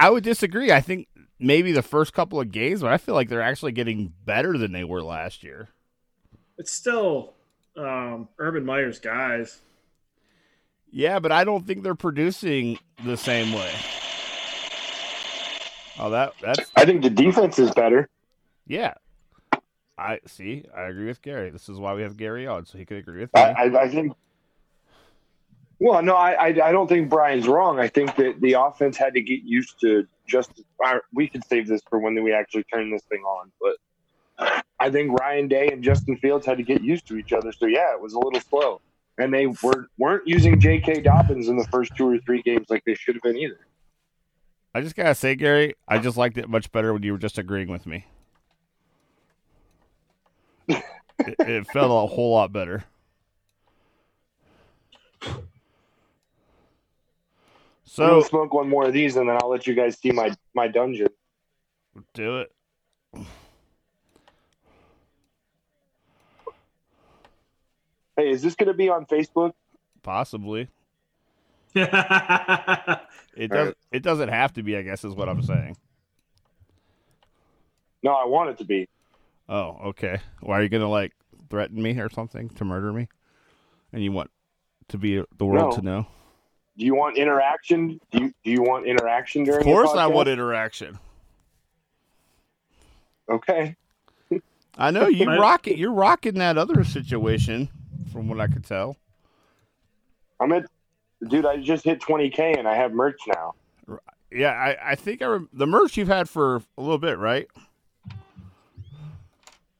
I 0.00 0.08
would 0.08 0.24
disagree. 0.24 0.72
I 0.72 0.80
think 0.80 1.08
maybe 1.38 1.72
the 1.72 1.82
first 1.82 2.14
couple 2.14 2.40
of 2.40 2.50
games, 2.50 2.80
but 2.80 2.90
I 2.90 2.96
feel 2.96 3.14
like 3.14 3.28
they're 3.28 3.42
actually 3.42 3.72
getting 3.72 4.14
better 4.24 4.56
than 4.56 4.72
they 4.72 4.82
were 4.82 5.02
last 5.02 5.42
year. 5.42 5.68
It's 6.56 6.72
still 6.72 7.34
um, 7.76 8.28
Urban 8.38 8.64
Meyer's 8.64 8.98
guys. 8.98 9.60
Yeah, 10.90 11.18
but 11.18 11.32
I 11.32 11.44
don't 11.44 11.66
think 11.66 11.82
they're 11.82 11.94
producing 11.94 12.78
the 13.04 13.16
same 13.16 13.52
way. 13.52 13.70
Oh, 15.98 16.10
that 16.10 16.32
that's 16.40 16.70
I 16.76 16.86
think 16.86 17.02
the 17.02 17.10
defense 17.10 17.58
is 17.58 17.70
better. 17.72 18.08
yeah. 18.66 18.94
I 19.98 20.20
see. 20.26 20.64
I 20.74 20.84
agree 20.84 21.08
with 21.08 21.20
Gary. 21.20 21.50
This 21.50 21.68
is 21.68 21.78
why 21.78 21.92
we 21.92 22.00
have 22.00 22.16
Gary 22.16 22.46
on, 22.46 22.64
so 22.64 22.78
he 22.78 22.86
could 22.86 22.96
agree 22.96 23.20
with 23.20 23.34
me. 23.34 23.40
I, 23.42 23.50
I, 23.50 23.82
I 23.82 23.88
think. 23.90 24.14
Well, 25.80 26.02
no, 26.02 26.14
I, 26.14 26.32
I 26.32 26.46
I 26.48 26.72
don't 26.72 26.86
think 26.86 27.08
Brian's 27.08 27.48
wrong. 27.48 27.80
I 27.80 27.88
think 27.88 28.14
that 28.16 28.38
the 28.42 28.52
offense 28.52 28.98
had 28.98 29.14
to 29.14 29.22
get 29.22 29.42
used 29.42 29.80
to 29.80 30.06
just. 30.28 30.62
We 31.12 31.26
can 31.26 31.42
save 31.42 31.66
this 31.66 31.80
for 31.88 31.98
when 31.98 32.22
we 32.22 32.32
actually 32.34 32.64
turn 32.64 32.90
this 32.90 33.02
thing 33.04 33.22
on, 33.22 33.50
but 33.60 34.62
I 34.78 34.90
think 34.90 35.18
Ryan 35.18 35.48
Day 35.48 35.68
and 35.68 35.82
Justin 35.82 36.18
Fields 36.18 36.44
had 36.44 36.58
to 36.58 36.62
get 36.62 36.82
used 36.82 37.06
to 37.08 37.16
each 37.16 37.32
other. 37.32 37.50
So 37.52 37.64
yeah, 37.66 37.94
it 37.94 38.00
was 38.00 38.12
a 38.12 38.18
little 38.18 38.40
slow, 38.40 38.82
and 39.18 39.32
they 39.32 39.46
were 39.46 39.88
weren't 39.98 40.26
using 40.26 40.60
J.K. 40.60 41.00
Dobbins 41.00 41.48
in 41.48 41.56
the 41.56 41.66
first 41.72 41.96
two 41.96 42.08
or 42.08 42.18
three 42.18 42.42
games 42.42 42.66
like 42.68 42.84
they 42.84 42.94
should 42.94 43.14
have 43.14 43.22
been 43.22 43.38
either. 43.38 43.60
I 44.74 44.82
just 44.82 44.94
gotta 44.94 45.14
say, 45.14 45.34
Gary, 45.34 45.74
I 45.88 45.98
just 45.98 46.18
liked 46.18 46.36
it 46.36 46.48
much 46.48 46.70
better 46.72 46.92
when 46.92 47.02
you 47.02 47.12
were 47.12 47.18
just 47.18 47.38
agreeing 47.38 47.68
with 47.68 47.86
me. 47.86 48.04
it, 50.68 50.84
it 51.18 51.66
felt 51.68 51.90
a 51.90 52.14
whole 52.14 52.34
lot 52.34 52.52
better. 52.52 52.84
I'm 58.02 58.10
gonna 58.10 58.24
smoke 58.24 58.52
one 58.54 58.68
more 58.68 58.84
of 58.86 58.92
these, 58.92 59.16
and 59.16 59.28
then 59.28 59.36
I'll 59.40 59.48
let 59.50 59.66
you 59.66 59.74
guys 59.74 59.98
see 59.98 60.10
my 60.12 60.34
my 60.54 60.68
dungeon. 60.68 61.08
do 62.14 62.38
it. 62.40 62.52
Hey, 68.16 68.30
is 68.30 68.42
this 68.42 68.54
gonna 68.54 68.74
be 68.74 68.88
on 68.88 69.06
Facebook? 69.06 69.52
Possibly. 70.02 70.68
It 73.36 73.52
All 73.52 73.56
does. 73.58 73.66
right. 73.68 73.76
It 73.92 74.02
doesn't 74.02 74.28
have 74.28 74.52
to 74.54 74.62
be. 74.64 74.76
I 74.76 74.82
guess 74.82 75.04
is 75.04 75.14
what 75.14 75.28
I'm 75.28 75.40
saying. 75.40 75.76
No, 78.02 78.10
I 78.12 78.26
want 78.26 78.50
it 78.50 78.58
to 78.58 78.64
be. 78.64 78.88
Oh, 79.48 79.78
okay. 79.86 80.18
Why 80.40 80.58
are 80.58 80.62
you 80.64 80.68
gonna 80.68 80.90
like 80.90 81.12
threaten 81.48 81.80
me 81.80 81.98
or 82.00 82.10
something 82.10 82.48
to 82.50 82.64
murder 82.64 82.92
me? 82.92 83.08
And 83.92 84.02
you 84.02 84.10
want 84.10 84.30
to 84.88 84.98
be 84.98 85.22
the 85.38 85.46
world 85.46 85.70
No. 85.70 85.76
to 85.76 85.82
know? 85.82 86.06
Do 86.80 86.86
you 86.86 86.94
want 86.94 87.18
interaction? 87.18 88.00
Do 88.10 88.22
you 88.24 88.34
do 88.42 88.50
you 88.50 88.62
want 88.62 88.86
interaction 88.86 89.44
during? 89.44 89.60
Of 89.60 89.64
course, 89.66 89.92
the 89.92 89.98
I 89.98 90.06
want 90.06 90.30
interaction. 90.30 90.98
Okay. 93.28 93.76
I 94.78 94.90
know 94.90 95.06
you 95.06 95.26
My- 95.26 95.36
rock 95.36 95.68
it. 95.68 95.76
You're 95.76 95.92
rocking 95.92 96.36
that 96.36 96.56
other 96.56 96.82
situation, 96.84 97.68
from 98.10 98.30
what 98.30 98.40
I 98.40 98.46
could 98.46 98.64
tell. 98.64 98.96
I'm 100.40 100.52
at, 100.52 100.64
dude. 101.28 101.44
I 101.44 101.58
just 101.58 101.84
hit 101.84 102.00
20k 102.00 102.58
and 102.58 102.66
I 102.66 102.74
have 102.76 102.92
merch 102.94 103.20
now. 103.26 103.54
Yeah, 104.32 104.52
I, 104.52 104.92
I 104.92 104.94
think 104.94 105.20
I 105.20 105.26
rem- 105.26 105.50
the 105.52 105.66
merch 105.66 105.98
you've 105.98 106.08
had 106.08 106.30
for 106.30 106.62
a 106.78 106.80
little 106.80 106.96
bit, 106.96 107.18
right? 107.18 107.46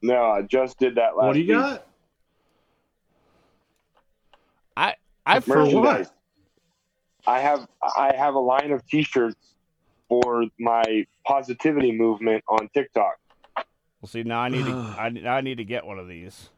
No, 0.03 0.23
I 0.27 0.43
just 0.43 0.79
did 0.79 0.97
that 0.97 1.17
last. 1.17 1.29
what 1.29 1.33
do 1.33 1.41
you 1.41 1.47
week. 1.47 1.63
got? 1.63 1.87
I 4.77 4.97
I 5.25 5.41
for 5.41 5.65
Merchandise. 5.65 6.11
I 7.31 7.39
have 7.41 7.69
I 7.97 8.15
have 8.17 8.35
a 8.35 8.41
line 8.41 8.73
of 8.73 8.85
T-shirts 8.87 9.37
for 10.09 10.45
my 10.59 11.07
positivity 11.25 11.93
movement 11.93 12.43
on 12.49 12.69
TikTok. 12.75 13.19
well, 13.57 14.09
see 14.09 14.25
now 14.25 14.41
I 14.41 14.49
need 14.49 14.65
to 14.65 14.73
I, 14.99 15.09
now 15.11 15.35
I 15.37 15.41
need 15.41 15.59
to 15.59 15.65
get 15.65 15.87
one 15.87 15.99
of 15.99 16.09
these. 16.09 16.49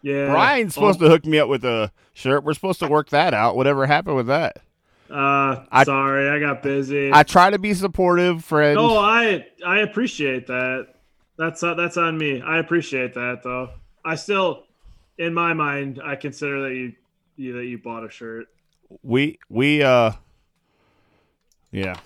Yeah, 0.00 0.30
Brian's 0.30 0.74
supposed 0.74 1.00
to 1.00 1.08
hook 1.08 1.24
me 1.24 1.38
up 1.38 1.48
with 1.48 1.64
a 1.64 1.90
shirt. 2.14 2.44
We're 2.44 2.54
supposed 2.54 2.80
to 2.80 2.88
work 2.88 3.10
that 3.10 3.32
out. 3.34 3.56
Whatever 3.56 3.86
happened 3.86 4.16
with 4.16 4.26
that? 4.28 4.56
to. 5.08 5.14
Uh, 5.14 5.64
I- 5.70 5.84
sorry, 5.84 6.30
I 6.30 6.40
got 6.40 6.62
busy. 6.62 7.10
I 7.12 7.22
try 7.22 7.50
to 7.50 7.58
be 7.58 7.74
supportive, 7.74 8.44
friend. 8.44 8.76
no, 8.76 8.96
I 8.98 9.46
I 9.66 9.80
appreciate 9.80 10.46
that. 10.46 10.88
That's 11.36 11.62
uh, 11.62 11.74
that's 11.74 11.96
on 11.98 12.16
me. 12.16 12.40
I 12.40 12.58
appreciate 12.58 13.12
that 13.14 13.40
though. 13.44 13.70
I 14.04 14.14
still, 14.14 14.64
in 15.18 15.34
my 15.34 15.52
mind, 15.52 16.00
I 16.04 16.16
consider 16.16 16.62
that 16.68 16.74
you, 16.74 16.92
you 17.36 17.52
that 17.54 17.64
you 17.66 17.78
bought 17.78 18.04
a 18.04 18.10
shirt. 18.10 18.46
We 19.02 19.38
we 19.48 19.82
uh 19.82 20.12
yeah 21.70 21.96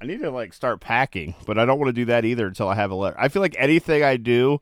i 0.00 0.06
need 0.06 0.20
to 0.20 0.30
like 0.30 0.52
start 0.52 0.80
packing 0.80 1.34
but 1.46 1.58
i 1.58 1.64
don't 1.64 1.78
want 1.78 1.88
to 1.88 1.92
do 1.92 2.04
that 2.04 2.24
either 2.24 2.46
until 2.46 2.68
i 2.68 2.74
have 2.74 2.90
a 2.90 2.94
letter 2.94 3.16
i 3.18 3.28
feel 3.28 3.42
like 3.42 3.56
anything 3.58 4.02
i 4.02 4.16
do 4.16 4.60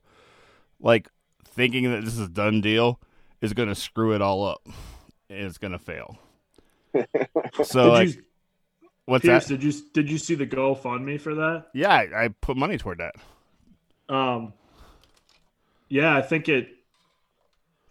like 0.80 1.08
thinking 1.44 1.90
that 1.90 2.04
this 2.04 2.14
is 2.14 2.20
a 2.20 2.28
done 2.28 2.60
deal 2.60 3.00
is 3.40 3.52
gonna 3.52 3.74
screw 3.74 4.14
it 4.14 4.22
all 4.22 4.44
up 4.44 4.62
and 5.30 5.40
it's 5.46 5.58
gonna 5.58 5.78
fail 5.78 6.18
so 7.62 7.90
did 7.90 7.92
like 7.92 8.14
you, 8.16 8.22
what's 9.06 9.26
Pierce? 9.26 9.46
that 9.46 9.46
Did 9.46 9.62
you 9.62 9.72
did 9.92 10.10
you 10.10 10.18
see 10.18 10.34
the 10.34 10.46
GoFundMe 10.46 11.20
for 11.20 11.34
that? 11.36 11.66
yeah 11.72 11.90
I, 11.92 12.24
I 12.24 12.28
put 12.28 12.56
money 12.56 12.78
toward 12.78 12.98
that 12.98 13.14
Um, 14.08 14.52
yeah, 15.88 16.16
I 16.16 16.22
think 16.22 16.48
it. 16.48 16.75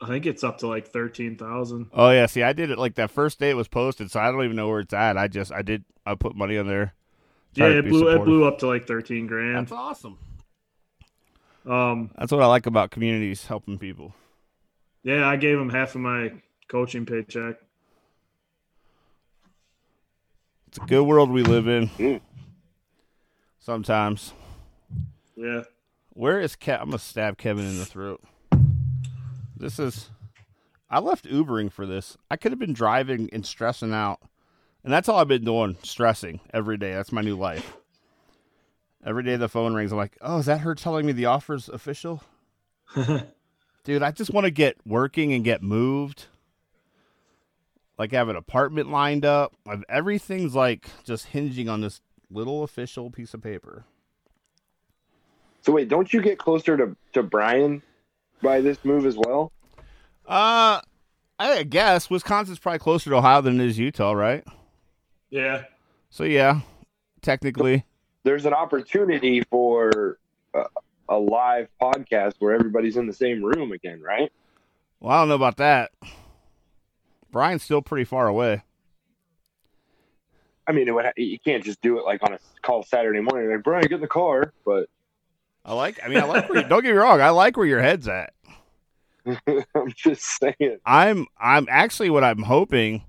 I 0.02 0.08
think 0.08 0.26
it's 0.26 0.44
up 0.44 0.58
to 0.60 0.68
like 0.68 0.88
thirteen 0.90 1.38
thousand. 1.38 1.88
oh 1.94 2.10
yeah 2.12 2.26
see 2.26 2.44
i 2.44 2.52
did 2.54 2.70
it 2.70 2.78
like 2.78 2.96
that 2.96 3.10
first 3.12 3.40
day 3.40 3.50
it 3.50 3.56
was 3.56 3.68
posted 3.68 4.12
so 4.12 4.20
i 4.20 4.30
don't 4.32 4.44
even 4.44 4.56
know 4.56 4.68
where 4.68 4.82
it's 4.82 4.94
at 4.94 5.18
i 5.18 5.28
just 5.28 5.52
i 5.54 5.62
did 5.62 5.86
i 6.06 6.16
put 6.16 6.36
money 6.36 6.58
on 6.58 6.68
there 6.68 6.94
Yeah, 7.54 7.68
it 7.68 7.84
be 7.84 7.90
blew 7.90 8.10
it 8.10 8.24
blew 8.26 8.44
up 8.46 8.60
to 8.60 8.68
like 8.68 8.86
thirteen 8.88 9.26
grand. 9.28 9.56
that's 9.68 9.72
awesome 9.72 10.18
Um, 11.66 12.12
that's 12.18 12.32
what 12.32 12.42
i 12.42 12.46
like 12.46 12.66
about 12.66 12.92
communities 12.92 13.46
helping 13.48 13.78
people 13.80 14.14
yeah, 15.04 15.28
I 15.30 15.36
gave 15.36 15.60
him 15.60 15.70
half 15.70 15.94
of 15.94 16.02
my 16.02 16.32
coaching 16.68 17.06
paycheck. 17.06 17.58
It's 20.68 20.78
a 20.80 20.82
good 20.88 21.04
world 21.04 21.30
we 21.30 21.44
live 21.44 21.68
in. 21.68 21.90
Mm. 21.90 22.22
Sometimes. 23.60 24.34
Yeah, 25.36 25.62
Where 26.10 26.40
is 26.40 26.56
Kevin? 26.56 26.82
I'm 26.82 26.90
gonna 26.90 26.98
stab 26.98 27.38
Kevin 27.38 27.66
in 27.66 27.78
the 27.78 27.86
throat. 27.86 28.24
This 29.58 29.80
is. 29.80 30.10
I 30.90 31.00
left 31.00 31.26
Ubering 31.26 31.72
for 31.72 31.86
this. 31.86 32.18
I 32.30 32.38
could 32.38 32.52
have 32.52 32.60
been 32.60 32.74
driving 32.74 33.30
and 33.34 33.46
stressing 33.46 33.94
out, 33.94 34.22
and 34.84 34.94
that's 34.94 35.10
all 35.10 35.20
I've 35.20 35.28
been 35.28 35.46
doing, 35.46 35.78
stressing 35.84 36.42
every 36.54 36.78
day. 36.78 36.94
That's 36.94 37.12
my 37.12 37.22
new 37.22 37.36
life. 37.36 37.78
Every 39.04 39.24
day 39.24 39.36
the 39.36 39.50
phone 39.50 39.74
rings, 39.74 39.92
I'm 39.92 39.98
like, 39.98 40.18
"Oh, 40.22 40.40
is 40.40 40.46
that 40.46 40.62
her 40.62 40.76
telling 40.76 41.06
me 41.06 41.12
the 41.12 41.26
offer's 41.26 41.70
official?" 41.70 42.24
Dude, 43.84 44.04
I 44.04 44.12
just 44.12 44.32
want 44.32 44.46
to 44.46 44.52
get 44.52 44.78
working 44.86 45.32
and 45.34 45.44
get 45.44 45.62
moved. 45.62 46.26
Like 47.98 48.12
have 48.12 48.30
an 48.30 48.36
apartment 48.36 48.90
lined 48.92 49.26
up. 49.26 49.54
I've, 49.68 49.84
everything's 49.88 50.54
like 50.54 50.90
just 51.04 51.28
hinging 51.28 51.70
on 51.70 51.82
this 51.82 52.02
little 52.30 52.64
official 52.64 53.10
piece 53.10 53.34
of 53.34 53.42
paper. 53.42 53.86
So 55.62 55.72
wait, 55.72 55.88
don't 55.88 56.12
you 56.12 56.22
get 56.22 56.38
closer 56.38 56.76
to 56.78 56.96
to 57.14 57.24
Brian 57.24 57.82
by 58.42 58.62
this 58.62 58.84
move 58.84 59.06
as 59.06 59.18
well? 59.18 59.52
Uh, 60.28 60.82
I 61.40 61.64
guess 61.64 62.10
Wisconsin's 62.10 62.60
probably 62.60 62.80
closer 62.80 63.10
to 63.12 63.18
Ohio 63.18 63.42
than 63.42 63.60
it 63.60 63.68
is 63.68 63.78
Utah, 63.78 64.14
right? 64.14 64.44
yeah. 65.30 65.64
So 66.10 66.24
yeah, 66.24 66.62
technically, 67.22 67.84
There's 68.24 68.46
an 68.46 68.54
opportunity 68.54 69.42
for 69.52 70.18
a, 70.54 70.64
a 71.10 71.18
live 71.18 71.68
podcast 71.82 72.36
where 72.40 72.54
everybody's 72.54 72.96
in 72.96 73.06
the 73.06 73.14
same 73.14 73.44
room 73.44 73.72
again, 73.74 74.02
right? 74.02 74.32
well, 75.02 75.12
I 75.12 75.20
don't 75.22 75.28
know 75.30 75.36
about 75.36 75.58
that. 75.58 75.92
Brian's 77.32 77.64
still 77.64 77.82
pretty 77.82 78.06
far 78.06 78.28
away. 78.28 78.64
I 80.68 80.72
mean, 80.72 80.88
it 80.88 80.92
would, 80.92 81.06
you 81.18 81.38
can't 81.38 81.64
just 81.64 81.82
do 81.82 82.00
it 82.00 82.06
like 82.06 82.24
on 82.24 82.34
a 82.34 82.40
call 82.62 82.82
Saturday 82.84 83.20
morning. 83.20 83.52
Like 83.52 83.64
Brian, 83.64 83.84
get 83.84 83.96
in 83.96 84.02
the 84.02 84.08
car. 84.08 84.54
But 84.66 84.90
I 85.66 85.74
like. 85.74 86.00
I 86.04 86.08
mean, 86.10 86.20
I 86.20 86.26
like. 86.26 86.48
Where 86.50 86.62
don't 86.64 86.84
get 86.84 86.92
me 86.92 86.98
wrong. 86.98 87.22
I 87.22 87.30
like 87.32 87.58
where 87.58 87.66
your 87.66 87.82
head's 87.82 88.08
at. 88.08 88.34
I'm 89.48 89.92
just 89.96 90.22
saying. 90.40 90.78
I'm. 90.86 91.26
I'm 91.40 91.68
actually 91.70 92.10
what 92.12 92.24
I'm 92.24 92.44
hoping 92.44 93.04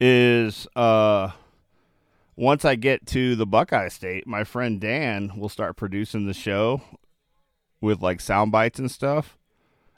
is 0.00 0.66
uh 0.76 1.30
once 2.36 2.64
I 2.64 2.76
get 2.76 3.04
to 3.06 3.34
the 3.34 3.46
Buckeye 3.46 3.88
State, 3.88 4.26
my 4.26 4.44
friend 4.44 4.80
Dan 4.80 5.32
will 5.36 5.48
start 5.48 5.76
producing 5.76 6.26
the 6.26 6.34
show 6.34 6.82
with 7.80 8.00
like 8.02 8.20
sound 8.20 8.52
bites 8.52 8.78
and 8.78 8.90
stuff, 8.90 9.38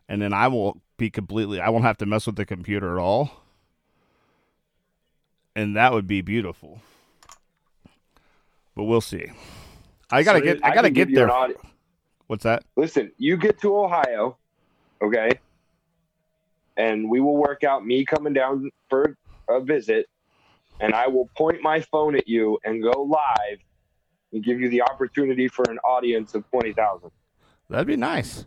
and 0.08 0.22
then 0.22 0.32
I 0.32 0.48
will 0.48 0.80
be 0.96 1.10
completely. 1.10 1.60
I 1.60 1.68
won't 1.70 1.84
have 1.84 1.98
to 1.98 2.06
mess 2.06 2.26
with 2.26 2.36
the 2.36 2.46
computer 2.46 2.96
at 2.98 3.02
all, 3.02 3.42
and 5.56 5.76
that 5.76 5.92
would 5.92 6.06
be 6.06 6.20
beautiful. 6.20 6.80
But 8.76 8.84
we'll 8.84 9.00
see. 9.00 9.26
I 10.10 10.22
gotta 10.22 10.38
So 10.38 10.44
get. 10.44 10.64
I 10.64 10.74
gotta 10.74 10.90
get 10.90 11.12
there. 11.12 11.30
audi- 11.30 11.54
What's 12.30 12.44
that? 12.44 12.62
Listen, 12.76 13.10
you 13.18 13.36
get 13.36 13.60
to 13.62 13.76
Ohio, 13.76 14.36
okay, 15.02 15.30
and 16.76 17.10
we 17.10 17.18
will 17.18 17.36
work 17.36 17.64
out 17.64 17.84
me 17.84 18.04
coming 18.04 18.32
down 18.32 18.70
for 18.88 19.16
a 19.48 19.60
visit, 19.60 20.08
and 20.78 20.94
I 20.94 21.08
will 21.08 21.28
point 21.36 21.60
my 21.60 21.80
phone 21.80 22.14
at 22.14 22.28
you 22.28 22.56
and 22.62 22.84
go 22.84 23.02
live 23.02 23.58
and 24.32 24.44
give 24.44 24.60
you 24.60 24.68
the 24.68 24.80
opportunity 24.82 25.48
for 25.48 25.64
an 25.68 25.78
audience 25.78 26.36
of 26.36 26.48
twenty 26.50 26.72
thousand. 26.72 27.10
That'd 27.68 27.88
be 27.88 27.96
nice. 27.96 28.46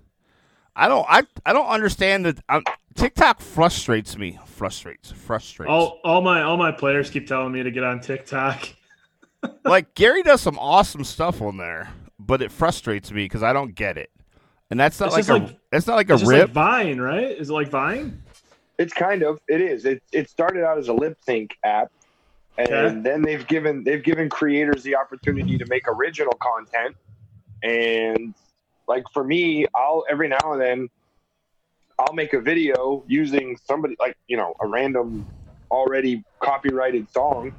I 0.78 0.88
don't. 0.88 1.06
I 1.10 1.24
I 1.46 1.52
don't 1.52 1.68
understand 1.68 2.26
that. 2.26 2.40
Um, 2.48 2.64
TikTok 2.96 3.42
frustrates 3.42 4.18
me. 4.18 4.40
Frustrates. 4.46 5.12
Frustrates. 5.12 5.70
All 5.70 6.00
all 6.06 6.22
my 6.22 6.44
all 6.44 6.56
my 6.56 6.72
players 6.72 7.10
keep 7.10 7.28
telling 7.28 7.52
me 7.52 7.64
to 7.64 7.72
get 7.72 7.84
on 7.84 8.00
TikTok. 8.00 8.66
like 9.66 9.94
Gary 9.94 10.24
does 10.24 10.40
some 10.40 10.58
awesome 10.58 11.04
stuff 11.04 11.42
on 11.42 11.58
there, 11.58 11.92
but 12.26 12.42
it 12.42 12.52
frustrates 12.52 13.12
me 13.12 13.26
because 13.26 13.44
I 13.44 13.54
don't 13.54 13.76
get 13.76 13.98
it. 13.98 14.10
And 14.72 14.80
that's 14.80 15.00
not 15.00 15.08
It's 15.18 15.28
like 15.30 15.42
a. 15.42 15.44
like- 15.46 15.60
it's 15.72 15.88
not 15.88 15.96
like 15.96 16.10
a 16.10 16.14
It's 16.14 16.22
just 16.22 16.32
rip. 16.32 16.42
like 16.48 16.54
Vine, 16.54 17.00
right? 17.02 17.32
Is 17.38 17.50
it 17.50 17.54
like 17.54 17.70
Vine? 17.70 18.22
It's 18.80 18.94
kind 18.94 19.22
of 19.24 19.40
it 19.48 19.62
is. 19.62 19.86
It 19.86 20.02
it 20.12 20.30
started 20.30 20.64
out 20.66 20.78
as 20.78 20.88
a 20.88 20.94
lip 20.94 21.18
sync 21.26 21.56
app, 21.64 21.92
and 22.58 22.70
Okay. 22.72 23.00
then 23.02 23.22
they've 23.22 23.46
given 23.48 23.84
they've 23.84 24.04
given 24.04 24.30
creators 24.30 24.82
the 24.84 24.96
opportunity 24.96 25.58
to 25.58 25.66
make 25.68 25.88
original 25.88 26.34
content. 26.34 26.96
And 27.62 28.34
like 28.88 29.04
for 29.14 29.24
me, 29.24 29.66
I'll 29.76 30.06
every 30.10 30.28
now 30.28 30.54
and 30.54 30.62
then 30.62 30.90
I'll 32.00 32.14
make 32.14 32.34
a 32.34 32.42
video 32.42 33.04
using 33.08 33.58
somebody 33.66 33.96
like 34.00 34.18
you 34.28 34.38
know 34.38 34.56
a 34.60 34.68
random 34.68 35.26
already 35.70 36.24
copyrighted 36.40 37.10
song. 37.12 37.54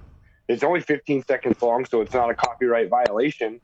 It's 0.49 0.63
only 0.63 0.81
15 0.81 1.25
seconds 1.25 1.63
long, 1.63 1.85
so 1.87 2.01
it's 2.01 2.13
not 2.13 2.29
a 2.31 2.35
copyright 2.35 2.91
violation. 2.91 3.61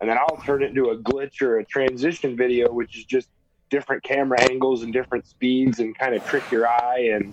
And 0.00 0.08
then 0.08 0.16
I'll 0.18 0.38
turn 0.44 0.62
it 0.62 0.68
into 0.70 0.90
a 0.90 0.96
glitch 0.98 1.42
or 1.42 1.58
a 1.58 1.64
transition 1.64 2.36
video, 2.36 2.72
which 2.72 2.96
is 2.98 3.04
just 3.04 3.28
different 3.68 4.02
camera 4.02 4.40
angles 4.50 4.82
and 4.82 4.92
different 4.92 5.26
speeds 5.26 5.78
and 5.78 5.96
kind 5.96 6.14
of 6.14 6.26
trick 6.26 6.50
your 6.50 6.66
eye 6.66 7.10
and 7.12 7.32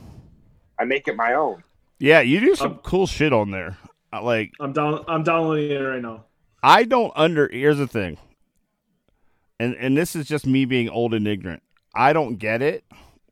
I 0.80 0.84
make 0.86 1.08
it 1.08 1.16
my 1.16 1.34
own. 1.34 1.64
yeah, 2.00 2.20
you 2.22 2.40
do 2.40 2.56
some 2.56 2.74
Um, 2.74 2.80
cool 2.84 3.08
shit 3.08 3.34
on 3.34 3.52
there. 3.52 3.78
Like 4.14 4.52
I'm 4.60 4.74
down. 4.74 5.04
I'm 5.08 5.24
downloading 5.24 5.72
it 5.72 5.80
right 5.80 6.02
now. 6.02 6.26
I 6.64 6.84
don't 6.84 7.12
under. 7.16 7.48
Here's 7.48 7.78
the 7.78 7.88
thing. 7.88 8.18
And 9.60 9.76
and 9.76 9.98
this 9.98 10.16
is 10.16 10.28
just 10.28 10.46
me 10.46 10.66
being 10.66 10.90
old 10.90 11.14
and 11.14 11.28
ignorant. 11.28 11.64
I 11.96 12.14
don't 12.14 12.36
get 12.36 12.62
it, 12.62 12.84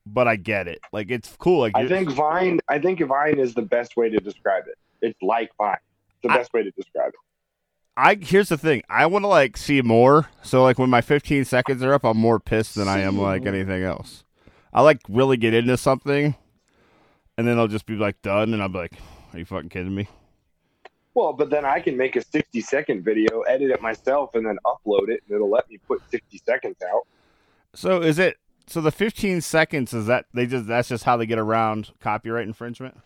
but 0.06 0.28
I 0.28 0.36
get 0.38 0.68
it. 0.68 0.80
Like 0.92 1.12
it's 1.12 1.36
cool. 1.38 1.60
Like 1.60 1.74
I 1.76 1.88
think 1.88 2.10
Vine 2.12 2.60
I 2.68 2.80
think 2.80 3.00
Vine 3.02 3.38
is 3.40 3.54
the 3.54 3.62
best 3.62 3.96
way 3.96 4.10
to 4.10 4.18
describe 4.18 4.64
it. 4.68 4.78
It's 5.02 5.22
like 5.22 5.52
Vine. 5.58 5.78
It's 6.10 6.22
the 6.24 6.32
I- 6.32 6.38
best 6.38 6.54
way 6.54 6.64
to 6.64 6.72
describe 6.72 7.10
it. 7.10 7.20
I 7.98 8.16
here's 8.20 8.50
the 8.50 8.58
thing. 8.58 8.84
I 8.90 9.06
want 9.06 9.24
to 9.24 9.28
like 9.28 9.56
see 9.58 9.82
more. 9.82 10.30
So 10.44 10.64
like 10.64 10.78
when 10.78 10.90
my 10.90 11.02
15 11.02 11.46
seconds 11.46 11.82
are 11.84 11.94
up, 11.94 12.04
I'm 12.04 12.18
more 12.18 12.40
pissed 12.40 12.76
than 12.76 12.88
I 12.88 13.00
am 13.00 13.18
like 13.18 13.44
more. 13.44 13.54
anything 13.54 13.84
else. 13.84 14.24
I 14.74 14.82
like 14.82 15.00
really 15.08 15.38
get 15.38 15.54
into 15.54 15.78
something, 15.78 16.36
and 17.38 17.48
then 17.48 17.58
I'll 17.58 17.70
just 17.70 17.86
be 17.86 17.96
like 17.96 18.22
done, 18.22 18.54
and 18.54 18.62
I'll 18.62 18.68
be 18.70 18.80
like, 18.80 18.94
"Are 19.32 19.40
you 19.40 19.46
fucking 19.46 19.70
kidding 19.70 19.96
me?" 19.96 20.10
Well, 21.14 21.32
but 21.32 21.50
then 21.50 21.64
I 21.64 21.80
can 21.80 21.96
make 21.96 22.18
a 22.18 22.22
60 22.22 22.60
second 22.60 23.04
video, 23.06 23.42
edit 23.44 23.72
it 23.72 23.82
myself, 23.82 24.36
and 24.36 24.46
then 24.46 24.58
upload 24.66 25.08
it, 25.08 25.24
and 25.28 25.36
it'll 25.36 25.50
let 25.50 25.70
me 25.70 25.78
put 25.88 26.02
60 26.12 26.42
seconds 26.46 26.76
out. 26.92 27.04
So 27.74 28.02
is 28.02 28.20
it? 28.20 28.36
So 28.68 28.82
the 28.82 28.92
15 28.92 29.40
seconds 29.40 29.94
is 29.94 30.08
that 30.08 30.26
they 30.34 30.46
just 30.46 30.68
that's 30.68 30.90
just 30.90 31.06
how 31.06 31.16
they 31.16 31.26
get 31.26 31.40
around 31.40 31.92
copyright 32.02 32.46
infringement 32.48 32.98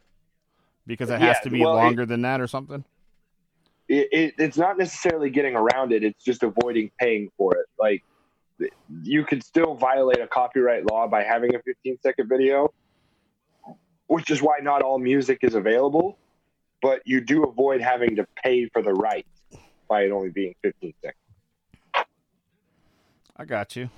because 0.87 1.11
it 1.11 1.19
has 1.19 1.37
Yeah, 1.37 1.39
to 1.43 1.49
be 1.51 1.59
well, 1.61 1.73
it- 1.73 1.75
longer 1.75 2.05
than 2.07 2.23
that 2.23 2.41
or 2.41 2.47
something. 2.47 2.83
It, 3.89 4.07
it, 4.11 4.33
it's 4.37 4.57
not 4.57 4.77
necessarily 4.77 5.31
getting 5.31 5.55
around 5.55 5.91
it, 5.91 6.03
it's 6.03 6.23
just 6.23 6.43
avoiding 6.43 6.91
paying 6.99 7.29
for 7.37 7.55
it. 7.55 7.65
Like, 7.77 8.03
you 9.01 9.25
could 9.25 9.43
still 9.43 9.73
violate 9.73 10.19
a 10.19 10.27
copyright 10.27 10.89
law 10.89 11.07
by 11.07 11.23
having 11.23 11.55
a 11.55 11.59
15 11.59 11.97
second 12.01 12.29
video, 12.29 12.71
which 14.07 14.29
is 14.29 14.41
why 14.41 14.59
not 14.61 14.83
all 14.83 14.99
music 14.99 15.39
is 15.41 15.55
available, 15.55 16.17
but 16.81 17.01
you 17.05 17.19
do 17.19 17.43
avoid 17.43 17.81
having 17.81 18.15
to 18.17 18.27
pay 18.43 18.69
for 18.69 18.81
the 18.81 18.93
rights 18.93 19.27
by 19.89 20.03
it 20.03 20.11
only 20.11 20.29
being 20.29 20.53
15 20.61 20.93
seconds. 21.01 22.07
I 23.35 23.45
got 23.45 23.75
you. 23.75 23.89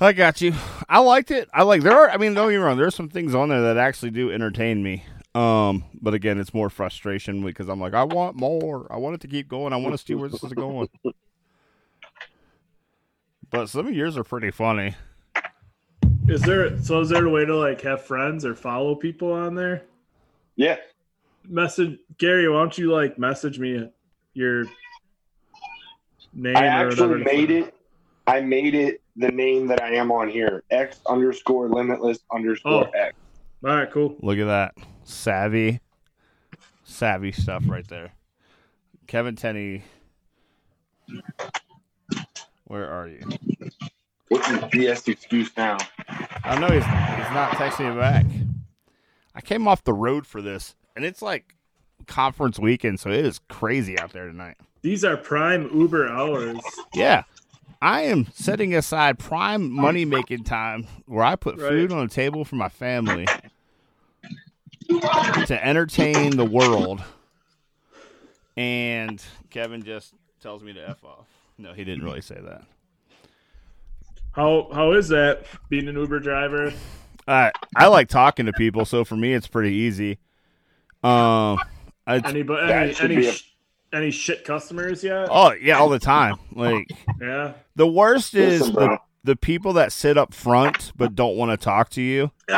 I 0.00 0.12
got 0.12 0.40
you. 0.40 0.54
I 0.88 0.98
liked 0.98 1.30
it. 1.30 1.48
I 1.54 1.62
like 1.62 1.82
there 1.82 1.96
are. 1.96 2.10
I 2.10 2.16
mean, 2.16 2.34
don't 2.34 2.48
get 2.48 2.56
me 2.58 2.62
wrong. 2.62 2.76
There's 2.76 2.94
some 2.94 3.08
things 3.08 3.34
on 3.34 3.48
there 3.48 3.62
that 3.62 3.76
actually 3.76 4.10
do 4.10 4.30
entertain 4.30 4.82
me. 4.82 5.04
Um, 5.34 5.84
but 6.00 6.14
again, 6.14 6.38
it's 6.38 6.54
more 6.54 6.70
frustration 6.70 7.44
because 7.44 7.68
I'm 7.68 7.80
like, 7.80 7.94
I 7.94 8.04
want 8.04 8.36
more. 8.36 8.86
I 8.90 8.96
want 8.98 9.16
it 9.16 9.20
to 9.22 9.28
keep 9.28 9.48
going. 9.48 9.72
I 9.72 9.76
want 9.76 9.92
to 9.98 9.98
see 9.98 10.14
where 10.14 10.28
this 10.28 10.42
is 10.44 10.52
going. 10.52 10.88
But 13.50 13.68
some 13.68 13.86
of 13.86 13.94
yours 13.94 14.16
are 14.16 14.24
pretty 14.24 14.50
funny. 14.50 14.96
Is 16.26 16.42
there 16.42 16.76
so 16.82 17.00
is 17.02 17.08
there 17.08 17.24
a 17.24 17.30
way 17.30 17.44
to 17.44 17.56
like 17.56 17.80
have 17.82 18.02
friends 18.02 18.44
or 18.44 18.56
follow 18.56 18.96
people 18.96 19.32
on 19.32 19.54
there? 19.54 19.84
Yeah. 20.56 20.78
Message 21.46 21.98
Gary, 22.18 22.48
why 22.48 22.56
don't 22.58 22.76
you 22.76 22.90
like 22.90 23.16
message 23.16 23.60
me 23.60 23.88
your 24.32 24.64
name 26.32 26.56
I 26.56 26.82
or 26.82 26.88
actually 26.88 27.22
made 27.22 27.52
it. 27.52 27.74
I 28.26 28.40
made 28.40 28.74
it 28.74 29.02
the 29.14 29.28
name 29.28 29.68
that 29.68 29.80
I 29.80 29.94
am 29.94 30.10
on 30.10 30.28
here. 30.28 30.64
X 30.72 30.98
underscore 31.06 31.68
limitless 31.68 32.18
underscore 32.32 32.88
Oh. 32.88 32.98
X. 32.98 33.14
All 33.64 33.76
right, 33.76 33.90
cool. 33.92 34.16
Look 34.20 34.38
at 34.38 34.46
that 34.46 34.74
savvy, 35.04 35.80
savvy 36.84 37.32
stuff 37.32 37.64
right 37.68 37.86
there. 37.88 38.12
Kevin 39.06 39.36
Tenney, 39.36 39.82
where 42.64 42.88
are 42.88 43.08
you? 43.08 43.20
What's 44.28 44.48
his 44.48 44.58
BS 44.60 45.08
excuse 45.08 45.50
now? 45.56 45.76
I 46.44 46.58
know 46.58 46.66
he's 46.68 46.84
he's 46.84 47.34
not 47.34 47.52
texting 47.52 47.94
me 47.94 48.00
back. 48.00 48.24
I 49.34 49.40
came 49.40 49.68
off 49.68 49.84
the 49.84 49.92
road 49.92 50.26
for 50.26 50.40
this, 50.40 50.74
and 50.96 51.04
it's 51.04 51.20
like 51.22 51.54
conference 52.06 52.58
weekend, 52.58 53.00
so 53.00 53.10
it 53.10 53.24
is 53.24 53.40
crazy 53.48 53.98
out 53.98 54.12
there 54.12 54.26
tonight. 54.26 54.56
These 54.82 55.04
are 55.04 55.16
prime 55.16 55.70
Uber 55.74 56.08
hours. 56.08 56.58
Yeah, 56.94 57.24
I 57.82 58.02
am 58.02 58.26
setting 58.34 58.74
aside 58.74 59.18
prime 59.18 59.70
money 59.70 60.04
making 60.04 60.44
time 60.44 60.86
where 61.06 61.24
I 61.24 61.36
put 61.36 61.58
Right. 61.58 61.68
food 61.68 61.92
on 61.92 62.06
the 62.06 62.12
table 62.12 62.44
for 62.44 62.56
my 62.56 62.68
family 62.68 63.26
to 64.88 65.58
entertain 65.62 66.36
the 66.36 66.44
world. 66.44 67.02
And 68.56 69.22
Kevin 69.50 69.82
just 69.82 70.14
tells 70.40 70.62
me 70.62 70.72
to 70.74 70.88
f 70.88 71.04
off. 71.04 71.26
No, 71.58 71.72
he 71.72 71.84
didn't 71.84 72.04
really 72.04 72.20
say 72.20 72.38
that. 72.40 72.62
How 74.32 74.68
how 74.72 74.92
is 74.92 75.08
that 75.08 75.46
being 75.68 75.88
an 75.88 75.96
Uber 75.96 76.20
driver? 76.20 76.72
Uh, 77.26 77.50
I 77.76 77.86
like 77.86 78.08
talking 78.08 78.46
to 78.46 78.52
people, 78.52 78.84
so 78.84 79.04
for 79.04 79.16
me, 79.16 79.32
it's 79.32 79.46
pretty 79.46 79.74
easy. 79.74 80.18
Um, 81.02 81.58
I, 82.06 82.18
Anybody 82.24 82.72
any 82.72 82.92
should 82.94 83.10
any, 83.10 83.26
a- 83.26 83.32
any 83.96 84.10
shit 84.10 84.44
customers 84.44 85.02
yet? 85.02 85.28
oh 85.30 85.52
yeah, 85.52 85.78
all 85.78 85.88
the 85.88 85.98
time. 85.98 86.36
Like 86.52 86.88
Yeah. 87.20 87.52
the 87.76 87.86
worst 87.86 88.34
is 88.34 88.60
Listen, 88.60 88.74
the 88.74 88.86
bro. 88.86 88.98
The 89.24 89.34
people 89.36 89.72
that 89.72 89.90
sit 89.90 90.16
up 90.18 90.32
front 90.34 90.92
but 90.96 91.14
don't 91.14 91.36
want 91.36 91.50
to 91.50 91.56
talk 91.56 91.88
to 91.90 92.02
you. 92.02 92.30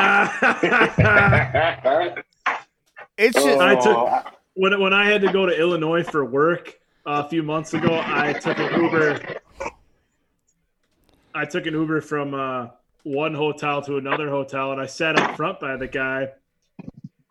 It's 3.19 3.35
just 3.35 3.47
Oh, 3.47 3.61
I 3.61 3.75
took- 3.77 4.35
when 4.55 4.79
when 4.81 4.93
I 4.93 5.07
had 5.07 5.23
to 5.23 5.33
go 5.33 5.47
to 5.47 5.59
Illinois 5.59 6.03
for 6.03 6.25
work 6.25 6.79
uh, 7.07 7.23
a 7.25 7.29
few 7.29 7.43
months 7.43 7.73
ago, 7.75 7.99
I 8.05 8.33
took 8.35 8.59
an 8.59 8.83
Uber. 8.83 9.21
I 11.35 11.45
took 11.45 11.67
an 11.67 11.75
Uber 11.75 12.01
from 12.03 12.35
uh, 12.35 12.69
one 13.05 13.35
hotel 13.35 13.81
to 13.83 13.97
another 13.97 14.29
hotel, 14.29 14.73
and 14.73 14.81
I 14.81 14.87
sat 14.87 15.19
up 15.19 15.37
front 15.37 15.61
by 15.61 15.77
the 15.77 15.87
guy, 15.87 16.29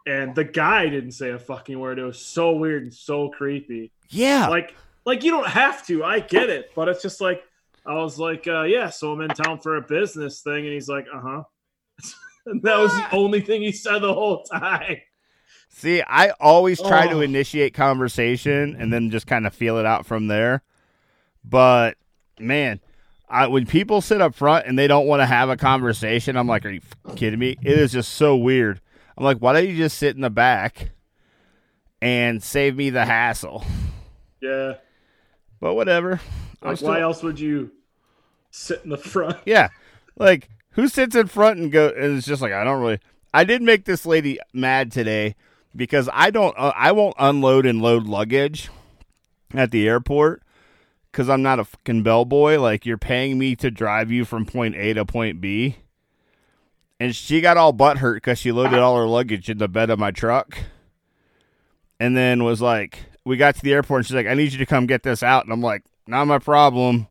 and 0.07 0.33
the 0.35 0.43
guy 0.43 0.87
didn't 0.89 1.11
say 1.13 1.31
a 1.31 1.39
fucking 1.39 1.77
word. 1.79 1.99
It 1.99 2.03
was 2.05 2.19
so 2.19 2.53
weird 2.53 2.83
and 2.83 2.93
so 2.93 3.29
creepy. 3.29 3.91
yeah. 4.09 4.47
Like, 4.47 4.75
like 5.05 5.23
you 5.23 5.31
don't 5.31 5.47
have 5.47 5.85
to. 5.87 6.03
I 6.03 6.19
get 6.19 6.49
it, 6.49 6.71
but 6.75 6.87
it's 6.87 7.01
just 7.03 7.21
like 7.21 7.43
I 7.87 7.95
was 7.95 8.17
like, 8.17 8.47
uh, 8.47 8.63
yeah. 8.63 8.89
So 8.89 9.11
I'm 9.11 9.21
in 9.21 9.29
town 9.29 9.59
for 9.59 9.75
a 9.77 9.81
business 9.81 10.41
thing, 10.41 10.65
and 10.65 10.73
he's 10.73 10.89
like, 10.89 11.05
uh 11.13 11.19
huh. 11.21 11.43
and 12.47 12.61
that 12.63 12.77
was 12.77 12.91
the 12.93 13.07
only 13.15 13.41
thing 13.41 13.61
he 13.61 13.71
said 13.71 13.99
the 13.99 14.13
whole 14.13 14.43
time. 14.43 14.97
See, 15.69 16.01
I 16.01 16.29
always 16.39 16.81
try 16.81 17.07
to 17.07 17.17
Oh. 17.17 17.21
initiate 17.21 17.73
conversation 17.73 18.75
and 18.79 18.93
then 18.93 19.09
just 19.11 19.27
kind 19.27 19.45
of 19.45 19.53
feel 19.53 19.77
it 19.77 19.85
out 19.85 20.05
from 20.05 20.27
there. 20.27 20.63
But 21.43 21.97
man, 22.39 22.79
I, 23.29 23.47
when 23.47 23.65
people 23.65 23.99
sit 24.01 24.21
up 24.21 24.35
front 24.35 24.65
and 24.67 24.79
they 24.79 24.87
don't 24.87 25.05
want 25.05 25.21
to 25.21 25.25
have 25.25 25.49
a 25.49 25.57
conversation, 25.57 26.37
I'm 26.37 26.47
like, 26.47 26.65
are 26.65 26.69
you 26.69 26.81
kidding 27.17 27.39
me? 27.39 27.57
It 27.61 27.77
is 27.77 27.91
just 27.91 28.13
so 28.13 28.37
weird. 28.37 28.79
I'm 29.17 29.25
like, 29.25 29.39
why 29.39 29.51
don't 29.53 29.67
you 29.67 29.75
just 29.75 29.97
sit 29.97 30.15
in 30.15 30.21
the 30.21 30.29
back 30.29 30.91
and 32.01 32.41
save 32.41 32.77
me 32.77 32.89
the 32.89 33.03
hassle? 33.05 33.65
Yeah. 34.41 34.75
But 35.59 35.73
whatever. 35.75 36.21
Like, 36.69 36.77
still- 36.77 36.89
why 36.89 37.01
else 37.01 37.23
would 37.23 37.39
you 37.39 37.71
sit 38.51 38.81
in 38.83 38.89
the 38.89 38.97
front? 38.97 39.37
Yeah, 39.45 39.69
like 40.17 40.49
who 40.71 40.87
sits 40.87 41.15
in 41.15 41.27
front 41.27 41.59
and 41.59 41.71
go 41.71 41.87
and 41.87 42.17
it's 42.17 42.27
just 42.27 42.41
like 42.41 42.53
I 42.53 42.63
don't 42.63 42.81
really. 42.81 42.99
I 43.33 43.43
did 43.43 43.61
make 43.61 43.85
this 43.85 44.05
lady 44.05 44.39
mad 44.53 44.91
today 44.91 45.35
because 45.75 46.09
I 46.13 46.29
don't. 46.29 46.55
Uh, 46.57 46.71
I 46.75 46.91
won't 46.93 47.15
unload 47.19 47.65
and 47.65 47.81
load 47.81 48.07
luggage 48.07 48.69
at 49.53 49.71
the 49.71 49.87
airport 49.87 50.41
because 51.11 51.29
I'm 51.29 51.41
not 51.41 51.59
a 51.59 51.65
fucking 51.65 52.03
bellboy. 52.03 52.59
Like 52.59 52.85
you're 52.85 52.97
paying 52.97 53.37
me 53.37 53.55
to 53.57 53.69
drive 53.71 54.11
you 54.11 54.23
from 54.25 54.45
point 54.45 54.75
A 54.75 54.93
to 54.93 55.05
point 55.05 55.41
B, 55.41 55.77
and 56.99 57.15
she 57.15 57.41
got 57.41 57.57
all 57.57 57.73
butt 57.73 57.97
hurt 57.97 58.15
because 58.15 58.39
she 58.39 58.51
loaded 58.53 58.79
all 58.79 58.95
her 58.97 59.07
luggage 59.07 59.49
in 59.49 59.57
the 59.57 59.67
bed 59.67 59.89
of 59.89 59.99
my 59.99 60.11
truck, 60.11 60.57
and 61.99 62.15
then 62.15 62.43
was 62.43 62.61
like, 62.61 62.99
we 63.25 63.35
got 63.37 63.55
to 63.55 63.61
the 63.61 63.73
airport 63.73 63.99
and 63.99 64.05
she's 64.07 64.15
like, 64.15 64.27
I 64.27 64.33
need 64.33 64.51
you 64.53 64.57
to 64.59 64.65
come 64.65 64.85
get 64.85 65.03
this 65.03 65.23
out. 65.23 65.43
And 65.43 65.51
I'm 65.51 65.61
like, 65.61 65.83
not 66.07 66.25
my 66.25 66.39
problem. 66.39 67.07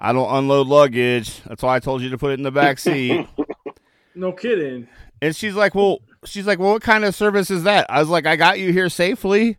I 0.00 0.12
don't 0.12 0.34
unload 0.34 0.66
luggage. 0.66 1.42
That's 1.44 1.62
why 1.62 1.76
I 1.76 1.80
told 1.80 2.02
you 2.02 2.10
to 2.10 2.18
put 2.18 2.32
it 2.32 2.34
in 2.34 2.42
the 2.42 2.50
back 2.50 2.78
seat. 2.78 3.26
No 4.14 4.30
kidding. 4.30 4.88
and 5.22 5.34
she's 5.34 5.54
like, 5.54 5.74
Well, 5.74 6.00
she's 6.26 6.46
like, 6.46 6.58
Well, 6.58 6.72
what 6.72 6.82
kind 6.82 7.04
of 7.06 7.14
service 7.14 7.50
is 7.50 7.62
that? 7.64 7.86
I 7.88 7.98
was 7.98 8.10
like, 8.10 8.26
I 8.26 8.36
got 8.36 8.58
you 8.58 8.70
here 8.70 8.90
safely. 8.90 9.56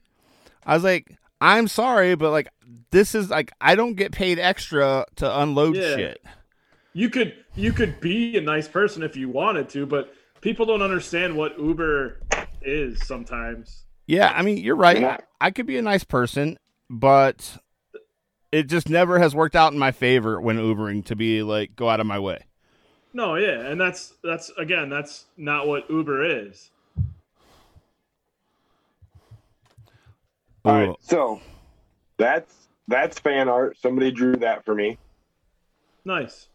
I 0.63 0.75
was 0.75 0.83
like, 0.83 1.11
I'm 1.41 1.67
sorry, 1.67 2.13
but 2.13 2.29
like, 2.29 2.49
this 2.91 3.15
is 3.15 3.31
like, 3.31 3.51
I 3.59 3.73
don't 3.73 3.95
get 3.95 4.11
paid 4.11 4.37
extra 4.37 5.05
to 5.15 5.39
unload 5.41 5.75
Yeah. 5.75 5.95
shit. 5.95 6.23
You 6.93 7.09
could 7.09 7.33
you 7.55 7.73
could 7.73 7.99
be 7.99 8.37
a 8.37 8.41
nice 8.41 8.67
person 8.67 9.01
if 9.01 9.15
you 9.15 9.27
wanted 9.27 9.69
to, 9.69 9.87
but 9.87 10.13
people 10.41 10.67
don't 10.67 10.83
understand 10.83 11.35
what 11.35 11.57
Uber 11.59 12.19
is 12.61 13.03
sometimes. 13.07 13.85
Yeah, 14.05 14.31
I 14.35 14.43
mean, 14.43 14.57
you're 14.57 14.75
right. 14.75 15.03
I, 15.03 15.19
I 15.41 15.49
could 15.49 15.65
be 15.65 15.77
a 15.79 15.81
nice 15.81 16.03
person, 16.03 16.59
but 16.91 17.57
it 18.53 18.69
just 18.69 18.87
never 18.87 19.17
has 19.17 19.33
worked 19.33 19.55
out 19.55 19.73
in 19.73 19.79
my 19.79 19.91
favor 19.91 20.39
when 20.39 20.57
Ubering 20.57 21.03
to 21.05 21.15
be 21.15 21.41
like, 21.41 21.75
go 21.75 21.89
out 21.89 21.99
of 21.99 22.05
my 22.05 22.19
way. 22.19 22.45
No, 23.11 23.35
yeah, 23.35 23.61
and 23.61 23.81
that's 23.81 24.13
that's 24.23 24.51
again, 24.57 24.89
that's 24.89 25.25
not 25.37 25.67
what 25.67 25.89
Uber 25.89 26.47
is. 26.47 26.69
All 30.63 30.75
Ooh. 30.75 30.87
right, 30.87 30.95
so 30.99 31.41
that's 32.17 32.53
that's 32.87 33.17
fan 33.19 33.49
art. 33.49 33.75
Somebody 33.79 34.11
drew 34.11 34.35
that 34.37 34.65
for 34.65 34.75
me. 34.75 34.99
Nice. 36.05 36.47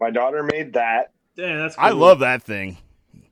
My 0.00 0.10
daughter 0.10 0.42
made 0.42 0.72
that, 0.74 1.12
Damn, 1.36 1.60
that's 1.60 1.76
I 1.78 1.90
love 1.90 2.18
that 2.20 2.42
thing. 2.42 2.76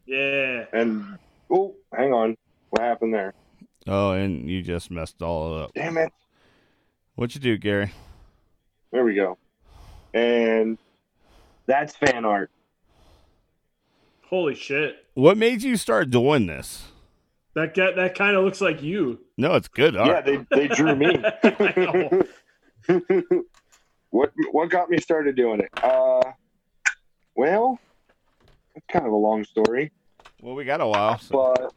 Yeah. 0.06 0.66
and 0.72 1.18
oh, 1.50 1.74
hang 1.94 2.12
on, 2.12 2.36
what 2.70 2.82
happened 2.82 3.12
there? 3.12 3.34
Oh, 3.86 4.12
and 4.12 4.48
you 4.48 4.62
just 4.62 4.90
messed 4.90 5.20
all 5.20 5.58
up. 5.58 5.72
Damn 5.74 5.98
it! 5.98 6.12
What'd 7.14 7.34
you 7.34 7.40
do, 7.40 7.56
Gary? 7.58 7.92
There 8.92 9.04
we 9.04 9.14
go. 9.14 9.38
And 10.12 10.78
that's 11.66 11.94
fan 11.96 12.24
art. 12.24 12.50
Holy 14.28 14.54
shit. 14.54 14.96
what 15.14 15.22
What 15.22 15.36
made 15.38 15.62
you 15.62 15.76
start 15.76 16.10
doing 16.10 16.46
this? 16.46 16.88
That 17.54 17.74
guy, 17.74 17.92
that 17.92 18.16
kind 18.16 18.36
of 18.36 18.44
looks 18.44 18.60
like 18.60 18.82
you. 18.82 19.20
No, 19.36 19.54
it's 19.54 19.68
good 19.68 19.96
art. 19.96 20.08
Yeah, 20.08 20.20
they 20.20 20.44
they 20.56 20.68
drew 20.68 20.96
me. 20.96 21.22
What 24.14 24.32
what 24.52 24.70
got 24.70 24.88
me 24.90 24.98
started 25.00 25.34
doing 25.34 25.58
it? 25.58 25.70
Uh, 25.82 26.22
well, 27.34 27.80
it's 28.76 28.86
kind 28.86 29.04
of 29.04 29.10
a 29.10 29.16
long 29.16 29.42
story, 29.42 29.90
well, 30.40 30.54
we 30.54 30.64
got 30.64 30.80
a 30.80 30.86
while, 30.86 31.18
so 31.18 31.52
but 31.56 31.72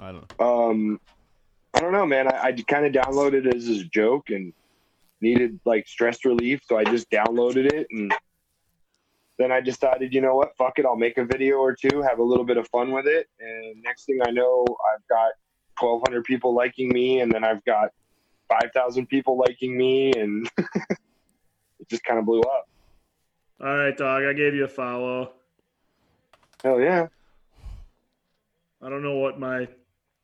I 0.00 0.12
don't. 0.12 0.32
um, 0.40 1.00
I 1.78 1.80
don't 1.80 1.92
know, 1.92 2.06
man. 2.06 2.26
I, 2.26 2.48
I 2.48 2.52
kind 2.52 2.84
of 2.86 2.92
downloaded 2.92 3.46
it 3.46 3.54
as 3.54 3.68
a 3.68 3.84
joke 3.84 4.30
and 4.30 4.52
needed 5.20 5.60
like 5.64 5.86
stress 5.86 6.24
relief, 6.24 6.60
so 6.66 6.76
I 6.76 6.82
just 6.82 7.08
downloaded 7.08 7.72
it 7.72 7.86
and 7.92 8.12
then 9.38 9.52
I 9.52 9.60
decided, 9.60 10.12
you 10.12 10.20
know 10.20 10.34
what, 10.34 10.56
fuck 10.56 10.80
it, 10.80 10.84
I'll 10.84 10.96
make 10.96 11.18
a 11.18 11.24
video 11.24 11.58
or 11.58 11.72
two, 11.72 12.02
have 12.02 12.18
a 12.18 12.22
little 12.22 12.44
bit 12.44 12.56
of 12.56 12.66
fun 12.70 12.90
with 12.90 13.06
it, 13.06 13.28
and 13.38 13.80
next 13.84 14.06
thing 14.06 14.18
I 14.26 14.32
know, 14.32 14.66
I've 14.92 15.06
got 15.08 15.30
1,200 15.78 16.24
people 16.24 16.52
liking 16.52 16.88
me, 16.88 17.20
and 17.20 17.30
then 17.30 17.44
I've 17.44 17.64
got 17.64 17.90
5,000 18.48 19.06
people 19.06 19.38
liking 19.38 19.78
me, 19.78 20.12
and 20.14 20.50
it 20.58 21.88
just 21.88 22.02
kind 22.02 22.18
of 22.18 22.24
blew 22.24 22.40
up. 22.40 22.68
All 23.60 23.76
right, 23.76 23.96
dog. 23.96 24.24
I 24.24 24.32
gave 24.32 24.54
you 24.54 24.64
a 24.64 24.68
follow. 24.68 25.30
Hell 26.64 26.80
yeah. 26.80 27.06
I 28.82 28.88
don't 28.88 29.04
know 29.04 29.18
what 29.18 29.38
my 29.38 29.68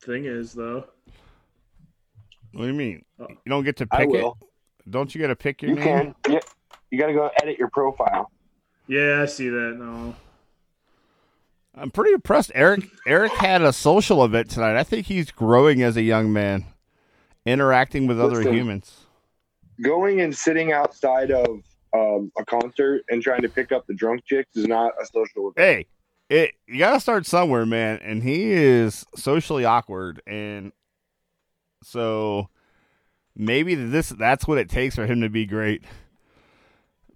thing 0.00 0.24
is 0.24 0.52
though. 0.52 0.86
What 2.54 2.62
do 2.62 2.66
you 2.68 2.74
mean? 2.74 3.04
Oh. 3.18 3.26
You 3.28 3.50
don't 3.50 3.64
get 3.64 3.76
to 3.78 3.88
I 3.90 3.98
pick 4.06 4.14
it? 4.14 4.22
will. 4.22 4.38
Don't 4.88 5.14
you 5.14 5.20
get 5.20 5.28
to 5.28 5.36
pick 5.36 5.62
your 5.62 5.70
You 5.70 5.76
name? 5.76 6.14
can. 6.24 6.32
Yeah. 6.32 6.40
You 6.90 6.98
got 6.98 7.06
to 7.08 7.12
go 7.14 7.30
edit 7.42 7.58
your 7.58 7.68
profile. 7.70 8.30
Yeah, 8.86 9.20
I 9.22 9.26
see 9.26 9.48
that. 9.48 9.76
No. 9.78 10.14
I'm 11.74 11.90
pretty 11.90 12.12
impressed. 12.12 12.52
Eric 12.54 12.84
Eric 13.06 13.32
had 13.32 13.62
a 13.62 13.72
social 13.72 14.24
event 14.24 14.50
tonight. 14.50 14.76
I 14.78 14.84
think 14.84 15.06
he's 15.06 15.30
growing 15.32 15.82
as 15.82 15.96
a 15.96 16.02
young 16.02 16.32
man, 16.32 16.66
interacting 17.44 18.06
with 18.06 18.20
other 18.20 18.42
humans. 18.42 19.06
Going 19.82 20.20
and 20.20 20.36
sitting 20.36 20.70
outside 20.70 21.32
of 21.32 21.62
um, 21.92 22.30
a 22.38 22.44
concert 22.44 23.04
and 23.10 23.20
trying 23.20 23.42
to 23.42 23.48
pick 23.48 23.72
up 23.72 23.88
the 23.88 23.94
drunk 23.94 24.24
chicks 24.24 24.54
is 24.56 24.66
not 24.68 24.92
a 25.02 25.06
social 25.06 25.50
event. 25.50 25.56
Hey, 25.58 25.86
it 26.28 26.54
you 26.68 26.78
gotta 26.78 27.00
start 27.00 27.26
somewhere, 27.26 27.66
man. 27.66 27.98
And 28.04 28.22
he 28.22 28.52
is 28.52 29.04
socially 29.16 29.64
awkward, 29.64 30.22
and 30.28 30.70
so 31.84 32.48
maybe 33.36 33.74
this 33.74 34.08
that's 34.10 34.46
what 34.46 34.58
it 34.58 34.68
takes 34.68 34.94
for 34.94 35.06
him 35.06 35.20
to 35.20 35.28
be 35.28 35.46
great. 35.46 35.82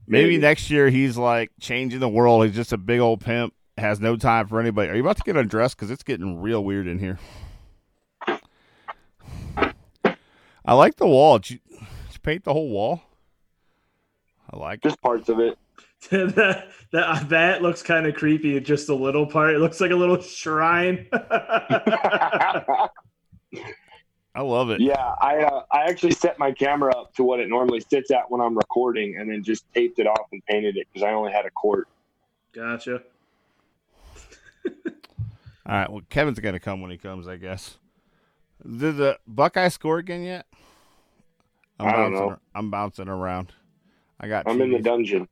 Maybe 0.06 0.30
Maybe. 0.30 0.38
next 0.38 0.70
year 0.70 0.88
he's 0.88 1.16
like 1.18 1.50
changing 1.60 2.00
the 2.00 2.08
world. 2.08 2.46
He's 2.46 2.54
just 2.54 2.72
a 2.72 2.78
big 2.78 3.00
old 3.00 3.20
pimp, 3.20 3.52
has 3.76 4.00
no 4.00 4.16
time 4.16 4.48
for 4.48 4.58
anybody. 4.60 4.90
Are 4.90 4.94
you 4.94 5.02
about 5.02 5.18
to 5.18 5.22
get 5.22 5.36
undressed? 5.36 5.76
Because 5.76 5.90
it's 5.90 6.02
getting 6.02 6.40
real 6.40 6.64
weird 6.64 6.86
in 6.86 6.98
here. 6.98 7.18
I 10.64 10.74
like 10.74 10.96
the 10.96 11.06
wall. 11.06 11.38
Did 11.38 11.50
you, 11.50 11.58
did 11.70 11.80
you 12.12 12.20
paint 12.22 12.44
the 12.44 12.52
whole 12.52 12.68
wall? 12.68 13.02
I 14.50 14.56
like 14.56 14.78
it. 14.78 14.88
Just 14.88 15.00
parts 15.02 15.28
of 15.28 15.40
it. 15.40 15.58
that 16.10 16.68
that 16.92 17.28
that 17.28 17.62
looks 17.62 17.82
kind 17.82 18.06
of 18.06 18.14
creepy. 18.14 18.58
Just 18.60 18.88
a 18.88 18.94
little 18.94 19.26
part. 19.26 19.54
It 19.54 19.58
looks 19.58 19.80
like 19.80 19.90
a 19.90 19.96
little 19.96 20.20
shrine. 20.20 21.06
I 24.38 24.42
love 24.42 24.70
it. 24.70 24.80
yeah, 24.80 25.14
I 25.20 25.38
uh, 25.38 25.64
I 25.72 25.86
actually 25.88 26.12
set 26.12 26.38
my 26.38 26.52
camera 26.52 26.96
up 26.96 27.12
to 27.14 27.24
what 27.24 27.40
it 27.40 27.48
normally 27.48 27.80
sits 27.80 28.12
at 28.12 28.30
when 28.30 28.40
I'm 28.40 28.56
recording, 28.56 29.16
and 29.18 29.28
then 29.28 29.42
just 29.42 29.64
taped 29.74 29.98
it 29.98 30.06
off 30.06 30.28
and 30.30 30.40
painted 30.46 30.76
it 30.76 30.86
because 30.86 31.02
I 31.02 31.10
only 31.10 31.32
had 31.32 31.44
a 31.44 31.50
quart. 31.50 31.88
gotcha. 32.52 33.02
All 34.64 34.72
right. 35.66 35.90
Well, 35.90 36.02
Kevin's 36.08 36.38
gonna 36.38 36.60
come 36.60 36.80
when 36.80 36.92
he 36.92 36.98
comes, 36.98 37.26
I 37.26 37.34
guess. 37.34 37.78
Did 38.62 38.96
the 38.96 39.18
Buckeye 39.26 39.70
score 39.70 39.98
again 39.98 40.22
yet? 40.22 40.46
I'm 41.80 41.88
I 41.88 41.92
don't 41.92 42.12
bouncing, 42.12 42.28
know. 42.28 42.38
I'm 42.54 42.70
bouncing 42.70 43.08
around. 43.08 43.52
I 44.20 44.28
got. 44.28 44.48
I'm 44.48 44.60
in 44.60 44.70
the 44.70 44.78
dungeon. 44.78 45.26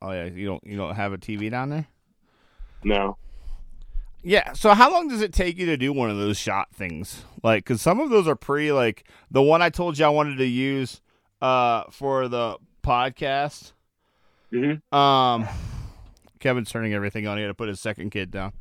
Oh 0.00 0.12
yeah, 0.12 0.26
you 0.26 0.46
don't 0.46 0.62
you 0.64 0.76
don't 0.76 0.94
have 0.94 1.12
a 1.12 1.18
TV 1.18 1.50
down 1.50 1.70
there? 1.70 1.88
No, 2.84 3.16
Yeah. 4.28 4.52
So 4.52 4.74
how 4.74 4.92
long 4.92 5.08
does 5.08 5.22
it 5.22 5.32
take 5.32 5.56
you 5.56 5.64
to 5.66 5.78
do 5.78 5.90
one 5.90 6.10
of 6.10 6.18
those 6.18 6.36
shot 6.36 6.68
things? 6.74 7.24
Like, 7.42 7.64
because 7.64 7.80
some 7.80 7.98
of 7.98 8.10
those 8.10 8.28
are 8.28 8.36
pretty. 8.36 8.72
Like 8.72 9.04
the 9.30 9.40
one 9.40 9.62
I 9.62 9.70
told 9.70 9.98
you 9.98 10.04
I 10.04 10.10
wanted 10.10 10.36
to 10.36 10.44
use 10.44 11.00
uh 11.40 11.84
for 11.90 12.28
the 12.28 12.58
podcast. 12.82 13.72
Mhm. 14.52 14.82
Um, 14.92 15.48
Kevin's 16.40 16.70
turning 16.70 16.92
everything 16.92 17.26
on. 17.26 17.38
He 17.38 17.42
had 17.42 17.48
to 17.48 17.54
put 17.54 17.68
his 17.68 17.80
second 17.80 18.10
kid 18.10 18.30
down. 18.30 18.52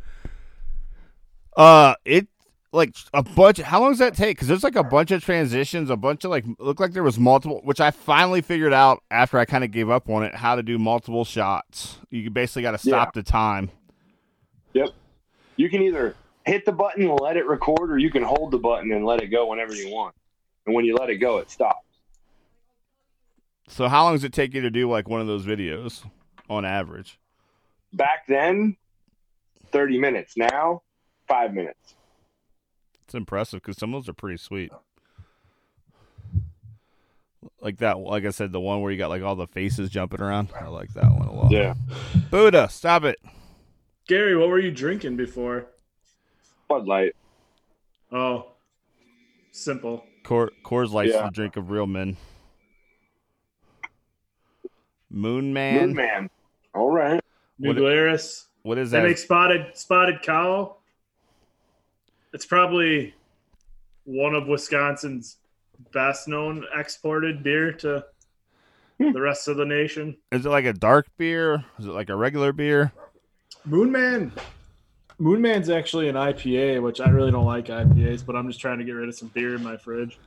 Uh, 1.57 1.95
it 2.05 2.27
like 2.71 2.95
a 3.13 3.24
bunch. 3.24 3.59
How 3.59 3.81
long 3.81 3.91
does 3.91 4.00
that 4.00 4.15
take? 4.15 4.38
Because 4.38 4.47
there's 4.47 4.63
like 4.63 4.77
a 4.77 4.83
bunch 4.83 5.12
of 5.12 5.21
transitions, 5.21 5.89
a 5.89 5.97
bunch 5.97 6.24
of 6.24 6.31
like 6.31 6.45
look 6.59 6.79
like 6.79 6.93
there 6.93 7.03
was 7.03 7.19
multiple, 7.19 7.59
which 7.65 7.81
I 7.81 7.91
finally 7.91 8.39
figured 8.41 8.71
out 8.74 9.03
after 9.12 9.38
I 9.38 9.43
kind 9.43 9.65
of 9.65 9.71
gave 9.71 9.89
up 9.89 10.09
on 10.09 10.24
it 10.24 10.33
how 10.33 10.55
to 10.55 10.63
do 10.63 10.77
multiple 10.79 11.25
shots. 11.25 11.97
You 12.09 12.29
basically 12.29 12.62
got 12.62 12.71
to 12.71 12.77
stop 12.77 13.13
the 13.13 13.24
time. 13.24 13.71
You 15.58 15.70
can 15.70 15.82
either 15.82 16.16
hit 16.46 16.66
the 16.66 16.72
button 16.72 17.04
and 17.04 17.20
let 17.20 17.36
it 17.36 17.46
record, 17.46 17.92
or 17.92 17.98
you 17.98 18.10
can 18.10 18.24
hold 18.24 18.52
the 18.52 18.58
button 18.58 18.92
and 18.94 19.06
let 19.06 19.22
it 19.22 19.28
go 19.28 19.48
whenever 19.48 19.76
you 19.76 19.94
want. 19.94 20.16
And 20.66 20.74
when 20.74 20.86
you 20.86 20.96
let 20.96 21.10
it 21.10 21.18
go, 21.18 21.40
it 21.40 21.52
stops. 21.52 21.86
So 23.68 23.90
how 23.90 24.06
long 24.06 24.14
does 24.14 24.24
it 24.24 24.32
take 24.32 24.54
you 24.54 24.62
to 24.62 24.70
do 24.70 24.90
like 24.90 25.10
one 25.10 25.20
of 25.20 25.28
those 25.28 25.46
videos 25.46 26.06
on 26.50 26.64
average? 26.64 27.20
Back 27.92 28.28
then, 28.28 28.78
thirty 29.72 30.00
minutes. 30.00 30.38
Now, 30.38 30.84
five 31.28 31.54
minutes. 31.54 31.96
It's 33.06 33.16
impressive 33.16 33.62
because 33.62 33.78
some 33.78 33.94
of 33.94 34.04
those 34.04 34.10
are 34.10 34.14
pretty 34.14 34.38
sweet. 34.38 34.72
Like 37.62 37.78
that, 37.78 38.00
like 38.00 38.26
I 38.26 38.30
said, 38.30 38.52
the 38.52 38.60
one 38.60 38.82
where 38.82 38.92
you 38.92 38.98
got 38.98 39.10
like 39.10 39.22
all 39.22 39.36
the 39.36 39.48
faces 39.48 39.90
jumping 39.90 40.22
around. 40.22 40.50
I 40.60 40.68
like 40.68 40.94
that 40.94 41.12
one 41.12 41.28
a 41.28 41.34
lot. 41.34 41.52
Yeah. 41.52 41.76
Buddha, 42.30 42.68
stop 42.70 43.04
it. 43.04 43.20
Gary, 44.08 44.38
what 44.38 44.48
were 44.50 44.60
you 44.60 44.72
drinking 44.72 45.18
before? 45.18 45.68
Bud 46.70 46.88
Light. 46.88 47.16
Oh, 48.12 48.52
simple. 49.52 50.04
Cor- 50.24 50.52
Coors 50.66 50.92
Light's 50.92 51.14
Yeah. 51.14 51.26
the 51.26 51.32
drink 51.32 51.58
of 51.58 51.70
real 51.72 51.88
men. 51.88 52.18
Moon 55.10 55.54
Man. 55.54 55.88
Moon 55.88 55.96
Man. 55.96 56.30
All 56.74 56.92
right. 56.92 57.22
What- 57.58 57.76
New 57.76 57.82
Glarus. 57.82 58.48
What 58.64 58.78
is 58.78 58.92
that? 58.92 59.02
They 59.02 59.08
make 59.10 59.18
spotted 59.18 59.76
spotted 59.78 60.22
cow. 60.22 60.78
It's 62.34 62.46
probably 62.46 63.14
one 64.04 64.36
of 64.36 64.48
Wisconsin's 64.48 65.38
best 65.94 66.28
known 66.28 66.66
exported 66.74 67.44
beer 67.44 67.72
to 67.74 68.06
Hmm. 69.00 69.12
the 69.12 69.22
rest 69.22 69.48
of 69.48 69.58
the 69.58 69.66
nation. 69.66 70.18
Is 70.32 70.46
it 70.46 70.50
like 70.50 70.66
a 70.66 70.74
dark 70.74 71.08
beer? 71.18 71.64
Is 71.80 71.86
it 71.86 71.92
like 71.92 72.10
a 72.10 72.16
regular 72.16 72.52
beer? 72.52 72.92
Moon 73.66 73.92
Man. 73.92 74.32
Moonman's 75.20 75.70
actually 75.70 76.10
an 76.10 76.16
IPA, 76.16 76.82
which 76.84 77.01
I 77.01 77.10
really 77.10 77.32
don't 77.32 77.46
like 77.46 77.66
IPAs, 77.66 78.24
but 78.24 78.36
I'm 78.36 78.48
just 78.48 78.62
trying 78.62 78.77
to 78.77 78.84
get 78.84 78.92
rid 78.92 79.10
of 79.10 79.16
some 79.16 79.30
beer 79.30 79.56
in 79.56 79.63
my 79.63 79.75
fridge. 79.75 80.20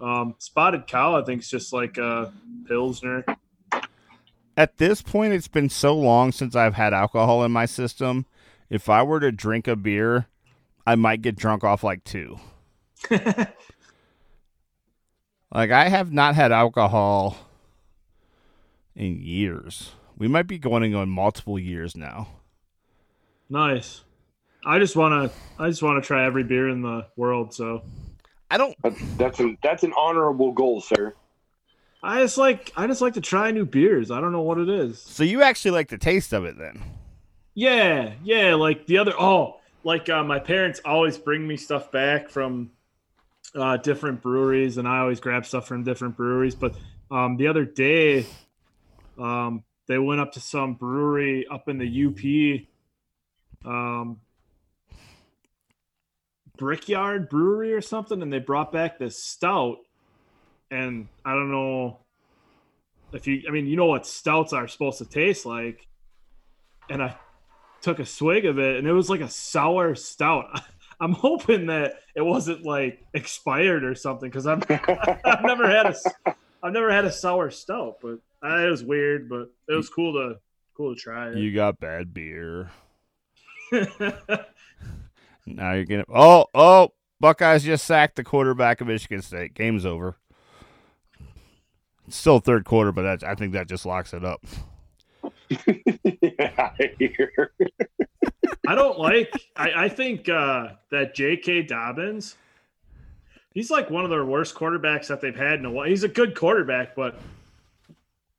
Um, 0.00 0.34
Spotted 0.38 0.86
Cow, 0.86 1.20
I 1.20 1.22
think, 1.22 1.42
is 1.42 1.50
just 1.50 1.72
like 1.72 1.98
a 1.98 2.32
Pilsner. 2.66 3.24
At 4.56 4.78
this 4.78 5.02
point, 5.02 5.34
it's 5.34 5.48
been 5.48 5.68
so 5.68 5.94
long 5.94 6.32
since 6.32 6.56
I've 6.56 6.74
had 6.74 6.94
alcohol 6.94 7.44
in 7.44 7.52
my 7.52 7.66
system. 7.66 8.24
If 8.70 8.88
I 8.88 9.02
were 9.02 9.20
to 9.20 9.30
drink 9.30 9.68
a 9.68 9.76
beer, 9.76 10.28
I 10.86 10.94
might 10.94 11.20
get 11.20 11.36
drunk 11.36 11.62
off 11.62 11.84
like 11.84 12.02
two. 12.04 12.40
Like 15.54 15.70
I 15.70 15.88
have 15.88 16.12
not 16.12 16.34
had 16.34 16.50
alcohol 16.50 17.36
in 18.96 19.20
years. 19.20 19.92
We 20.16 20.26
might 20.28 20.46
be 20.46 20.58
going 20.58 20.94
on 20.94 21.10
multiple 21.10 21.58
years 21.58 21.94
now. 21.94 22.28
Nice. 23.52 24.00
I 24.64 24.78
just 24.78 24.96
want 24.96 25.30
to. 25.30 25.38
I 25.62 25.68
just 25.68 25.82
want 25.82 26.02
to 26.02 26.06
try 26.06 26.24
every 26.24 26.42
beer 26.42 26.68
in 26.68 26.82
the 26.82 27.06
world. 27.16 27.54
So 27.54 27.82
I 28.50 28.56
don't. 28.56 28.74
That's 28.82 29.00
that's 29.16 29.40
an 29.40 29.58
that's 29.62 29.82
an 29.84 29.92
honorable 29.96 30.52
goal, 30.52 30.80
sir. 30.80 31.14
I 32.02 32.22
just 32.22 32.38
like. 32.38 32.72
I 32.76 32.86
just 32.86 33.00
like 33.00 33.14
to 33.14 33.20
try 33.20 33.50
new 33.50 33.66
beers. 33.66 34.10
I 34.10 34.20
don't 34.20 34.32
know 34.32 34.42
what 34.42 34.58
it 34.58 34.68
is. 34.68 35.00
So 35.00 35.22
you 35.22 35.42
actually 35.42 35.72
like 35.72 35.88
the 35.88 35.98
taste 35.98 36.32
of 36.32 36.44
it 36.44 36.58
then? 36.58 36.82
Yeah, 37.54 38.14
yeah. 38.24 38.54
Like 38.54 38.86
the 38.86 38.98
other. 38.98 39.12
Oh, 39.18 39.60
like 39.84 40.08
uh, 40.08 40.24
my 40.24 40.38
parents 40.38 40.80
always 40.84 41.18
bring 41.18 41.46
me 41.46 41.56
stuff 41.56 41.92
back 41.92 42.28
from 42.28 42.70
uh, 43.54 43.76
different 43.78 44.22
breweries, 44.22 44.78
and 44.78 44.88
I 44.88 45.00
always 45.00 45.20
grab 45.20 45.44
stuff 45.44 45.66
from 45.66 45.84
different 45.84 46.16
breweries. 46.16 46.54
But 46.54 46.74
um, 47.10 47.36
the 47.36 47.48
other 47.48 47.64
day, 47.64 48.26
um, 49.18 49.64
they 49.86 49.98
went 49.98 50.20
up 50.20 50.32
to 50.32 50.40
some 50.40 50.74
brewery 50.74 51.46
up 51.48 51.68
in 51.68 51.78
the 51.78 52.06
UP, 52.06 52.66
um, 53.64 54.20
Brickyard 56.56 57.28
Brewery 57.28 57.72
or 57.72 57.80
something, 57.80 58.22
and 58.22 58.32
they 58.32 58.38
brought 58.38 58.72
back 58.72 58.98
this 58.98 59.22
stout. 59.22 59.78
And 60.70 61.08
I 61.24 61.32
don't 61.34 61.50
know 61.50 61.98
if 63.12 63.26
you, 63.26 63.42
I 63.48 63.50
mean, 63.50 63.66
you 63.66 63.76
know 63.76 63.86
what 63.86 64.06
stouts 64.06 64.52
are 64.52 64.68
supposed 64.68 64.98
to 64.98 65.04
taste 65.04 65.44
like. 65.44 65.86
And 66.88 67.02
I 67.02 67.16
took 67.80 67.98
a 67.98 68.06
swig 68.06 68.46
of 68.46 68.58
it, 68.58 68.76
and 68.76 68.86
it 68.86 68.92
was 68.92 69.10
like 69.10 69.20
a 69.20 69.28
sour 69.28 69.94
stout. 69.94 70.60
I'm 71.00 71.12
hoping 71.12 71.66
that 71.66 71.94
it 72.14 72.22
wasn't 72.22 72.64
like 72.64 73.04
expired 73.12 73.82
or 73.82 73.96
something 73.96 74.30
because 74.30 74.46
I've 74.46 74.62
I've 75.24 75.42
never 75.42 75.68
had 75.68 75.86
a 75.86 76.34
I've 76.62 76.72
never 76.72 76.92
had 76.92 77.04
a 77.04 77.10
sour 77.10 77.50
stout, 77.50 77.96
but 78.00 78.18
uh, 78.44 78.58
it 78.58 78.70
was 78.70 78.84
weird, 78.84 79.28
but 79.28 79.50
it 79.68 79.74
was 79.74 79.88
cool 79.88 80.12
to 80.12 80.38
cool 80.76 80.94
to 80.94 81.00
try 81.00 81.30
it. 81.30 81.38
You 81.38 81.52
got 81.52 81.80
bad 81.80 82.14
beer. 82.14 82.70
Now 85.46 85.72
you're 85.72 85.84
gonna. 85.84 86.04
Oh, 86.08 86.46
oh! 86.54 86.92
Buckeyes 87.20 87.64
just 87.64 87.84
sacked 87.84 88.16
the 88.16 88.24
quarterback 88.24 88.80
of 88.80 88.86
Michigan 88.86 89.22
State. 89.22 89.54
Game's 89.54 89.84
over. 89.84 90.16
It's 92.06 92.16
still 92.16 92.40
third 92.40 92.64
quarter, 92.64 92.92
but 92.92 93.02
that, 93.02 93.24
I 93.28 93.34
think 93.34 93.52
that 93.52 93.68
just 93.68 93.86
locks 93.86 94.12
it 94.12 94.24
up. 94.24 94.44
yeah, 95.48 96.72
I 98.68 98.74
don't 98.74 98.98
like. 98.98 99.32
I, 99.56 99.84
I 99.84 99.88
think 99.88 100.28
uh, 100.28 100.70
that 100.90 101.14
J.K. 101.14 101.62
Dobbins. 101.62 102.36
He's 103.54 103.70
like 103.70 103.90
one 103.90 104.04
of 104.04 104.10
their 104.10 104.24
worst 104.24 104.54
quarterbacks 104.54 105.08
that 105.08 105.20
they've 105.20 105.36
had 105.36 105.58
in 105.58 105.66
a 105.66 105.70
while. 105.70 105.86
He's 105.86 106.04
a 106.04 106.08
good 106.08 106.34
quarterback, 106.34 106.96
but 106.96 107.20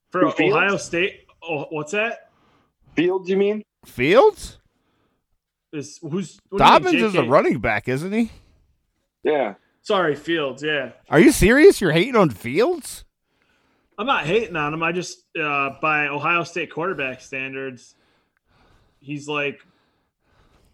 for 0.09 0.21
Who, 0.21 0.31
Fields? 0.31 0.55
Ohio 0.55 0.77
State, 0.77 1.27
oh, 1.43 1.67
what's 1.69 1.91
that? 1.91 2.31
Fields, 2.95 3.29
you 3.29 3.37
mean? 3.37 3.61
Fields? 3.85 4.57
Is 5.73 5.99
who's 6.03 6.39
what 6.49 6.59
mean, 6.59 6.69
Dobbins 6.69 7.01
is 7.01 7.15
a 7.15 7.23
running 7.23 7.59
back, 7.59 7.87
isn't 7.87 8.11
he? 8.11 8.31
Yeah. 9.23 9.55
Sorry, 9.81 10.15
Fields. 10.15 10.61
Yeah, 10.63 10.91
Are 11.09 11.19
you 11.19 11.31
serious? 11.31 11.81
You're 11.81 11.91
hating 11.91 12.15
on 12.15 12.29
Fields? 12.29 13.03
I'm 13.97 14.05
not 14.05 14.25
hating 14.25 14.55
on 14.55 14.73
him. 14.73 14.83
I 14.83 14.91
just 14.91 15.23
uh, 15.37 15.71
by 15.81 16.07
Ohio 16.07 16.43
State 16.43 16.71
quarterback 16.71 17.21
standards, 17.21 17.95
he's 18.99 19.27
like 19.27 19.59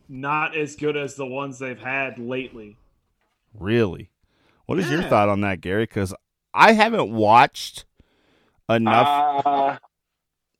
not 0.10 0.56
as 0.56 0.76
good 0.76 0.98
as 0.98 1.16
the 1.16 1.26
ones 1.26 1.60
they've 1.60 1.80
had 1.80 2.20
lately. 2.20 2.78
Really? 3.58 4.10
What 4.66 4.80
is 4.80 4.90
your 4.92 5.02
thought 5.02 5.30
on 5.30 5.42
that, 5.42 5.62
Gary? 5.62 5.84
Because 5.84 6.14
I 6.54 6.74
haven't 6.74 7.12
watched 7.12 7.86
enough. 8.70 9.46
Uh, 9.46 9.78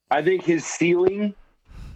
I 0.10 0.22
think 0.24 0.44
his 0.44 0.66
ceiling 0.66 1.36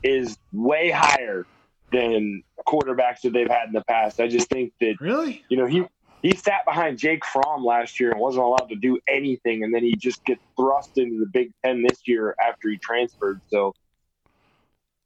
is 0.04 0.38
way 0.52 0.92
higher 0.92 1.48
than 1.94 2.44
quarterbacks 2.68 3.22
that 3.22 3.32
they've 3.34 3.50
had 3.50 3.68
in 3.68 3.74
the 3.74 3.84
past. 3.86 4.20
I 4.20 4.28
just 4.28 4.50
think 4.50 4.74
that 4.82 4.96
Really? 5.00 5.44
you 5.50 5.58
know 5.58 5.66
he 5.66 5.84
he 6.22 6.36
sat 6.36 6.66
behind 6.66 6.98
Jake 6.98 7.24
Fromm 7.26 7.64
last 7.66 8.00
year 8.00 8.12
and 8.12 8.20
wasn't 8.20 8.46
allowed 8.46 8.70
to 8.70 8.76
do 8.76 9.00
anything, 9.08 9.64
and 9.64 9.74
then 9.74 9.84
he 9.84 9.96
just 9.96 10.24
gets 10.26 10.42
thrust 10.58 10.98
into 10.98 11.20
the 11.20 11.26
Big 11.28 11.52
Ten 11.64 11.84
this 11.84 12.02
year 12.06 12.36
after 12.46 12.70
he 12.70 12.78
transferred. 12.78 13.40
So 13.50 13.74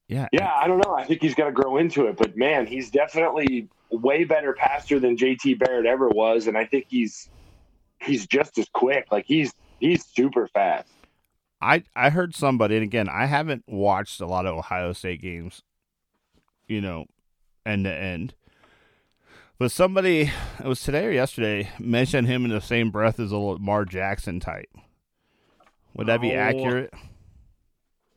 yeah, 0.07 0.27
yeah, 0.31 0.51
I 0.55 0.67
don't 0.67 0.77
know. 0.85 0.95
I 0.95 1.03
think 1.03 1.21
he's 1.21 1.35
got 1.35 1.45
to 1.45 1.51
grow 1.51 1.77
into 1.77 2.05
it, 2.07 2.15
but 2.17 2.37
man, 2.37 2.65
he's 2.65 2.89
definitely 2.89 3.67
way 3.91 4.23
better 4.23 4.53
passer 4.53 4.99
than 4.99 5.17
JT 5.17 5.59
Barrett 5.59 5.85
ever 5.85 6.07
was, 6.09 6.47
and 6.47 6.57
I 6.57 6.65
think 6.65 6.85
he's 6.87 7.29
he's 8.01 8.25
just 8.27 8.57
as 8.57 8.67
quick. 8.73 9.07
Like 9.11 9.25
he's 9.25 9.53
he's 9.79 10.05
super 10.05 10.47
fast. 10.47 10.87
I 11.59 11.83
I 11.95 12.11
heard 12.11 12.35
somebody, 12.35 12.75
and 12.75 12.83
again, 12.83 13.09
I 13.09 13.25
haven't 13.25 13.63
watched 13.67 14.21
a 14.21 14.27
lot 14.27 14.45
of 14.45 14.55
Ohio 14.55 14.93
State 14.93 15.19
games, 15.21 15.61
you 16.67 16.81
know, 16.81 17.05
end 17.65 17.85
to 17.85 17.93
end. 17.93 18.33
But 19.59 19.71
somebody, 19.71 20.31
it 20.59 20.67
was 20.67 20.81
today 20.81 21.05
or 21.05 21.11
yesterday, 21.11 21.71
mentioned 21.79 22.27
him 22.27 22.45
in 22.45 22.51
the 22.51 22.61
same 22.61 22.91
breath 22.91 23.19
as 23.19 23.31
a 23.31 23.37
Lamar 23.37 23.85
Jackson 23.85 24.39
type. 24.39 24.69
Would 25.95 26.07
that 26.07 26.21
be 26.21 26.31
Oh. 26.35 26.39
accurate? 26.39 26.93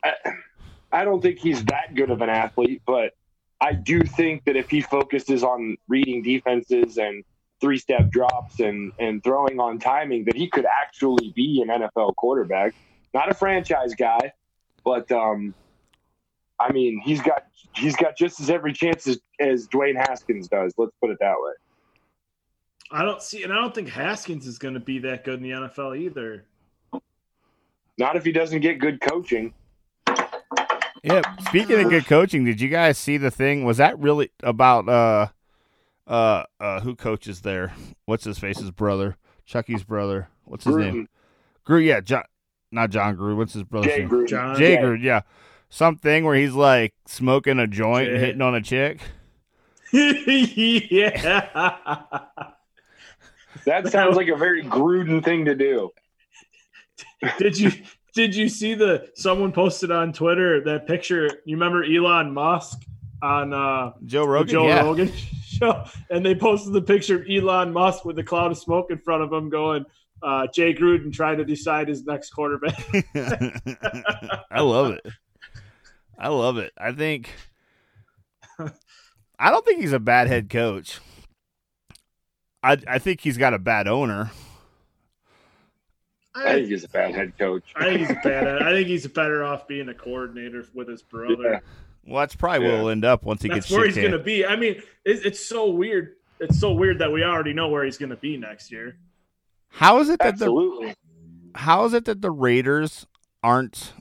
I, 0.05 0.13
I 0.93 1.05
don't 1.05 1.23
think 1.23 1.39
he's 1.39 1.65
that 1.67 1.95
good 1.95 2.11
of 2.11 2.21
an 2.21 2.29
athlete, 2.29 2.83
but 2.87 3.15
I 3.61 3.73
do 3.73 4.03
think 4.03 4.45
that 4.45 4.57
if 4.57 4.69
he 4.71 4.81
focuses 4.81 5.43
on 5.43 5.77
reading 5.89 6.23
defenses 6.23 6.99
and 6.99 7.25
three 7.61 7.79
step 7.79 8.11
drops 8.11 8.61
and, 8.61 8.93
and 8.99 9.23
throwing 9.23 9.61
on 9.61 9.79
timing, 9.79 10.25
that 10.25 10.37
he 10.37 10.49
could 10.49 10.65
actually 10.67 11.31
be 11.37 11.63
an 11.63 11.69
NFL 11.69 12.17
quarterback. 12.17 12.75
Not 13.13 13.31
a 13.31 13.35
franchise 13.35 13.95
guy, 13.95 14.33
but 14.85 15.11
um, 15.13 15.55
I 16.59 16.73
mean 16.73 17.01
he's 17.05 17.21
got 17.21 17.45
he's 17.75 17.97
got 17.97 18.17
just 18.17 18.41
as 18.41 18.51
every 18.51 18.73
chance 18.73 19.07
as, 19.07 19.19
as 19.39 19.69
Dwayne 19.69 19.97
Haskins 19.97 20.49
does. 20.49 20.73
Let's 20.77 20.93
put 21.01 21.11
it 21.11 21.19
that 21.21 21.35
way. 21.39 21.53
I 22.93 23.05
don't 23.05 23.23
see, 23.23 23.43
and 23.45 23.53
I 23.53 23.57
don't 23.57 23.75
think 23.75 23.89
Haskins 23.89 24.47
is 24.47 24.59
going 24.59 24.75
to 24.75 24.81
be 24.81 24.99
that 25.01 25.25
good 25.25 25.35
in 25.35 25.43
the 25.43 25.51
NFL 25.51 25.97
either. 25.99 26.45
Not 27.99 28.17
if 28.17 28.25
he 28.25 28.33
doesn't 28.33 28.61
get 28.61 28.79
good 28.79 29.01
coaching. 29.01 29.53
Yeah. 31.03 31.23
Speaking 31.49 31.81
of 31.85 31.91
good 31.91 32.07
coaching, 32.07 32.45
did 32.45 32.61
you 32.61 32.69
guys 32.69 32.99
see 32.99 33.17
the 33.17 33.31
thing? 33.31 33.65
Was 33.65 33.77
that 33.79 33.99
really 33.99 34.31
about 34.43 34.89
uh 34.89 35.29
uh 36.07 36.45
uh 36.59 36.81
who 36.81 36.95
coaches 36.97 37.43
there? 37.43 37.73
What's 38.07 38.25
his 38.25 38.39
face's 38.39 38.71
brother? 38.71 39.17
Chucky's 39.47 39.85
brother. 39.85 40.29
What's 40.45 40.65
his 40.65 40.77
name? 40.77 40.95
Gruden, 40.95 41.07
Grew. 41.65 41.79
Yeah, 41.79 42.01
John. 42.01 42.25
Not 42.73 42.91
John 42.91 43.17
Grew. 43.17 43.37
What's 43.37 43.53
his 43.55 43.65
brother's 43.65 43.93
Jay 43.93 43.99
name? 44.01 44.09
Gruden. 44.11 44.29
John- 44.29 44.57
Jay 44.59 44.73
Yeah. 44.75 44.83
Gruden. 44.83 45.03
Yeah. 45.03 45.21
Something 45.71 46.25
where 46.25 46.35
he's 46.35 46.53
like 46.53 46.95
smoking 47.07 47.59
a 47.59 47.67
joint 47.67 48.09
and 48.09 48.19
hitting 48.19 48.43
on 48.43 48.55
a 48.55 48.61
chick. 48.61 49.01
yeah. 49.93 51.47
That 53.65 53.89
sounds 53.89 54.17
like 54.17 54.29
a 54.29 54.37
very 54.37 54.65
Gruden 54.65 55.25
thing 55.25 55.45
to 55.47 55.55
do. 55.55 55.91
did 57.39 57.59
you 57.59 57.73
did 58.15 58.35
you 58.35 58.49
see 58.49 58.75
the 58.75 59.09
someone 59.15 59.53
posted 59.53 59.91
on 59.91 60.13
Twitter 60.13 60.63
that 60.65 60.87
picture? 60.87 61.27
You 61.45 61.57
remember 61.57 61.85
Elon 61.85 62.33
Musk 62.33 62.83
on 63.23 63.53
uh 63.53 63.93
Joe 64.05 64.25
Rogan. 64.25 64.49
Joe 64.49 64.67
yeah. 64.67 64.83
Rogan 64.83 65.13
show, 65.45 65.85
and 66.11 66.25
they 66.25 66.35
posted 66.35 66.73
the 66.73 66.83
picture 66.83 67.21
of 67.21 67.27
Elon 67.29 67.73
Musk 67.73 68.05
with 68.05 68.19
a 68.19 68.25
cloud 68.25 68.51
of 68.51 68.59
smoke 68.59 68.91
in 68.91 68.99
front 68.99 69.23
of 69.23 69.33
him, 69.33 69.51
going, 69.51 69.85
uh, 70.23 70.47
"Jay 70.53 70.75
Gruden 70.75 71.13
trying 71.13 71.39
to 71.39 71.45
decide 71.45 71.89
his 71.89 72.05
next 72.05 72.31
quarterback." 72.31 72.79
I 74.51 74.61
love 74.61 74.93
it. 74.93 75.07
I 76.21 76.29
love 76.29 76.59
it. 76.59 76.73
I 76.77 76.93
think. 76.93 77.31
I 79.39 79.51
don't 79.51 79.65
think 79.65 79.81
he's 79.81 79.95
a 79.95 79.99
bad 79.99 80.29
head 80.29 80.51
coach. 80.51 81.01
I 82.63 82.77
I 82.87 82.99
think 82.99 83.23
he's 83.23 83.39
got 83.39 83.55
a 83.55 83.59
bad 83.59 83.89
owner. 83.89 84.31
I 86.35 86.55
think 86.55 86.69
he's 86.69 86.85
a 86.85 86.89
bad 86.89 87.15
head 87.15 87.39
coach. 87.39 87.65
I 87.75 87.85
think 87.85 88.01
he's 88.01 88.17
bad. 88.23 88.63
I 88.63 88.71
think 88.73 88.87
he's 88.87 89.07
better 89.07 89.43
off 89.43 89.67
being 89.67 89.89
a 89.89 89.95
coordinator 89.95 90.65
with 90.75 90.89
his 90.89 91.03
brother. 91.03 91.53
Yeah. 91.55 91.61
Well, 92.07 92.21
that's 92.21 92.37
probably 92.37 92.67
where 92.67 92.77
he'll 92.77 92.89
end 92.91 93.05
up 93.05 93.25
once 93.25 93.43
he 93.43 93.49
That's 93.49 93.67
gets 93.67 93.71
where 93.71 93.87
he's 93.87 93.97
going 93.97 94.13
to 94.13 94.19
be. 94.19 94.47
I 94.47 94.57
mean, 94.57 94.77
it, 95.05 95.27
it's 95.27 95.45
so 95.45 95.71
weird. 95.71 96.17
It's 96.39 96.59
so 96.59 96.73
weird 96.73 96.99
that 97.01 97.13
we 97.13 97.23
already 97.23 97.53
know 97.53 97.69
where 97.69 97.85
he's 97.85 97.99
going 97.99 98.11
to 98.11 98.17
be 98.17 98.37
next 98.37 98.71
year. 98.71 98.97
How 99.69 100.01
is 100.01 100.09
it 100.09 100.19
that 100.21 100.39
the 100.39 100.95
how 101.55 101.85
is 101.85 101.95
it 101.95 102.05
that 102.07 102.21
the 102.21 102.31
Raiders 102.31 103.07
aren't 103.43 103.93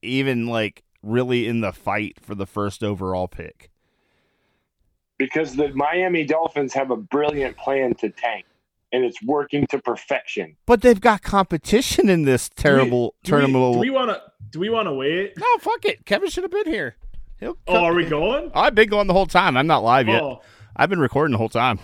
even 0.00 0.46
like 0.46 0.82
really 1.02 1.46
in 1.48 1.60
the 1.60 1.72
fight 1.72 2.16
for 2.20 2.34
the 2.34 2.46
first 2.46 2.82
overall 2.82 3.28
pick? 3.28 3.70
because 5.18 5.54
the 5.54 5.68
Miami 5.74 6.24
Dolphins 6.24 6.72
have 6.72 6.90
a 6.90 6.96
brilliant 6.96 7.56
plan 7.56 7.94
to 7.96 8.10
tank, 8.10 8.44
and 8.92 9.04
it's 9.04 9.22
working 9.22 9.66
to 9.68 9.78
perfection. 9.78 10.56
But 10.66 10.82
they've 10.82 11.00
got 11.00 11.22
competition 11.22 12.08
in 12.08 12.22
this 12.24 12.48
terrible 12.48 13.14
Do 13.22 13.34
we- 13.36 13.40
tournament. 13.40 13.74
Do 13.74 13.78
we 13.78 13.90
want 13.90 14.10
to? 14.10 14.20
Do 14.50 14.58
we 14.60 14.68
want 14.68 14.86
to 14.88 14.92
wait? 14.94 15.34
no, 15.38 15.46
fuck 15.60 15.84
it. 15.84 16.04
Kevin 16.04 16.28
should 16.28 16.42
have 16.44 16.50
been 16.50 16.66
here. 16.66 16.96
He'll 17.38 17.56
Oh, 17.68 17.84
are 17.84 17.94
we 17.94 18.04
going? 18.04 18.50
I've 18.54 18.74
been 18.74 18.88
going 18.88 19.06
the 19.06 19.12
whole 19.12 19.26
time. 19.26 19.56
I'm 19.56 19.66
not 19.66 19.82
live 19.84 20.08
yet. 20.08 20.22
Oh, 20.22 20.40
I've 20.76 20.90
been 20.90 20.98
recording 21.00 21.32
the 21.32 21.38
whole 21.38 21.48
time. 21.48 21.78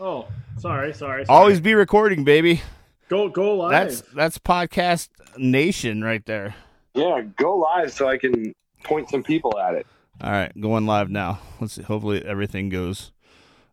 oh, 0.00 0.26
sorry, 0.58 0.92
sorry. 0.92 1.24
sorry. 1.24 1.38
Always 1.38 1.60
be 1.60 1.74
recording, 1.74 2.24
baby. 2.24 2.60
go 3.08 3.28
go 3.28 3.56
live. 3.56 3.70
That's 3.70 4.00
that's 4.14 4.38
podcast 4.38 5.08
nation 5.36 6.02
right 6.02 6.24
there. 6.26 6.54
Yeah, 6.94 7.22
go 7.36 7.56
live 7.56 7.92
so 7.92 8.08
I 8.08 8.18
can 8.18 8.54
point 8.84 9.10
some 9.10 9.22
people 9.22 9.58
at 9.58 9.74
it. 9.74 9.86
All 10.20 10.30
right, 10.30 10.52
going 10.60 10.86
live 10.86 11.08
now. 11.08 11.40
Let's 11.60 11.74
see. 11.74 11.82
Hopefully 11.82 12.24
everything 12.24 12.68
goes 12.68 13.12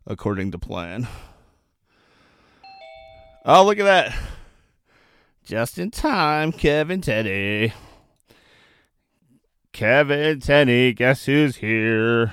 according 0.06 0.50
to 0.52 0.58
plan. 0.58 1.08
Oh, 3.44 3.64
look 3.64 3.78
at 3.78 3.84
that. 3.84 4.16
Just 5.44 5.78
in 5.78 5.90
time, 5.90 6.52
Kevin 6.52 7.00
Teddy. 7.00 7.72
Kevin 9.72 10.40
Teddy, 10.40 10.92
guess 10.92 11.24
who's 11.24 11.56
here? 11.56 12.32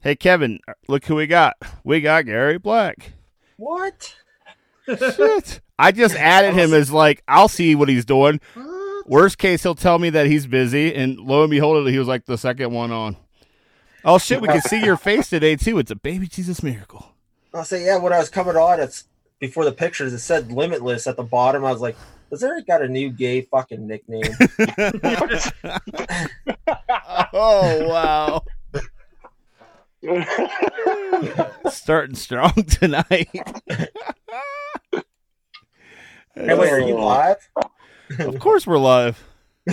Hey, 0.00 0.16
Kevin, 0.16 0.60
look 0.88 1.04
who 1.04 1.14
we 1.14 1.26
got. 1.26 1.56
We 1.84 2.00
got 2.00 2.26
Gary 2.26 2.58
Black. 2.58 3.12
What? 3.56 4.16
Shit. 4.86 5.60
I 5.78 5.92
just 5.92 6.14
added 6.16 6.54
him 6.54 6.72
as 6.74 6.90
like, 6.90 7.22
I'll 7.28 7.48
see 7.48 7.74
what 7.74 7.88
he's 7.88 8.04
doing. 8.04 8.40
Worst 9.10 9.36
case, 9.38 9.64
he'll 9.64 9.74
tell 9.74 9.98
me 9.98 10.10
that 10.10 10.26
he's 10.26 10.46
busy, 10.46 10.94
and 10.94 11.18
lo 11.18 11.42
and 11.42 11.50
behold, 11.50 11.90
he 11.90 11.98
was 11.98 12.06
like 12.06 12.26
the 12.26 12.38
second 12.38 12.72
one 12.72 12.92
on. 12.92 13.16
Oh 14.04 14.18
shit, 14.18 14.40
we 14.40 14.46
can 14.46 14.62
see 14.62 14.84
your 14.84 14.96
face 14.96 15.28
today 15.28 15.56
too. 15.56 15.80
It's 15.80 15.90
a 15.90 15.96
baby 15.96 16.28
Jesus 16.28 16.62
miracle. 16.62 17.12
I'll 17.52 17.64
say, 17.64 17.84
yeah, 17.84 17.96
when 17.96 18.12
I 18.12 18.20
was 18.20 18.28
coming 18.28 18.54
on, 18.54 18.78
it's 18.78 19.06
before 19.40 19.64
the 19.64 19.72
pictures, 19.72 20.12
it 20.12 20.20
said 20.20 20.52
limitless 20.52 21.08
at 21.08 21.16
the 21.16 21.24
bottom. 21.24 21.64
I 21.64 21.72
was 21.72 21.80
like, 21.80 21.96
has 22.30 22.38
there 22.38 22.60
got 22.60 22.82
a 22.82 22.88
new 22.88 23.10
gay 23.10 23.40
fucking 23.40 23.84
nickname? 23.84 24.22
oh 27.32 27.88
wow, 27.88 28.44
starting 31.68 32.14
strong 32.14 32.52
tonight. 32.62 33.28
hey, 36.36 36.36
wait, 36.36 36.70
are 36.70 36.78
you 36.78 36.96
oh. 36.96 37.06
live? 37.06 37.48
Of 38.18 38.38
course 38.38 38.66
we're 38.66 38.78
live. 38.78 39.22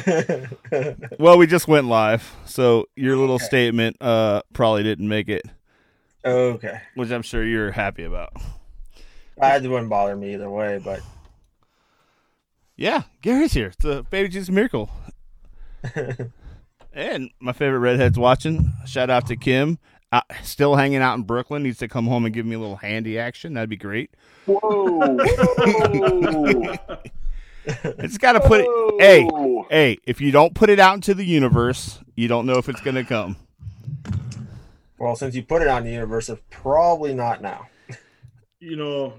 Well, 1.19 1.37
we 1.37 1.47
just 1.47 1.67
went 1.67 1.87
live, 1.87 2.35
so 2.45 2.85
your 2.95 3.15
little 3.17 3.35
Okay. 3.35 3.45
statement 3.45 3.97
uh 4.01 4.41
probably 4.53 4.83
didn't 4.83 5.07
make 5.07 5.29
it, 5.29 5.43
okay. 6.25 6.81
which 6.95 7.09
I'm 7.11 7.21
sure 7.23 7.43
you're 7.43 7.71
happy 7.71 8.03
about. 8.03 8.33
That 9.37 9.63
wouldn't 9.63 9.89
bother 9.89 10.15
me 10.15 10.33
either 10.33 10.49
way, 10.49 10.79
but 10.83 10.99
Yeah, 12.75 13.03
Gary's 13.21 13.53
here. 13.53 13.67
It's 13.67 13.85
a 13.85 14.03
baby 14.03 14.27
Jesus 14.29 14.49
miracle. 14.49 14.89
and 16.93 17.29
my 17.39 17.53
favorite 17.53 17.79
redhead's 17.79 18.19
watching. 18.19 18.73
Shout 18.85 19.09
out 19.09 19.25
to 19.27 19.35
Kim. 19.35 19.79
Uh, 20.11 20.21
still 20.43 20.75
hanging 20.75 20.99
out 21.01 21.15
in 21.15 21.23
Brooklyn. 21.23 21.63
Needs 21.63 21.79
to 21.79 21.87
come 21.87 22.07
home 22.07 22.25
and 22.25 22.33
give 22.33 22.45
me 22.45 22.55
a 22.55 22.59
little 22.59 22.77
handy 22.77 23.17
action. 23.19 23.53
That'd 23.55 23.69
be 23.69 23.75
great. 23.77 24.11
Whoa! 24.45 25.17
Whoa! 25.17 26.75
It's 27.67 28.17
got 28.17 28.33
to 28.33 28.39
put 28.39 28.61
it. 28.61 28.67
Hey, 28.99 29.27
oh. 29.31 29.65
hey, 29.69 29.97
if 30.05 30.21
you 30.21 30.31
don't 30.31 30.53
put 30.53 30.69
it 30.69 30.79
out 30.79 30.95
into 30.95 31.13
the 31.13 31.25
universe, 31.25 31.99
you 32.15 32.27
don't 32.27 32.45
know 32.45 32.57
if 32.57 32.69
it's 32.69 32.81
going 32.81 32.95
to 32.95 33.03
come. 33.03 33.35
well, 34.97 35.15
since 35.15 35.35
you 35.35 35.43
put 35.43 35.61
it 35.61 35.67
on 35.67 35.83
the 35.83 35.91
universe, 35.91 36.29
it's 36.29 36.41
probably 36.49 37.13
not 37.13 37.41
now. 37.41 37.67
you 38.59 38.75
know, 38.75 39.13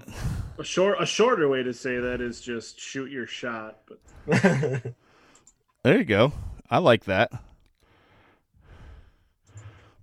a 0.57 0.63
short 0.63 1.01
a 1.01 1.05
shorter 1.05 1.47
way 1.47 1.63
to 1.63 1.73
say 1.73 1.97
that 1.97 2.21
is 2.21 2.41
just 2.41 2.79
shoot 2.79 3.11
your 3.11 3.27
shot. 3.27 3.79
But 3.87 4.93
There 5.83 5.97
you 5.97 6.03
go. 6.03 6.33
I 6.69 6.79
like 6.79 7.05
that. 7.05 7.31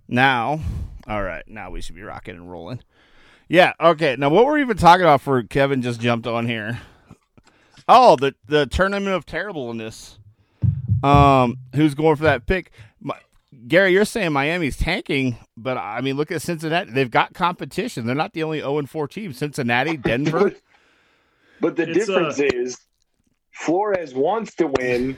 Now, 0.07 0.61
all 1.07 1.21
right, 1.21 1.47
now 1.47 1.69
we 1.69 1.81
should 1.81 1.95
be 1.95 2.01
rocking 2.01 2.35
and 2.35 2.49
rolling. 2.51 2.81
Yeah, 3.47 3.73
okay. 3.79 4.15
Now, 4.17 4.29
what 4.29 4.45
were 4.45 4.53
we 4.53 4.61
even 4.61 4.77
talking 4.77 5.03
about 5.03 5.21
for 5.21 5.43
Kevin 5.43 5.81
just 5.81 6.01
jumped 6.01 6.27
on 6.27 6.47
here? 6.47 6.79
Oh, 7.87 8.15
the 8.15 8.35
the 8.47 8.65
tournament 8.65 9.15
of 9.15 9.25
terribleness. 9.25 10.19
Um, 11.03 11.59
who's 11.75 11.93
going 11.93 12.15
for 12.15 12.23
that 12.23 12.45
pick? 12.47 12.71
My, 12.99 13.17
Gary, 13.67 13.91
you're 13.93 14.05
saying 14.05 14.33
Miami's 14.33 14.77
tanking, 14.77 15.37
but 15.55 15.77
I 15.77 16.01
mean, 16.01 16.17
look 16.17 16.31
at 16.31 16.41
Cincinnati. 16.41 16.91
They've 16.91 17.11
got 17.11 17.33
competition. 17.33 18.05
They're 18.05 18.15
not 18.15 18.33
the 18.33 18.43
only 18.43 18.59
0 18.59 18.79
and 18.79 18.89
4 18.89 19.07
team. 19.07 19.33
Cincinnati, 19.33 19.97
Denver. 19.97 20.53
But 21.59 21.75
the 21.75 21.89
It's, 21.89 22.07
uh, 22.07 22.13
difference 22.19 22.39
is 22.39 22.77
Flores 23.51 24.13
wants 24.13 24.53
to 24.55 24.67
win. 24.79 25.17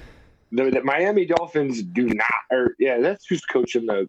The, 0.54 0.70
the 0.72 0.82
Miami 0.84 1.26
Dolphins 1.26 1.84
do 1.84 2.06
not. 2.06 2.28
Or 2.50 2.76
yeah, 2.80 3.00
that's 3.00 3.26
who's 3.26 3.44
coaching 3.44 3.86
the 3.86 4.08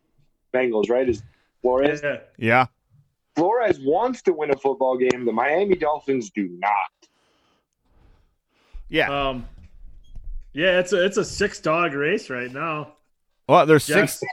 Bengals, 0.55 0.89
right? 0.89 1.09
Is 1.09 1.25
Flores? 1.61 2.01
yeah, 2.05 2.19
yeah. 2.39 2.67
Flores 3.35 3.81
wants 3.81 4.23
to 4.23 4.33
win 4.33 4.51
a 4.53 4.57
football 4.57 4.97
game. 4.97 5.25
The 5.25 5.33
Miami 5.33 5.75
Dolphins 5.75 6.31
do 6.31 6.49
not. 6.61 7.00
Yeah. 8.91 9.29
um, 9.29 9.47
yeah, 10.53 10.79
it's 10.81 10.93
a 10.93 11.05
it's 11.05 11.17
a 11.17 11.25
six 11.25 11.61
dog 11.61 11.95
race 11.95 12.29
right 12.29 12.53
now. 12.53 12.95
Well, 13.49 13.65
there's 13.67 13.87
Jets, 13.87 14.21
six. 14.21 14.33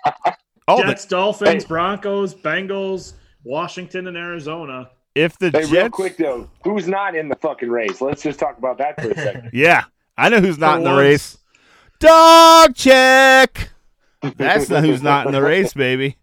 Oh, 0.67 0.77
the, 0.81 0.87
Jets, 0.89 1.05
Dolphins, 1.05 1.63
Hey. 1.63 1.67
Broncos, 1.67 2.33
Bengals, 2.35 3.13
Washington, 3.43 4.07
and 4.07 4.17
Arizona. 4.17 4.89
if 5.15 5.37
the 5.39 5.47
Hey, 5.51 5.61
Jets. 5.61 5.71
real 5.71 5.89
quick 5.89 6.17
though, 6.17 6.49
who's 6.63 6.87
not 6.87 7.15
in 7.15 7.29
the 7.29 7.35
fucking 7.35 7.69
race? 7.69 8.01
Let's 8.01 8.21
just 8.23 8.39
talk 8.39 8.57
about 8.57 8.77
that 8.79 8.99
for 9.01 9.11
a 9.11 9.15
second. 9.15 9.49
Yeah, 9.53 9.83
I 10.17 10.29
know 10.29 10.41
who's 10.41 10.57
not 10.57 10.73
For 10.73 10.77
in 10.79 10.83
the 10.85 10.89
once. 10.91 10.99
race. 11.01 11.37
Dog 11.99 12.75
check. 12.75 13.69
That's 14.35 14.69
not 14.69 14.83
who's 14.83 15.01
not 15.03 15.25
in 15.27 15.31
the 15.33 15.41
race, 15.41 15.73
baby. 15.73 16.17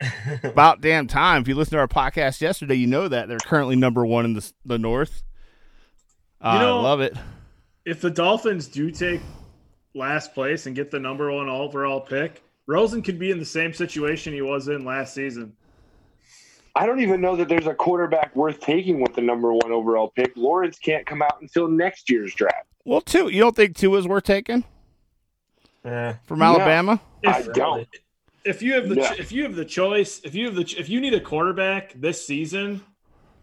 About 0.44 0.80
damn 0.80 1.06
time. 1.08 1.42
If 1.42 1.48
you 1.48 1.54
listened 1.56 1.72
to 1.72 1.78
our 1.78 1.88
podcast 1.88 2.40
yesterday, 2.40 2.74
you 2.76 2.86
know 2.86 3.08
that 3.08 3.26
they're 3.28 3.38
currently 3.38 3.74
number 3.76 4.04
one 4.06 4.24
in 4.24 4.34
the 4.34 4.52
the 4.64 4.78
North. 4.78 5.22
Uh, 6.40 6.58
know- 6.60 6.78
I 6.78 6.82
love 6.82 7.00
it. 7.00 7.16
If 7.88 8.02
the 8.02 8.10
Dolphins 8.10 8.68
do 8.68 8.90
take 8.90 9.22
last 9.94 10.34
place 10.34 10.66
and 10.66 10.76
get 10.76 10.90
the 10.90 10.98
number 10.98 11.32
one 11.32 11.48
overall 11.48 12.02
pick, 12.02 12.42
Rosen 12.66 13.00
could 13.00 13.18
be 13.18 13.30
in 13.30 13.38
the 13.38 13.46
same 13.46 13.72
situation 13.72 14.34
he 14.34 14.42
was 14.42 14.68
in 14.68 14.84
last 14.84 15.14
season. 15.14 15.54
I 16.76 16.84
don't 16.84 17.00
even 17.00 17.22
know 17.22 17.34
that 17.36 17.48
there's 17.48 17.66
a 17.66 17.72
quarterback 17.72 18.36
worth 18.36 18.60
taking 18.60 19.00
with 19.00 19.14
the 19.14 19.22
number 19.22 19.54
one 19.54 19.72
overall 19.72 20.08
pick. 20.14 20.36
Lawrence 20.36 20.78
can't 20.78 21.06
come 21.06 21.22
out 21.22 21.40
until 21.40 21.66
next 21.66 22.10
year's 22.10 22.34
draft. 22.34 22.66
Well, 22.84 23.00
Tua. 23.00 23.32
You 23.32 23.40
don't 23.40 23.56
think 23.56 23.74
Tua 23.74 23.98
is 24.00 24.06
worth 24.06 24.24
taking 24.24 24.64
Yeah. 25.82 26.16
from 26.24 26.40
No. 26.40 26.44
Alabama? 26.44 27.00
I 27.26 27.38
If, 27.40 27.52
don't. 27.54 27.88
if 28.44 28.60
you 28.60 28.74
have 28.74 28.90
the 28.90 28.96
No. 28.96 29.10
if 29.18 29.32
you 29.32 29.44
have 29.44 29.54
the 29.56 29.64
choice, 29.64 30.20
if 30.24 30.34
you 30.34 30.44
have 30.44 30.54
the 30.56 30.64
ch- 30.64 30.76
if 30.76 30.90
you 30.90 31.00
need 31.00 31.14
a 31.14 31.20
quarterback 31.20 31.94
this 31.94 32.26
season, 32.26 32.82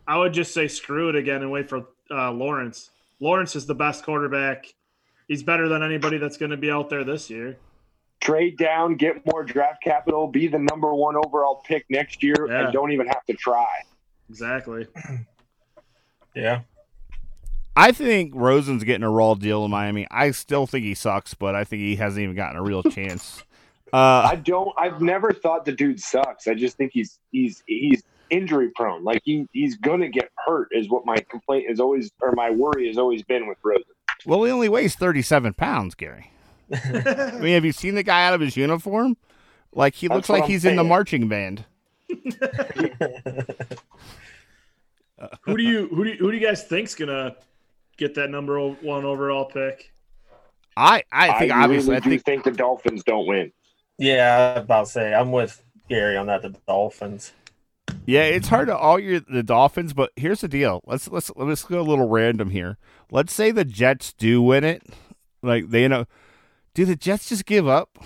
I 0.08 0.20
would 0.20 0.34
just 0.34 0.54
say 0.54 0.68
screw 0.68 1.10
it 1.10 1.16
again 1.16 1.42
and 1.42 1.50
wait 1.50 1.68
for 1.68 1.88
uh, 2.12 2.32
Lawrence. 2.32 2.92
Lawrence 3.19 3.56
is 3.56 3.65
the 3.65 3.75
best 3.75 4.04
quarterback. 4.04 4.65
He's 5.28 5.43
better 5.43 5.67
than 5.67 5.82
anybody 5.84 6.17
that's 6.17 6.38
going 6.38 6.51
to 6.51 6.58
be 6.58 6.69
out 6.69 6.89
there 6.89 7.04
this 7.04 7.30
year. 7.30 7.58
Trade 8.21 8.58
down, 8.58 8.95
get 8.95 9.25
more 9.25 9.43
draft 9.43 9.84
capital, 9.84 10.28
be 10.28 10.47
the 10.47 10.60
number 10.60 10.93
one 10.93 11.15
overall 11.15 11.62
pick 11.65 11.86
next 11.89 12.23
year, 12.23 12.36
Yeah. 12.47 12.65
and 12.65 12.73
don't 12.73 12.91
even 12.91 13.08
have 13.08 13.23
to 13.25 13.34
try. 13.34 13.67
Exactly. 14.30 14.88
Yeah. 16.36 16.63
I 17.78 17.93
think 17.93 18.34
Rosen's 18.36 18.84
getting 18.84 19.04
a 19.04 19.10
raw 19.10 19.36
deal 19.36 19.63
in 19.63 19.71
Miami. 19.71 20.06
I 20.12 20.32
still 20.32 20.67
think 20.67 20.84
he 20.84 20.93
sucks, 20.93 21.34
but 21.34 21.56
I 21.56 21.63
think 21.63 21.82
he 21.82 21.95
hasn't 21.95 22.21
even 22.21 22.36
gotten 22.36 22.58
a 22.58 22.62
real 22.62 22.84
chance. 22.91 23.41
Uh, 23.93 24.28
I 24.32 24.36
don't. 24.36 24.69
I've 24.78 25.01
never 25.01 25.32
thought 25.32 25.63
the 25.63 25.71
dude 25.71 25.99
sucks. 26.01 26.47
I 26.47 26.54
just 26.54 26.75
think 26.75 26.91
he's 26.93 27.19
he's 27.32 27.63
he's 27.67 28.04
injury 28.30 28.72
prone. 28.76 29.04
Like 29.04 29.22
he 29.26 29.48
he's 29.54 29.78
gonna 29.78 30.10
get 30.10 30.30
hurt. 30.46 30.70
Is 30.72 30.90
what 30.90 31.06
my 31.06 31.18
complaint 31.30 31.66
is 31.70 31.80
always, 31.80 32.12
or 32.22 32.32
my 32.34 32.50
worry 32.50 32.88
has 32.88 32.98
always 32.98 33.24
been 33.24 33.48
with 33.48 33.58
Rosen. 33.64 33.84
well, 34.26 34.44
he 34.44 34.52
only 34.52 34.70
weighs 34.70 34.96
thirty-seven 34.96 35.54
pounds, 35.54 35.96
Gary. 35.96 36.32
I 36.74 37.32
mean, 37.40 37.54
have 37.54 37.66
you 37.66 37.72
seen 37.72 37.96
the 37.96 38.04
guy 38.04 38.26
out 38.26 38.34
of 38.34 38.42
his 38.42 38.58
uniform? 38.58 39.18
Like 39.74 39.94
he 39.94 40.08
That's 40.08 40.16
looks 40.16 40.30
like 40.30 40.44
I'm 40.44 40.50
he's 40.50 40.66
in 40.66 40.76
the 40.76 40.84
marching 40.84 41.28
band. 41.28 41.66
Who 45.42 45.58
do 45.58 45.64
you 45.64 45.88
who 45.88 46.04
do 46.04 46.10
you, 46.12 46.18
who 46.18 46.32
do 46.32 46.38
you 46.38 46.46
guys 46.46 46.64
think's 46.64 46.96
going 46.96 47.10
to 47.10 47.36
get 47.98 48.16
that 48.16 48.30
number 48.30 48.60
one 48.60 49.06
overall 49.06 49.46
pick? 49.46 49.92
I 50.78 51.04
I 51.12 51.40
think 51.40 51.54
I 51.54 51.64
obviously 51.64 51.96
really 51.96 51.98
I 51.98 52.10
think 52.10 52.26
think 52.26 52.44
the 52.44 52.52
Dolphins 52.52 53.04
don't 53.04 53.26
win. 53.28 53.52
Yeah, 53.98 54.54
I 54.56 54.60
was 54.60 54.66
about 54.66 54.86
to 54.88 54.92
say 54.92 55.14
I'm 55.14 55.32
with 55.32 55.64
Gary 55.88 56.18
on 56.18 56.28
that. 56.28 56.42
The 56.42 56.54
Dolphins. 56.68 57.32
Yeah, 58.06 58.24
it's 58.24 58.48
hard 58.48 58.68
to 58.68 58.78
all 58.78 59.00
your 59.00 59.20
the 59.20 59.44
Dolphins, 59.44 59.94
but 59.94 60.12
here's 60.15 60.41
the 60.41 60.48
deal. 60.48 60.82
Let's 60.86 61.08
let's 61.08 61.32
let's 61.36 61.63
go 61.63 61.80
a 61.80 61.84
little 61.84 62.08
random 62.08 62.50
here. 62.50 62.78
Let's 63.12 63.34
say 63.34 63.52
the 63.52 63.65
Jets 63.65 64.13
do 64.13 64.41
win 64.41 64.63
it. 64.63 64.84
Like 65.41 65.70
they 65.70 65.88
know 65.88 66.06
do 66.74 66.86
the 66.86 66.96
Jets 66.96 67.30
just 67.30 67.46
give 67.46 67.68
up 67.68 67.98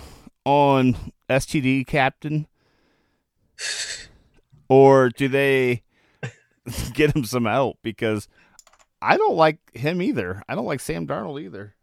on 0.44 1.12
STD 1.28 1.86
captain? 1.86 2.46
or 4.70 5.10
do 5.10 5.28
they 5.28 5.82
get 6.94 7.14
him 7.14 7.24
some 7.24 7.44
help? 7.44 7.78
Because 7.82 8.28
I 9.02 9.16
don't 9.16 9.36
like 9.36 9.58
him 9.74 10.00
either. 10.00 10.42
I 10.48 10.54
don't 10.54 10.64
like 10.64 10.80
Sam 10.80 11.06
Darnold 11.06 11.42
either. 11.42 11.74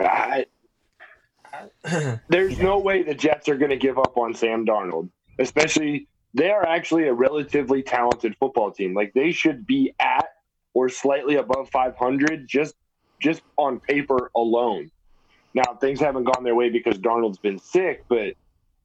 I, 0.00 0.46
there's 2.28 2.58
no 2.58 2.78
way 2.78 3.02
the 3.02 3.14
Jets 3.14 3.48
are 3.48 3.56
going 3.56 3.70
to 3.70 3.76
give 3.76 3.98
up 3.98 4.18
on 4.18 4.34
Sam 4.34 4.66
Darnold, 4.66 5.08
especially 5.38 6.08
they 6.34 6.50
are 6.50 6.66
actually 6.66 7.08
a 7.08 7.12
relatively 7.12 7.82
talented 7.82 8.36
football 8.38 8.70
team. 8.70 8.94
Like 8.94 9.12
they 9.14 9.32
should 9.32 9.66
be 9.66 9.94
at 10.00 10.28
or 10.74 10.88
slightly 10.88 11.36
above 11.36 11.70
500 11.70 12.46
just 12.46 12.74
just 13.20 13.42
on 13.56 13.80
paper 13.80 14.30
alone. 14.36 14.90
Now 15.54 15.74
things 15.80 16.00
haven't 16.00 16.24
gone 16.24 16.44
their 16.44 16.54
way 16.54 16.70
because 16.70 16.98
Darnold's 16.98 17.38
been 17.38 17.58
sick, 17.58 18.04
but 18.08 18.34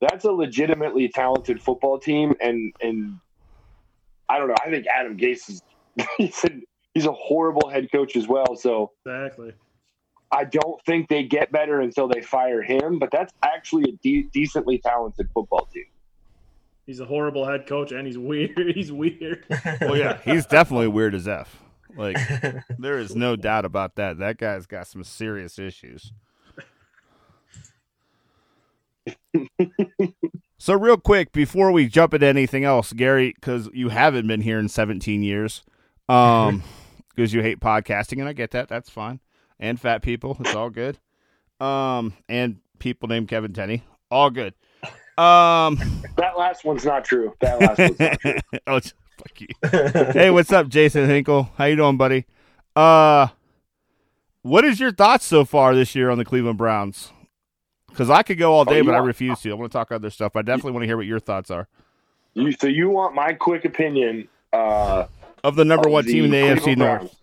that's 0.02 0.26
a 0.26 0.32
legitimately 0.32 1.10
talented 1.10 1.62
football 1.62 2.00
team, 2.00 2.34
and 2.42 2.74
and 2.82 3.20
I 4.30 4.40
don't 4.40 4.48
know. 4.48 4.56
I 4.66 4.70
think 4.70 4.88
Adam 4.88 5.18
Gase 5.18 5.50
is 5.50 5.62
he's 6.18 6.44
a, 6.44 6.50
he's 6.94 7.06
a 7.06 7.12
horrible 7.12 7.70
head 7.70 7.92
coach 7.92 8.16
as 8.16 8.28
well. 8.28 8.56
So 8.56 8.92
Exactly. 9.06 9.54
I 10.32 10.46
don't 10.46 10.84
think 10.86 11.10
they 11.10 11.24
get 11.24 11.52
better 11.52 11.80
until 11.80 12.08
they 12.08 12.22
fire 12.22 12.64
him. 12.64 12.98
But 12.98 13.12
that's 13.12 13.32
actually 13.44 13.84
a 13.92 13.96
de- 14.02 14.30
decently 14.34 14.80
talented 14.80 15.30
football 15.34 15.68
team. 15.72 15.86
He's 16.86 17.00
a 17.00 17.06
horrible 17.06 17.46
head 17.46 17.66
coach, 17.66 17.92
and 17.92 18.06
he's 18.06 18.18
weird. 18.18 18.58
He's 18.76 18.92
weird. 18.92 19.46
Well, 19.82 19.98
yeah, 19.98 20.20
he's 20.24 20.46
definitely 20.46 20.88
weird 20.88 21.16
as 21.16 21.28
f. 21.28 21.62
Like 21.96 22.18
there 22.78 22.98
is 22.98 23.16
no 23.16 23.36
doubt 23.36 23.66
about 23.66 23.96
that. 23.96 24.18
That 24.18 24.38
guy's 24.38 24.66
got 24.66 24.88
some 24.88 25.04
serious 25.04 25.60
issues. 25.60 26.12
so 30.58 30.74
real 30.74 30.98
quick 30.98 31.32
before 31.32 31.72
we 31.72 31.88
jump 31.88 32.14
into 32.14 32.28
anything 32.28 32.64
else, 32.64 32.94
Gary, 32.94 33.34
because 33.36 33.70
you 33.74 33.90
haven't 33.90 34.28
been 34.28 34.42
here 34.42 34.60
in 34.60 34.70
17 34.70 35.24
years, 35.24 35.64
um, 36.10 36.64
because 37.10 37.34
you 37.34 37.42
hate 37.42 37.60
podcasting, 37.60 38.20
and 38.20 38.28
I 38.28 38.34
get 38.34 38.52
that. 38.52 38.68
That's 38.70 38.90
fine. 38.90 39.20
And 39.60 39.80
fat 39.80 40.02
people, 40.02 40.38
it's 40.40 40.56
all 40.56 40.70
good. 40.70 41.00
Um, 41.60 42.14
and 42.28 42.58
people 42.80 43.08
named 43.08 43.28
Kevin 43.28 43.54
Tenney, 43.54 43.84
all 44.10 44.30
good. 44.30 44.54
Um, 45.18 45.78
That 46.18 46.38
last 46.38 46.66
one's 46.66 46.86
not 46.86 47.06
true. 47.06 47.34
That 47.40 47.60
last 47.60 47.80
one's 47.80 48.00
not 48.00 48.20
true. 48.20 48.34
oh, 48.68 48.80
fuck 48.80 49.42
you. 49.42 49.48
hey, 50.12 50.30
what's 50.32 50.52
up, 50.52 50.68
Jason 50.68 51.08
Hinkle? 51.08 51.52
How 51.58 51.66
you 51.66 51.76
doing, 51.76 51.98
buddy? 51.98 52.26
Uh, 52.76 53.28
what 54.42 54.66
is 54.66 54.80
your 54.80 54.92
thoughts 54.92 55.26
so 55.26 55.46
far 55.46 55.76
this 55.76 55.96
year 55.96 56.10
on 56.10 56.18
the 56.18 56.26
Cleveland 56.26 56.58
Browns? 56.58 57.12
Because 57.90 58.10
I 58.10 58.24
could 58.24 58.40
go 58.40 58.54
all 58.54 58.66
day, 58.66 58.78
you 58.78 58.84
but 58.84 58.96
I 58.96 58.98
refuse 58.98 59.40
to. 59.42 59.52
I 59.52 59.54
want 59.54 59.72
to 59.72 59.78
talk 59.78 59.92
other 59.92 60.10
stuff. 60.10 60.36
I 60.36 60.42
definitely 60.42 60.72
want 60.72 60.84
to 60.84 60.88
hear 60.88 60.98
what 60.98 61.06
your 61.06 61.20
thoughts 61.20 61.52
are 61.52 61.68
You, 62.34 62.52
so 62.52 62.68
you 62.68 62.90
want 62.90 63.14
my 63.14 63.34
quick 63.34 63.66
opinion? 63.66 64.28
Uh, 64.52 65.06
of 65.44 65.56
the 65.56 65.64
number 65.66 65.88
of 65.88 65.94
one 65.94 66.06
team 66.06 66.26
in 66.26 66.32
the 66.32 66.38
AFC 66.38 66.62
Cleveland 66.64 66.80
North. 66.80 67.00
Browns. 67.00 67.16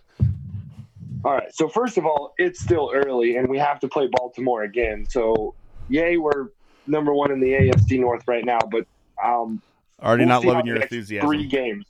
All 1.24 1.32
right. 1.32 1.54
So 1.54 1.68
first 1.68 1.98
of 1.98 2.06
all, 2.06 2.34
it's 2.38 2.60
still 2.60 2.90
early, 2.94 3.36
and 3.36 3.48
we 3.48 3.58
have 3.58 3.80
to 3.80 3.88
play 3.88 4.08
Baltimore 4.10 4.62
again. 4.62 5.06
So 5.08 5.54
yay, 5.88 6.16
we're 6.16 6.48
number 6.90 7.14
one 7.14 7.30
in 7.30 7.40
the 7.40 7.52
AFC 7.52 8.00
North 8.00 8.26
right 8.26 8.44
now. 8.44 8.58
But 8.70 8.86
um, 9.22 9.62
Already 10.02 10.24
we'll 10.24 10.28
not 10.28 10.44
loving 10.44 10.66
your 10.66 10.76
enthusiasm. 10.76 11.28
Three 11.28 11.46
games. 11.46 11.86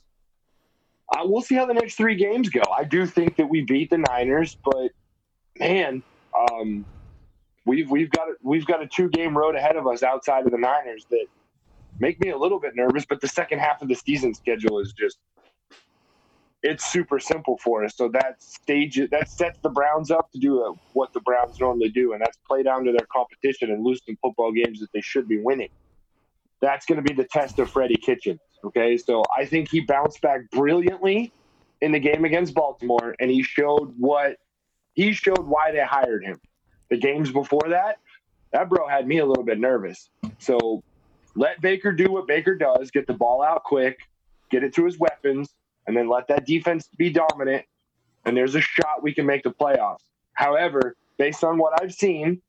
Uh, 1.13 1.23
we'll 1.25 1.41
see 1.41 1.55
how 1.55 1.65
the 1.65 1.73
next 1.73 1.95
three 1.95 2.15
games 2.15 2.49
go. 2.49 2.61
I 2.75 2.83
do 2.83 3.05
think 3.05 3.35
that 3.35 3.47
we 3.47 3.61
beat 3.61 3.89
the 3.89 3.97
Niners, 3.97 4.55
but 4.63 4.91
man, 5.59 6.01
um, 6.37 6.85
we've 7.65 7.89
we've 7.91 8.09
got 8.09 8.27
we've 8.41 8.65
got 8.65 8.81
a 8.81 8.87
two 8.87 9.09
game 9.09 9.37
road 9.37 9.55
ahead 9.55 9.75
of 9.75 9.87
us 9.87 10.03
outside 10.03 10.45
of 10.45 10.51
the 10.51 10.57
Niners 10.57 11.05
that 11.09 11.25
make 11.99 12.19
me 12.21 12.29
a 12.29 12.37
little 12.37 12.59
bit 12.59 12.75
nervous. 12.75 13.05
But 13.05 13.19
the 13.19 13.27
second 13.27 13.59
half 13.59 13.81
of 13.81 13.89
the 13.89 13.95
season 13.95 14.33
schedule 14.33 14.79
is 14.79 14.93
just 14.93 15.17
it's 16.63 16.91
super 16.91 17.19
simple 17.19 17.57
for 17.57 17.83
us. 17.83 17.95
So 17.95 18.09
that 18.09 18.41
stage 18.41 18.99
that 19.11 19.29
sets 19.29 19.59
the 19.63 19.69
Browns 19.69 20.11
up 20.11 20.31
to 20.31 20.39
do 20.39 20.77
what 20.93 21.11
the 21.13 21.19
Browns 21.21 21.59
normally 21.59 21.89
do, 21.89 22.13
and 22.13 22.21
that's 22.21 22.37
play 22.47 22.63
down 22.63 22.83
to 22.85 22.91
their 22.91 23.07
competition 23.11 23.71
and 23.71 23.83
lose 23.83 24.01
some 24.05 24.17
football 24.21 24.51
games 24.51 24.79
that 24.79 24.89
they 24.93 25.01
should 25.01 25.27
be 25.27 25.39
winning. 25.39 25.69
That's 26.61 26.85
going 26.85 27.03
to 27.03 27.07
be 27.07 27.13
the 27.13 27.27
test 27.27 27.57
of 27.59 27.69
Freddie 27.71 27.97
Kitchens. 27.97 28.39
Okay, 28.63 28.95
so 28.97 29.23
I 29.35 29.45
think 29.45 29.69
he 29.71 29.79
bounced 29.79 30.21
back 30.21 30.41
brilliantly 30.51 31.33
in 31.81 31.91
the 31.91 31.99
game 31.99 32.25
against 32.25 32.53
Baltimore, 32.53 33.15
and 33.19 33.31
he 33.31 33.41
showed 33.41 33.95
what 33.97 34.37
he 34.93 35.13
showed 35.13 35.45
why 35.47 35.71
they 35.71 35.83
hired 35.83 36.23
him. 36.23 36.39
The 36.91 36.97
games 36.97 37.31
before 37.31 37.69
that, 37.69 37.97
that 38.51 38.69
bro 38.69 38.87
had 38.87 39.07
me 39.07 39.17
a 39.17 39.25
little 39.25 39.43
bit 39.43 39.59
nervous. 39.59 40.09
So 40.37 40.83
let 41.35 41.59
Baker 41.61 41.91
do 41.91 42.11
what 42.11 42.27
Baker 42.27 42.55
does, 42.55 42.91
get 42.91 43.07
the 43.07 43.13
ball 43.13 43.41
out 43.41 43.63
quick, 43.63 43.97
get 44.51 44.63
it 44.63 44.75
to 44.75 44.85
his 44.85 44.99
weapons, 44.99 45.49
and 45.87 45.95
then 45.95 46.09
let 46.09 46.27
that 46.27 46.45
defense 46.45 46.87
be 46.97 47.09
dominant. 47.09 47.65
And 48.25 48.37
there's 48.37 48.55
a 48.55 48.61
shot 48.61 49.01
we 49.01 49.13
can 49.13 49.25
make 49.25 49.43
the 49.43 49.51
playoffs. 49.51 50.03
However, 50.33 50.95
based 51.17 51.43
on 51.43 51.57
what 51.57 51.81
I've 51.81 51.93
seen, 51.93 52.41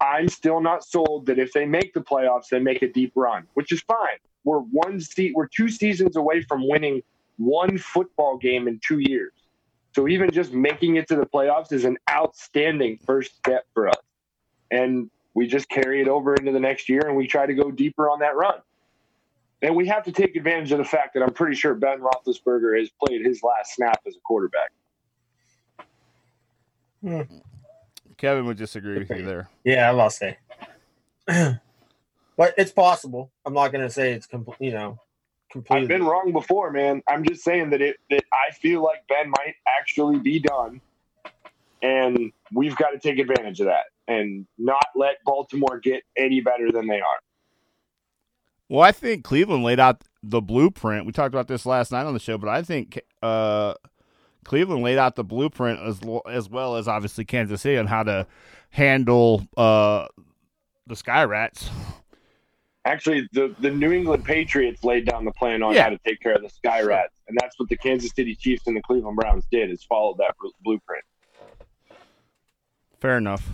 I'm 0.00 0.28
still 0.28 0.60
not 0.60 0.84
sold 0.84 1.26
that 1.26 1.38
if 1.38 1.52
they 1.52 1.64
make 1.64 1.94
the 1.94 2.00
playoffs, 2.00 2.48
they 2.50 2.58
make 2.58 2.82
a 2.82 2.92
deep 2.92 3.12
run, 3.14 3.46
which 3.54 3.72
is 3.72 3.80
fine. 3.82 4.18
We're 4.44 4.60
one 4.60 5.00
seat, 5.00 5.32
we're 5.34 5.48
two 5.48 5.68
seasons 5.68 6.16
away 6.16 6.42
from 6.42 6.68
winning 6.68 7.02
one 7.38 7.78
football 7.78 8.36
game 8.36 8.68
in 8.68 8.80
two 8.86 8.98
years. 8.98 9.32
So 9.94 10.08
even 10.08 10.30
just 10.30 10.52
making 10.52 10.96
it 10.96 11.08
to 11.08 11.16
the 11.16 11.26
playoffs 11.26 11.72
is 11.72 11.84
an 11.84 11.96
outstanding 12.10 12.98
first 12.98 13.36
step 13.36 13.64
for 13.72 13.88
us. 13.88 13.96
And 14.70 15.10
we 15.34 15.46
just 15.46 15.68
carry 15.68 16.00
it 16.02 16.08
over 16.08 16.34
into 16.34 16.52
the 16.52 16.60
next 16.60 16.88
year 16.88 17.02
and 17.06 17.16
we 17.16 17.26
try 17.26 17.46
to 17.46 17.54
go 17.54 17.70
deeper 17.70 18.10
on 18.10 18.18
that 18.20 18.36
run. 18.36 18.60
And 19.66 19.74
we 19.74 19.84
have 19.88 20.04
to 20.04 20.12
take 20.12 20.36
advantage 20.36 20.70
of 20.70 20.78
the 20.78 20.84
fact 20.84 21.14
that 21.14 21.24
I'm 21.24 21.32
pretty 21.32 21.56
sure 21.56 21.74
Ben 21.74 21.98
Roethlisberger 21.98 22.78
has 22.78 22.88
played 23.04 23.26
his 23.26 23.42
last 23.42 23.74
snap 23.74 24.00
as 24.06 24.14
a 24.14 24.20
quarterback. 24.20 24.70
Hmm. 27.02 27.22
Kevin 28.16 28.46
would 28.46 28.58
disagree 28.58 28.98
with 28.98 29.10
you 29.10 29.24
there. 29.24 29.48
Yeah, 29.64 29.88
I'm 29.88 29.96
about 29.96 30.12
say. 30.12 30.38
but 31.26 32.54
it's 32.56 32.70
possible. 32.70 33.32
I'm 33.44 33.54
not 33.54 33.72
going 33.72 33.82
to 33.82 33.90
say 33.90 34.12
it's 34.12 34.28
complete. 34.28 34.60
You 34.60 34.70
know, 34.70 35.00
completely. 35.50 35.82
I've 35.82 35.88
been 35.88 36.04
wrong 36.04 36.30
before, 36.30 36.70
man. 36.70 37.02
I'm 37.08 37.24
just 37.24 37.42
saying 37.42 37.70
that 37.70 37.82
it 37.82 37.96
that 38.10 38.22
I 38.32 38.52
feel 38.52 38.84
like 38.84 39.04
Ben 39.08 39.28
might 39.30 39.56
actually 39.66 40.20
be 40.20 40.38
done, 40.38 40.80
and 41.82 42.30
we've 42.52 42.76
got 42.76 42.90
to 42.90 43.00
take 43.00 43.18
advantage 43.18 43.58
of 43.58 43.66
that 43.66 43.86
and 44.06 44.46
not 44.58 44.86
let 44.94 45.16
Baltimore 45.24 45.80
get 45.80 46.04
any 46.16 46.40
better 46.40 46.70
than 46.70 46.86
they 46.86 47.00
are. 47.00 47.18
Well, 48.68 48.82
I 48.82 48.92
think 48.92 49.24
Cleveland 49.24 49.62
laid 49.62 49.78
out 49.78 50.02
the 50.22 50.40
blueprint. 50.40 51.06
We 51.06 51.12
talked 51.12 51.34
about 51.34 51.46
this 51.48 51.66
last 51.66 51.92
night 51.92 52.04
on 52.04 52.14
the 52.14 52.20
show, 52.20 52.36
but 52.36 52.48
I 52.48 52.62
think 52.62 53.00
uh, 53.22 53.74
Cleveland 54.44 54.82
laid 54.82 54.98
out 54.98 55.14
the 55.14 55.24
blueprint 55.24 55.80
as 55.80 56.00
as 56.28 56.48
well 56.48 56.76
as 56.76 56.88
obviously 56.88 57.24
Kansas 57.24 57.62
City 57.62 57.78
on 57.78 57.86
how 57.86 58.02
to 58.02 58.26
handle 58.70 59.46
uh, 59.56 60.06
the 60.86 60.96
Sky 60.96 61.22
Rats. 61.24 61.70
Actually, 62.84 63.28
the, 63.32 63.54
the 63.58 63.70
New 63.70 63.90
England 63.90 64.24
Patriots 64.24 64.84
laid 64.84 65.06
down 65.06 65.24
the 65.24 65.32
plan 65.32 65.60
on 65.62 65.74
Yeah. 65.74 65.84
how 65.84 65.88
to 65.90 65.98
take 66.06 66.20
care 66.20 66.34
of 66.34 66.42
the 66.42 66.48
Sky 66.48 66.82
Rats, 66.82 67.14
and 67.26 67.36
that's 67.40 67.58
what 67.58 67.68
the 67.68 67.76
Kansas 67.76 68.12
City 68.14 68.34
Chiefs 68.36 68.66
and 68.68 68.76
the 68.76 68.82
Cleveland 68.82 69.16
Browns 69.16 69.44
did 69.50 69.70
is 69.72 69.82
followed 69.84 70.18
that 70.18 70.34
blueprint. 70.62 71.02
Fair 73.00 73.18
enough. 73.18 73.48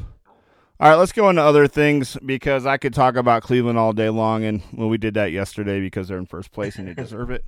All 0.82 0.88
right, 0.88 0.96
let's 0.96 1.12
go 1.12 1.30
into 1.30 1.40
other 1.40 1.68
things 1.68 2.16
because 2.26 2.66
I 2.66 2.76
could 2.76 2.92
talk 2.92 3.14
about 3.14 3.44
Cleveland 3.44 3.78
all 3.78 3.92
day 3.92 4.08
long, 4.08 4.42
and 4.42 4.62
well, 4.72 4.88
we 4.88 4.98
did 4.98 5.14
that 5.14 5.30
yesterday 5.30 5.78
because 5.78 6.08
they're 6.08 6.18
in 6.18 6.26
first 6.26 6.50
place 6.50 6.74
and 6.74 6.88
they 6.88 6.94
deserve 7.00 7.30
it. 7.30 7.44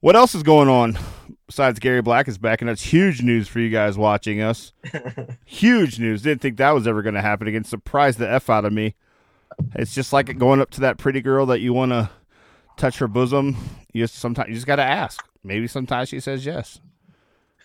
What 0.00 0.16
else 0.16 0.34
is 0.34 0.42
going 0.42 0.68
on 0.68 0.98
besides 1.46 1.78
Gary 1.78 2.02
Black 2.02 2.28
is 2.28 2.36
back, 2.36 2.60
and 2.60 2.68
that's 2.68 2.82
huge 2.82 3.22
news 3.22 3.48
for 3.48 3.58
you 3.58 3.70
guys 3.70 3.96
watching 3.96 4.42
us. 4.42 4.74
huge 5.46 5.98
news. 5.98 6.20
Didn't 6.20 6.42
think 6.42 6.58
that 6.58 6.72
was 6.72 6.86
ever 6.86 7.00
going 7.00 7.14
to 7.14 7.22
happen 7.22 7.48
again. 7.48 7.64
Surprised 7.64 8.18
the 8.18 8.30
f 8.30 8.50
out 8.50 8.66
of 8.66 8.72
me. 8.74 8.94
It's 9.74 9.94
just 9.94 10.12
like 10.12 10.36
going 10.36 10.60
up 10.60 10.68
to 10.72 10.82
that 10.82 10.98
pretty 10.98 11.22
girl 11.22 11.46
that 11.46 11.60
you 11.60 11.72
want 11.72 11.92
to 11.92 12.10
touch 12.76 12.98
her 12.98 13.08
bosom. 13.08 13.56
You 13.94 14.04
just 14.04 14.16
sometimes 14.16 14.50
you 14.50 14.56
just 14.56 14.66
got 14.66 14.76
to 14.76 14.84
ask. 14.84 15.26
Maybe 15.42 15.66
sometimes 15.66 16.10
she 16.10 16.20
says 16.20 16.44
yes. 16.44 16.82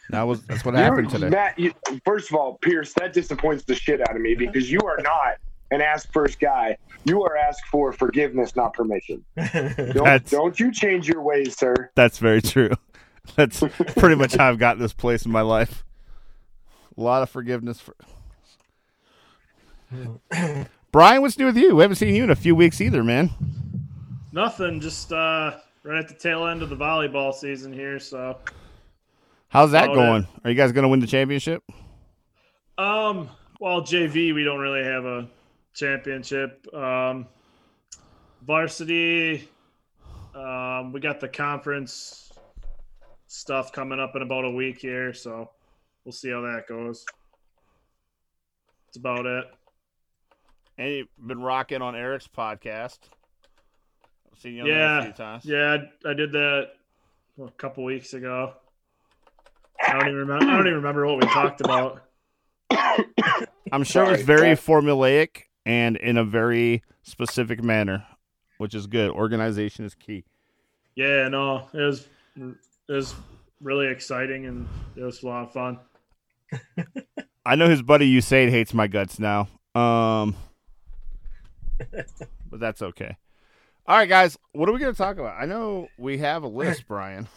That 0.09 0.23
was 0.23 0.41
that's 0.43 0.65
what 0.65 0.73
happened 0.75 1.11
You're- 1.11 1.19
today. 1.21 1.29
Matt, 1.29 1.57
you, 1.57 1.73
first 2.05 2.29
of 2.29 2.35
all, 2.35 2.57
Pierce, 2.57 2.93
that 2.95 3.13
disappoints 3.13 3.63
the 3.63 3.75
shit 3.75 4.01
out 4.01 4.15
of 4.15 4.21
me 4.21 4.35
because 4.35 4.69
you 4.71 4.79
are 4.81 4.97
not 5.01 5.37
an 5.71 5.81
ask 5.81 6.11
first 6.11 6.39
guy. 6.39 6.77
You 7.05 7.23
are 7.23 7.37
asked 7.37 7.65
for 7.71 7.93
forgiveness, 7.93 8.55
not 8.55 8.73
permission. 8.73 9.23
Don't, 9.93 10.29
don't 10.29 10.59
you 10.59 10.71
change 10.71 11.07
your 11.07 11.21
ways, 11.21 11.57
sir. 11.57 11.89
That's 11.95 12.17
very 12.19 12.41
true. 12.41 12.71
That's 13.35 13.59
pretty 13.97 14.15
much 14.15 14.35
how 14.35 14.49
I've 14.49 14.59
got 14.59 14.77
this 14.79 14.93
place 14.93 15.25
in 15.25 15.31
my 15.31 15.41
life. 15.41 15.83
A 16.97 17.01
lot 17.01 17.23
of 17.23 17.29
forgiveness 17.29 17.79
for 17.79 17.95
Brian, 20.91 21.21
what's 21.21 21.37
new 21.37 21.45
with 21.45 21.57
you? 21.57 21.75
We 21.75 21.81
haven't 21.81 21.95
seen 21.95 22.13
you 22.15 22.23
in 22.25 22.29
a 22.29 22.35
few 22.35 22.55
weeks 22.55 22.81
either, 22.81 23.03
man. 23.03 23.29
Nothing. 24.31 24.79
Just 24.79 25.11
uh, 25.13 25.57
right 25.83 25.99
at 25.99 26.07
the 26.07 26.13
tail 26.13 26.47
end 26.47 26.61
of 26.61 26.69
the 26.69 26.75
volleyball 26.75 27.33
season 27.33 27.71
here. 27.73 27.99
So, 27.99 28.37
How's 29.51 29.71
that 29.71 29.89
Oh, 29.89 29.95
going? 29.95 30.27
Are 30.43 30.49
you 30.49 30.55
guys 30.55 30.71
going 30.71 30.83
to 30.83 30.87
win 30.89 30.99
the 31.01 31.07
championship? 31.07 31.61
um, 32.77 33.29
well, 33.59 33.81
JV, 33.81 34.33
we 34.33 34.43
don't 34.43 34.59
really 34.59 34.83
have 34.83 35.05
a 35.05 35.27
championship. 35.73 36.65
Um, 36.73 37.27
varsity, 38.41 39.47
Um, 40.33 40.93
we 40.93 41.01
got 41.01 41.19
the 41.19 41.27
conference 41.27 42.31
stuff 43.27 43.71
coming 43.73 43.99
up 43.99 44.15
in 44.15 44.21
about 44.21 44.45
a 44.45 44.49
week 44.49 44.79
here, 44.79 45.13
so 45.13 45.49
we'll 46.05 46.13
see 46.13 46.31
how 46.31 46.39
that 46.41 46.63
goes. 46.67 47.05
That's 48.87 48.97
about 48.97 49.25
it. 49.25 49.45
And 50.77 50.89
you've 50.89 51.07
been 51.27 51.41
rocking 51.41 51.81
on 51.81 51.95
Eric's 51.95 52.27
podcast. 52.29 52.99
I've 54.31 54.39
seen 54.39 54.55
you 54.55 54.61
on 54.61 54.67
there 54.69 54.99
a 54.99 55.13
Yeah, 55.17 55.39
yeah, 55.43 55.77
I, 56.05 56.09
I 56.09 56.13
did 56.13 56.31
that 56.31 56.69
a 57.45 57.51
couple 57.57 57.83
weeks 57.83 58.13
ago. 58.13 58.53
I 59.87 59.93
don't 59.93 60.07
even 60.07 60.15
remember. 60.15 60.45
I 60.45 60.55
don't 60.55 60.67
even 60.67 60.75
remember 60.75 61.07
what 61.07 61.17
we 61.17 61.27
talked 61.27 61.61
about. 61.61 62.03
I'm 63.71 63.83
sure 63.83 64.05
Sorry, 64.05 64.15
it's 64.15 64.23
very 64.23 64.55
formulaic 64.55 65.43
and 65.65 65.97
in 65.97 66.17
a 66.17 66.23
very 66.23 66.83
specific 67.03 67.63
manner, 67.63 68.05
which 68.57 68.75
is 68.75 68.87
good. 68.87 69.11
Organization 69.11 69.85
is 69.85 69.95
key. 69.95 70.25
Yeah, 70.95 71.27
no, 71.29 71.67
it 71.73 71.81
was 71.81 72.07
it 72.35 72.55
was 72.87 73.15
really 73.61 73.87
exciting 73.87 74.45
and 74.45 74.67
it 74.95 75.03
was 75.03 75.23
a 75.23 75.27
lot 75.27 75.43
of 75.43 75.53
fun. 75.53 75.79
I 77.45 77.55
know 77.55 77.69
his 77.69 77.81
buddy 77.81 78.11
Usaid 78.13 78.49
hates 78.49 78.73
my 78.73 78.87
guts 78.87 79.19
now. 79.19 79.47
Um, 79.73 80.35
but 82.49 82.59
that's 82.59 82.81
okay. 82.81 83.17
All 83.87 83.97
right, 83.97 84.07
guys, 84.09 84.37
what 84.51 84.69
are 84.69 84.73
we 84.73 84.79
going 84.79 84.93
to 84.93 84.97
talk 84.97 85.17
about? 85.17 85.41
I 85.41 85.45
know 85.45 85.87
we 85.97 86.19
have 86.19 86.43
a 86.43 86.47
list, 86.47 86.87
Brian. 86.87 87.27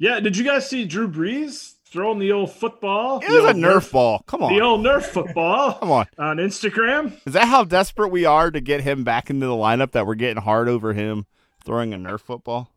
Yeah, 0.00 0.18
did 0.18 0.34
you 0.34 0.44
guys 0.44 0.68
see 0.68 0.86
Drew 0.86 1.06
Brees 1.10 1.74
throwing 1.84 2.18
the 2.18 2.32
old 2.32 2.50
football? 2.52 3.18
It 3.20 3.28
The 3.28 3.34
was 3.34 3.44
a 3.44 3.46
old 3.48 3.56
Nerf 3.56 3.92
ball. 3.92 4.24
Come 4.26 4.42
on, 4.42 4.54
The 4.54 4.62
old 4.62 4.80
Nerf 4.84 5.02
football 5.04 5.74
come 5.80 5.90
on. 5.90 6.06
on 6.18 6.38
Instagram. 6.38 7.12
Is 7.26 7.34
that 7.34 7.48
how 7.48 7.64
desperate 7.64 8.08
we 8.08 8.24
are 8.24 8.50
to 8.50 8.60
get 8.62 8.80
him 8.80 9.04
back 9.04 9.28
into 9.28 9.44
the 9.46 9.52
lineup 9.52 9.92
that 9.92 10.06
we're 10.06 10.14
getting 10.14 10.42
hard 10.42 10.68
over 10.70 10.94
him 10.94 11.26
throwing 11.64 11.92
a 11.92 11.98
Nerf 11.98 12.20
football? 12.20 12.72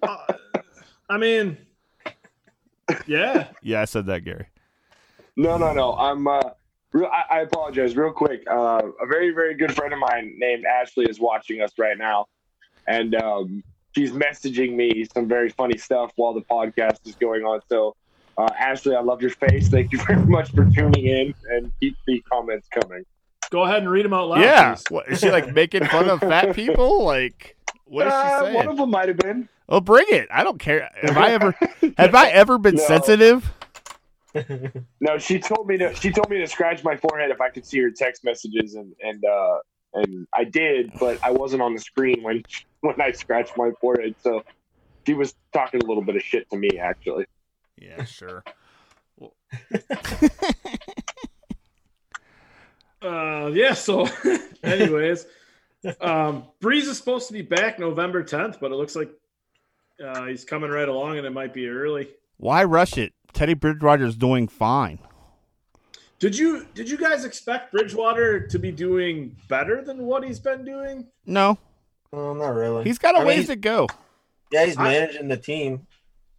Uh, 0.00 0.16
I 1.10 1.18
mean, 1.18 1.58
yeah, 3.08 3.48
Yeah, 3.62 3.80
I 3.80 3.84
said 3.86 4.06
that, 4.06 4.24
Gary. 4.24 4.46
No, 5.36 5.58
no, 5.58 5.72
no. 5.72 5.94
I'm. 5.94 6.26
Uh, 6.28 6.40
real, 6.92 7.06
I, 7.12 7.38
I 7.38 7.40
apologize. 7.40 7.96
Real 7.96 8.12
quick. 8.12 8.42
Uh, 8.48 8.82
a 9.02 9.06
very, 9.06 9.32
very 9.32 9.54
good 9.54 9.74
friend 9.74 9.92
of 9.92 9.98
mine 9.98 10.34
named 10.36 10.64
Ashley 10.66 11.06
is 11.06 11.18
watching 11.18 11.60
us 11.62 11.72
right 11.78 11.98
now, 11.98 12.26
and 12.86 13.14
um, 13.16 13.64
she's 13.98 14.12
messaging 14.12 14.74
me 14.76 15.04
some 15.12 15.26
very 15.26 15.48
funny 15.50 15.76
stuff 15.76 16.12
while 16.16 16.32
the 16.32 16.40
podcast 16.42 17.04
is 17.06 17.16
going 17.16 17.42
on. 17.42 17.60
So, 17.68 17.96
uh, 18.36 18.48
Ashley, 18.56 18.94
I 18.94 19.00
love 19.00 19.20
your 19.20 19.32
face. 19.32 19.68
Thank 19.68 19.90
you 19.92 19.98
very 20.06 20.24
much 20.24 20.52
for 20.52 20.64
tuning 20.70 21.06
in, 21.06 21.34
and 21.50 21.72
keep 21.80 21.96
the 22.06 22.20
comments 22.32 22.68
coming. 22.68 23.04
go 23.50 23.62
ahead 23.62 23.78
and 23.78 23.90
read 23.90 24.04
them 24.04 24.12
out 24.14 24.28
loud. 24.28 24.40
yeah, 24.40 24.74
please. 24.74 24.84
what, 24.90 25.08
is 25.08 25.18
she 25.20 25.30
like 25.30 25.52
making 25.52 25.84
fun 25.86 26.08
of 26.08 26.20
fat 26.20 26.54
people? 26.62 27.04
Like, 27.04 27.56
what 27.86 28.06
is 28.06 28.12
she 28.12 28.16
Uh, 28.16 28.40
saying? 28.42 28.54
one 28.54 28.68
of 28.68 28.76
them 28.76 28.90
might 28.90 29.08
have 29.08 29.16
been. 29.18 29.48
Well, 29.68 29.80
bring 29.80 30.06
it. 30.10 30.28
I 30.30 30.44
don't 30.44 30.58
care. 30.58 30.88
Have 31.02 31.16
I 31.18 31.30
ever 31.32 31.54
have 31.98 32.14
I 32.14 32.28
ever 32.28 32.56
been 32.58 32.76
No. 32.76 32.82
sensitive? 32.86 33.52
No, 35.00 35.18
she 35.18 35.38
told 35.40 35.66
me 35.66 35.76
to. 35.78 35.92
She 35.96 36.10
told 36.12 36.30
me 36.30 36.38
to 36.38 36.46
scratch 36.46 36.84
my 36.84 36.96
forehead 36.96 37.30
if 37.30 37.40
I 37.40 37.48
could 37.50 37.66
see 37.66 37.80
her 37.80 37.90
text 37.90 38.22
messages, 38.24 38.74
and 38.74 38.92
and 39.02 39.24
uh, 39.24 39.56
and 39.94 40.26
I 40.34 40.44
did, 40.44 40.92
but 40.98 41.18
I 41.22 41.30
wasn't 41.30 41.62
on 41.62 41.74
the 41.74 41.80
screen 41.80 42.22
when 42.22 42.42
when 42.80 43.00
I 43.00 43.12
scratched 43.12 43.56
my 43.56 43.70
forehead. 43.80 44.14
So 44.22 44.44
she 45.06 45.14
was 45.14 45.34
talking 45.52 45.80
a 45.82 45.86
little 45.86 46.04
bit 46.04 46.16
of 46.16 46.22
shit 46.22 46.48
to 46.50 46.56
me, 46.56 46.78
actually. 46.78 47.26
Yeah, 47.76 48.04
sure. 48.04 48.44
Uh, 53.00 53.50
yeah. 53.54 53.74
So, 53.74 54.08
anyways, 54.62 55.26
um, 56.00 56.46
Brees 56.60 56.82
is 56.82 56.98
supposed 56.98 57.28
to 57.28 57.32
be 57.32 57.42
back 57.42 57.78
November 57.78 58.24
10th, 58.24 58.58
but 58.60 58.72
it 58.72 58.74
looks 58.74 58.96
like 58.96 59.10
uh, 60.04 60.24
he's 60.26 60.44
coming 60.44 60.70
right 60.70 60.88
along, 60.88 61.18
and 61.18 61.26
it 61.26 61.30
might 61.30 61.54
be 61.54 61.68
early. 61.68 62.08
Why 62.38 62.64
rush 62.64 62.98
it? 62.98 63.12
Teddy 63.32 63.54
Bridgewater's 63.54 64.16
doing 64.16 64.48
fine. 64.48 64.98
Did 66.18 66.36
you 66.36 66.66
did 66.74 66.90
you 66.90 66.96
guys 66.98 67.24
expect 67.24 67.70
Bridgewater 67.72 68.40
to 68.48 68.58
be 68.58 68.72
doing 68.72 69.36
better 69.48 69.82
than 69.82 69.98
what 70.04 70.24
he's 70.24 70.40
been 70.40 70.64
doing? 70.64 71.06
No, 71.26 71.58
well, 72.10 72.34
not 72.34 72.48
really. 72.54 72.84
he's 72.84 72.98
got 72.98 73.14
a 73.14 73.18
I 73.20 73.24
ways 73.24 73.36
he's- 73.36 73.48
to 73.48 73.56
go. 73.56 73.86
Yeah, 74.50 74.64
he's 74.64 74.76
I- 74.78 74.82
managing 74.82 75.28
the 75.28 75.36
team. 75.36 75.86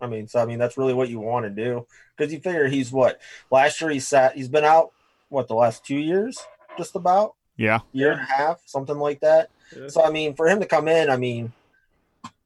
I 0.01 0.07
mean, 0.07 0.27
so 0.27 0.39
I 0.41 0.45
mean 0.45 0.59
that's 0.59 0.77
really 0.77 0.93
what 0.93 1.09
you 1.09 1.19
want 1.19 1.45
to 1.45 1.49
do 1.49 1.85
because 2.17 2.31
you 2.33 2.39
figure 2.39 2.67
he's 2.67 2.91
what 2.91 3.19
last 3.51 3.79
year 3.81 3.89
he 3.89 3.99
sat 3.99 4.35
he's 4.35 4.47
been 4.47 4.63
out 4.63 4.91
what 5.29 5.47
the 5.47 5.55
last 5.55 5.85
two 5.85 5.97
years 5.97 6.37
just 6.77 6.95
about 6.95 7.35
Yeah, 7.57 7.79
year 7.91 8.11
and 8.13 8.21
a 8.21 8.25
half 8.25 8.61
something 8.65 8.97
like 8.97 9.19
that. 9.21 9.49
Yeah. 9.75 9.87
So 9.89 10.03
I 10.03 10.09
mean, 10.09 10.35
for 10.35 10.47
him 10.47 10.59
to 10.61 10.65
come 10.65 10.87
in, 10.87 11.09
I 11.09 11.17
mean, 11.17 11.51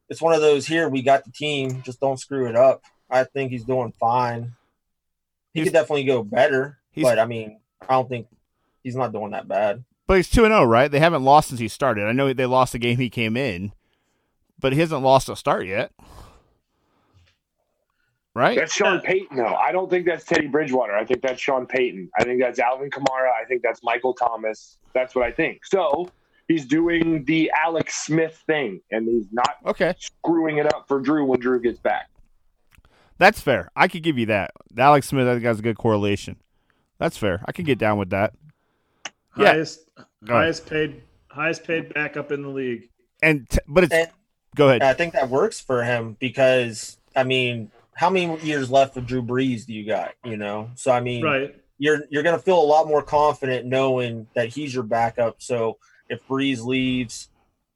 it's 0.08 0.20
one 0.20 0.34
of 0.34 0.40
those 0.40 0.66
here 0.66 0.88
we 0.88 1.00
got 1.02 1.24
the 1.24 1.30
team, 1.32 1.82
just 1.82 1.98
don't 2.00 2.18
screw 2.18 2.46
it 2.48 2.54
up. 2.56 2.82
I 3.10 3.24
think 3.24 3.50
he's 3.50 3.64
doing 3.64 3.92
fine. 3.98 4.54
He 5.52 5.60
He's- 5.60 5.66
could 5.68 5.72
definitely 5.74 6.04
go 6.04 6.22
better, 6.24 6.78
he's- 6.94 7.04
but 7.08 7.18
I 7.18 7.26
mean, 7.26 7.60
I 7.82 7.92
don't 7.92 8.08
think 8.08 8.26
he's 8.82 8.96
not 8.96 9.12
doing 9.12 9.30
that 9.32 9.46
bad. 9.48 9.84
but 10.06 10.16
he's 10.16 10.30
two 10.30 10.44
and 10.44 10.52
zero, 10.52 10.64
right? 10.64 10.90
They 10.90 11.00
haven't 11.00 11.24
lost 11.24 11.48
since 11.48 11.60
he 11.60 11.68
started. 11.68 12.04
I 12.06 12.12
know 12.12 12.32
they 12.32 12.46
lost 12.46 12.72
the 12.72 12.78
game 12.78 12.96
he 12.98 13.10
came 13.10 13.36
in, 13.36 13.72
but 14.58 14.72
he 14.72 14.80
hasn't 14.80 15.02
lost 15.02 15.28
a 15.28 15.36
start 15.36 15.66
yet, 15.66 15.92
right? 18.34 18.58
That's 18.58 18.72
Sean 18.74 19.00
Payton, 19.00 19.36
though. 19.36 19.54
I 19.54 19.72
don't 19.72 19.88
think 19.90 20.06
that's 20.06 20.24
Teddy 20.24 20.46
Bridgewater. 20.46 20.94
I 20.94 21.04
think 21.04 21.22
that's 21.22 21.40
Sean 21.40 21.66
Payton. 21.66 22.10
I 22.18 22.24
think 22.24 22.40
that's 22.40 22.58
Alvin 22.58 22.90
Kamara. 22.90 23.30
I 23.40 23.44
think 23.46 23.62
that's 23.62 23.82
Michael 23.82 24.14
Thomas. 24.14 24.78
That's 24.92 25.14
what 25.14 25.24
I 25.24 25.30
think. 25.32 25.64
So 25.64 26.08
he's 26.48 26.66
doing 26.66 27.24
the 27.24 27.50
Alex 27.64 28.04
Smith 28.06 28.42
thing, 28.46 28.80
and 28.90 29.08
he's 29.08 29.26
not 29.32 29.56
Okay, 29.66 29.94
screwing 29.98 30.58
it 30.58 30.66
up 30.72 30.86
for 30.88 31.00
Drew 31.00 31.24
when 31.24 31.40
Drew 31.40 31.60
gets 31.60 31.78
back. 31.78 32.10
that's 33.18 33.40
fair. 33.40 33.70
I 33.76 33.88
could 33.88 34.02
give 34.02 34.18
you 34.18 34.26
that. 34.26 34.50
Alex 34.76 35.08
Smith, 35.08 35.26
I 35.26 35.32
think 35.34 35.44
has 35.44 35.60
a 35.60 35.62
good 35.62 35.78
correlation. 35.78 36.36
That's 37.04 37.18
fair. 37.18 37.42
I 37.44 37.52
can 37.52 37.66
get 37.66 37.76
down 37.78 37.98
with 37.98 38.08
that. 38.10 38.32
Yeah. 39.36 39.48
Highest 39.48 39.80
Go 39.94 40.32
ahead. 40.32 40.44
highest 40.44 40.66
paid 40.66 41.02
highest 41.28 41.64
paid 41.64 41.92
backup 41.92 42.32
in 42.32 42.40
the 42.40 42.48
league. 42.48 42.88
And 43.22 43.46
t- 43.50 43.58
but 43.68 43.84
it's 43.84 43.92
And- 43.92 44.08
go 44.56 44.70
ahead. 44.70 44.82
I 44.82 44.94
think 44.94 45.12
that 45.12 45.28
works 45.28 45.60
for 45.60 45.84
him 45.84 46.16
because 46.18 46.96
I 47.14 47.24
mean, 47.24 47.70
how 47.94 48.08
many 48.08 48.40
years 48.40 48.70
left 48.70 48.96
of 48.96 49.06
Drew 49.06 49.22
Brees 49.22 49.66
do 49.66 49.74
you 49.74 49.84
got? 49.84 50.14
You 50.24 50.38
know, 50.38 50.70
so 50.76 50.92
I 50.92 51.00
mean, 51.00 51.22
Right. 51.22 51.54
you're 51.76 52.04
you're 52.08 52.22
gonna 52.22 52.38
feel 52.38 52.58
a 52.58 52.64
lot 52.64 52.88
more 52.88 53.02
confident 53.02 53.66
knowing 53.66 54.26
that 54.34 54.48
he's 54.48 54.72
your 54.72 54.82
backup. 54.84 55.42
So 55.42 55.76
if 56.08 56.26
Brees 56.26 56.64
leaves, 56.64 57.28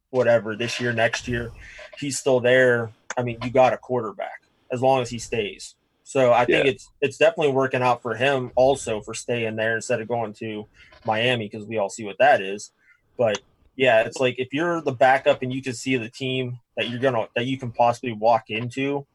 whatever 0.08 0.56
this 0.56 0.80
year, 0.80 0.94
next 0.94 1.28
year, 1.28 1.50
he's 1.98 2.18
still 2.18 2.40
there. 2.40 2.92
I 3.14 3.22
mean, 3.22 3.36
you 3.44 3.50
got 3.50 3.74
a 3.74 3.76
quarterback 3.76 4.40
as 4.72 4.80
long 4.80 5.02
as 5.02 5.10
he 5.10 5.18
stays. 5.18 5.74
So 6.08 6.32
I 6.32 6.46
think 6.46 6.64
Yeah. 6.64 6.70
it's 6.70 6.90
it's 7.02 7.18
definitely 7.18 7.52
working 7.52 7.82
out 7.82 8.00
for 8.00 8.14
him 8.14 8.50
also 8.56 9.02
for 9.02 9.12
staying 9.12 9.56
there 9.56 9.74
instead 9.76 10.00
of 10.00 10.08
going 10.08 10.32
to 10.34 10.66
Miami 11.04 11.50
because 11.50 11.66
we 11.66 11.76
all 11.76 11.90
see 11.90 12.02
what 12.02 12.16
that 12.18 12.40
is. 12.40 12.72
But 13.18 13.42
yeah, 13.76 14.00
it's 14.04 14.18
like 14.18 14.36
if 14.38 14.54
you're 14.54 14.80
the 14.80 14.92
backup 14.92 15.42
and 15.42 15.52
you 15.52 15.60
can 15.60 15.74
see 15.74 15.96
the 15.98 16.08
team 16.08 16.60
that 16.78 16.88
you're 16.88 16.98
gonna 16.98 17.28
that 17.36 17.44
you 17.44 17.58
can 17.58 17.72
possibly 17.72 18.14
walk 18.14 18.44
into, 18.48 19.06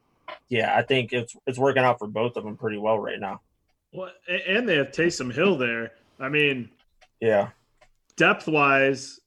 yeah, 0.49 0.78
I 0.78 0.84
think 0.84 1.13
it's 1.13 1.36
it's 1.47 1.57
working 1.57 1.82
out 1.82 1.97
for 1.97 2.05
both 2.05 2.38
of 2.38 2.43
them 2.43 2.57
pretty 2.57 2.78
well 2.78 2.99
right 2.99 3.20
now. 3.20 3.41
Well, 3.91 4.11
and 4.28 4.70
they 4.70 4.76
have 4.76 4.91
Taysom 4.91 5.34
Hill 5.34 5.57
there. 5.57 5.93
I 6.20 6.30
mean, 6.30 6.70
Yeah. 7.20 7.49
depth 8.18 8.47
wise 8.47 9.20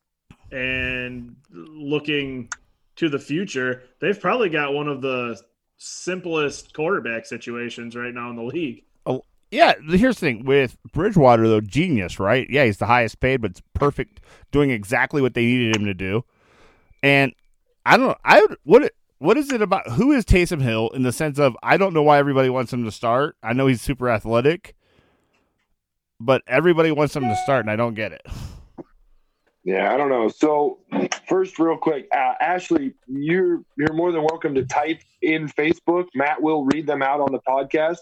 and 0.53 1.35
looking 1.51 2.49
to 2.95 3.09
the 3.09 3.19
future, 3.19 3.83
they've 4.01 4.21
probably 4.21 4.51
got 4.51 4.73
one 4.73 4.87
of 4.87 5.03
the 5.03 5.43
simplest 5.79 6.75
quarterback 6.75 7.27
situations 7.27 7.97
right 7.97 8.15
now 8.15 8.31
in 8.31 8.37
the 8.37 8.43
league. 8.43 8.85
Oh, 9.05 9.23
yeah, 9.51 9.75
here's 9.89 10.17
the 10.17 10.27
thing 10.27 10.45
with 10.45 10.77
Bridgewater 10.93 11.49
though, 11.49 11.61
genius, 11.61 12.19
right? 12.19 12.49
Yeah, 12.51 12.65
he's 12.65 12.79
the 12.79 12.87
highest 12.87 13.21
paid, 13.21 13.41
but 13.41 13.53
it's 13.53 13.63
perfect, 13.75 14.21
doing 14.51 14.71
exactly 14.71 15.23
what 15.23 15.35
they 15.35 15.45
needed 15.45 15.77
him 15.77 15.85
to 15.85 15.95
do. 15.95 16.25
And 17.03 17.33
I 17.85 17.97
don't, 17.97 18.09
know. 18.09 18.17
I 18.25 18.41
would, 18.41 18.57
what, 18.65 18.93
what 19.19 19.37
is 19.37 19.53
it 19.53 19.63
about? 19.63 19.89
Who 19.93 20.13
is 20.13 20.25
Taysom 20.25 20.61
Hill 20.61 20.91
in 20.91 21.03
the 21.03 21.13
sense 21.13 21.39
of 21.39 21.57
I 21.63 21.77
don't 21.77 21.95
know 21.95 22.03
why 22.03 22.19
everybody 22.19 22.51
wants 22.51 22.73
him 22.73 22.85
to 22.85 22.93
start. 22.93 23.37
I 23.43 23.53
know 23.53 23.67
he's 23.67 23.81
super 23.81 24.11
athletic, 24.11 24.75
but 26.21 26.43
everybody 26.47 26.91
wants 26.91 27.15
him 27.15 27.23
to 27.25 27.37
start, 27.37 27.65
and 27.65 27.71
I 27.71 27.77
don't 27.77 27.95
get 27.95 28.13
it. 28.13 28.23
Yeah, 29.67 29.93
I 29.93 29.97
don't 29.97 30.11
know. 30.11 30.29
So 30.29 30.79
first, 31.29 31.59
real 31.59 31.77
quick, 31.77 32.07
uh, 32.15 32.35
Ashley, 32.41 32.95
you're 33.09 33.63
you're 33.77 33.93
more 33.95 34.13
than 34.13 34.23
welcome 34.23 34.55
to 34.55 34.65
type 34.65 35.01
in 35.23 35.49
Facebook. 35.49 36.07
Matt 36.15 36.41
will 36.41 36.65
read 36.65 36.87
them 36.87 37.03
out 37.03 37.19
on 37.21 37.33
the 37.33 37.41
podcast. 37.41 37.99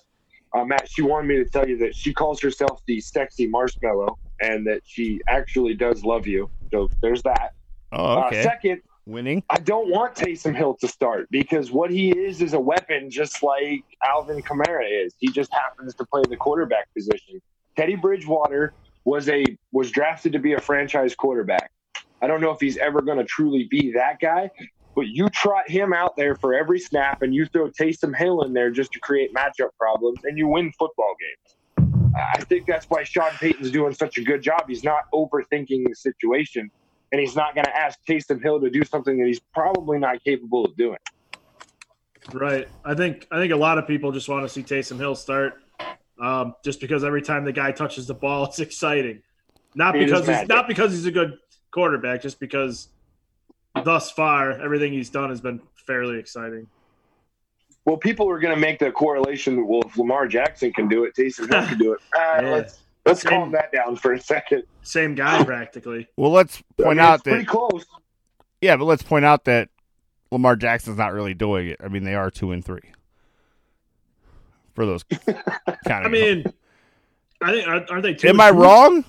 Uh, 0.55 0.67
Matt, 0.67 0.91
she 0.91 1.01
wanted 1.01 1.27
me 1.27 1.37
to 1.43 1.47
tell 1.47 1.67
you 1.67 1.79
that 1.79 1.97
she 1.97 2.13
calls 2.13 2.39
herself 2.43 2.83
the 2.87 3.01
sexy 3.01 3.47
marshmallow, 3.47 4.19
and 4.43 4.67
that 4.67 4.83
she 4.85 5.23
actually 5.27 5.73
does 5.73 6.05
love 6.05 6.27
you. 6.27 6.51
So 6.71 6.91
there's 7.01 7.23
that. 7.23 7.55
Oh, 7.93 8.05
Uh, 8.05 8.27
okay, 8.27 8.43
second, 8.43 8.83
winning. 9.07 9.43
I 9.49 9.57
don't 9.57 9.89
want 9.89 10.15
Taysom 10.15 10.55
Hill 10.55 10.75
to 10.83 10.87
start 10.87 11.29
because 11.31 11.73
what 11.73 11.91
he 11.91 12.11
is 12.11 12.43
is 12.43 12.53
a 12.53 12.61
weapon, 12.61 13.09
just 13.09 13.43
like 13.43 13.85
Alvin 14.05 14.43
Kamara 14.43 14.85
is. 15.07 15.15
He 15.19 15.29
just 15.29 15.51
happens 15.51 15.95
to 15.95 16.05
play 16.05 16.25
the 16.29 16.37
quarterback 16.37 16.93
position. 16.93 17.41
Teddy 17.75 17.97
Bridgewater 17.97 18.75
was 19.05 19.29
a 19.29 19.45
was 19.73 19.91
drafted 19.91 20.33
to 20.33 20.39
be 20.39 20.55
a 20.55 20.61
franchise 20.61 21.15
quarterback. 21.15 21.71
I 22.23 22.27
don't 22.27 22.41
know 22.41 22.51
if 22.51 22.61
he's 22.61 22.79
ever 22.79 23.03
going 23.03 23.19
to 23.19 23.25
truly 23.25 23.69
be 23.71 23.93
that 23.93 24.19
guy, 24.21 24.51
But 24.95 25.09
you 25.09 25.29
trot 25.29 25.69
him 25.69 25.93
out 25.93 26.17
there 26.17 26.37
for 26.37 26.55
every 26.55 26.79
snap, 26.79 27.23
and 27.23 27.35
you 27.35 27.47
throw 27.47 27.69
Taysom 27.69 28.17
Hill 28.17 28.43
in 28.43 28.53
there 28.53 28.71
just 28.71 28.93
to 28.93 29.01
create 29.01 29.35
matchup 29.35 29.71
problems, 29.79 30.21
and 30.25 30.39
you 30.39 30.47
win 30.47 30.73
football 30.79 31.15
games. 31.21 31.85
I 32.17 32.45
think 32.45 32.67
that's 32.67 32.87
why 32.89 33.03
Sean 33.03 33.31
Payton's 33.33 33.73
doing 33.73 33.93
such 33.93 34.19
a 34.19 34.23
good 34.23 34.41
job. 34.41 34.65
He's 34.69 34.85
not 34.85 35.11
overthinking 35.13 35.89
the 35.89 35.95
situation, 35.95 36.71
and 37.11 37.21
he's 37.21 37.35
not 37.35 37.57
going 37.57 37.65
to 37.65 37.77
ask 37.77 37.99
Taysom 38.09 38.41
Hill 38.41 38.61
to 38.61 38.71
do 38.71 38.85
something 38.85 39.19
that 39.19 39.27
he's 39.27 39.41
probably 39.41 39.99
not 39.99 40.23
capable 40.23 40.65
of 40.65 40.77
doing. 40.77 40.99
Right. 42.33 42.69
I 42.85 42.95
think 42.95 43.27
I 43.31 43.39
think 43.39 43.53
a 43.53 43.57
lot 43.57 43.77
of 43.77 43.87
people 43.87 44.13
just 44.13 44.29
want 44.29 44.45
to 44.45 44.49
see 44.49 44.63
Taysom 44.63 44.97
Hill 44.97 45.15
start, 45.15 45.61
um, 46.21 46.55
just 46.65 46.81
because 46.81 47.05
every 47.05 47.23
time 47.23 47.45
the 47.45 47.53
guy 47.53 47.73
touches 47.73 48.07
the 48.07 48.15
ball, 48.15 48.45
it's 48.49 48.59
exciting. 48.61 49.23
Not 49.75 49.95
He 49.97 50.05
because 50.05 50.27
he's 50.27 50.49
not 50.49 50.69
because 50.69 50.93
he's 50.93 51.07
a 51.07 51.11
good 51.11 51.39
quarterback, 51.71 52.23
just 52.23 52.39
because 52.39 52.89
thus 53.85 54.11
far 54.13 54.53
everything 54.53 54.93
he's 54.93 55.11
done 55.11 55.31
has 55.31 55.41
been 55.41 55.61
fairly 55.87 56.19
exciting. 56.19 56.67
Well, 57.85 57.97
people 57.99 58.31
are 58.31 58.39
going 58.39 58.55
to 58.55 58.61
make 58.61 58.79
the 58.79 58.91
correlation 58.91 59.67
well, 59.67 59.83
if 59.85 59.99
Lamar 59.99 60.27
Jackson 60.27 60.73
can 60.73 60.89
do 60.89 61.05
it, 61.05 61.15
Taysom 61.15 61.53
Hill 61.53 61.67
can 61.69 61.79
do 61.79 61.93
it. 61.93 62.01
Uh, 62.17 62.21
Yeah. 62.43 62.51
Let's 62.51 62.79
let's 63.05 63.21
Same. 63.23 63.31
calm 63.31 63.53
that 63.53 63.73
down 63.73 63.97
for 63.97 64.13
a 64.15 64.21
second. 64.21 64.63
Same 64.83 65.15
guy 65.15 65.43
practically. 65.45 66.09
Well, 66.17 66.31
let's 66.31 66.63
I 66.79 66.83
point 66.83 66.97
mean, 66.97 67.05
out 67.05 67.15
it's 67.17 67.23
pretty 67.25 67.45
that 67.45 67.49
close. 67.51 67.85
yeah, 68.63 68.77
but 68.77 68.85
let's 68.87 69.03
point 69.03 69.25
out 69.27 69.45
that 69.45 69.69
Lamar 70.31 70.57
Jackson's 70.57 70.97
not 70.97 71.13
really 71.13 71.35
doing 71.35 71.69
it. 71.69 71.81
I 71.85 71.89
mean, 71.89 72.05
they 72.05 72.15
are 72.15 72.31
two 72.31 72.53
and 72.53 72.65
three 72.65 72.94
for 74.75 74.87
those 74.87 75.03
kind 75.05 75.27
of. 75.37 75.89
I 75.89 76.09
mean, 76.09 76.45
I 77.41 77.53
think 77.53 77.69
are, 77.69 77.87
are 77.97 78.01
they 78.03 78.15
two? 78.15 78.29
Am 78.29 78.41
I 78.41 78.51
two? 78.51 78.59
wrong? 78.59 79.05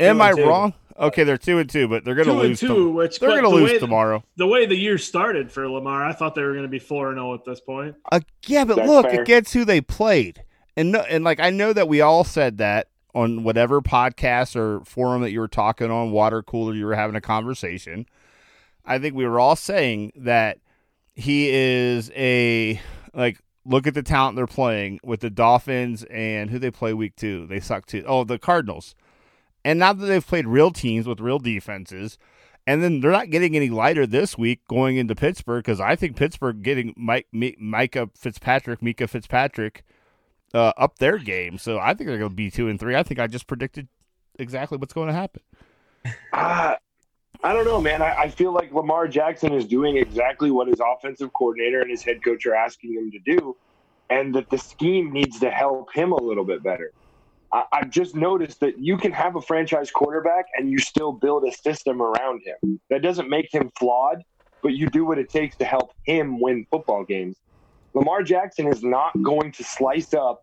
Am 0.00 0.16
and 0.16 0.22
I 0.22 0.32
two. 0.32 0.44
wrong? 0.46 0.74
Okay, 0.98 1.22
they're 1.22 1.38
two 1.38 1.58
and 1.58 1.70
two, 1.70 1.86
but 1.86 2.04
they're 2.04 2.16
gonna 2.16 2.32
lose. 2.32 2.58
two, 2.58 2.68
tom- 2.68 2.94
which 2.94 3.20
they're 3.20 3.30
gonna 3.30 3.42
the 3.42 3.54
lose 3.54 3.72
way, 3.72 3.78
tomorrow. 3.78 4.24
The 4.36 4.46
way 4.46 4.66
the 4.66 4.76
year 4.76 4.98
started 4.98 5.52
for 5.52 5.68
Lamar, 5.68 6.04
I 6.04 6.12
thought 6.12 6.34
they 6.34 6.42
were 6.42 6.52
going 6.52 6.64
to 6.64 6.68
be 6.68 6.80
four 6.80 7.10
and 7.10 7.18
zero 7.18 7.34
at 7.34 7.44
this 7.44 7.60
point. 7.60 7.94
Uh, 8.10 8.20
yeah, 8.46 8.64
but 8.64 8.76
That's 8.76 8.88
look, 8.88 9.06
fair. 9.06 9.20
it 9.22 9.26
gets 9.26 9.52
who 9.52 9.64
they 9.64 9.80
played, 9.80 10.42
and 10.76 10.90
no, 10.92 11.00
and 11.00 11.22
like 11.22 11.38
I 11.38 11.50
know 11.50 11.72
that 11.72 11.86
we 11.86 12.00
all 12.00 12.24
said 12.24 12.58
that 12.58 12.88
on 13.14 13.44
whatever 13.44 13.80
podcast 13.80 14.56
or 14.56 14.84
forum 14.84 15.22
that 15.22 15.30
you 15.30 15.38
were 15.40 15.48
talking 15.48 15.90
on, 15.90 16.10
water 16.10 16.42
cooler, 16.42 16.74
you 16.74 16.86
were 16.86 16.96
having 16.96 17.16
a 17.16 17.20
conversation. 17.20 18.06
I 18.84 18.98
think 18.98 19.14
we 19.14 19.26
were 19.26 19.38
all 19.38 19.54
saying 19.56 20.12
that 20.16 20.58
he 21.14 21.48
is 21.48 22.10
a 22.16 22.80
like 23.14 23.38
look 23.68 23.86
at 23.86 23.94
the 23.94 24.02
talent 24.02 24.36
they're 24.36 24.46
playing 24.46 24.98
with 25.04 25.20
the 25.20 25.30
Dolphins 25.30 26.04
and 26.04 26.50
who 26.50 26.58
they 26.58 26.70
play 26.70 26.94
week 26.94 27.14
two. 27.16 27.46
They 27.46 27.60
suck 27.60 27.86
too. 27.86 28.02
Oh, 28.06 28.24
the 28.24 28.38
Cardinals. 28.38 28.94
And 29.64 29.78
now 29.78 29.92
that 29.92 30.06
they've 30.06 30.26
played 30.26 30.46
real 30.46 30.70
teams 30.70 31.06
with 31.06 31.20
real 31.20 31.38
defenses, 31.38 32.16
and 32.66 32.82
then 32.82 33.00
they're 33.00 33.12
not 33.12 33.30
getting 33.30 33.56
any 33.56 33.70
lighter 33.70 34.06
this 34.06 34.38
week 34.38 34.60
going 34.68 34.96
into 34.96 35.14
Pittsburgh 35.14 35.64
because 35.64 35.80
I 35.80 35.96
think 35.96 36.16
Pittsburgh 36.16 36.62
getting 36.62 36.94
Mike, 36.96 37.26
Mi- 37.32 37.56
Micah 37.58 38.08
Fitzpatrick, 38.14 38.82
Mika 38.82 39.06
Fitzpatrick, 39.06 39.84
uh, 40.54 40.72
up 40.76 40.98
their 40.98 41.18
game. 41.18 41.58
So 41.58 41.78
I 41.78 41.94
think 41.94 42.08
they're 42.08 42.18
going 42.18 42.30
to 42.30 42.36
be 42.36 42.50
two 42.50 42.68
and 42.68 42.80
three. 42.80 42.96
I 42.96 43.02
think 43.02 43.20
I 43.20 43.26
just 43.26 43.46
predicted 43.46 43.88
exactly 44.38 44.78
what's 44.78 44.94
going 44.94 45.08
to 45.08 45.14
happen. 45.14 45.42
Uh, 46.32 46.76
I 47.44 47.52
don't 47.52 47.64
know, 47.64 47.80
man. 47.80 48.02
I, 48.02 48.14
I 48.14 48.28
feel 48.30 48.52
like 48.52 48.72
Lamar 48.72 49.06
Jackson 49.06 49.52
is 49.52 49.64
doing 49.64 49.96
exactly 49.96 50.50
what 50.50 50.68
his 50.68 50.80
offensive 50.80 51.32
coordinator 51.32 51.80
and 51.80 51.90
his 51.90 52.04
head 52.04 52.18
coach 52.24 52.46
are 52.46 52.54
asking 52.54 52.94
him 52.94 53.10
to 53.12 53.18
do, 53.36 53.56
and 54.10 54.34
that 54.34 54.50
the 54.50 54.58
scheme 54.58 55.12
needs 55.12 55.38
to 55.40 55.50
help 55.50 55.94
him 55.94 56.12
a 56.12 56.20
little 56.20 56.44
bit 56.44 56.62
better. 56.62 56.92
I, 57.52 57.64
I've 57.72 57.90
just 57.90 58.16
noticed 58.16 58.60
that 58.60 58.78
you 58.78 58.96
can 58.96 59.12
have 59.12 59.36
a 59.36 59.40
franchise 59.40 59.90
quarterback 59.90 60.46
and 60.56 60.70
you 60.70 60.78
still 60.78 61.12
build 61.12 61.44
a 61.44 61.52
system 61.52 62.02
around 62.02 62.42
him. 62.44 62.80
That 62.90 63.02
doesn't 63.02 63.30
make 63.30 63.52
him 63.52 63.70
flawed, 63.78 64.22
but 64.62 64.72
you 64.72 64.88
do 64.88 65.04
what 65.04 65.18
it 65.18 65.30
takes 65.30 65.56
to 65.58 65.64
help 65.64 65.92
him 66.04 66.40
win 66.40 66.66
football 66.70 67.04
games. 67.04 67.36
Lamar 67.94 68.22
Jackson 68.22 68.66
is 68.66 68.82
not 68.82 69.12
going 69.22 69.52
to 69.52 69.64
slice 69.64 70.12
up 70.12 70.42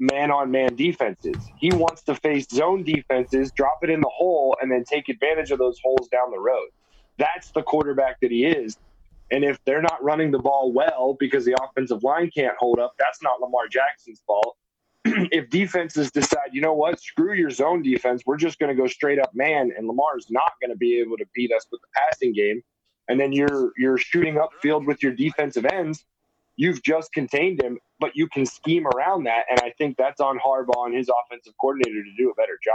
man 0.00 0.30
on 0.30 0.50
man 0.50 0.74
defenses. 0.74 1.36
He 1.58 1.70
wants 1.70 2.02
to 2.04 2.14
face 2.14 2.46
zone 2.50 2.82
defenses, 2.82 3.52
drop 3.52 3.80
it 3.82 3.90
in 3.90 4.00
the 4.00 4.10
hole, 4.12 4.56
and 4.60 4.72
then 4.72 4.82
take 4.84 5.08
advantage 5.08 5.50
of 5.50 5.58
those 5.58 5.78
holes 5.82 6.08
down 6.08 6.30
the 6.30 6.40
road. 6.40 6.68
That's 7.18 7.50
the 7.50 7.62
quarterback 7.62 8.18
that 8.20 8.30
he 8.30 8.46
is. 8.46 8.78
And 9.30 9.44
if 9.44 9.62
they're 9.64 9.82
not 9.82 10.02
running 10.02 10.30
the 10.30 10.38
ball 10.38 10.72
well 10.72 11.16
because 11.20 11.44
the 11.44 11.56
offensive 11.62 12.02
line 12.02 12.30
can't 12.34 12.56
hold 12.58 12.80
up, 12.80 12.94
that's 12.98 13.22
not 13.22 13.40
Lamar 13.40 13.68
Jackson's 13.70 14.22
fault. 14.26 14.56
if 15.04 15.48
defenses 15.50 16.10
decide, 16.10 16.50
you 16.52 16.60
know 16.60 16.74
what, 16.74 17.00
screw 17.00 17.34
your 17.34 17.50
zone 17.50 17.82
defense, 17.82 18.22
we're 18.26 18.36
just 18.36 18.58
going 18.58 18.74
to 18.74 18.80
go 18.80 18.88
straight 18.88 19.18
up 19.18 19.30
man, 19.34 19.70
and 19.76 19.86
Lamar's 19.86 20.26
not 20.30 20.52
going 20.60 20.70
to 20.70 20.76
be 20.76 20.98
able 20.98 21.16
to 21.16 21.24
beat 21.34 21.52
us 21.52 21.66
with 21.70 21.80
the 21.80 21.86
passing 21.96 22.32
game, 22.32 22.60
and 23.08 23.18
then 23.18 23.32
you're 23.32 23.72
you're 23.78 23.96
shooting 23.96 24.34
upfield 24.36 24.86
with 24.86 25.02
your 25.02 25.12
defensive 25.12 25.64
ends, 25.64 26.04
you've 26.56 26.82
just 26.82 27.12
contained 27.12 27.62
him, 27.62 27.78
but 27.98 28.12
you 28.14 28.28
can 28.28 28.46
scheme 28.46 28.86
around 28.86 29.24
that. 29.24 29.44
And 29.50 29.60
I 29.60 29.72
think 29.78 29.96
that's 29.96 30.20
on 30.20 30.38
Harbaugh 30.38 30.86
and 30.86 30.94
his 30.94 31.08
offensive 31.24 31.54
coordinator 31.60 32.02
to 32.02 32.10
do 32.16 32.30
a 32.30 32.34
better 32.34 32.58
job. 32.62 32.74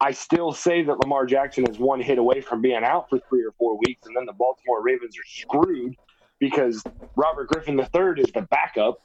I 0.00 0.12
still 0.12 0.52
say 0.52 0.82
that 0.82 1.00
Lamar 1.00 1.24
Jackson 1.24 1.68
is 1.68 1.78
one 1.78 2.00
hit 2.00 2.18
away 2.18 2.42
from 2.42 2.60
being 2.60 2.84
out 2.84 3.08
for 3.08 3.18
three 3.28 3.42
or 3.42 3.52
four 3.52 3.78
weeks, 3.78 4.06
and 4.06 4.14
then 4.14 4.26
the 4.26 4.34
Baltimore 4.34 4.82
Ravens 4.82 5.16
are 5.16 5.26
screwed 5.26 5.96
because 6.38 6.82
Robert 7.16 7.48
Griffin 7.48 7.78
III 7.78 8.22
is 8.22 8.30
the 8.32 8.42
backup. 8.50 9.00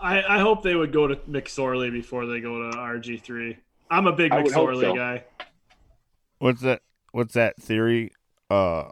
I, 0.00 0.22
I 0.22 0.38
hope 0.40 0.64
they 0.64 0.74
would 0.74 0.92
go 0.92 1.06
to 1.06 1.14
McSorley 1.14 1.92
before 1.92 2.26
they 2.26 2.40
go 2.40 2.70
to 2.70 2.76
RG 2.76 3.22
three. 3.22 3.58
I'm 3.88 4.06
a 4.06 4.12
big 4.12 4.32
I 4.32 4.42
would 4.42 4.52
hope 4.52 4.70
McSorley 4.70 4.80
so. 4.80 4.94
guy. 4.96 5.24
What's 6.38 6.60
that? 6.62 6.82
What's 7.12 7.34
that 7.34 7.56
theory? 7.62 8.10
Uh, 8.50 8.88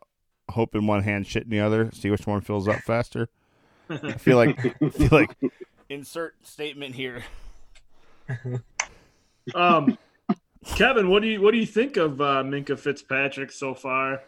hope 0.50 0.76
in 0.76 0.86
one 0.86 1.02
hand, 1.02 1.26
shit 1.26 1.44
in 1.44 1.50
the 1.50 1.58
other. 1.58 1.90
See 1.92 2.10
which 2.10 2.26
one 2.26 2.42
fills 2.42 2.68
up 2.68 2.80
faster. 2.82 3.28
I 3.90 4.12
feel 4.12 4.36
like 4.36 4.58
I 4.82 4.88
feel 4.88 5.08
like 5.10 5.36
insert 5.88 6.34
statement 6.46 6.94
here. 6.94 7.24
Um, 9.54 9.98
Kevin, 10.76 11.08
what 11.08 11.22
do 11.22 11.28
you 11.28 11.40
what 11.40 11.52
do 11.52 11.58
you 11.58 11.66
think 11.66 11.96
of 11.96 12.20
uh, 12.20 12.44
Minkah 12.44 12.78
Fitzpatrick 12.78 13.50
so 13.50 13.74
far? 13.74 14.22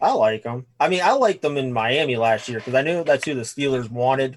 I 0.00 0.12
like 0.12 0.42
him. 0.42 0.66
I 0.80 0.88
mean, 0.88 1.00
I 1.02 1.12
liked 1.12 1.42
them 1.42 1.56
in 1.56 1.72
Miami 1.72 2.16
last 2.16 2.48
year 2.48 2.58
because 2.58 2.74
I 2.74 2.82
knew 2.82 3.04
that's 3.04 3.24
who 3.24 3.34
the 3.34 3.42
Steelers 3.42 3.88
wanted 3.88 4.36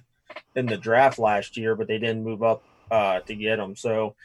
in 0.56 0.68
the 0.68 0.78
draft 0.78 1.18
last 1.18 1.58
year, 1.58 1.76
but 1.76 1.88
they 1.88 1.98
didn't 1.98 2.24
move 2.24 2.44
up 2.44 2.64
uh, 2.92 3.20
to 3.22 3.36
get 3.36 3.60
him. 3.60 3.76
So 3.76 4.16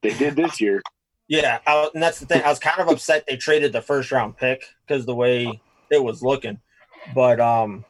They 0.00 0.14
did 0.14 0.36
this 0.36 0.60
year. 0.60 0.80
yeah, 1.28 1.58
I, 1.66 1.90
and 1.92 2.02
that's 2.02 2.20
the 2.20 2.26
thing. 2.26 2.42
I 2.44 2.48
was 2.48 2.60
kind 2.60 2.78
of 2.80 2.88
upset 2.88 3.26
they 3.26 3.36
traded 3.36 3.72
the 3.72 3.82
first 3.82 4.12
round 4.12 4.36
pick 4.36 4.64
because 4.86 5.04
the 5.04 5.14
way 5.14 5.60
it 5.90 6.02
was 6.02 6.22
looking, 6.22 6.60
but 7.14 7.40
um, 7.40 7.84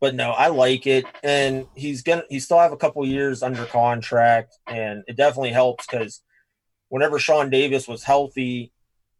but 0.00 0.14
no, 0.14 0.30
I 0.30 0.48
like 0.48 0.86
it, 0.86 1.04
and 1.22 1.66
he's 1.74 2.02
gonna 2.02 2.24
he 2.28 2.40
still 2.40 2.58
have 2.58 2.72
a 2.72 2.76
couple 2.76 3.04
years 3.06 3.42
under 3.42 3.64
contract, 3.64 4.56
and 4.66 5.02
it 5.08 5.16
definitely 5.16 5.50
helps 5.50 5.86
because 5.86 6.22
whenever 6.88 7.18
Sean 7.18 7.50
Davis 7.50 7.88
was 7.88 8.04
healthy, 8.04 8.72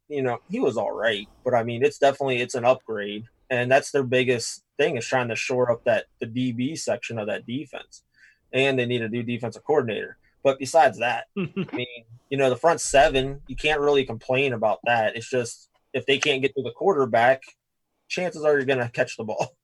you 0.09 0.23
know 0.23 0.39
he 0.49 0.61
was 0.61 0.77
all 0.77 0.93
right, 0.93 1.27
but 1.45 1.55
I 1.55 1.63
mean 1.63 1.85
it's 1.85 1.99
definitely 1.99 2.41
it's 2.41 2.55
an 2.55 2.65
upgrade, 2.65 3.25
and 3.51 3.71
that's 3.71 3.91
their 3.91 4.05
biggest 4.05 4.63
thing 4.77 4.97
is 4.97 5.07
trying 5.07 5.29
to 5.29 5.37
shore 5.37 5.71
up 5.71 5.85
that 5.85 6.07
the 6.21 6.27
DB 6.27 6.79
section 6.79 7.19
of 7.19 7.27
that 7.27 7.47
defense, 7.47 8.03
and 8.53 8.79
they 8.79 8.87
need 8.87 9.03
a 9.03 9.09
new 9.09 9.23
defensive 9.23 9.65
coordinator. 9.65 10.17
But 10.45 10.59
besides 10.59 10.99
that, 10.99 11.27
I 11.37 11.51
mean, 11.73 12.05
you 12.31 12.39
know, 12.39 12.51
the 12.51 12.57
front 12.57 12.81
seven, 12.81 13.41
you 13.49 13.57
can't 13.57 13.81
really 13.81 14.05
complain 14.05 14.53
about 14.53 14.79
that. 14.85 15.17
It's 15.17 15.29
just 15.29 15.69
if 15.93 16.07
they 16.07 16.19
can't 16.19 16.43
get 16.43 16.55
to 16.55 16.63
the 16.63 16.71
quarterback, 16.71 17.43
chances 18.09 18.45
are 18.45 18.53
you're 18.53 18.65
going 18.65 18.79
to 18.79 18.89
catch 18.89 19.17
the 19.17 19.25
ball. 19.25 19.58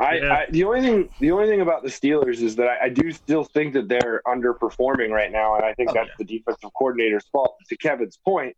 I, 0.00 0.14
Yeah. 0.16 0.32
I 0.32 0.46
the 0.50 0.64
only 0.64 0.80
thing 0.80 1.08
the 1.20 1.30
only 1.32 1.46
thing 1.46 1.60
about 1.60 1.82
the 1.82 1.88
Steelers 1.88 2.40
is 2.42 2.56
that 2.56 2.68
I, 2.68 2.84
I 2.86 2.88
do 2.88 3.10
still 3.12 3.44
think 3.44 3.74
that 3.74 3.88
they're 3.88 4.22
underperforming 4.26 5.10
right 5.10 5.32
now, 5.32 5.56
and 5.56 5.64
I 5.64 5.74
think 5.74 5.90
Oh, 5.90 5.94
that's 5.94 6.08
yeah. 6.08 6.14
the 6.18 6.24
defensive 6.24 6.70
coordinator's 6.74 7.26
fault. 7.32 7.56
To 7.68 7.76
Kevin's 7.76 8.18
point, 8.24 8.56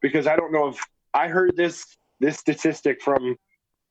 because 0.00 0.26
I 0.26 0.36
don't 0.36 0.52
know 0.52 0.68
if 0.68 0.78
I 1.14 1.28
heard 1.28 1.56
this 1.56 1.96
this 2.20 2.38
statistic 2.38 3.00
from 3.02 3.36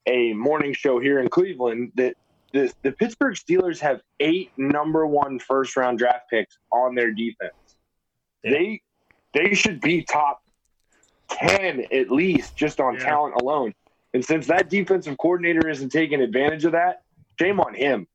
a 0.07 0.33
morning 0.33 0.73
show 0.73 0.99
here 0.99 1.19
in 1.19 1.29
Cleveland 1.29 1.91
that 1.95 2.15
the 2.53 2.71
the 2.83 2.91
Pittsburgh 2.91 3.35
Steelers 3.35 3.79
have 3.79 4.01
eight 4.19 4.51
number 4.57 5.05
one 5.07 5.39
first 5.39 5.75
round 5.77 5.97
draft 5.99 6.29
picks 6.29 6.57
on 6.71 6.95
their 6.95 7.11
defense. 7.11 7.53
Yeah. 8.43 8.51
They 8.51 8.81
they 9.33 9.53
should 9.53 9.81
be 9.81 10.03
top 10.03 10.43
ten 11.29 11.85
at 11.91 12.11
least 12.11 12.55
just 12.55 12.79
on 12.79 12.97
talent 12.97 13.35
alone. 13.41 13.73
And 14.13 14.23
since 14.23 14.47
that 14.47 14.69
defensive 14.69 15.17
coordinator 15.17 15.67
isn't 15.69 15.89
taking 15.89 16.21
advantage 16.21 16.65
of 16.65 16.73
that, 16.73 17.03
shame 17.39 17.59
on 17.59 17.73
him. 17.73 18.07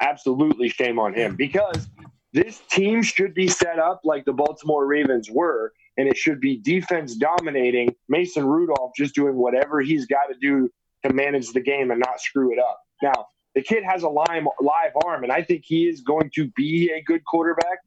Absolutely 0.00 0.68
shame 0.68 0.98
on 0.98 1.14
him 1.14 1.36
because 1.36 1.88
this 2.32 2.60
team 2.70 3.02
should 3.02 3.32
be 3.32 3.46
set 3.46 3.78
up 3.78 4.00
like 4.02 4.24
the 4.24 4.32
Baltimore 4.32 4.86
Ravens 4.86 5.30
were, 5.30 5.72
and 5.96 6.08
it 6.08 6.16
should 6.16 6.40
be 6.40 6.56
defense 6.56 7.14
dominating. 7.14 7.94
Mason 8.08 8.44
Rudolph 8.44 8.90
just 8.96 9.14
doing 9.14 9.36
whatever 9.36 9.80
he's 9.80 10.06
got 10.06 10.26
to 10.26 10.34
do 10.40 10.68
to 11.04 11.12
manage 11.12 11.52
the 11.52 11.60
game 11.60 11.92
and 11.92 12.00
not 12.00 12.20
screw 12.20 12.52
it 12.52 12.58
up. 12.58 12.80
Now, 13.02 13.26
the 13.54 13.62
kid 13.62 13.84
has 13.84 14.02
a 14.02 14.08
live, 14.08 14.44
live 14.60 14.92
arm, 15.04 15.22
and 15.22 15.32
I 15.32 15.42
think 15.42 15.62
he 15.64 15.86
is 15.86 16.00
going 16.00 16.30
to 16.34 16.48
be 16.56 16.90
a 16.90 17.00
good 17.00 17.24
quarterback, 17.24 17.78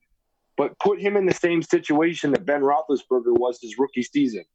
but 0.56 0.80
put 0.80 1.02
him 1.02 1.18
in 1.18 1.26
the 1.26 1.34
same 1.34 1.62
situation 1.62 2.32
that 2.32 2.46
Ben 2.46 2.62
Roethlisberger 2.62 3.38
was 3.38 3.60
his 3.62 3.78
rookie 3.78 4.04
season. 4.04 4.46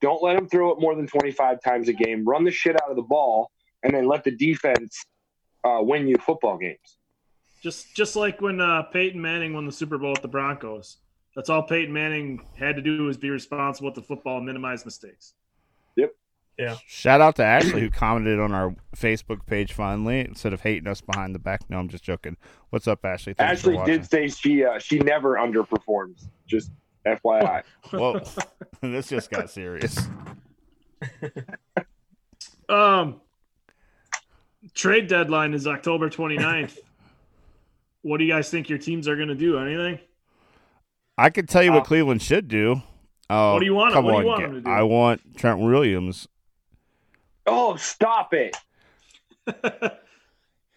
Don't 0.00 0.22
let 0.22 0.36
him 0.36 0.48
throw 0.48 0.70
it 0.72 0.80
more 0.80 0.94
than 0.94 1.06
25 1.06 1.60
times 1.62 1.88
a 1.88 1.92
game. 1.92 2.24
Run 2.24 2.44
the 2.44 2.50
shit 2.50 2.80
out 2.80 2.90
of 2.90 2.96
the 2.96 3.02
ball 3.02 3.50
and 3.82 3.92
then 3.92 4.06
let 4.06 4.24
the 4.24 4.30
defense 4.30 5.04
uh, 5.64 5.78
win 5.80 6.06
you 6.06 6.16
football 6.18 6.56
games. 6.56 6.98
Just 7.62 7.94
just 7.96 8.14
like 8.14 8.40
when 8.40 8.60
uh, 8.60 8.82
Peyton 8.84 9.20
Manning 9.20 9.52
won 9.52 9.66
the 9.66 9.72
Super 9.72 9.98
Bowl 9.98 10.12
with 10.12 10.22
the 10.22 10.28
Broncos. 10.28 10.98
That's 11.34 11.50
all 11.50 11.62
Peyton 11.62 11.92
Manning 11.92 12.46
had 12.56 12.76
to 12.76 12.82
do 12.82 13.04
was 13.04 13.16
be 13.16 13.30
responsible 13.30 13.88
with 13.88 13.96
the 13.96 14.02
football 14.02 14.38
and 14.38 14.46
minimize 14.46 14.84
mistakes. 14.84 15.34
Yep. 15.96 16.14
Yeah. 16.58 16.76
Shout 16.86 17.20
out 17.20 17.36
to 17.36 17.44
Ashley 17.44 17.80
who 17.80 17.90
commented 17.90 18.40
on 18.40 18.52
our 18.52 18.74
Facebook 18.96 19.46
page 19.46 19.72
finally 19.72 20.20
instead 20.20 20.52
of 20.52 20.60
hating 20.60 20.88
us 20.88 21.00
behind 21.00 21.34
the 21.34 21.38
back. 21.38 21.60
No, 21.68 21.78
I'm 21.78 21.88
just 21.88 22.02
joking. 22.02 22.36
What's 22.70 22.88
up, 22.88 23.04
Ashley? 23.04 23.34
Thanks 23.34 23.60
Ashley 23.60 23.78
did 23.84 24.08
say 24.08 24.28
she 24.28 24.64
uh, 24.64 24.78
she 24.78 24.98
never 24.98 25.34
underperforms. 25.34 26.26
Just 26.46 26.70
FYI. 27.16 27.62
Whoa, 27.90 28.20
this 28.80 29.08
just 29.08 29.30
got 29.30 29.50
serious. 29.50 29.98
Um, 32.68 33.22
trade 34.74 35.06
deadline 35.08 35.54
is 35.54 35.66
October 35.66 36.10
29th. 36.10 36.76
what 38.02 38.18
do 38.18 38.24
you 38.24 38.32
guys 38.32 38.50
think 38.50 38.68
your 38.68 38.78
teams 38.78 39.08
are 39.08 39.16
going 39.16 39.28
to 39.28 39.34
do? 39.34 39.58
Anything? 39.58 39.98
I 41.16 41.30
can 41.30 41.46
tell 41.46 41.62
you 41.62 41.72
what 41.72 41.80
Uh, 41.80 41.84
Cleveland 41.86 42.20
should 42.22 42.46
do. 42.46 42.82
Oh, 43.30 43.54
What 43.54 43.60
do 43.60 43.64
you 43.64 43.74
want- 43.74 43.94
Come 43.94 44.04
what 44.04 44.10
do 44.12 44.16
on, 44.18 44.22
you 44.22 44.28
want 44.28 44.40
Ga- 44.40 44.46
them 44.48 44.54
to 44.56 44.60
do? 44.60 44.70
I 44.70 44.82
want 44.82 45.36
Trent 45.38 45.60
Williams. 45.60 46.28
oh, 47.46 47.76
stop 47.76 48.34
it! 48.34 48.54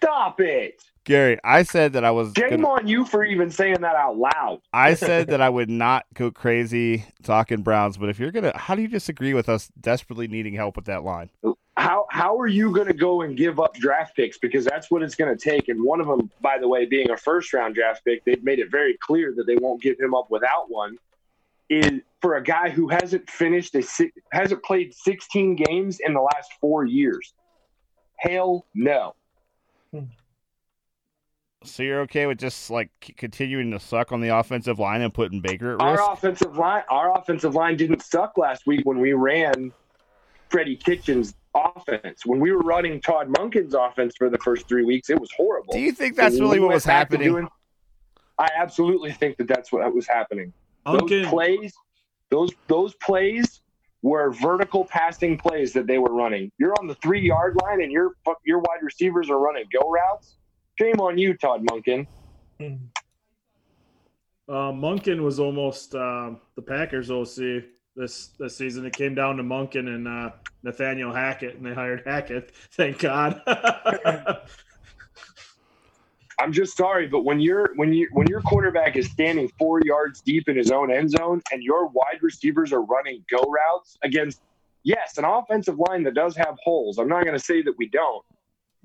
Stop 0.04 0.42
it! 0.42 0.84
Gary, 1.04 1.40
I 1.44 1.64
said 1.64 1.94
that 1.94 2.04
I 2.04 2.12
was. 2.12 2.34
Shame 2.38 2.62
Gonna, 2.62 2.70
on 2.70 2.88
you 2.88 3.06
for 3.06 3.24
even 3.24 3.50
saying 3.50 3.82
that 3.82 3.96
out 3.96 4.18
loud. 4.18 4.62
I 4.74 4.94
said 4.94 5.28
that 5.28 5.42
I 5.42 5.50
would 5.50 5.70
not 5.70 6.06
go 6.14 6.32
crazy 6.32 7.06
talking 7.24 7.62
Browns, 7.62 7.98
but 7.98 8.10
if 8.10 8.20
you're 8.20 8.32
gonna, 8.32 8.56
how 8.56 8.76
do 8.76 8.82
you 8.82 8.88
disagree 8.88 9.34
with 9.34 9.50
us 9.50 9.70
desperately 9.80 10.28
needing 10.28 10.54
help 10.54 10.76
with 10.76 10.86
that 10.86 11.04
line? 11.04 11.30
How 11.78 12.06
how 12.12 12.40
are 12.40 12.48
you 12.48 12.72
going 12.72 12.88
to 12.88 12.94
go 12.94 13.22
and 13.22 13.36
give 13.36 13.60
up 13.60 13.76
draft 13.76 14.16
picks 14.16 14.38
because 14.38 14.66
that's 14.66 14.92
what 14.92 15.02
it's 15.02 15.16
going 15.16 15.36
to 15.36 15.50
take? 15.50 15.70
And 15.70 15.84
one 15.84 16.02
of 16.02 16.08
them, 16.08 16.30
by 16.42 16.58
the 16.60 16.68
way, 16.68 16.86
being 16.86 17.10
a 17.10 17.18
first 17.18 17.54
round 17.54 17.76
draft 17.76 18.04
pick, 18.06 18.24
they've 18.26 18.44
made 18.44 18.60
it 18.60 18.70
very 18.70 18.98
clear 19.02 19.34
that 19.36 19.46
they 19.48 19.56
won't 19.56 19.82
give 19.82 20.00
him 20.00 20.14
up 20.14 20.30
without 20.30 20.70
one. 20.70 20.98
Is 21.70 22.02
for 22.22 22.36
a 22.36 22.44
guy 22.44 22.70
who 22.70 22.90
hasn't 22.90 23.30
finished 23.30 23.76
a 23.76 23.84
hasn't 24.32 24.64
played 24.64 24.94
16 24.94 25.56
games 25.56 26.00
in 26.00 26.14
the 26.14 26.22
last 26.22 26.52
four 26.60 26.86
years. 26.86 27.34
Hell 28.18 28.66
no. 28.76 29.16
So 31.64 31.84
you're 31.84 32.02
okay 32.02 32.26
with 32.26 32.40
just 32.40 32.72
like 32.72 32.90
continuing 33.18 33.72
to 33.72 33.80
suck 33.80 34.12
on 34.12 34.22
the 34.22 34.30
offensive 34.36 34.80
line 34.80 35.02
and 35.02 35.14
putting 35.14 35.42
Baker 35.42 35.74
at 35.80 35.86
risk? 35.86 36.02
Our 36.02 36.14
offensive 36.14 36.58
line, 36.58 36.84
our 36.90 37.16
offensive 37.18 37.54
line 37.54 37.78
didn't 37.78 38.02
suck 38.02 38.38
last 38.38 38.66
week 38.66 38.82
when 38.86 39.00
we 39.00 39.14
ran 39.14 39.72
Freddie 40.50 40.76
Kitchens' 40.76 41.36
offense. 41.54 42.26
When 42.26 42.40
we 42.40 42.52
were 42.52 42.62
running 42.62 43.00
Todd 43.00 43.28
Monken's 43.30 43.76
offense 43.76 44.16
for 44.18 44.30
the 44.30 44.40
first 44.40 44.68
three 44.68 44.84
weeks, 44.84 45.12
it 45.12 45.20
was 45.20 45.30
horrible. 45.38 45.74
Do 45.74 45.80
you 45.80 45.92
think 45.92 46.16
that's 46.16 46.34
When 46.34 46.44
really 46.44 46.60
what 46.60 46.74
was 46.74 46.84
happening? 46.86 47.28
doing- 47.30 47.48
I 48.40 48.50
absolutely 48.58 49.12
think 49.12 49.38
that 49.38 49.48
that's 49.48 49.72
what 49.72 49.94
was 49.94 50.08
happening. 50.08 50.52
Those 50.88 51.02
Unkin, 51.02 51.30
plays, 51.30 51.74
those 52.32 52.50
those 52.66 52.96
plays 52.96 53.62
were 54.02 54.32
vertical 54.32 54.86
passing 54.86 55.38
plays 55.38 55.74
that 55.74 55.88
they 55.88 55.98
were 55.98 56.14
running. 56.14 56.52
You're 56.58 56.74
on 56.80 56.88
the 56.88 56.96
three 56.96 57.22
yard 57.22 57.58
line 57.64 57.82
and 57.82 57.92
your 57.92 58.14
your 58.44 58.60
wide 58.60 58.82
receivers 58.82 59.30
are 59.30 59.40
running 59.40 59.66
go 59.72 59.90
routes. 59.90 60.38
Shame 60.80 61.00
on 61.00 61.18
you, 61.18 61.36
Todd 61.36 61.66
Monken. 61.66 62.08
uh, 62.60 62.66
Monken 64.48 65.22
was 65.22 65.40
almost 65.40 65.94
um, 65.96 66.40
the 66.56 66.62
Packers 66.62 67.12
OC 67.12 67.64
this 67.96 68.28
this 68.40 68.58
season. 68.58 68.86
It 68.86 68.94
came 68.94 69.16
down 69.16 69.38
to 69.38 69.44
Monken 69.44 69.88
and 69.88 70.08
uh, 70.08 70.32
Nathaniel 70.64 71.14
Hackett, 71.14 71.56
and 71.56 71.66
they 71.66 71.74
hired 71.74 72.04
Hackett. 72.06 72.52
Thank 72.72 73.00
God. 73.00 73.42
I'm 76.42 76.52
just 76.52 76.76
sorry, 76.76 77.08
but 77.08 77.24
when 77.24 77.40
you're 77.40 77.70
when 77.76 77.94
you 77.94 78.10
when 78.14 78.26
your 78.26 78.42
quarterback 78.42 78.96
is 78.96 79.06
standing 79.12 79.48
four 79.60 79.80
yards 79.86 80.22
deep 80.22 80.50
in 80.50 80.58
his 80.58 80.72
own 80.72 80.92
end 80.92 81.12
zone 81.12 81.40
and 81.52 81.62
your 81.62 81.88
wide 81.88 82.18
receivers 82.22 82.74
are 82.74 82.82
running 82.82 83.24
go 83.30 83.44
routes 83.44 83.98
against 84.04 84.42
yes, 84.84 85.20
an 85.20 85.26
offensive 85.26 85.78
line 85.78 86.02
that 86.04 86.16
does 86.16 86.36
have 86.36 86.58
holes. 86.64 86.98
I'm 86.98 87.08
not 87.08 87.26
going 87.26 87.38
to 87.38 87.44
say 87.44 87.62
that 87.62 87.74
we 87.78 87.88
don't. 87.90 88.26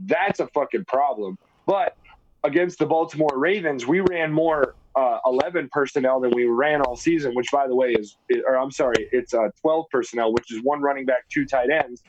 That's 0.00 0.40
a 0.40 0.48
fucking 0.48 0.84
problem. 0.84 1.38
But 1.64 1.96
against 2.44 2.78
the 2.78 2.84
Baltimore 2.84 3.38
Ravens, 3.38 3.86
we 3.86 4.00
ran 4.00 4.30
more 4.32 4.74
uh, 4.94 5.20
11 5.24 5.70
personnel 5.72 6.20
than 6.20 6.32
we 6.34 6.44
ran 6.44 6.82
all 6.82 6.94
season, 6.94 7.34
which 7.34 7.50
by 7.50 7.66
the 7.66 7.74
way 7.74 7.92
is 7.92 8.18
or 8.46 8.58
I'm 8.58 8.70
sorry, 8.70 9.08
it's 9.12 9.32
uh, 9.32 9.48
12 9.62 9.86
personnel, 9.90 10.34
which 10.34 10.52
is 10.52 10.62
one 10.62 10.82
running 10.82 11.06
back, 11.06 11.26
two 11.32 11.46
tight 11.46 11.70
ends. 11.70 12.02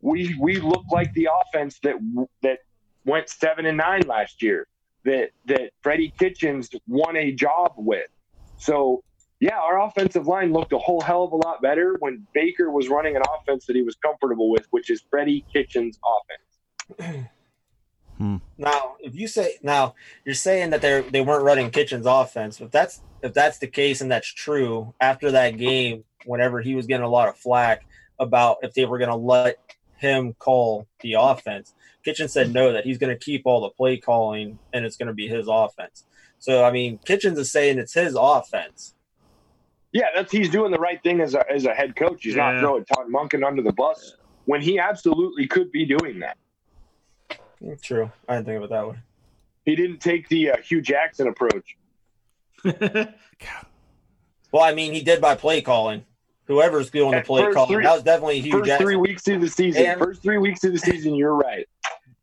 We 0.00 0.36
we 0.40 0.60
look 0.60 0.84
like 0.92 1.12
the 1.14 1.28
offense 1.42 1.80
that 1.82 1.96
that 2.42 2.58
went 3.04 3.28
seven 3.28 3.66
and 3.66 3.76
nine 3.76 4.02
last 4.06 4.42
year 4.42 4.66
that 5.04 5.30
that 5.46 5.70
Freddie 5.82 6.12
Kitchens 6.18 6.70
won 6.86 7.16
a 7.16 7.32
job 7.32 7.72
with. 7.76 8.08
So 8.58 9.02
yeah, 9.40 9.58
our 9.58 9.82
offensive 9.82 10.28
line 10.28 10.52
looked 10.52 10.72
a 10.72 10.78
whole 10.78 11.00
hell 11.00 11.24
of 11.24 11.32
a 11.32 11.36
lot 11.36 11.60
better 11.60 11.96
when 11.98 12.26
Baker 12.32 12.70
was 12.70 12.88
running 12.88 13.16
an 13.16 13.22
offense 13.36 13.66
that 13.66 13.74
he 13.74 13.82
was 13.82 13.96
comfortable 13.96 14.50
with, 14.50 14.66
which 14.70 14.88
is 14.88 15.02
Freddie 15.10 15.44
Kitchens' 15.52 15.98
offense. 16.98 17.28
Hmm. 18.18 18.36
Now, 18.56 18.96
if 19.00 19.16
you 19.16 19.26
say 19.26 19.56
now 19.62 19.96
you're 20.24 20.36
saying 20.36 20.70
that 20.70 20.80
they 20.80 21.00
they 21.00 21.22
weren't 21.22 21.42
running 21.42 21.70
Kitchen's 21.70 22.06
offense, 22.06 22.60
if 22.60 22.70
that's 22.70 23.00
if 23.20 23.34
that's 23.34 23.58
the 23.58 23.66
case 23.66 24.00
and 24.00 24.12
that's 24.12 24.32
true, 24.32 24.94
after 25.00 25.32
that 25.32 25.56
game, 25.56 26.04
whenever 26.24 26.60
he 26.60 26.76
was 26.76 26.86
getting 26.86 27.04
a 27.04 27.08
lot 27.08 27.28
of 27.28 27.36
flack 27.36 27.84
about 28.20 28.58
if 28.62 28.74
they 28.74 28.84
were 28.84 28.98
going 28.98 29.10
to 29.10 29.16
let 29.16 29.58
him 30.02 30.34
call 30.38 30.86
the 31.00 31.14
offense, 31.18 31.72
Kitchen 32.04 32.28
said 32.28 32.52
no, 32.52 32.72
that 32.74 32.84
he's 32.84 32.98
going 32.98 33.16
to 33.16 33.24
keep 33.24 33.42
all 33.46 33.62
the 33.62 33.70
play 33.70 33.96
calling 33.96 34.58
and 34.74 34.84
it's 34.84 34.96
going 34.98 35.06
to 35.06 35.14
be 35.14 35.28
his 35.28 35.46
offense. 35.48 36.04
So 36.38 36.62
I 36.64 36.70
mean, 36.70 36.98
Kitchens 37.06 37.38
is 37.38 37.50
saying 37.50 37.78
it's 37.78 37.94
his 37.94 38.14
offense. 38.18 38.94
Yeah, 39.92 40.06
that's 40.14 40.30
he's 40.32 40.50
doing 40.50 40.70
the 40.72 40.78
right 40.78 41.02
thing 41.02 41.20
as 41.20 41.34
a 41.34 41.50
as 41.50 41.64
a 41.64 41.72
head 41.74 41.96
coach. 41.96 42.24
He's 42.24 42.34
Yeah. 42.34 42.52
not 42.52 42.60
throwing 42.60 42.84
Todd 42.84 43.06
Monken 43.08 43.46
under 43.46 43.62
the 43.62 43.72
bus 43.72 44.16
when 44.44 44.60
he 44.60 44.78
absolutely 44.78 45.46
could 45.46 45.70
be 45.72 45.84
doing 45.86 46.20
that. 46.20 46.36
True, 47.80 48.10
I 48.28 48.34
didn't 48.36 48.46
think 48.46 48.56
of 48.58 48.64
it 48.64 48.70
that 48.70 48.88
way. 48.88 48.96
He 49.64 49.76
didn't 49.76 50.00
take 50.00 50.28
the 50.28 50.50
uh, 50.50 50.56
Hue 50.62 50.82
Jackson 50.82 51.28
approach. 51.28 51.76
Well, 54.52 54.62
I 54.62 54.74
mean, 54.74 54.92
he 54.92 55.00
did 55.02 55.18
by 55.22 55.34
play 55.34 55.62
calling. 55.62 56.04
Whoever's 56.46 56.90
doing 56.90 57.12
the 57.12 57.18
At 57.18 57.26
play 57.26 57.42
first 57.42 57.54
calling, 57.54 57.72
three- 57.72 57.84
that 57.84 57.94
was 57.94 58.02
definitely 58.02 58.40
Hue 58.40 58.52
First 58.52 58.66
Jackson. 58.66 58.86
three 58.86 58.96
weeks 58.96 59.28
of 59.28 59.40
the 59.40 59.48
season. 59.48 59.86
And- 59.86 59.98
first 60.00 60.22
three 60.22 60.38
weeks 60.38 60.64
of 60.64 60.72
the 60.72 60.78
season, 60.78 61.14
you're 61.14 61.34
right. 61.36 61.66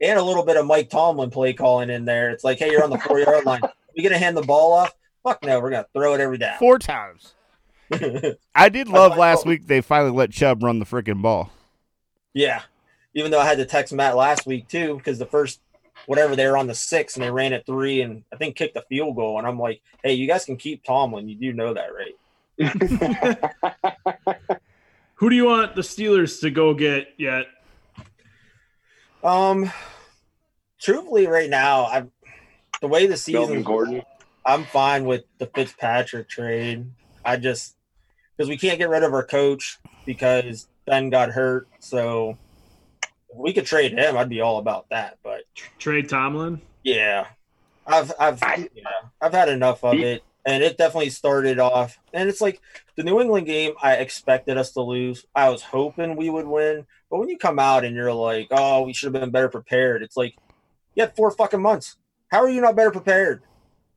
and 0.01 0.17
a 0.19 0.23
little 0.23 0.43
bit 0.45 0.55
of 0.57 0.65
Mike 0.65 0.89
Tomlin 0.89 1.29
play 1.29 1.53
calling 1.53 1.89
in 1.89 2.05
there. 2.05 2.29
It's 2.29 2.43
like, 2.43 2.59
hey, 2.59 2.71
you're 2.71 2.83
on 2.83 2.89
the 2.89 2.97
four 3.05 3.19
yard 3.19 3.45
line. 3.45 3.61
You 3.93 4.03
gonna 4.03 4.17
hand 4.19 4.35
the 4.37 4.41
ball 4.41 4.73
off? 4.73 4.93
Fuck 5.23 5.43
no, 5.43 5.59
we're 5.59 5.71
gonna 5.71 5.87
throw 5.93 6.13
it 6.13 6.21
every 6.21 6.37
down. 6.37 6.57
Four 6.59 6.79
times. 6.79 7.33
I 8.55 8.69
did 8.69 8.87
love 8.87 9.17
last 9.17 9.45
week 9.45 9.65
they 9.67 9.81
finally 9.81 10.11
let 10.11 10.31
Chubb 10.31 10.61
run 10.63 10.79
the 10.79 10.85
freaking 10.85 11.21
ball. 11.21 11.51
yeah, 12.33 12.61
even 13.15 13.31
though 13.31 13.39
I 13.39 13.45
had 13.45 13.57
to 13.57 13.65
text 13.65 13.91
Matt 13.93 14.15
last 14.15 14.45
week 14.45 14.67
too 14.67 14.95
because 14.97 15.17
the 15.17 15.25
first 15.25 15.59
whatever 16.05 16.35
they 16.35 16.47
were 16.47 16.55
on 16.57 16.67
the 16.67 16.75
six 16.75 17.15
and 17.15 17.23
they 17.23 17.31
ran 17.31 17.51
it 17.51 17.65
three 17.65 18.01
and 18.01 18.23
I 18.31 18.35
think 18.37 18.55
kicked 18.55 18.77
a 18.77 18.83
field 18.83 19.15
goal 19.15 19.37
and 19.39 19.47
I'm 19.47 19.59
like, 19.59 19.81
hey, 20.03 20.13
you 20.13 20.27
guys 20.27 20.45
can 20.45 20.55
keep 20.55 20.83
Tomlin. 20.83 21.27
You 21.27 21.35
do 21.35 21.51
know 21.53 21.73
that, 21.73 21.93
right? 21.93 22.15
Who 25.15 25.29
do 25.29 25.35
you 25.35 25.45
want 25.45 25.75
the 25.75 25.81
Steelers 25.81 26.39
to 26.41 26.49
go 26.51 26.73
get 26.73 27.07
yet? 27.17 27.45
Um, 29.23 29.71
truthfully, 30.79 31.27
right 31.27 31.49
now, 31.49 31.85
I'm 31.87 32.11
the 32.81 32.87
way 32.87 33.05
the 33.05 33.17
season 33.17 33.63
Gordon. 33.63 34.01
I'm 34.45 34.63
fine 34.63 35.03
with 35.05 35.25
the 35.37 35.45
Fitzpatrick 35.47 36.29
trade. 36.29 36.89
I 37.25 37.35
just 37.37 37.75
because 38.37 38.49
we 38.49 38.57
can't 38.57 38.77
get 38.79 38.87
rid 38.89 39.03
of 39.03 39.13
our 39.13 39.25
coach 39.25 39.77
because 40.05 40.69
Ben 40.85 41.09
got 41.09 41.29
hurt. 41.29 41.67
So 41.79 42.37
if 43.29 43.35
we 43.37 43.51
could 43.51 43.65
trade 43.65 43.91
him, 43.91 44.15
I'd 44.17 44.29
be 44.29 44.39
all 44.39 44.57
about 44.57 44.87
that. 44.89 45.17
But 45.21 45.41
Trade 45.77 46.07
Tomlin. 46.07 46.61
yeah, 46.83 47.25
I've 47.85 48.13
I've 48.17 48.41
I- 48.41 48.69
yeah, 48.73 48.83
I've 49.21 49.33
had 49.33 49.49
enough 49.49 49.83
of 49.83 49.95
He- 49.95 50.03
it, 50.03 50.23
and 50.49 50.63
it 50.63 50.79
definitely 50.79 51.11
started 51.11 51.59
off. 51.59 51.99
And 52.11 52.27
it's 52.27 52.41
like 52.41 52.59
the 52.95 53.03
New 53.03 53.21
England 53.21 53.45
game. 53.45 53.73
I 53.83 53.93
expected 53.97 54.57
us 54.57 54.71
to 54.71 54.81
lose. 54.81 55.23
I 55.35 55.49
was 55.49 55.61
hoping 55.61 56.15
we 56.15 56.31
would 56.31 56.47
win, 56.47 56.87
but 57.11 57.19
when 57.19 57.29
you 57.29 57.37
come 57.37 57.59
out 57.59 57.85
and 57.85 57.95
you're 57.95 58.11
like, 58.11 58.47
"Oh, 58.49 58.81
we 58.81 58.93
should 58.93 59.13
have 59.13 59.21
been 59.21 59.29
better 59.29 59.49
prepared," 59.49 60.01
it's 60.01 60.17
like 60.17 60.35
you 60.95 61.03
had 61.03 61.15
four 61.15 61.29
fucking 61.29 61.61
months. 61.61 61.97
How 62.31 62.39
are 62.39 62.49
you 62.49 62.61
not 62.61 62.75
better 62.75 62.89
prepared? 62.89 63.43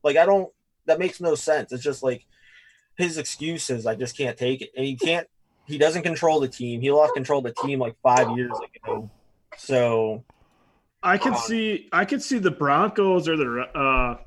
Like 0.03 0.15
I 0.15 0.27
don't. 0.27 0.53
That 0.85 0.99
makes 0.99 1.19
no 1.19 1.33
sense. 1.33 1.71
It's 1.71 1.83
just 1.83 2.03
like 2.03 2.23
his 2.97 3.17
excuses. 3.17 3.87
I 3.87 3.95
just 3.95 4.15
can't 4.15 4.37
take 4.37 4.61
it, 4.61 4.69
and 4.77 4.85
he 4.85 4.95
can't. 4.95 5.27
He 5.65 5.79
doesn't 5.79 6.03
control 6.03 6.39
the 6.39 6.49
team. 6.49 6.81
He 6.81 6.91
lost 6.91 7.15
control 7.15 7.39
of 7.39 7.45
the 7.55 7.61
team 7.63 7.79
like 7.79 7.95
five 8.03 8.37
years 8.37 8.53
ago. 8.75 9.09
So 9.57 10.23
I 11.01 11.17
could 11.17 11.33
Uh, 11.33 11.37
see 11.37 11.89
I 11.91 12.05
could 12.05 12.21
see 12.21 12.37
the 12.37 12.51
Broncos 12.51 13.27
or 13.27 13.37
the 13.37 13.61
uh 13.73 14.17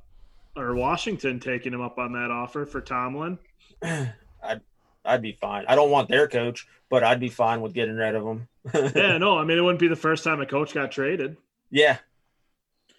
or 0.56 0.74
Washington 0.74 1.38
taking 1.40 1.72
him 1.72 1.80
up 1.80 1.98
on 1.98 2.12
that 2.12 2.30
offer 2.30 2.66
for 2.66 2.80
Tomlin. 2.80 3.38
I'd 3.82 4.60
I'd 5.04 5.22
be 5.22 5.32
fine. 5.32 5.64
I 5.68 5.74
don't 5.74 5.90
want 5.90 6.08
their 6.08 6.28
coach, 6.28 6.66
but 6.90 7.04
I'd 7.04 7.20
be 7.20 7.28
fine 7.28 7.60
with 7.60 7.74
getting 7.74 7.96
rid 7.96 8.14
of 8.14 8.24
him. 8.24 8.48
yeah, 8.74 9.18
no, 9.18 9.38
I 9.38 9.44
mean 9.44 9.58
it 9.58 9.62
wouldn't 9.62 9.80
be 9.80 9.88
the 9.88 9.96
first 9.96 10.24
time 10.24 10.40
a 10.40 10.46
coach 10.46 10.74
got 10.74 10.90
traded. 10.90 11.36
Yeah, 11.70 11.98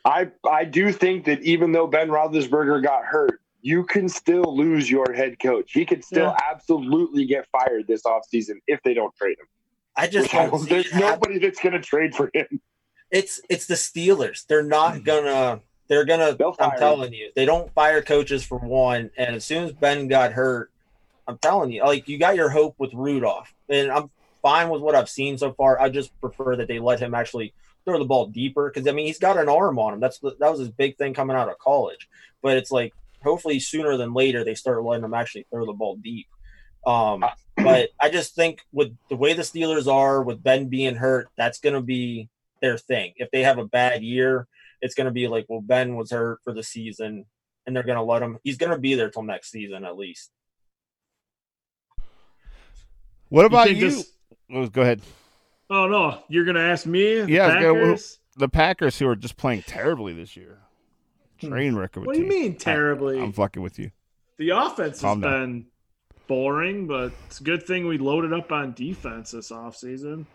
I 0.06 0.32
I 0.50 0.66
do 0.66 0.92
think 0.92 1.26
that 1.26 1.42
even 1.42 1.72
though 1.72 1.88
Ben 1.88 2.10
Roethlisberger 2.10 2.84
got 2.84 3.04
hurt, 3.04 3.42
you 3.62 3.84
can 3.84 4.08
still 4.08 4.56
lose 4.56 4.90
your 4.90 5.12
head 5.14 5.40
coach. 5.40 5.74
He 5.74 5.86
could 5.86 6.04
still 6.04 6.28
Yeah. 6.28 6.38
absolutely 6.50 7.26
get 7.26 7.48
fired 7.52 7.88
this 7.88 8.04
offseason 8.04 8.56
if 8.68 8.82
they 8.84 8.94
don't 8.94 9.14
trade 9.16 9.38
him. 9.40 9.48
I 9.96 10.08
just 10.08 10.34
I 10.34 10.44
don't 10.44 10.52
don't- 10.52 10.70
there's 10.70 10.86
it 10.86 10.94
happen. 10.94 11.10
nobody 11.10 11.40
that's 11.40 11.60
going 11.60 11.74
to 11.74 11.82
trade 11.82 12.16
for 12.16 12.30
him. 12.34 12.62
It's 13.12 13.42
it's 13.50 13.68
the 13.68 13.76
Steelers. 13.76 14.46
They're 14.48 14.64
not 14.64 14.96
mm-hmm. 14.96 15.04
gonna. 15.04 15.62
They're 15.88 16.06
gonna. 16.06 16.36
They'll 16.36 16.56
I'm 16.60 16.78
telling 16.78 17.14
you, 17.14 17.32
they 17.36 17.46
don't 17.46 17.74
fire 17.74 18.02
coaches 18.02 18.44
for 18.44 18.58
one. 18.58 19.10
And 19.18 19.36
as 19.36 19.46
soon 19.46 19.64
as 19.64 19.72
Ben 19.72 20.08
got 20.08 20.34
hurt, 20.34 20.72
I'm 21.28 21.38
telling 21.38 21.72
you, 21.72 21.84
like 21.84 22.08
you 22.08 22.18
got 22.18 22.36
your 22.36 22.50
hope 22.50 22.76
with 22.78 22.94
Rudolph, 22.94 23.54
and 23.70 23.92
I'm 23.92 24.10
fine 24.42 24.70
with 24.70 24.82
what 24.82 24.96
I've 24.96 25.10
seen 25.10 25.38
so 25.38 25.54
far. 25.54 25.80
I 25.80 25.90
just 25.90 26.20
prefer 26.20 26.56
that 26.58 26.68
they 26.68 26.80
let 26.80 27.00
him 27.00 27.14
actually 27.14 27.54
throw 27.86 28.00
the 28.00 28.06
ball 28.06 28.28
deeper 28.28 28.70
because 28.70 28.88
I 28.88 28.92
mean 28.92 29.08
he's 29.08 29.20
got 29.20 29.38
an 29.38 29.50
arm 29.50 29.80
on 29.80 29.94
him. 29.94 30.00
That's 30.00 30.20
the, 30.20 30.36
that 30.40 30.52
was 30.52 30.60
his 30.60 30.70
big 30.70 30.98
thing 30.98 31.14
coming 31.14 31.38
out 31.38 31.50
of 31.50 31.58
college. 31.58 32.10
But 32.42 32.58
it's 32.58 32.72
like 32.72 32.94
hopefully 33.24 33.60
sooner 33.60 33.98
than 33.98 34.14
later 34.14 34.44
they 34.44 34.56
start 34.56 34.84
letting 34.84 35.06
him 35.06 35.14
actually 35.14 35.46
throw 35.50 35.66
the 35.66 35.74
ball 35.74 35.96
deep. 35.96 36.28
Um, 36.86 37.26
but 37.58 37.90
I 38.00 38.10
just 38.10 38.36
think 38.36 38.62
with 38.72 38.96
the 39.10 39.16
way 39.16 39.34
the 39.34 39.42
Steelers 39.42 39.92
are, 39.92 40.22
with 40.22 40.44
Ben 40.44 40.68
being 40.68 40.96
hurt, 40.96 41.30
that's 41.38 41.60
going 41.60 41.76
to 41.76 41.82
be 41.82 42.30
their 42.62 42.78
thing. 42.78 43.14
If 43.18 43.32
they 43.32 43.44
have 43.44 43.58
a 43.58 43.66
bad 43.66 44.04
year, 44.04 44.48
it's 44.82 44.96
going 44.96 45.06
to 45.06 45.12
be 45.12 45.28
like, 45.28 45.46
well, 45.50 45.62
Ben 45.62 45.96
was 45.96 46.12
hurt 46.12 46.40
for 46.44 46.54
the 46.54 46.64
season, 46.64 47.26
and 47.66 47.76
they're 47.76 47.84
going 47.84 47.98
to 47.98 48.04
let 48.04 48.22
him. 48.22 48.38
He's 48.44 48.58
going 48.58 48.72
to 48.72 48.78
be 48.78 48.96
there 48.96 49.10
till 49.10 49.24
next 49.24 49.52
season 49.52 49.84
at 49.86 49.98
least. 49.98 50.32
What 53.30 53.46
about 53.46 53.68
think 53.68 53.80
you? 53.80 53.90
this- 53.90 54.12
Oh, 54.50 54.66
go 54.68 54.82
ahead. 54.82 55.02
Oh 55.70 55.88
no, 55.90 56.24
you're 56.30 56.46
gonna 56.46 56.62
ask 56.62 56.86
me? 56.86 57.20
The 57.20 57.30
Yeah, 57.30 57.48
I 57.48 57.48
was 57.48 57.54
gonna- 57.66 57.74
Packers? 57.74 58.20
The 58.38 58.48
Packers, 58.48 59.00
who 59.00 59.08
are 59.10 59.16
just 59.18 59.36
playing 59.36 59.64
terribly 59.64 60.14
this 60.14 60.38
year, 60.38 60.60
train 61.42 61.76
wreck 61.76 61.98
of 61.98 62.04
a 62.04 62.06
What 62.06 62.16
do 62.16 62.22
you 62.22 62.28
mean 62.30 62.56
terribly? 62.56 63.20
I'm 63.20 63.34
fucking 63.34 63.62
with 63.62 63.78
you. 63.78 63.92
the 64.38 64.52
offense 64.52 65.02
has 65.02 65.18
down. 65.18 65.20
been 65.20 65.66
boring, 66.28 66.88
but 66.88 67.12
it's 67.26 67.42
a 67.42 67.44
good 67.44 67.64
thing 67.64 67.86
we 67.88 67.98
loaded 67.98 68.32
up 68.32 68.54
on 68.54 68.72
defense 68.74 69.32
this 69.32 69.52
offseason. 69.52 70.26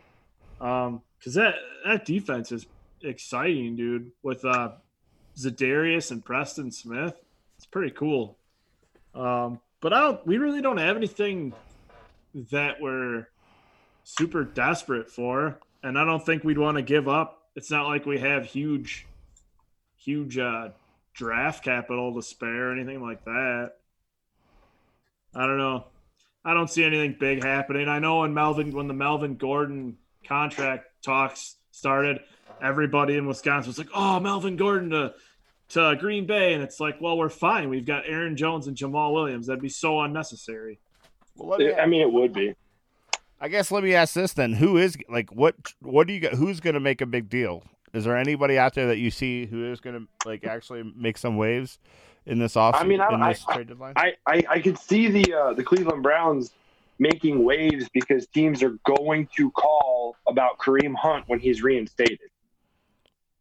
Um, 0.61 1.01
because 1.19 1.33
that 1.35 1.55
that 1.87 2.05
defense 2.05 2.53
is 2.53 2.67
exciting, 3.05 3.77
dude. 3.77 4.13
With 4.23 4.45
uh 4.45 4.73
Za'Darius 5.37 6.11
and 6.11 6.25
Preston 6.25 6.71
Smith, 6.71 7.15
it's 7.57 7.67
pretty 7.67 7.91
cool. 7.91 8.37
Um, 9.15 9.61
but 9.81 9.93
I 9.93 10.01
don't. 10.01 10.27
We 10.27 10.39
really 10.39 10.63
don't 10.63 10.79
have 10.79 10.97
anything 10.97 11.53
that 12.51 12.81
we're 12.81 13.29
super 14.05 14.45
desperate 14.45 15.11
for, 15.11 15.59
and 15.83 15.99
I 15.99 16.05
don't 16.05 16.25
think 16.25 16.45
we'd 16.45 16.59
want 16.59 16.77
to 16.77 16.83
give 16.83 17.09
up. 17.09 17.49
It's 17.55 17.71
not 17.71 17.87
like 17.87 18.07
we 18.07 18.19
have 18.21 18.47
huge, 18.47 19.07
huge 19.97 20.39
uh, 20.39 20.71
draft 21.13 21.65
capital 21.65 22.15
to 22.15 22.23
spare 22.23 22.71
or 22.71 22.73
anything 22.73 23.03
like 23.03 23.25
that. 23.25 23.73
I 25.35 25.47
don't 25.47 25.59
know. 25.59 25.87
I 26.45 26.55
don't 26.55 26.71
see 26.71 26.85
anything 26.85 27.17
big 27.19 27.43
happening. 27.43 27.89
I 27.89 27.99
know 27.99 28.21
when 28.21 28.35
Melvin 28.35 28.73
when 28.73 28.89
the 28.89 28.95
Melvin 28.95 29.37
Gordon 29.37 29.97
contract 30.27 30.87
talks 31.03 31.57
started, 31.73 32.21
everybody 32.63 33.17
in 33.17 33.27
Wisconsin 33.27 33.69
was 33.71 33.79
like, 33.79 33.89
"Oh, 33.95 34.21
Melvin 34.21 34.57
Gordon 34.57 34.91
to 34.91 35.15
to 35.71 35.97
Green 35.99 36.27
Bay," 36.27 36.55
and 36.55 36.63
it's 36.63 36.79
like, 36.79 37.01
"Well, 37.01 37.17
we're 37.19 37.29
fine. 37.29 37.69
We've 37.69 37.87
got 37.87 38.05
Aaron 38.07 38.37
Jones 38.37 38.67
and 38.69 38.77
Jamaal 38.77 39.13
Williams. 39.13 39.49
That'd 39.49 39.63
be 39.63 39.69
so 39.69 40.01
unnecessary." 40.01 40.79
Well, 41.37 41.59
let 41.59 41.81
I 41.81 41.87
mean, 41.87 42.03
it 42.03 42.13
would 42.13 42.33
be. 42.33 42.55
I 43.41 43.49
guess 43.49 43.73
let 43.73 43.83
me 43.83 43.95
ask 43.95 44.15
this 44.15 44.33
then: 44.35 44.53
Who 44.53 44.77
is 44.77 44.97
like 45.09 45.31
what? 45.33 45.57
What 45.81 46.07
do 46.07 46.13
you 46.13 46.21
got? 46.21 46.35
Who's 46.35 46.61
going 46.61 46.75
to 46.75 46.81
make 46.81 47.01
a 47.01 47.07
big 47.07 47.29
deal? 47.29 47.65
Is 47.93 48.05
there 48.05 48.17
anybody 48.17 48.57
out 48.59 48.75
there 48.75 48.87
that 48.87 48.99
you 48.99 49.11
see 49.11 49.45
who 49.47 49.71
is 49.71 49.81
going 49.81 49.97
to 49.99 50.29
like 50.29 50.45
actually 50.47 50.83
make 50.97 51.19
some 51.19 51.37
waves 51.37 51.79
in 52.25 52.39
this 52.39 52.57
off? 52.57 52.75
I 52.75 52.85
mean, 52.85 53.01
I- 53.01 53.13
in 53.13 53.21
this 53.21 53.45
I- 53.49 53.55
trade 53.55 53.69
deadline. 53.69 53.95
I, 53.97 54.13
I, 54.27 54.43
I 54.49 54.61
could 54.61 54.79
see 54.79 55.09
the 55.09 55.35
uh, 55.35 55.53
the 55.55 55.65
Cleveland 55.65 56.03
Browns 56.03 56.53
making 57.03 57.45
waves 57.45 57.89
because 57.93 58.27
teams 58.29 58.63
are 58.63 58.77
going 58.87 59.29
to 59.37 59.51
call 59.51 60.15
about 60.29 60.59
Kareem 60.59 60.95
Hunt 60.95 61.25
when 61.27 61.41
he's 61.41 61.61
reinstated. 61.63 62.31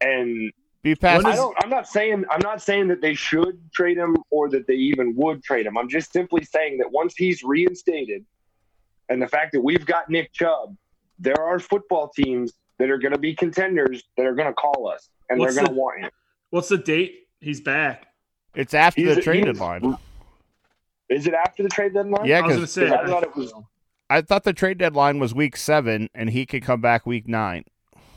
And 0.02 0.52
Be 0.82 0.96
past. 0.96 1.26
I 1.28 1.36
don't 1.36 1.56
I'm 1.64 1.70
not 1.70 1.88
saying 1.88 2.26
I'm 2.32 2.42
not 2.42 2.62
saying 2.62 2.88
that 2.88 3.02
they 3.02 3.14
should 3.14 3.60
trade 3.72 3.98
him 3.98 4.18
or 4.32 4.50
that 4.50 4.66
they 4.68 4.74
even 4.74 5.16
would 5.16 5.44
trade 5.44 5.66
him. 5.68 5.78
I'm 5.78 5.90
just 5.90 6.12
simply 6.12 6.44
saying 6.44 6.80
that 6.80 6.92
once 6.92 7.14
he's 7.16 7.44
reinstated 7.44 8.26
and 9.10 9.22
the 9.22 9.28
fact 9.28 9.52
that 9.54 9.62
we've 9.62 9.86
got 9.86 10.10
Nick 10.10 10.34
Chubb, 10.34 10.76
there 11.20 11.40
are 11.40 11.60
football 11.60 12.10
teams 12.10 12.54
that 12.80 12.90
are 12.90 12.98
going 12.98 13.14
to 13.14 13.20
be 13.20 13.36
contenders 13.36 14.02
that 14.18 14.26
are 14.26 14.34
going 14.34 14.48
to 14.48 14.54
call 14.54 14.88
us 14.90 15.08
and 15.30 15.40
What's 15.40 15.54
they're 15.54 15.64
going 15.66 15.74
the- 15.74 15.76
to 15.76 15.80
want 15.82 16.02
him. 16.04 16.12
What's 16.50 16.70
the 16.70 16.78
date? 16.80 17.28
He's 17.40 17.62
back. 17.62 18.08
It's 18.56 18.74
after 18.74 19.02
He's- 19.02 19.16
the 19.16 19.22
trade 19.22 19.46
deadline. 19.46 19.98
Is 21.12 21.28
it 21.28 21.34
after 21.34 21.64
the 21.64 21.70
trade 21.70 21.94
deadline? 21.94 22.26
Yeah, 22.26 22.42
because 22.42 22.76
gonna. 22.76 22.96
I 22.96 23.08
thought 23.08 23.24
it 23.24 23.36
was 23.36 23.54
I 24.10 24.22
thought 24.22 24.44
the 24.44 24.54
trade 24.54 24.78
deadline 24.78 25.20
was 25.20 25.34
week 25.34 25.56
seven, 25.56 26.10
and 26.14 26.30
he 26.30 26.46
could 26.46 26.64
come 26.64 26.82
back 26.82 27.06
week 27.06 27.28
nine. 27.28 27.64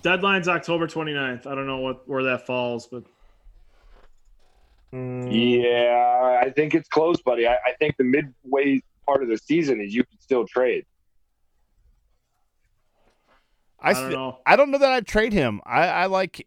Deadline's 0.03 0.49
October 0.49 0.87
29th. 0.87 1.47
I 1.47 1.55
don't 1.55 1.67
know 1.67 1.79
what 1.79 2.09
where 2.09 2.23
that 2.25 2.47
falls, 2.47 2.87
but 2.87 3.05
Mm, 4.95 5.63
Yeah, 5.63 6.39
I 6.41 6.51
think 6.51 6.75
it's 6.75 6.89
close, 6.89 7.21
buddy. 7.21 7.49
I, 7.49 7.55
I 7.55 7.73
think 7.81 7.97
the 7.97 8.05
midway 8.05 8.81
part 9.07 9.23
of 9.23 9.29
the 9.29 9.39
season 9.39 9.81
is 9.81 9.93
you 9.93 10.05
can 10.05 10.21
still 10.21 10.47
trade. 10.47 10.85
I 13.81 13.91
I, 13.91 13.93
don't 13.95 14.13
know. 14.13 14.39
I 14.47 14.57
don't 14.57 14.71
know 14.71 14.79
that 14.79 14.93
I'd 14.93 15.07
trade 15.07 15.33
him. 15.33 15.61
I, 15.67 15.89
I 15.89 16.07
like. 16.07 16.47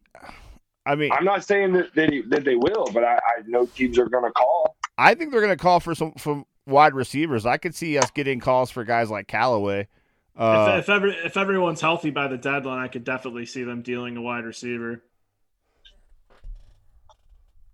I 0.86 0.96
mean, 0.96 1.12
I'm 1.12 1.26
not 1.26 1.44
saying 1.44 1.74
that 1.74 1.94
that, 1.96 2.10
he, 2.12 2.22
that 2.30 2.46
they 2.46 2.56
will, 2.56 2.88
but 2.94 3.04
I, 3.04 3.16
I 3.16 3.42
know 3.46 3.66
teams 3.66 4.00
are 4.00 4.08
going 4.08 4.24
to 4.24 4.32
call. 4.32 4.78
I 4.98 5.14
think 5.14 5.32
they're 5.32 5.42
going 5.42 5.56
to 5.56 5.62
call 5.62 5.80
for 5.80 5.94
some 5.96 6.14
for 6.14 6.44
wide 6.66 6.94
receivers. 6.94 7.46
I 7.46 7.58
could 7.58 7.76
see 7.76 7.98
us 7.98 8.10
getting 8.12 8.40
calls 8.40 8.72
for 8.72 8.84
guys 8.84 9.10
like 9.10 9.28
Callaway. 9.28 9.88
Uh, 10.36 10.76
if, 10.78 10.84
if 10.84 10.90
every 10.90 11.12
if 11.24 11.38
everyone's 11.38 11.82
healthy 11.82 12.10
by 12.12 12.28
the 12.28 12.38
deadline, 12.38 12.80
I 12.80 12.88
could 12.88 13.04
definitely 13.04 13.46
see 13.46 13.64
them 13.64 13.82
dealing 13.82 14.18
a 14.18 14.22
wide 14.22 14.44
receiver. 14.46 15.02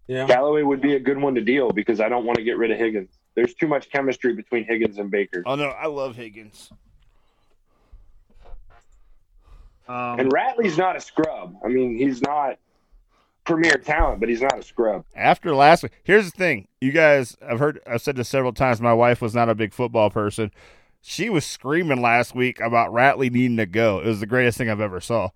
yeah. 0.08 0.28
Callaway 0.28 0.64
would 0.64 0.82
be 0.82 0.96
a 0.96 1.00
good 1.00 1.18
one 1.18 1.36
to 1.36 1.42
deal 1.42 1.72
because 1.72 2.00
I 2.00 2.10
don't 2.10 2.26
want 2.26 2.38
to 2.38 2.44
get 2.44 2.58
rid 2.58 2.72
of 2.72 2.78
Higgins. 2.78 3.10
There's 3.36 3.54
too 3.54 3.68
much 3.68 3.90
chemistry 3.90 4.34
between 4.34 4.64
Higgins 4.66 4.98
and 4.98 5.10
Baker. 5.10 5.44
oh 5.46 5.56
no, 5.56 5.70
I 5.70 5.88
love 5.88 6.16
Higgins. 6.16 6.72
Um, 9.88 10.20
And 10.20 10.32
Ratley's 10.32 10.78
not 10.78 10.96
a 10.96 11.02
scrub. 11.02 11.58
I 11.64 11.68
mean, 11.68 11.98
he's 11.98 12.22
not 12.22 12.58
premier 13.44 13.78
talent, 13.78 14.20
but 14.20 14.30
he's 14.30 14.42
not 14.42 14.58
a 14.58 14.64
scrub. 14.64 15.06
After 15.16 15.54
last 15.56 15.84
week, 15.84 15.92
here's 16.04 16.32
the 16.32 16.38
thing, 16.38 16.68
you 16.82 16.92
guys. 16.92 17.38
I've 17.48 17.60
heard. 17.60 17.80
I've 17.88 18.02
said 18.02 18.16
this 18.16 18.30
several 18.30 18.54
times. 18.54 18.82
My 18.82 18.94
wife 18.94 19.22
was 19.22 19.36
not 19.36 19.50
a 19.50 19.56
big 19.56 19.74
football 19.74 20.10
person. 20.10 20.52
She 21.02 21.30
was 21.30 21.46
screaming 21.46 22.02
last 22.02 22.34
week 22.34 22.62
about 22.62 22.92
Ratley 22.92 23.30
needing 23.30 23.58
to 23.58 23.66
go. 23.66 24.00
It 24.00 24.06
was 24.08 24.22
the 24.22 24.26
greatest 24.26 24.58
thing 24.58 24.70
I've 24.70 24.80
ever 24.80 25.02
saw. 25.02 25.30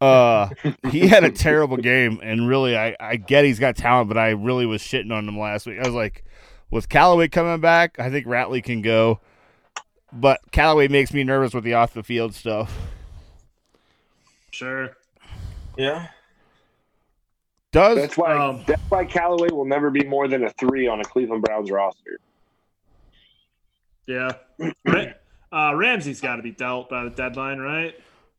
Uh, 0.00 0.48
he 0.90 1.06
had 1.06 1.24
a 1.24 1.30
terrible 1.30 1.76
game, 1.76 2.20
and 2.22 2.48
really, 2.48 2.76
I, 2.76 2.96
I 2.98 3.16
get 3.16 3.44
he's 3.44 3.58
got 3.58 3.76
talent, 3.76 4.08
but 4.08 4.18
I 4.18 4.30
really 4.30 4.66
was 4.66 4.82
shitting 4.82 5.12
on 5.12 5.28
him 5.28 5.38
last 5.38 5.66
week. 5.66 5.78
I 5.78 5.86
was 5.86 5.94
like, 5.94 6.24
with 6.70 6.88
Callaway 6.88 7.28
coming 7.28 7.60
back, 7.60 7.98
I 7.98 8.10
think 8.10 8.26
Ratley 8.26 8.62
can 8.62 8.82
go, 8.82 9.20
but 10.12 10.40
Callaway 10.50 10.88
makes 10.88 11.12
me 11.12 11.24
nervous 11.24 11.54
with 11.54 11.64
the 11.64 11.74
off 11.74 11.94
the 11.94 12.02
field 12.02 12.34
stuff. 12.34 12.76
sure. 14.50 14.96
Yeah. 15.76 16.08
Does 17.72 17.96
That's 17.98 18.16
why 18.16 18.36
Um, 18.36 18.64
that's 18.66 18.80
why 18.88 19.04
Callaway 19.04 19.50
will 19.50 19.66
never 19.66 19.90
be 19.90 20.04
more 20.04 20.26
than 20.28 20.44
a 20.44 20.50
three 20.50 20.86
on 20.88 21.00
a 21.00 21.04
Cleveland 21.04 21.42
Browns 21.42 21.70
roster. 21.70 22.18
Yeah. 24.06 24.32
Uh, 25.50 25.72
Ramsey's 25.74 26.20
got 26.20 26.36
to 26.36 26.42
be 26.42 26.50
dealt 26.50 26.90
by 26.90 27.04
the 27.04 27.08
deadline, 27.08 27.58
right? 27.58 27.98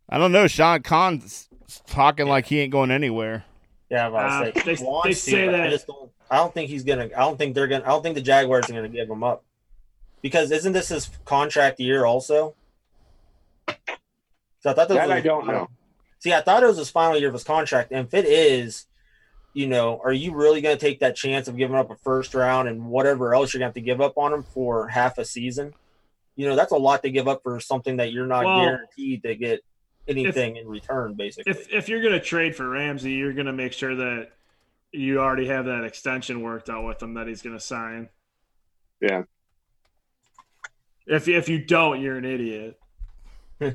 I 0.09 0.19
don't 0.19 0.31
know? 0.31 0.45
Sean 0.45 0.83
Khan's 0.83 1.49
talking 1.87 2.27
like 2.27 2.45
he 2.45 2.59
ain't 2.59 2.71
going 2.71 2.91
anywhere. 2.91 3.45
Yeah, 3.89 4.09
I'm 4.09 4.15
Uh, 4.15 4.43
say. 4.53 4.61
they- 4.63 4.75
he 4.75 4.83
wants 4.83 5.05
they 5.07 5.13
to, 5.13 5.19
say 5.19 5.45
but 5.47 5.55
I 5.55 5.57
that- 5.57 5.69
just 5.71 5.87
don't. 5.87 6.11
I 6.29 6.35
don't 6.35 6.53
think 6.53 6.69
he's 6.69 6.83
gonna. 6.83 7.05
I 7.05 7.21
don't 7.21 7.35
think 7.35 7.55
they're 7.55 7.65
gonna. 7.65 7.83
I 7.83 7.87
don't 7.87 8.03
think 8.03 8.13
the 8.13 8.21
Jaguars 8.21 8.69
are 8.69 8.73
gonna 8.73 8.89
give 8.89 9.09
him 9.09 9.23
up, 9.23 9.43
because 10.21 10.51
isn't 10.51 10.73
this 10.73 10.89
his 10.89 11.09
contract 11.25 11.79
year 11.79 12.05
also? 12.05 12.53
So 13.67 13.73
I 14.69 14.73
thought 14.73 14.87
this 14.87 14.97
That 14.97 15.07
was 15.07 15.17
I 15.17 15.21
don't 15.21 15.47
know. 15.47 15.67
See, 16.19 16.31
I 16.31 16.41
thought 16.41 16.61
it 16.61 16.67
was 16.67 16.77
his 16.77 16.91
final 16.91 17.17
year 17.17 17.29
of 17.29 17.33
his 17.33 17.43
contract, 17.43 17.91
and 17.91 18.05
if 18.05 18.13
it 18.13 18.25
is, 18.25 18.85
you 19.53 19.67
know, 19.67 19.99
are 20.03 20.13
you 20.13 20.33
really 20.33 20.61
going 20.61 20.77
to 20.77 20.79
take 20.79 20.99
that 20.99 21.15
chance 21.15 21.47
of 21.47 21.57
giving 21.57 21.75
up 21.75 21.89
a 21.89 21.95
first 21.95 22.33
round 22.33 22.67
and 22.67 22.85
whatever 22.85 23.33
else 23.33 23.53
you're 23.53 23.59
going 23.59 23.71
to 23.71 23.79
have 23.79 23.83
to 23.83 23.87
give 23.87 24.01
up 24.01 24.17
on 24.17 24.33
him 24.33 24.43
for 24.43 24.87
half 24.87 25.17
a 25.17 25.25
season? 25.25 25.73
You 26.35 26.47
know, 26.47 26.55
that's 26.55 26.71
a 26.71 26.77
lot 26.77 27.01
to 27.03 27.09
give 27.09 27.27
up 27.27 27.41
for 27.43 27.59
something 27.59 27.97
that 27.97 28.11
you're 28.13 28.27
not 28.27 28.45
Well, 28.45 28.63
guaranteed 28.63 29.23
to 29.23 29.35
get 29.35 29.61
anything 30.07 30.55
in 30.57 30.67
return, 30.67 31.15
basically. 31.15 31.51
If 31.51 31.67
if 31.71 31.89
you're 31.89 32.01
gonna 32.01 32.21
trade 32.21 32.55
for 32.55 32.69
Ramsey, 32.69 33.11
you're 33.11 33.33
gonna 33.33 33.51
make 33.53 33.73
sure 33.73 33.95
that 33.95 34.29
you 34.91 35.19
already 35.19 35.47
have 35.47 35.65
that 35.65 35.83
extension 35.83 36.41
worked 36.41 36.69
out 36.69 36.85
with 36.85 37.01
him 37.03 37.15
that 37.15 37.27
he's 37.27 37.41
gonna 37.41 37.59
sign. 37.59 38.07
Yeah. 39.01 39.23
If 41.05 41.27
if 41.27 41.49
you 41.49 41.65
don't, 41.65 42.01
you're 42.01 42.17
an 42.17 42.25
idiot. 42.25 42.79
All 43.61 43.71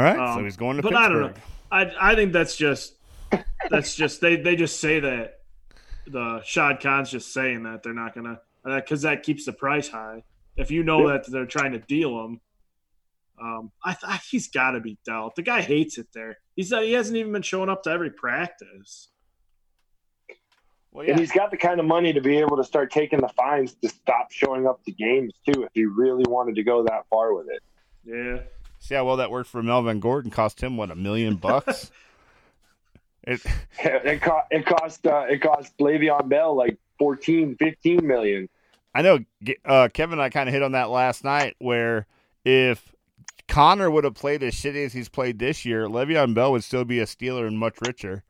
right, 0.00 0.16
so 0.16 0.22
Um, 0.40 0.44
he's 0.44 0.56
going 0.56 0.76
to 0.76 0.82
but 0.82 0.90
Pittsburgh. 0.92 1.04
I 1.70 1.78
don't 1.78 1.90
know. 1.92 2.00
I 2.02 2.10
I 2.12 2.14
think 2.16 2.32
that's 2.32 2.56
just 2.56 2.95
that's 3.70 3.94
just 3.94 4.20
they 4.20 4.36
they 4.36 4.56
just 4.56 4.80
say 4.80 5.00
that 5.00 5.40
the 6.06 6.40
Shad 6.44 6.80
Khan's 6.80 7.10
just 7.10 7.32
saying 7.32 7.64
that 7.64 7.82
they're 7.82 7.92
not 7.92 8.14
gonna 8.14 8.40
because 8.64 9.02
that 9.02 9.22
keeps 9.22 9.44
the 9.44 9.52
price 9.52 9.88
high. 9.88 10.24
If 10.56 10.70
you 10.70 10.82
know 10.82 11.08
that 11.08 11.30
they're 11.30 11.46
trying 11.46 11.72
to 11.72 11.78
deal 11.78 12.24
him, 12.24 12.40
um, 13.40 13.70
I 13.84 13.94
th- 13.94 14.22
he's 14.30 14.48
got 14.48 14.72
to 14.72 14.80
be 14.80 14.98
dealt. 15.04 15.36
The 15.36 15.42
guy 15.42 15.60
hates 15.60 15.98
it 15.98 16.08
there. 16.14 16.38
He's 16.54 16.70
not, 16.70 16.84
he 16.84 16.92
hasn't 16.92 17.16
even 17.16 17.32
been 17.32 17.42
showing 17.42 17.68
up 17.68 17.82
to 17.82 17.90
every 17.90 18.10
practice. 18.10 19.08
Well, 20.90 21.06
And 21.06 21.18
he's 21.18 21.32
got 21.32 21.50
the 21.50 21.58
kind 21.58 21.78
of 21.78 21.84
money 21.84 22.14
to 22.14 22.22
be 22.22 22.38
able 22.38 22.56
to 22.56 22.64
start 22.64 22.90
taking 22.90 23.20
the 23.20 23.28
fines 23.28 23.74
to 23.82 23.88
stop 23.90 24.32
showing 24.32 24.66
up 24.66 24.82
to 24.84 24.92
games 24.92 25.34
too, 25.46 25.64
if 25.64 25.68
he 25.74 25.84
really 25.84 26.24
wanted 26.26 26.54
to 26.54 26.62
go 26.62 26.82
that 26.84 27.04
far 27.10 27.34
with 27.34 27.48
it. 27.50 27.62
Yeah, 28.02 28.44
see 28.78 28.94
how 28.94 29.04
well 29.04 29.16
that 29.18 29.30
worked 29.30 29.50
for 29.50 29.62
Melvin 29.62 30.00
Gordon. 30.00 30.30
Cost 30.30 30.62
him 30.62 30.78
what 30.78 30.90
a 30.90 30.94
million 30.94 31.36
bucks. 31.36 31.90
it, 33.26 33.44
It, 33.78 34.22
co- 34.22 34.42
it 34.50 34.64
cost 34.66 35.06
uh, 35.06 35.26
it 35.28 35.40
cost 35.42 35.76
Le'Veon 35.78 36.28
Bell 36.28 36.54
like 36.56 36.78
14, 36.98 37.56
15 37.58 38.06
million. 38.06 38.48
I 38.94 39.02
know 39.02 39.18
uh, 39.64 39.88
Kevin 39.92 40.14
and 40.14 40.22
I 40.22 40.30
kind 40.30 40.48
of 40.48 40.54
hit 40.54 40.62
on 40.62 40.72
that 40.72 40.88
last 40.90 41.22
night 41.24 41.54
where 41.58 42.06
if 42.44 42.94
Conner 43.48 43.90
would 43.90 44.04
have 44.04 44.14
played 44.14 44.42
as 44.42 44.54
shitty 44.54 44.86
as 44.86 44.92
he's 44.94 45.08
played 45.10 45.38
this 45.38 45.64
year, 45.66 45.86
Le'Veon 45.86 46.34
Bell 46.34 46.52
would 46.52 46.64
still 46.64 46.84
be 46.84 47.00
a 47.00 47.04
Steeler 47.04 47.46
and 47.46 47.58
much 47.58 47.76
richer. 47.86 48.24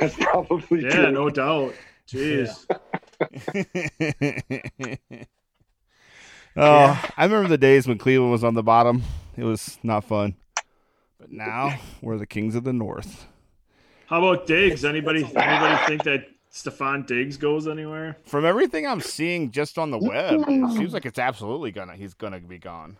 That's 0.00 0.16
probably 0.16 0.80
true. 0.80 0.90
yeah, 0.90 0.96
true. 1.02 1.12
no 1.12 1.30
doubt. 1.30 1.74
Jeez, 2.08 2.66
oh, 6.56 7.04
I 7.16 7.24
remember 7.24 7.48
the 7.48 7.58
days 7.58 7.86
when 7.86 7.98
Cleveland 7.98 8.32
was 8.32 8.42
on 8.42 8.54
the 8.54 8.64
bottom. 8.64 9.02
It 9.36 9.44
was 9.44 9.78
not 9.84 10.02
fun. 10.04 10.34
But 11.20 11.30
now 11.30 11.78
we're 12.02 12.18
the 12.18 12.26
kings 12.26 12.56
of 12.56 12.64
the 12.64 12.72
north. 12.72 13.28
How 14.10 14.18
about 14.18 14.44
Diggs? 14.44 14.84
Anybody 14.84 15.22
anybody 15.22 15.86
think 15.86 16.02
that 16.02 16.26
Stefon 16.52 17.06
Diggs 17.06 17.36
goes 17.36 17.68
anywhere? 17.68 18.16
From 18.24 18.44
everything 18.44 18.84
I'm 18.84 19.00
seeing 19.00 19.52
just 19.52 19.78
on 19.78 19.92
the 19.92 20.00
mm. 20.00 20.08
web, 20.08 20.44
it 20.48 20.76
seems 20.76 20.92
like 20.92 21.06
it's 21.06 21.20
absolutely 21.20 21.70
gonna 21.70 21.94
he's 21.94 22.14
gonna 22.14 22.40
be 22.40 22.58
gone. 22.58 22.96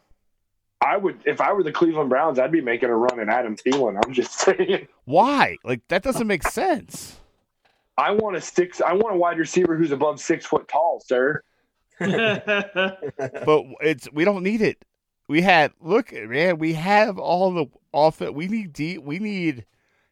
I 0.81 0.97
would 0.97 1.19
if 1.25 1.41
I 1.41 1.53
were 1.53 1.65
the 1.65 1.73
Cleveland 1.73 2.11
Browns, 2.11 2.39
I'd 2.39 2.53
be 2.53 2.61
making 2.61 2.91
a 2.91 2.97
run 2.97 3.19
at 3.19 3.29
Adam 3.29 3.57
Thielen. 3.57 4.01
I'm 4.05 4.13
just 4.13 4.33
saying. 4.39 4.87
Why? 5.05 5.57
Like 5.65 5.81
that 5.89 6.05
doesn't 6.05 6.29
make 6.29 6.45
sense. 6.45 7.19
I 7.99 8.13
want 8.13 8.37
a 8.37 8.41
six. 8.41 8.81
I 8.81 8.93
want 8.93 9.17
a 9.17 9.19
wide 9.19 9.39
receiver 9.39 9.77
who's 9.77 9.91
above 9.91 10.21
six 10.21 10.47
foot 10.47 10.69
tall, 10.69 11.03
sir. 11.05 11.43
But 11.99 13.65
it's 13.81 14.09
we 14.13 14.25
don't 14.25 14.45
need 14.45 14.63
it. 14.63 14.85
We 15.29 15.43
had 15.43 15.73
look, 15.81 16.13
man. 16.13 16.59
We 16.59 16.75
have 16.75 17.19
all 17.19 17.51
the 17.51 17.67
off 17.91 18.23
it. 18.23 18.33
We 18.33 18.47
need 18.47 18.73
deep. 18.73 19.03
We 19.03 19.19
need. 19.19 19.67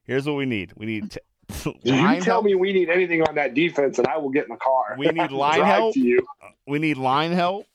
Here's 0.09 0.27
what 0.27 0.35
we 0.37 0.47
need. 0.47 0.73
We 0.77 0.87
need 0.87 1.11
t- 1.13 1.21
You 1.85 1.93
tell 1.95 2.21
help. 2.23 2.45
me 2.45 2.55
we 2.57 2.73
need 2.73 2.89
anything 2.91 3.23
on 3.23 3.37
that 3.37 3.55
defense, 3.55 3.99
and 3.99 4.07
I 4.09 4.17
will 4.17 4.31
get 4.31 4.45
in 4.45 4.51
the 4.51 4.57
car. 4.57 4.97
We 4.99 5.07
need 5.09 5.31
line 5.31 5.63
help. 5.63 5.95
to 5.95 6.01
you. 6.01 6.27
We 6.67 6.79
need 6.81 6.97
line 6.97 7.31
help. 7.33 7.67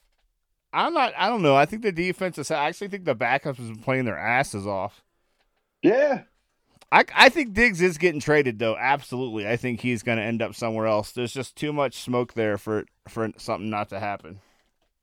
I'm 0.72 0.92
not. 0.92 1.12
I 1.16 1.28
don't 1.28 1.42
know. 1.42 1.54
I 1.56 1.64
think 1.64 1.82
the 1.82 1.92
defense 1.92 2.36
is. 2.36 2.50
I 2.50 2.66
actually 2.68 2.88
think 2.88 3.04
the 3.04 3.14
backups 3.16 3.56
have 3.56 3.68
been 3.68 3.78
playing 3.78 4.04
their 4.04 4.18
asses 4.18 4.66
off. 4.66 5.02
Yeah, 5.82 6.22
I, 6.90 7.04
I 7.14 7.28
think 7.28 7.52
Diggs 7.52 7.80
is 7.80 7.98
getting 7.98 8.20
traded 8.20 8.58
though. 8.58 8.76
Absolutely, 8.76 9.48
I 9.48 9.56
think 9.56 9.80
he's 9.80 10.02
going 10.02 10.18
to 10.18 10.24
end 10.24 10.42
up 10.42 10.54
somewhere 10.54 10.86
else. 10.86 11.12
There's 11.12 11.32
just 11.32 11.54
too 11.54 11.72
much 11.72 11.94
smoke 11.98 12.34
there 12.34 12.58
for 12.58 12.84
for 13.08 13.30
something 13.36 13.70
not 13.70 13.90
to 13.90 14.00
happen. 14.00 14.40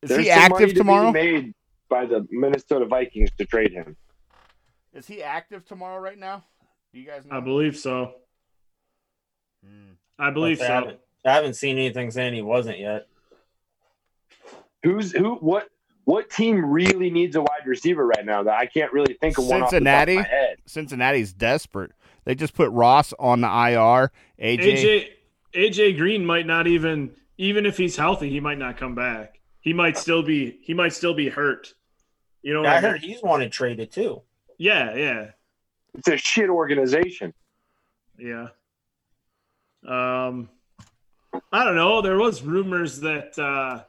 Is 0.01 0.09
There's 0.09 0.23
he 0.25 0.29
active 0.31 0.69
to 0.69 0.75
tomorrow? 0.75 1.11
made 1.11 1.53
by 1.87 2.05
the 2.05 2.27
Minnesota 2.31 2.85
Vikings 2.85 3.29
to 3.37 3.45
trade 3.45 3.71
him. 3.71 3.95
Is 4.93 5.07
he 5.07 5.21
active 5.23 5.63
tomorrow 5.65 5.99
right 6.01 6.17
now? 6.17 6.43
Do 6.93 6.99
you 6.99 7.05
guys 7.07 7.25
know? 7.25 7.37
I 7.37 7.39
believe 7.39 7.77
so. 7.77 8.13
Hmm. 9.65 9.93
I 10.19 10.31
believe 10.31 10.61
I 10.61 10.67
so. 10.67 10.73
haven't, 10.73 10.99
I 11.25 11.33
haven't 11.33 11.53
seen 11.55 11.77
anything 11.77 12.11
saying 12.11 12.33
he 12.33 12.41
wasn't 12.41 12.79
yet. 12.79 13.07
Who's 14.83 15.11
who? 15.11 15.35
What 15.35 15.69
what 16.05 16.29
team 16.29 16.65
really 16.65 17.09
needs 17.11 17.35
a 17.35 17.41
wide 17.41 17.65
receiver 17.65 18.05
right 18.05 18.25
now? 18.25 18.43
That 18.43 18.55
I 18.57 18.65
can't 18.65 18.91
really 18.91 19.13
think 19.13 19.37
of 19.37 19.45
one. 19.45 19.61
off 19.61 19.69
the 19.71 19.79
top 19.79 20.07
of 20.07 20.09
Cincinnati? 20.09 20.15
my 20.15 20.23
head. 20.23 20.57
Cincinnati's 20.65 21.33
desperate. 21.33 21.91
They 22.25 22.35
just 22.35 22.53
put 22.55 22.69
Ross 22.71 23.13
on 23.19 23.41
the 23.41 23.47
IR. 23.47 24.11
AJ, 24.41 24.59
AJ 24.59 25.07
AJ 25.53 25.97
Green 25.97 26.25
might 26.25 26.47
not 26.47 26.67
even 26.67 27.11
even 27.37 27.65
if 27.65 27.77
he's 27.77 27.95
healthy, 27.95 28.29
he 28.29 28.39
might 28.39 28.57
not 28.57 28.77
come 28.77 28.95
back. 28.95 29.39
He 29.59 29.73
might 29.73 29.97
still 29.97 30.23
be 30.23 30.59
he 30.63 30.73
might 30.73 30.93
still 30.93 31.13
be 31.13 31.29
hurt. 31.29 31.73
You 32.41 32.53
know 32.55 32.61
what 32.61 32.67
Yeah, 32.69 32.73
I 32.73 32.77
I 32.77 32.81
mean? 32.81 32.91
heard 32.91 33.01
he's 33.01 33.21
wanted 33.21 33.51
traded 33.51 33.91
too. 33.91 34.23
Yeah, 34.57 34.95
yeah, 34.95 35.31
It's 35.95 36.07
a 36.07 36.17
shit 36.17 36.49
organization. 36.49 37.33
yeah. 38.17 38.47
Um 39.87 40.49
I 41.51 41.63
don't 41.63 41.75
know. 41.75 42.01
There 42.01 42.17
was 42.17 42.41
rumors 42.43 42.99
that 43.01 43.37
uh 43.39 43.83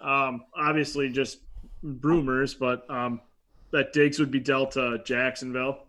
um 0.00 0.44
obviously 0.54 1.08
just 1.10 1.38
rumors, 1.82 2.54
but 2.54 2.88
um 2.90 3.20
that 3.70 3.92
Diggs 3.92 4.18
would 4.18 4.30
be 4.30 4.40
dealt 4.40 4.72
to 4.72 4.98
Jacksonville. 5.04 5.84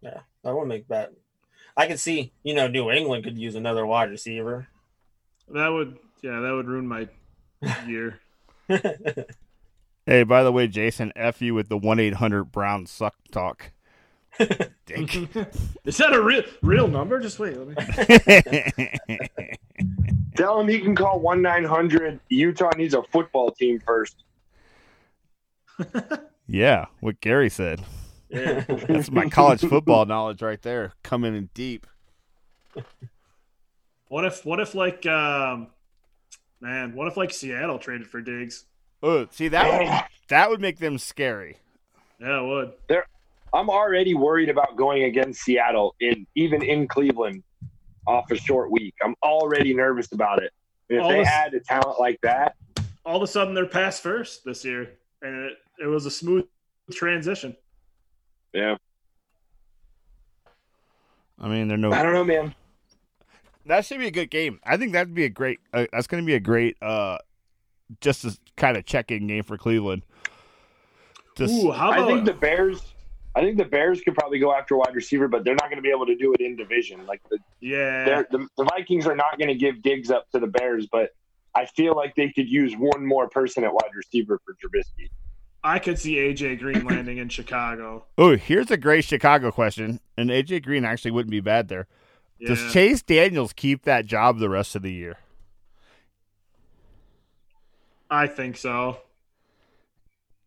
Yeah, 0.00 0.20
that 0.42 0.54
would 0.54 0.66
make 0.66 0.88
that. 0.88 1.12
I 1.76 1.86
could 1.86 2.00
see, 2.00 2.32
you 2.42 2.54
know, 2.54 2.66
New 2.66 2.90
England 2.90 3.24
could 3.24 3.38
use 3.38 3.54
another 3.54 3.86
wide 3.86 4.10
receiver. 4.10 4.66
That 5.48 5.68
would 5.68 5.98
yeah, 6.22 6.40
that 6.40 6.50
would 6.52 6.66
ruin 6.66 6.86
my 6.86 7.08
year. 7.86 8.20
Hey, 10.10 10.24
by 10.24 10.42
the 10.42 10.50
way, 10.50 10.66
Jason, 10.66 11.12
F 11.14 11.40
you 11.40 11.54
with 11.54 11.68
the 11.68 11.76
1 11.76 12.00
800 12.00 12.50
Brown 12.50 12.84
suck 12.84 13.14
talk. 13.30 13.70
Dick. 14.36 14.56
Is 15.84 15.98
that 15.98 16.12
a 16.12 16.20
real 16.20 16.42
real 16.62 16.88
number? 16.88 17.20
Just 17.20 17.38
wait. 17.38 17.56
Let 17.56 17.68
me... 17.68 19.56
Tell 20.36 20.58
him 20.58 20.66
he 20.66 20.80
can 20.80 20.96
call 20.96 21.20
one 21.20 21.42
nine 21.42 21.62
hundred. 21.62 22.18
Utah 22.28 22.72
needs 22.76 22.92
a 22.92 23.04
football 23.04 23.52
team 23.52 23.78
first. 23.86 24.24
yeah, 26.48 26.86
what 26.98 27.20
Gary 27.20 27.48
said. 27.48 27.80
Yeah. 28.30 28.64
That's 28.88 29.12
my 29.12 29.28
college 29.28 29.60
football 29.60 30.06
knowledge 30.06 30.42
right 30.42 30.60
there, 30.60 30.92
coming 31.04 31.36
in 31.36 31.50
deep. 31.54 31.86
What 34.08 34.24
if 34.24 34.44
what 34.44 34.58
if 34.58 34.74
like 34.74 35.06
um 35.06 35.68
man, 36.60 36.96
what 36.96 37.06
if 37.06 37.16
like 37.16 37.32
Seattle 37.32 37.78
traded 37.78 38.08
for 38.08 38.20
Diggs? 38.20 38.64
Oh, 39.02 39.26
see 39.30 39.48
that 39.48 39.78
would, 39.80 40.04
that 40.28 40.50
would 40.50 40.60
make 40.60 40.78
them 40.78 40.98
scary. 40.98 41.56
Yeah, 42.20 42.40
it 42.42 42.46
would. 42.46 43.02
I'm 43.52 43.70
already 43.70 44.14
worried 44.14 44.48
about 44.48 44.76
going 44.76 45.04
against 45.04 45.40
Seattle 45.42 45.94
in 46.00 46.26
even 46.34 46.62
in 46.62 46.86
Cleveland 46.86 47.42
off 48.06 48.30
a 48.30 48.36
short 48.36 48.70
week. 48.70 48.94
I'm 49.02 49.14
already 49.22 49.74
nervous 49.74 50.12
about 50.12 50.42
it. 50.42 50.52
And 50.88 50.98
if 50.98 51.04
All 51.04 51.10
they 51.10 51.18
this- 51.20 51.28
had 51.28 51.54
a 51.54 51.60
talent 51.60 51.98
like 51.98 52.20
that, 52.22 52.56
All 53.04 53.16
of 53.16 53.22
a 53.22 53.26
sudden 53.26 53.54
they're 53.54 53.66
pass 53.66 53.98
first 53.98 54.44
this 54.44 54.64
year. 54.64 54.90
And 55.22 55.46
it, 55.46 55.58
it 55.82 55.86
was 55.86 56.06
a 56.06 56.10
smooth 56.10 56.44
transition. 56.92 57.56
yeah, 58.52 58.76
I 61.38 61.48
mean, 61.48 61.68
they're 61.68 61.76
no. 61.78 61.92
I 61.92 62.02
don't 62.02 62.12
know, 62.12 62.24
man. 62.24 62.54
That 63.66 63.84
should 63.84 63.98
be 63.98 64.06
a 64.06 64.10
good 64.10 64.30
game. 64.30 64.60
I 64.64 64.76
think 64.76 64.92
that'd 64.92 65.14
be 65.14 65.24
a 65.24 65.28
great. 65.28 65.60
Uh, 65.72 65.86
that's 65.92 66.06
going 66.06 66.22
to 66.22 66.26
be 66.26 66.34
a 66.34 66.40
great, 66.40 66.76
uh, 66.82 67.18
just 68.00 68.24
a 68.24 68.36
kind 68.60 68.76
of 68.76 68.84
check-in 68.84 69.26
game 69.26 69.42
for 69.42 69.56
Cleveland. 69.58 70.02
Just, 71.36 71.54
Ooh, 71.54 71.72
how 71.72 71.90
I 71.90 72.06
think 72.06 72.24
the 72.24 72.34
Bears. 72.34 72.92
I 73.34 73.40
think 73.42 73.58
the 73.58 73.64
Bears 73.64 74.00
could 74.00 74.14
probably 74.14 74.40
go 74.40 74.52
after 74.52 74.74
a 74.74 74.78
wide 74.78 74.94
receiver, 74.94 75.28
but 75.28 75.44
they're 75.44 75.54
not 75.54 75.64
going 75.64 75.76
to 75.76 75.82
be 75.82 75.90
able 75.90 76.06
to 76.06 76.16
do 76.16 76.32
it 76.34 76.40
in 76.40 76.56
division. 76.56 77.06
Like 77.06 77.22
the 77.30 77.38
yeah. 77.60 78.22
the, 78.30 78.46
the 78.56 78.64
Vikings 78.64 79.06
are 79.06 79.14
not 79.14 79.38
going 79.38 79.48
to 79.48 79.54
give 79.54 79.82
Diggs 79.82 80.10
up 80.10 80.28
to 80.32 80.40
the 80.40 80.48
Bears, 80.48 80.88
but 80.90 81.10
I 81.54 81.66
feel 81.66 81.94
like 81.94 82.14
they 82.16 82.30
could 82.30 82.48
use 82.48 82.74
one 82.76 83.06
more 83.06 83.28
person 83.28 83.64
at 83.64 83.72
wide 83.72 83.90
receiver 83.94 84.40
for 84.44 84.54
Trubisky. 84.54 85.08
I 85.62 85.78
could 85.78 85.98
see 85.98 86.16
AJ 86.16 86.58
Green 86.58 86.84
landing 86.84 87.18
in 87.18 87.28
Chicago. 87.28 88.06
oh, 88.18 88.36
here's 88.36 88.70
a 88.70 88.76
great 88.76 89.04
Chicago 89.04 89.50
question, 89.52 90.00
and 90.16 90.30
AJ 90.30 90.64
Green 90.64 90.84
actually 90.84 91.10
wouldn't 91.12 91.30
be 91.30 91.40
bad 91.40 91.68
there. 91.68 91.86
Yeah. 92.38 92.48
Does 92.48 92.72
Chase 92.72 93.02
Daniels 93.02 93.52
keep 93.52 93.84
that 93.84 94.06
job 94.06 94.38
the 94.38 94.48
rest 94.48 94.74
of 94.74 94.82
the 94.82 94.92
year? 94.92 95.18
I 98.10 98.26
think 98.26 98.56
so. 98.56 98.98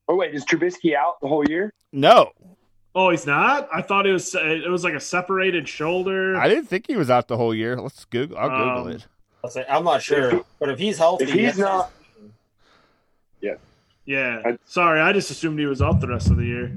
Oh 0.08 0.16
wait, 0.16 0.34
is 0.36 0.44
Trubisky 0.46 0.96
out 0.96 1.20
the 1.22 1.28
whole 1.28 1.46
year? 1.48 1.74
No, 1.92 2.32
Oh, 2.96 3.10
he's 3.10 3.26
not? 3.26 3.68
I 3.74 3.82
thought 3.82 4.06
it 4.06 4.12
was 4.12 4.36
it 4.36 4.70
was 4.70 4.84
like 4.84 4.94
a 4.94 5.00
separated 5.00 5.68
shoulder. 5.68 6.36
I 6.38 6.48
didn't 6.48 6.66
think 6.68 6.86
he 6.88 6.96
was 6.96 7.10
out 7.10 7.28
the 7.28 7.38
whole 7.38 7.56
year. 7.56 7.76
Let's 7.82 8.06
Google. 8.06 8.38
I'll 8.38 8.50
Google 8.50 8.82
Um, 8.84 8.90
it. 8.92 9.08
I'll 9.44 9.50
say- 9.50 9.66
I'm 9.68 9.84
not 9.84 10.02
sure, 10.04 10.42
but 10.60 10.70
if 10.70 10.78
he's 10.78 10.98
healthy, 11.00 11.24
If 11.26 11.32
he's 11.32 11.58
that's- 11.58 11.60
not, 11.60 11.92
yeah. 14.06 14.42
I- 14.46 14.58
Sorry, 14.66 15.00
I 15.00 15.14
just 15.14 15.32
assumed 15.32 15.58
he 15.60 15.66
was 15.66 15.82
out 15.82 16.02
the 16.02 16.08
rest 16.08 16.30
of 16.30 16.38
the 16.38 16.46
year. 16.46 16.72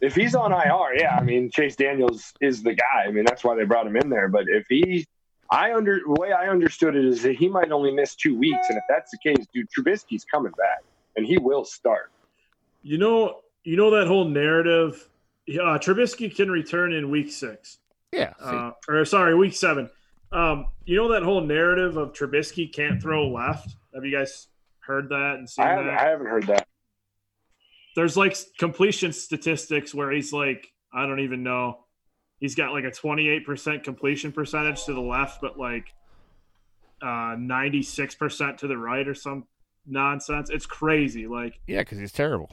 if 0.00 0.14
he's 0.14 0.34
on 0.34 0.52
IR, 0.52 0.94
yeah, 0.96 1.16
I 1.16 1.22
mean 1.22 1.50
Chase 1.50 1.76
Daniels 1.76 2.32
is 2.40 2.62
the 2.62 2.74
guy. 2.74 3.04
I 3.06 3.10
mean 3.10 3.24
that's 3.24 3.44
why 3.44 3.54
they 3.56 3.64
brought 3.64 3.86
him 3.86 3.96
in 3.96 4.08
there. 4.08 4.28
But 4.28 4.44
if 4.48 4.64
he, 4.68 5.06
I 5.52 5.74
under 5.74 6.00
the 6.06 6.18
way 6.18 6.32
I 6.32 6.48
understood 6.48 6.96
it 6.96 7.04
is 7.04 7.22
that 7.22 7.36
he 7.36 7.46
might 7.46 7.70
only 7.70 7.92
miss 7.92 8.14
two 8.16 8.36
weeks, 8.38 8.70
and 8.70 8.78
if 8.78 8.84
that's 8.88 9.10
the 9.10 9.18
case, 9.18 9.46
dude, 9.52 9.68
Trubisky's 9.70 10.24
coming 10.24 10.52
back, 10.52 10.82
and 11.16 11.26
he 11.26 11.36
will 11.36 11.62
start. 11.64 12.10
You 12.82 12.96
know, 12.96 13.40
you 13.62 13.76
know 13.76 13.90
that 13.90 14.06
whole 14.06 14.24
narrative. 14.24 15.08
Uh, 15.48 15.76
Trubisky 15.78 16.34
can 16.34 16.50
return 16.50 16.94
in 16.94 17.10
week 17.10 17.30
six, 17.30 17.78
Yeah. 18.12 18.32
uh, 18.40 18.70
or 18.88 19.04
sorry, 19.04 19.34
week 19.34 19.52
seven. 19.54 19.90
Um, 20.32 20.68
you 20.86 20.96
know 20.96 21.12
that 21.12 21.22
whole 21.22 21.42
narrative 21.42 21.98
of 21.98 22.14
Trubisky 22.14 22.72
can't 22.72 23.02
throw 23.02 23.28
left. 23.28 23.76
Have 23.94 24.06
you 24.06 24.16
guys 24.16 24.48
heard 24.78 25.10
that 25.10 25.34
and 25.36 25.48
seen 25.50 25.66
I 25.66 25.68
haven't, 25.68 25.86
that? 25.88 26.00
I 26.00 26.04
haven't 26.08 26.26
heard 26.28 26.46
that. 26.46 26.66
There's 27.94 28.16
like 28.16 28.38
completion 28.58 29.12
statistics 29.12 29.94
where 29.94 30.10
he's 30.10 30.32
like, 30.32 30.72
I 30.94 31.06
don't 31.06 31.20
even 31.20 31.42
know. 31.42 31.81
He's 32.42 32.56
got 32.56 32.72
like 32.72 32.82
a 32.82 32.90
28% 32.90 33.84
completion 33.84 34.32
percentage 34.32 34.84
to 34.86 34.94
the 34.94 35.00
left, 35.00 35.40
but 35.40 35.60
like 35.60 35.94
uh, 37.00 37.36
96% 37.36 38.56
to 38.56 38.66
the 38.66 38.76
right 38.76 39.06
or 39.06 39.14
some 39.14 39.46
nonsense. 39.86 40.50
It's 40.50 40.66
crazy. 40.66 41.28
Like, 41.28 41.60
yeah, 41.68 41.82
because 41.82 42.00
he's 42.00 42.10
terrible. 42.10 42.50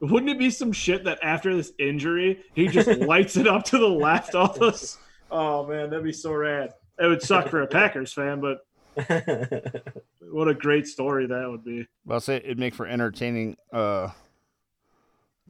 wouldn't 0.00 0.30
it 0.30 0.38
be 0.38 0.48
some 0.48 0.72
shit 0.72 1.04
that 1.04 1.18
after 1.22 1.54
this 1.54 1.72
injury, 1.78 2.42
he 2.54 2.68
just 2.68 2.88
lights 3.02 3.36
it 3.36 3.46
up 3.46 3.64
to 3.66 3.76
the 3.76 3.86
left? 3.86 4.34
All 4.34 4.54
this. 4.54 4.96
Oh 5.30 5.66
man, 5.66 5.90
that'd 5.90 6.02
be 6.02 6.10
so 6.10 6.32
rad. 6.32 6.72
It 6.98 7.06
would 7.06 7.20
suck 7.20 7.50
for 7.50 7.60
a 7.60 7.66
Packers 7.66 8.14
fan, 8.14 8.40
but 8.40 8.66
what 10.32 10.48
a 10.48 10.54
great 10.54 10.86
story 10.86 11.26
that 11.26 11.50
would 11.50 11.66
be. 11.66 11.86
Well, 12.06 12.20
say 12.20 12.36
it'd 12.36 12.58
make 12.58 12.74
for 12.74 12.86
entertaining 12.86 13.58
uh 13.74 14.08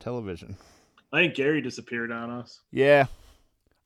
television. 0.01 0.57
I 1.13 1.21
think 1.21 1.37
Gary 1.37 1.61
disappeared 1.61 2.11
on 2.11 2.29
us. 2.31 2.63
Yeah. 2.73 3.07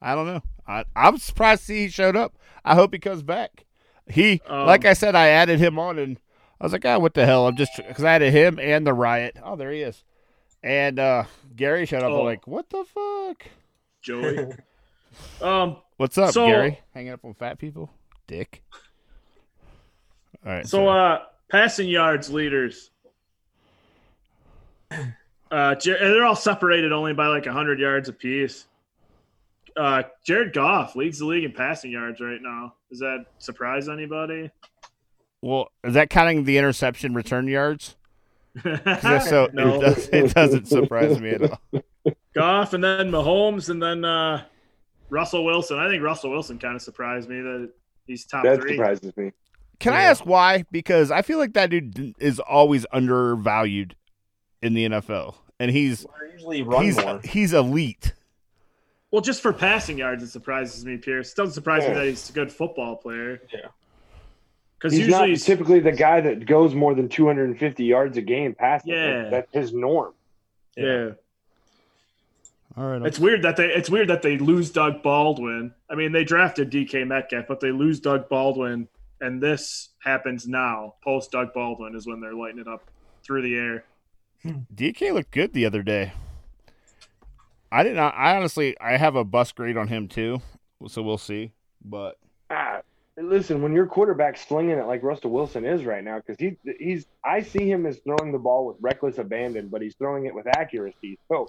I 0.03 0.15
don't 0.15 0.27
know. 0.27 0.43
I 0.67 0.85
I'm 0.97 1.19
surprised 1.19 1.63
to 1.63 1.67
see 1.67 1.83
he 1.83 1.89
showed 1.89 2.17
up. 2.17 2.37
I 2.65 2.75
hope 2.75 2.93
he 2.93 2.99
comes 2.99 3.23
back. 3.23 3.65
He 4.09 4.41
Um, 4.47 4.67
like 4.67 4.85
I 4.85 4.93
said, 4.95 5.15
I 5.15 5.29
added 5.29 5.59
him 5.61 5.79
on 5.79 5.99
and 5.99 6.19
I 6.61 6.65
was 6.65 6.73
like, 6.73 6.85
oh, 6.85 6.99
what 6.99 7.15
the 7.15 7.25
hell? 7.27 7.47
I'm 7.47 7.57
just 7.57 7.73
because 7.77 8.05
I 8.05 8.15
added 8.15 8.33
him 8.33 8.59
and 8.59 8.87
the 8.87 8.93
riot. 8.93 9.37
Oh, 9.43 9.57
there 9.57 9.71
he 9.73 9.81
is. 9.83 10.03
And 10.63 10.99
uh 10.99 11.25
Gary 11.57 11.87
showed 11.87 12.03
up. 12.03 12.11
Oh. 12.11 12.21
I'm 12.21 12.25
like, 12.25 12.47
what 12.47 12.69
the 12.71 12.85
fuck? 12.85 13.47
Joey. 14.03 14.53
um, 15.43 15.77
What's 15.97 16.17
up, 16.19 16.33
So- 16.33 16.47
Gary? 16.47 16.81
Hanging 16.95 17.13
up 17.13 17.25
on 17.25 17.35
fat 17.35 17.59
people, 17.59 17.91
dick. 18.27 18.63
All 20.45 20.53
right. 20.53 20.67
so 20.67 20.89
uh, 20.89 21.21
passing 21.51 21.89
yards 21.89 22.31
leaders. 22.31 22.91
Uh, 25.53 25.75
and 25.75 25.83
they're 26.15 26.25
all 26.25 26.37
separated 26.37 26.93
only 26.93 27.13
by 27.13 27.27
like 27.27 27.45
hundred 27.45 27.81
yards 27.81 28.09
apiece. 28.09 28.67
Uh, 29.77 30.03
Jared 30.25 30.53
Goff 30.53 30.97
leads 30.97 31.19
the 31.19 31.27
league 31.27 31.45
in 31.45 31.53
passing 31.53 31.91
yards 31.91 32.21
right 32.21 32.41
now. 32.41 32.75
Does 32.91 32.99
that 33.01 33.27
surprise 33.39 33.89
anybody? 33.89 34.51
well, 35.43 35.71
is 35.85 35.95
that 35.95 36.11
counting 36.11 36.45
the 36.45 36.59
interception 36.59 37.15
return 37.15 37.47
yards? 37.49 37.97
if 38.65 39.23
so, 39.23 39.49
no. 39.53 39.77
it, 39.77 39.81
does, 39.85 40.09
it 40.09 40.35
doesn't 40.35 40.67
surprise 40.69 41.21
me 41.21 41.31
at 41.31 41.43
all. 41.51 41.83
Goff 42.35 42.75
and 42.75 42.83
then 42.85 43.11
Mahomes 43.11 43.69
and 43.71 43.83
then 43.83 44.05
uh, 44.05 44.45
Russell 45.09 45.45
Wilson. 45.45 45.79
I 45.79 45.89
think 45.89 46.03
Russell 46.03 46.31
Wilson 46.31 46.59
kind 46.59 46.75
of 46.77 46.83
surprised 46.83 47.29
me 47.29 47.41
that 47.41 47.71
he's 48.07 48.25
top 48.27 48.45
That 48.45 48.61
three. 48.61 48.73
surprises 48.77 49.17
me. 49.17 49.33
Can 49.79 49.95
I 49.95 50.03
ask 50.03 50.27
why? 50.27 50.65
Because 50.71 51.11
I 51.11 51.23
feel 51.23 51.39
like 51.39 51.55
that 51.55 51.71
dude 51.71 52.15
is 52.19 52.39
always 52.39 52.85
undervalued 52.93 53.97
in 54.61 54.75
the 54.75 54.87
NFL, 54.91 55.37
and 55.59 55.71
he's 55.71 56.05
We're 56.21 56.27
usually 56.33 56.63
run 56.63 56.85
he's 56.85 56.97
more. 56.99 57.21
he's 57.25 57.53
elite. 57.55 58.13
Well, 59.11 59.23
just 59.23 59.43
for 59.43 59.53
passing 59.53 59.99
yards, 59.99 60.23
it 60.23 60.29
surprises 60.29 60.85
me, 60.85 60.97
Pierce. 60.97 61.35
Doesn't 61.35 61.55
surprise 61.55 61.87
me 61.87 61.95
that 61.95 62.07
he's 62.07 62.31
a 62.31 62.33
good 62.33 62.53
football 62.53 62.97
player. 62.97 63.41
Yeah. 63.53 63.61
Because 64.79 64.93
He's 64.93 65.01
usually 65.01 65.19
not 65.19 65.29
he's, 65.29 65.45
typically 65.45 65.81
the 65.81 65.93
guy 65.93 66.21
that 66.23 66.47
goes 66.47 66.75
more 66.75 66.95
than 66.95 67.09
250 67.09 67.85
yards 67.85 68.17
a 68.17 68.23
game 68.23 68.55
passing. 68.55 68.93
Yeah. 68.93 69.29
That's 69.29 69.53
his 69.53 69.73
norm. 69.73 70.15
yeah. 70.77 71.11
All 72.77 72.87
right, 72.87 73.03
It's 73.05 73.19
weird 73.19 73.43
that 73.43 73.57
they 73.57 73.67
it's 73.67 73.91
weird 73.91 74.09
that 74.09 74.23
they 74.23 74.39
lose 74.39 74.71
Doug 74.71 75.03
Baldwin. 75.03 75.75
I 75.91 75.97
mean, 75.97 76.13
they 76.13 76.23
drafted 76.23 76.71
DK 76.71 77.05
Metcalf, 77.05 77.47
but 77.49 77.59
they 77.59 77.73
lose 77.73 77.99
Doug 77.99 78.29
Baldwin, 78.29 78.87
and 79.21 79.43
this 79.43 79.89
happens 79.99 80.47
now. 80.47 80.95
Post 81.03 81.33
Doug 81.33 81.53
Baldwin 81.53 81.97
is 81.97 82.07
when 82.07 82.21
they're 82.21 82.33
lighting 82.33 82.61
it 82.61 82.69
up 82.69 82.89
through 83.25 83.43
the 83.43 83.57
air. 83.57 83.85
DK 84.73 85.13
looked 85.13 85.33
good 85.33 85.53
the 85.53 85.67
other 85.67 85.83
day. 85.83 86.13
I 87.73 87.83
did 87.83 87.95
not. 87.95 88.15
I 88.17 88.37
honestly, 88.37 88.77
I 88.81 88.97
have 88.97 89.17
a 89.17 89.25
bus 89.25 89.53
grade 89.53 89.77
on 89.77 89.89
him 89.89 90.09
too, 90.09 90.41
so 90.89 91.03
we'll 91.03 91.19
see. 91.19 91.53
But 91.85 92.17
Ah, 92.51 92.81
listen, 93.17 93.63
when 93.63 93.73
your 93.73 93.87
quarterback's 93.87 94.47
slinging 94.47 94.77
it 94.79 94.87
like 94.87 95.03
Russell 95.03 95.31
Wilson 95.31 95.65
is 95.65 95.85
right 95.85 96.03
now, 96.03 96.19
because 96.19 96.37
he, 96.39 96.57
he's, 96.79 97.07
I 97.25 97.43
see 97.43 97.71
him 97.71 97.87
as 97.87 97.99
throwing 98.01 98.33
the 98.33 98.39
ball 98.39 98.67
with 98.67 98.77
reckless 98.81 99.19
abandon, 99.19 99.69
but 99.69 99.83
he's 99.83 99.95
throwing 99.95 100.27
it 100.27 100.35
with 100.35 100.47
accuracy. 100.49 101.19
So 101.29 101.49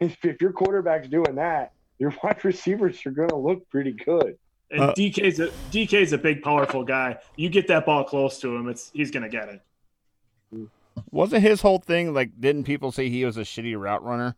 if, 0.00 0.16
if 0.24 0.40
your 0.40 0.52
quarterback's 0.52 1.08
doing 1.08 1.36
that, 1.36 1.72
your 1.98 2.12
wide 2.22 2.44
receivers 2.44 3.04
are 3.06 3.12
going 3.12 3.28
to 3.28 3.36
look 3.36 3.68
pretty 3.70 3.92
good. 3.92 4.36
And 4.72 4.80
Uh, 4.80 4.94
DK's 4.94 5.40
a 5.40 5.48
DK's 5.72 6.12
a 6.12 6.18
big, 6.18 6.42
powerful 6.42 6.84
guy. 6.84 7.18
You 7.36 7.48
get 7.48 7.66
that 7.68 7.86
ball 7.86 8.04
close 8.04 8.38
to 8.40 8.54
him, 8.54 8.68
it's 8.68 8.90
he's 8.92 9.10
gonna 9.10 9.28
get 9.28 9.48
it. 9.48 10.68
wasn't 11.10 11.42
his 11.42 11.60
whole 11.60 11.78
thing 11.78 12.14
like? 12.14 12.30
Didn't 12.40 12.64
people 12.64 12.92
say 12.92 13.08
he 13.08 13.24
was 13.24 13.36
a 13.36 13.40
shitty 13.42 13.76
route 13.78 14.04
runner? 14.04 14.36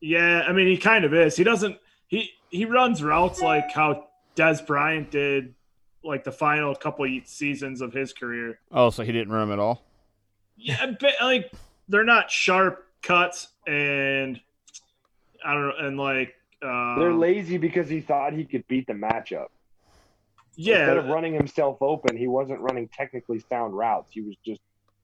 Yeah, 0.00 0.42
I 0.46 0.52
mean, 0.52 0.66
he 0.66 0.76
kind 0.76 1.04
of 1.04 1.14
is. 1.14 1.36
He 1.36 1.44
doesn't. 1.44 1.76
He 2.06 2.30
he 2.50 2.64
runs 2.64 3.02
routes 3.02 3.40
like 3.40 3.72
how 3.72 4.08
Dez 4.36 4.64
Bryant 4.64 5.10
did, 5.10 5.54
like 6.04 6.24
the 6.24 6.32
final 6.32 6.74
couple 6.74 7.04
of 7.04 7.26
seasons 7.26 7.80
of 7.80 7.92
his 7.92 8.12
career. 8.12 8.60
Oh, 8.70 8.90
so 8.90 9.02
he 9.02 9.12
didn't 9.12 9.32
run 9.32 9.50
at 9.50 9.58
all. 9.58 9.82
Yeah, 10.56 10.92
but 11.00 11.14
like 11.20 11.52
they're 11.88 12.04
not 12.04 12.30
sharp 12.30 12.86
cuts, 13.02 13.48
and 13.66 14.40
I 15.44 15.54
don't 15.54 15.68
know, 15.68 15.86
and 15.86 15.98
like 15.98 16.34
um, 16.62 16.96
They're 16.98 17.12
lazy 17.12 17.58
because 17.58 17.88
he 17.88 18.00
thought 18.00 18.32
he 18.32 18.44
could 18.44 18.66
beat 18.68 18.86
the 18.86 18.94
matchup. 18.94 19.48
Yeah, 20.56 20.80
instead 20.80 20.96
of 20.96 21.06
running 21.08 21.34
himself 21.34 21.78
open, 21.82 22.16
he 22.16 22.26
wasn't 22.26 22.60
running 22.60 22.88
technically 22.88 23.40
sound 23.40 23.76
routes. 23.76 24.12
He 24.12 24.22
was 24.22 24.36
just 24.44 24.60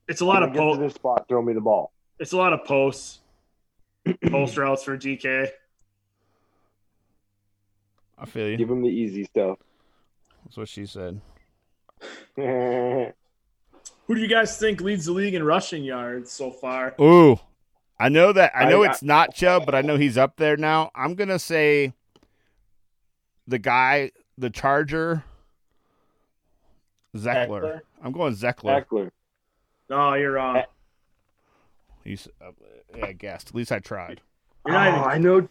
it's 0.09 0.21
a 0.21 0.25
lot 0.25 0.43
of 0.43 0.53
gonna 0.53 0.67
get 0.67 0.73
to 0.73 0.77
po- 0.79 0.83
this 0.83 0.95
spot, 0.95 1.27
throw 1.29 1.43
me 1.43 1.53
the 1.53 1.61
ball. 1.61 1.93
It's 2.19 2.33
a 2.33 2.37
lot 2.37 2.53
of 2.53 2.65
posts, 2.65 3.21
post 4.31 4.57
routes 4.57 4.85
for 4.85 4.97
DK. 4.97 5.49
I 8.19 8.27
feel 8.27 8.49
you. 8.49 8.57
Give 8.57 8.71
him 8.71 8.83
the 8.83 8.89
easy 8.89 9.25
stuff. 9.25 9.59
That's 10.45 10.57
what 10.57 10.69
she 10.69 10.87
said. 10.87 11.21
Who 12.37 14.15
do 14.15 14.21
you 14.21 14.29
guys 14.29 14.59
think 14.59 14.81
leads 14.81 15.07
the 15.07 15.13
league 15.13 15.35
in 15.35 15.43
rushing 15.45 15.85
yards 15.85 16.31
so 16.33 16.51
far? 16.51 16.95
Ooh, 17.01 17.39
I 17.99 18.09
know 18.09 18.33
that. 18.33 18.53
I 18.55 18.69
know 18.69 18.83
I- 18.83 18.91
it's 18.91 19.03
not 19.03 19.35
Chubb, 19.35 19.65
but 19.67 19.75
I 19.75 19.83
know 19.83 19.97
he's 19.97 20.19
up 20.19 20.37
there 20.37 20.57
now. 20.57 20.91
I'm 20.95 21.15
gonna 21.15 21.39
say 21.39 21.93
the 23.47 23.59
guy, 23.59 24.11
the 24.39 24.51
Charger, 24.51 25.25
Zeckler. 27.17 27.49
Ekeler? 27.49 27.81
I'm 28.03 28.13
going 28.13 28.35
Zeckler. 28.35 28.85
Ekeler. 28.85 29.11
No, 29.91 30.15
you're 30.15 30.33
wrong. 30.33 30.63
He's, 32.05 32.27
uh, 32.41 32.51
yeah, 32.97 33.07
I 33.07 33.13
guessed. 33.13 33.49
At 33.49 33.55
least 33.55 33.73
I 33.73 33.79
tried. 33.79 34.21
Oh, 34.67 34.71
even- 34.71 35.01
I 35.01 35.19
know 35.19 35.49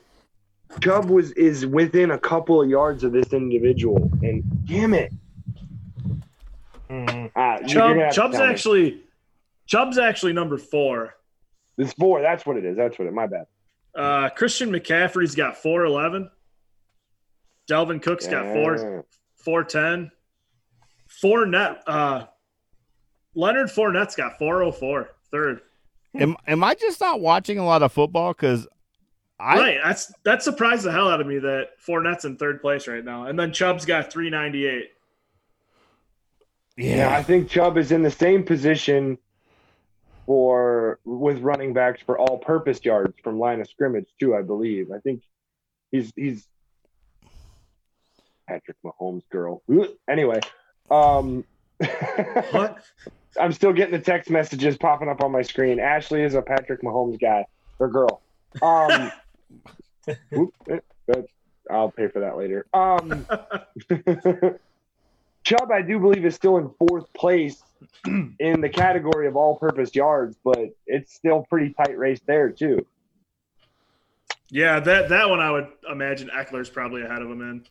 Chubb 0.81 1.09
was 1.09 1.31
is 1.33 1.65
within 1.65 2.11
a 2.11 2.17
couple 2.17 2.61
of 2.61 2.69
yards 2.69 3.03
of 3.03 3.11
this 3.11 3.33
individual, 3.33 4.09
and 4.23 4.43
damn 4.65 4.93
it, 4.93 5.11
ah, 7.35 7.57
Chubb, 7.67 7.95
gonna 7.95 8.05
have 8.05 8.09
to 8.13 8.15
Chubb's 8.15 8.37
tell 8.37 8.45
me. 8.47 8.51
actually 8.53 9.03
Chubb's 9.65 9.97
actually 9.97 10.33
number 10.33 10.57
four. 10.57 11.15
This 11.77 11.93
four. 11.93 12.21
That's 12.21 12.45
what 12.45 12.57
it 12.57 12.65
is. 12.65 12.75
That's 12.77 12.97
what 12.99 13.07
it. 13.07 13.13
My 13.13 13.27
bad. 13.27 13.45
Uh, 13.95 14.29
Christian 14.29 14.69
McCaffrey's 14.71 15.35
got 15.35 15.57
four 15.57 15.85
eleven. 15.85 16.29
Dalvin 17.69 18.01
Cook's 18.01 18.27
got 18.27 18.45
four 18.53 18.77
Yeah. 18.77 19.01
four 19.35 19.63
ten. 19.63 20.11
Fournette, 21.21 21.79
uh, 21.87 22.25
Leonard 23.35 23.67
Fournette's 23.67 24.15
got 24.15 24.37
four 24.37 24.63
oh 24.63 24.71
four. 24.71 25.09
Third. 25.29 25.61
Am 26.15 26.35
Am 26.47 26.63
I 26.63 26.75
just 26.75 26.99
not 26.99 27.21
watching 27.21 27.57
a 27.57 27.65
lot 27.65 27.83
of 27.83 27.91
football? 27.91 28.33
Because 28.33 28.67
I 29.39 29.57
right. 29.57 29.77
That's 29.83 30.13
that 30.23 30.43
surprised 30.43 30.83
the 30.83 30.91
hell 30.91 31.09
out 31.09 31.21
of 31.21 31.27
me 31.27 31.39
that 31.39 31.69
Fournette's 31.85 32.25
in 32.25 32.37
third 32.37 32.61
place 32.61 32.87
right 32.87 33.03
now, 33.03 33.25
and 33.25 33.39
then 33.39 33.53
Chubb's 33.53 33.85
got 33.85 34.11
three 34.11 34.29
ninety 34.29 34.65
eight. 34.67 34.91
Yeah, 36.77 37.15
I 37.15 37.23
think 37.23 37.49
Chubb 37.49 37.77
is 37.77 37.91
in 37.91 38.01
the 38.01 38.11
same 38.11 38.43
position 38.43 39.17
for 40.25 40.99
with 41.05 41.39
running 41.39 41.73
backs 41.73 42.01
for 42.05 42.17
all-purpose 42.17 42.83
yards 42.85 43.13
from 43.23 43.39
line 43.39 43.61
of 43.61 43.67
scrimmage 43.67 44.07
too. 44.19 44.35
I 44.35 44.41
believe. 44.41 44.91
I 44.91 44.99
think 44.99 45.23
he's 45.91 46.11
he's 46.15 46.47
Patrick 48.47 48.77
Mahomes' 48.83 49.23
girl. 49.29 49.61
Anyway, 50.09 50.39
um, 50.89 51.45
What? 52.51 52.79
I'm 53.39 53.51
still 53.53 53.73
getting 53.73 53.93
the 53.93 54.03
text 54.03 54.29
messages 54.29 54.77
popping 54.77 55.09
up 55.09 55.21
on 55.23 55.31
my 55.31 55.41
screen. 55.41 55.79
Ashley 55.79 56.21
is 56.23 56.33
a 56.35 56.41
Patrick 56.41 56.81
Mahomes 56.81 57.19
guy 57.19 57.45
or 57.79 57.87
girl. 57.89 58.21
Um, 58.61 59.11
whoop, 60.31 60.53
eh, 60.69 60.79
I'll 61.69 61.91
pay 61.91 62.07
for 62.07 62.19
that 62.21 62.37
later. 62.37 62.65
Um, 62.73 63.25
Chubb, 65.43 65.71
I 65.71 65.81
do 65.81 65.99
believe, 65.99 66.25
is 66.25 66.35
still 66.35 66.57
in 66.57 66.69
fourth 66.77 67.11
place 67.13 67.63
in 68.05 68.61
the 68.61 68.69
category 68.69 69.27
of 69.27 69.35
all-purpose 69.35 69.95
yards, 69.95 70.37
but 70.43 70.59
it's 70.85 71.13
still 71.13 71.45
pretty 71.49 71.73
tight 71.73 71.97
race 71.97 72.19
there 72.27 72.49
too. 72.49 72.85
Yeah, 74.49 74.81
that 74.81 75.07
that 75.09 75.29
one 75.29 75.39
I 75.39 75.49
would 75.49 75.67
imagine 75.89 76.29
Ekeler's 76.29 76.69
probably 76.69 77.03
ahead 77.03 77.21
of 77.21 77.31
him 77.31 77.41
in. 77.41 77.65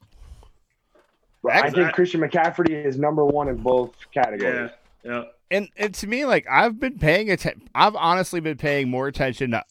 I 1.51 1.67
Ex- 1.67 1.75
think 1.75 1.93
Christian 1.93 2.21
McCaffrey 2.21 2.87
is 2.87 2.99
number 2.99 3.25
one 3.25 3.49
in 3.49 3.57
both 3.57 3.95
Yeah, 4.15 4.23
categories. 4.23 4.71
yeah. 5.05 5.23
And 5.51 5.69
and 5.77 5.95
to 5.95 6.07
me, 6.07 6.25
like 6.25 6.47
I've 6.49 6.79
been 6.79 6.99
paying 6.99 7.31
attention. 7.31 7.69
I've 7.75 7.97
honestly 7.97 8.41
been 8.41 8.57
paying 8.57 8.89
more 8.89 9.07
attention 9.07 9.53
to 9.53 9.65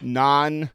non 0.00 0.70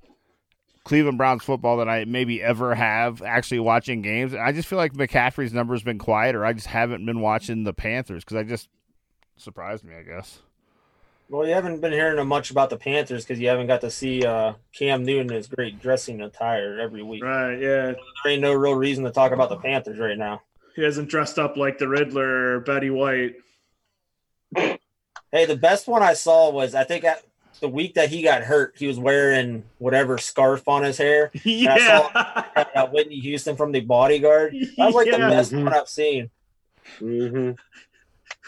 Cleveland 0.83 1.17
Browns 1.17 1.43
football 1.43 1.77
than 1.77 1.89
I 1.89 2.05
maybe 2.05 2.41
ever 2.41 2.73
have 2.75 3.21
actually 3.21 3.59
watching 3.59 4.01
games. 4.01 4.33
I 4.33 4.51
just 4.51 4.67
feel 4.67 4.77
like 4.77 4.93
McCaffrey's 4.93 5.53
numbers 5.53 5.83
been 5.83 5.99
quieter. 5.99 6.45
I 6.45 6.53
just 6.53 6.67
haven't 6.67 7.05
been 7.05 7.21
watching 7.21 7.63
the 7.63 7.73
Panthers 7.73 8.23
because 8.23 8.37
I 8.37 8.43
just 8.43 8.69
surprised 9.37 9.83
me. 9.83 9.95
I 9.95 10.03
guess. 10.03 10.39
Well, 11.29 11.47
you 11.47 11.53
haven't 11.53 11.79
been 11.79 11.91
hearing 11.91 12.27
much 12.27 12.49
about 12.49 12.71
the 12.71 12.77
Panthers 12.77 13.23
because 13.23 13.39
you 13.39 13.49
haven't 13.49 13.67
got 13.67 13.81
to 13.81 13.91
see 13.91 14.25
uh, 14.25 14.53
Cam 14.73 15.03
Newton 15.03 15.29
in 15.29 15.35
his 15.35 15.45
great 15.45 15.79
dressing 15.79 16.21
attire 16.21 16.79
every 16.79 17.03
week. 17.03 17.23
Right, 17.23 17.53
yeah. 17.53 17.93
There 18.23 18.33
ain't 18.33 18.41
no 18.41 18.53
real 18.53 18.73
reason 18.73 19.03
to 19.03 19.11
talk 19.11 19.31
about 19.31 19.49
the 19.49 19.57
Panthers 19.57 19.99
right 19.99 20.17
now. 20.17 20.41
He 20.75 20.81
hasn't 20.81 21.07
dressed 21.07 21.37
up 21.37 21.55
like 21.55 21.77
the 21.77 21.87
Riddler 21.87 22.55
or 22.55 22.59
Betty 22.61 22.89
White. 22.89 23.35
Hey, 24.55 25.45
the 25.45 25.55
best 25.55 25.87
one 25.87 26.01
I 26.01 26.13
saw 26.13 26.49
was 26.49 26.73
I 26.75 26.83
think 26.83 27.03
at 27.03 27.23
the 27.61 27.67
week 27.67 27.93
that 27.95 28.09
he 28.09 28.21
got 28.21 28.41
hurt, 28.41 28.75
he 28.77 28.87
was 28.87 28.97
wearing 28.99 29.63
whatever 29.77 30.17
scarf 30.17 30.67
on 30.67 30.83
his 30.83 30.97
hair. 30.97 31.31
Yeah. 31.43 32.07
Uh, 32.75 32.87
Whitney 32.87 33.19
Houston 33.19 33.55
from 33.55 33.71
the 33.71 33.81
Bodyguard. 33.81 34.53
That 34.77 34.85
was 34.87 34.95
like 34.95 35.11
the 35.11 35.17
Yeah. 35.17 35.29
best 35.29 35.51
Mhm. 35.51 35.63
one 35.65 35.73
I've 35.73 35.89
seen. 35.89 36.29
hmm 36.99 37.51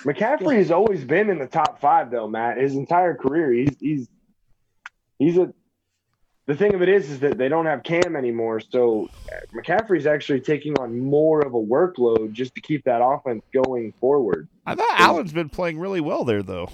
McCaffrey 0.04 0.56
has 0.58 0.72
always 0.72 1.04
been 1.04 1.30
in 1.30 1.38
the 1.38 1.45
top 1.47 1.80
five, 1.80 2.10
though, 2.10 2.28
Matt. 2.28 2.58
His 2.58 2.76
entire 2.76 3.14
career, 3.16 3.52
he's 3.52 3.78
he's 3.80 4.08
he's 5.20 5.38
a. 5.38 5.54
The 6.48 6.56
thing 6.56 6.74
of 6.74 6.82
it 6.82 6.89
is, 6.89 7.10
is 7.10 7.20
that 7.20 7.38
they 7.38 7.48
don't 7.50 7.68
have 7.68 7.84
Cam 7.84 8.16
anymore, 8.16 8.60
so 8.60 9.10
uh, 9.32 9.36
McCaffrey's 9.56 10.06
actually 10.08 10.42
taking 10.42 10.78
on 10.80 11.00
more 11.00 11.42
of 11.42 11.54
a 11.54 11.60
workload 11.62 12.34
just 12.34 12.56
to 12.56 12.62
keep 12.62 12.84
that 12.86 13.02
offense 13.04 13.44
going 13.54 13.94
forward 14.00 14.48
I 14.66 14.76
thought 14.76 15.00
Allen's 15.00 15.32
been 15.34 15.50
playing 15.50 15.80
really 15.80 16.02
well 16.02 16.24
there, 16.26 16.42
though. 16.44 16.70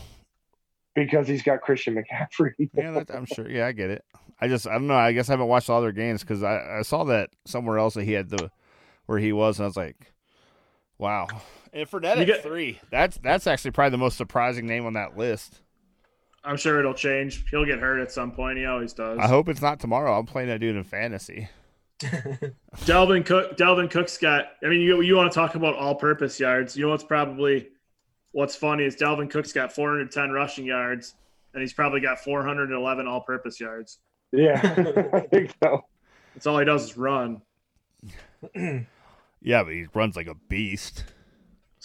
because 0.95 1.27
he's 1.27 1.43
got 1.43 1.61
Christian 1.61 1.95
McCaffrey. 1.95 2.53
Yeah, 2.73 2.91
that, 2.91 3.11
I'm 3.13 3.25
sure. 3.25 3.49
Yeah, 3.49 3.67
I 3.67 3.71
get 3.73 3.89
it. 3.89 4.03
I 4.39 4.47
just 4.47 4.67
I 4.67 4.73
don't 4.73 4.87
know. 4.87 4.95
I 4.95 5.11
guess 5.13 5.29
I 5.29 5.33
haven't 5.33 5.47
watched 5.47 5.69
all 5.69 5.81
their 5.81 5.91
games 5.91 6.21
because 6.21 6.43
I, 6.43 6.79
I 6.79 6.81
saw 6.83 7.03
that 7.05 7.29
somewhere 7.45 7.77
else 7.77 7.95
that 7.95 8.03
he 8.03 8.13
had 8.13 8.29
the 8.29 8.51
where 9.07 9.19
he 9.19 9.31
was, 9.33 9.57
and 9.59 9.63
I 9.65 9.67
was 9.67 9.77
like, 9.77 10.13
wow. 10.97 11.27
And 11.73 11.89
Fournette 11.89 12.15
You 12.17 12.21
at 12.21 12.27
get- 12.27 12.43
three. 12.43 12.79
That's 12.91 13.17
that's 13.17 13.47
actually 13.47 13.71
probably 13.71 13.91
the 13.91 13.97
most 13.97 14.15
surprising 14.17 14.65
name 14.67 14.85
on 14.85 14.93
that 14.93 15.17
list. 15.17 15.61
I'm 16.47 16.57
sure 16.57 16.79
it'll 16.79 16.93
change. 16.93 17.45
He'll 17.51 17.65
get 17.65 17.79
hurt 17.79 17.99
at 17.99 18.11
some 18.11 18.31
point. 18.31 18.57
He 18.57 18.65
always 18.65 18.93
does. 18.93 19.19
I 19.19 19.27
hope 19.27 19.49
it's 19.49 19.61
not 19.61 19.79
tomorrow. 19.79 20.17
I'm 20.17 20.25
playing 20.25 20.49
that 20.49 20.59
dude 20.59 20.75
in 20.75 20.83
fantasy. 20.83 21.49
Dalvin 21.99 23.25
Cook. 23.25 23.57
Dalvin 23.57 23.89
Cook's 23.91 24.17
got. 24.17 24.45
I 24.63 24.67
mean, 24.67 24.81
you 24.81 25.01
you 25.01 25.15
want 25.15 25.31
to 25.31 25.35
talk 25.35 25.55
about 25.55 25.75
all-purpose 25.75 26.39
yards? 26.39 26.77
You 26.77 26.85
know 26.85 26.91
what's 26.91 27.03
probably 27.03 27.69
what's 28.31 28.55
funny 28.55 28.83
is 28.85 28.95
Dalvin 28.95 29.29
Cook's 29.29 29.51
got 29.51 29.73
410 29.73 30.31
rushing 30.31 30.65
yards, 30.65 31.15
and 31.53 31.61
he's 31.61 31.73
probably 31.73 31.99
got 31.99 32.19
411 32.19 33.07
all-purpose 33.07 33.59
yards. 33.59 33.97
yeah, 34.31 34.59
I 35.13 35.21
think 35.21 35.53
so. 35.61 35.81
That's 36.33 36.45
all 36.47 36.59
he 36.59 36.65
does 36.65 36.85
is 36.91 36.97
run. 36.97 37.41
Yeah, 39.39 39.63
but 39.63 39.73
he 39.73 39.85
runs 39.93 40.15
like 40.15 40.27
a 40.27 40.33
beast. 40.33 41.03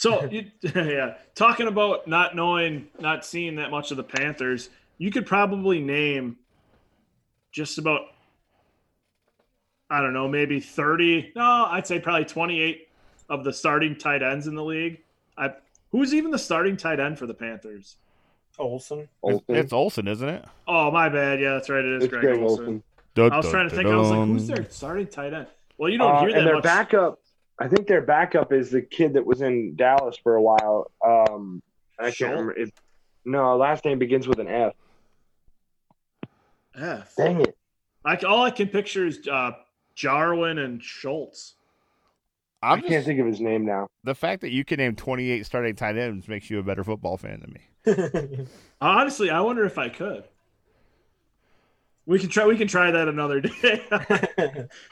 So 0.02 0.24
you, 0.24 0.50
yeah, 0.74 1.14
talking 1.36 1.68
about 1.68 2.08
not 2.08 2.34
knowing, 2.34 2.88
not 2.98 3.24
seeing 3.24 3.54
that 3.56 3.70
much 3.70 3.92
of 3.92 3.96
the 3.96 4.02
Panthers, 4.02 4.68
you 4.98 5.12
could 5.12 5.26
probably 5.26 5.80
name 5.80 6.38
just 7.52 7.78
about 7.78 8.00
I 9.88 10.00
don't 10.00 10.12
know, 10.12 10.26
maybe 10.26 10.58
30. 10.58 11.32
No, 11.36 11.66
I'd 11.70 11.86
say 11.86 12.00
probably 12.00 12.24
28 12.24 12.88
of 13.28 13.44
the 13.44 13.52
starting 13.52 13.94
tight 13.96 14.22
ends 14.24 14.48
in 14.48 14.56
the 14.56 14.64
league. 14.64 14.98
I 15.38 15.50
who's 15.92 16.14
even 16.14 16.32
the 16.32 16.38
starting 16.38 16.76
tight 16.76 16.98
end 16.98 17.16
for 17.16 17.26
the 17.28 17.34
Panthers? 17.34 17.96
Olsen. 18.58 19.08
It's, 19.22 19.44
it's 19.48 19.72
Olsen, 19.72 20.08
isn't 20.08 20.28
it? 20.28 20.44
Oh, 20.66 20.90
my 20.90 21.10
bad. 21.10 21.40
Yeah, 21.40 21.52
that's 21.52 21.70
right. 21.70 21.84
It 21.84 21.96
is 21.98 22.04
It's 22.04 22.10
Greg, 22.10 22.22
Greg 22.24 22.40
Olson. 22.40 22.82
Olsen. 23.16 23.32
I 23.32 23.36
was 23.36 23.48
trying 23.50 23.68
to 23.68 23.74
think. 23.76 23.88
I 23.88 23.94
was 23.94 24.10
like, 24.10 24.26
who's 24.26 24.48
their 24.48 24.68
starting 24.68 25.06
tight 25.06 25.32
end? 25.32 25.46
Well, 25.78 25.90
you 25.90 25.98
don't 25.98 26.16
Uh, 26.16 26.20
hear 26.20 26.28
and 26.30 26.38
that 26.38 26.44
their 26.44 26.54
much. 26.54 26.64
backup, 26.64 27.20
I 27.62 27.68
think 27.68 27.86
their 27.86 28.00
backup 28.02 28.52
is 28.52 28.70
the 28.70 28.82
kid 28.82 29.12
that 29.14 29.24
was 29.24 29.40
in 29.40 29.76
Dallas 29.76 30.16
for 30.16 30.34
a 30.34 30.42
while. 30.42 30.90
Um, 31.04 31.62
I 31.96 32.04
can't 32.04 32.14
Schultz? 32.16 32.30
remember. 32.32 32.52
It, 32.56 32.74
no, 33.24 33.56
last 33.56 33.84
name 33.84 34.00
begins 34.00 34.26
with 34.26 34.40
an 34.40 34.48
F. 34.48 34.72
F. 36.76 37.14
Dang 37.16 37.40
it. 37.42 37.56
I, 38.04 38.16
all 38.16 38.42
I 38.42 38.50
can 38.50 38.66
picture 38.66 39.06
is 39.06 39.28
uh, 39.30 39.52
Jarwin 39.94 40.58
and 40.58 40.82
Schultz. 40.82 41.54
I 42.62 42.72
I'm 42.72 42.80
can't 42.80 42.90
just, 42.92 43.06
think 43.06 43.20
of 43.20 43.26
his 43.26 43.40
name 43.40 43.64
now. 43.64 43.86
the 44.02 44.14
fact 44.14 44.40
that 44.40 44.50
you 44.50 44.64
can 44.64 44.78
name 44.78 44.96
28 44.96 45.46
starting 45.46 45.76
tight 45.76 45.96
ends 45.96 46.26
makes 46.26 46.50
you 46.50 46.58
a 46.58 46.62
better 46.64 46.82
football 46.82 47.16
fan 47.16 47.40
than 47.40 47.52
me. 47.52 48.46
Honestly, 48.80 49.30
I 49.30 49.40
wonder 49.40 49.64
if 49.64 49.78
I 49.78 49.88
could. 49.88 50.24
We 52.04 52.18
can 52.18 52.28
try. 52.28 52.46
We 52.46 52.56
can 52.56 52.66
try 52.66 52.90
that 52.90 53.06
another 53.06 53.40
day. 53.40 53.82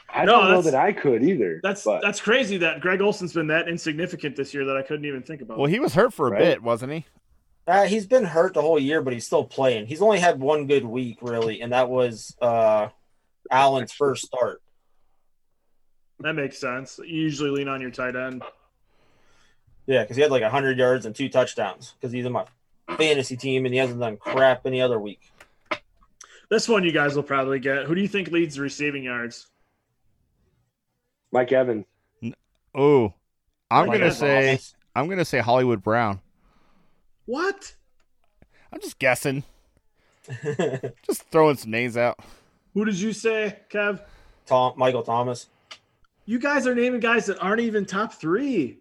I 0.09 0.23
No, 0.25 0.37
don't 0.41 0.51
know 0.51 0.61
that 0.61 0.75
I 0.75 0.93
could 0.93 1.23
either. 1.23 1.59
that's 1.61 1.83
but 1.83 2.01
that's 2.01 2.21
crazy 2.21 2.57
that 2.57 2.79
Greg 2.79 3.01
Olsen's 3.01 3.33
been 3.33 3.47
that 3.47 3.67
insignificant 3.67 4.35
this 4.37 4.53
year 4.53 4.63
that 4.65 4.77
I 4.77 4.81
couldn't 4.81 5.05
even 5.05 5.21
think 5.21 5.41
about. 5.41 5.57
Well, 5.57 5.69
he 5.69 5.79
was 5.79 5.93
hurt 5.93 6.13
for 6.13 6.27
a 6.27 6.31
Right. 6.31 6.39
bit, 6.39 6.63
wasn't 6.63 6.93
he? 6.93 7.05
Uh, 7.67 7.83
he's 7.85 8.05
been 8.07 8.23
hurt 8.23 8.53
the 8.53 8.61
whole 8.61 8.79
year, 8.79 9.01
but 9.01 9.11
he's 9.13 9.25
still 9.25 9.43
playing. 9.43 9.87
He's 9.87 10.01
only 10.01 10.19
had 10.19 10.39
one 10.39 10.67
good 10.67 10.85
week, 10.85 11.17
really, 11.21 11.61
and 11.61 11.73
that 11.73 11.89
was 11.89 12.35
uh, 12.41 12.87
Allen's 13.51 13.91
first 13.91 14.25
start. 14.25 14.61
that 16.21 16.33
makes 16.33 16.57
sense. 16.59 16.97
You 16.99 17.21
usually 17.21 17.49
lean 17.51 17.67
on 17.67 17.81
your 17.81 17.91
tight 17.91 18.15
end. 18.15 18.41
Yeah, 19.85 20.03
because 20.03 20.15
he 20.15 20.21
had 20.21 20.31
like 20.31 20.43
100 20.43 20.77
yards 20.77 21.05
and 21.05 21.13
two 21.15 21.27
touchdowns 21.29 21.93
because 21.99 22.11
he's 22.13 22.25
in 22.25 22.31
my 22.31 22.45
fantasy 22.97 23.35
team 23.35 23.65
and 23.65 23.73
he 23.73 23.79
hasn't 23.79 23.99
done 23.99 24.17
crap 24.17 24.65
any 24.65 24.81
other 24.81 24.99
week. 24.99 25.30
This 26.51 26.67
one 26.69 26.83
you 26.83 26.91
guys 26.91 27.15
will 27.15 27.23
probably 27.23 27.57
get. 27.59 27.85
Who 27.85 27.95
do 27.95 28.01
you 28.01 28.07
think 28.09 28.27
leads 28.29 28.55
the 28.55 28.61
receiving 28.61 29.03
yards? 29.05 29.47
Mike 31.31 31.51
Evans. 31.53 31.85
Oh, 32.75 33.13
I'm 33.71 33.87
Like 33.87 33.99
gonna 33.99 34.11
that. 34.11 34.15
say 34.17 34.59
I'm 34.95 35.07
gonna 35.09 35.25
say 35.25 35.39
Hollywood 35.39 35.81
Brown. 35.81 36.19
What? 37.25 37.75
I'm 38.73 38.81
just 38.81 38.99
guessing, 38.99 39.43
just 41.05 41.23
throwing 41.31 41.55
some 41.57 41.71
names 41.71 41.95
out. 41.97 42.19
Who 42.73 42.85
did 42.85 42.95
you 42.99 43.11
say, 43.13 43.59
Kev? 43.69 44.01
Tom 44.45 44.73
Michael 44.77 45.03
Thomas. 45.03 45.47
You 46.25 46.37
guys 46.39 46.67
are 46.67 46.75
naming 46.75 46.99
guys 46.99 47.25
that 47.27 47.39
aren't 47.41 47.61
even 47.61 47.85
top 47.85 48.13
three. 48.13 48.79